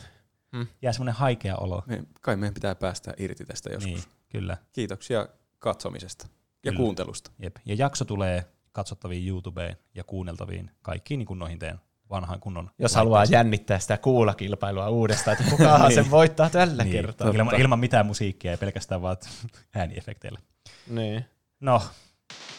Niin. 0.53 0.59
Niin. 0.65 0.75
Jää 0.81 0.93
semmoinen 0.93 1.15
haikea 1.15 1.57
olo. 1.57 1.83
Me, 1.85 2.03
kai 2.21 2.35
meidän 2.35 2.53
pitää 2.53 2.75
päästä 2.75 3.13
irti 3.17 3.45
tästä 3.45 3.69
joskus. 3.69 3.85
Niin, 3.85 4.03
kyllä. 4.29 4.57
Kiitoksia 4.73 5.27
katsomisesta 5.59 6.27
ja 6.65 6.71
Kyllä. 6.71 6.77
kuuntelusta. 6.77 7.31
Jep. 7.39 7.55
Ja 7.65 7.75
jakso 7.75 8.05
tulee 8.05 8.45
katsottaviin 8.71 9.27
YouTubeen 9.27 9.77
ja 9.95 10.03
kuunneltaviin 10.03 10.71
kaikkiin 10.81 11.17
niin 11.17 11.27
kuin 11.27 11.39
noihin 11.39 11.59
teidän 11.59 11.79
vanhan 12.09 12.39
kunnon 12.39 12.71
Jos 12.79 12.95
haluaa 12.95 13.25
jännittää 13.25 13.79
sitä 13.79 13.97
kuulakilpailua 13.97 14.89
uudestaan, 14.89 15.37
että 15.37 15.51
kukahan 15.51 15.81
Niin. 15.89 15.95
sen 15.95 16.11
voittaa 16.11 16.49
tällä 16.49 16.83
niin, 16.83 16.91
kertaa. 16.91 17.29
ilman, 17.29 17.61
ilman 17.61 17.79
mitään 17.79 18.05
musiikkia 18.05 18.51
ja 18.51 18.57
pelkästään 18.57 19.01
vaan 19.01 19.17
ääniefekteillä. 19.75 20.39
Niin. 20.87 21.25
No, 21.59 21.81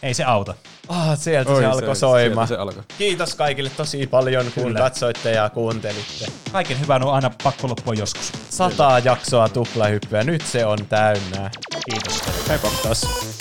ei 0.03 0.15
se 0.15 0.25
auta. 0.25 0.55
Ah, 0.89 1.19
sieltä 1.19 1.51
Oi, 1.51 1.63
se 1.63 1.67
alkoi 1.67 1.97
soimaan. 1.97 2.49
Se 2.49 2.57
alkoi. 2.57 2.83
Kiitos 2.99 3.35
kaikille 3.35 3.71
tosi 3.71 4.07
paljon, 4.07 4.45
kun 4.55 4.65
Kyllä. 4.65 4.79
katsoitte 4.79 5.31
ja 5.31 5.51
kuuntelitte. 5.51 6.27
Kaiken 6.53 6.81
hyvän 6.81 7.03
on 7.05 7.15
aina 7.15 7.31
pakko 7.43 7.69
loppua 7.69 7.95
joskus. 7.95 8.33
Sataa 8.51 8.99
jaksoa 8.99 9.49
tuplahyppyä, 9.49 10.25
nyt 10.25 10.43
se 10.43 10.67
on 10.67 10.79
täynnä. 10.89 11.51
Kiitos. 11.91 12.23
Kiitos. 12.23 13.34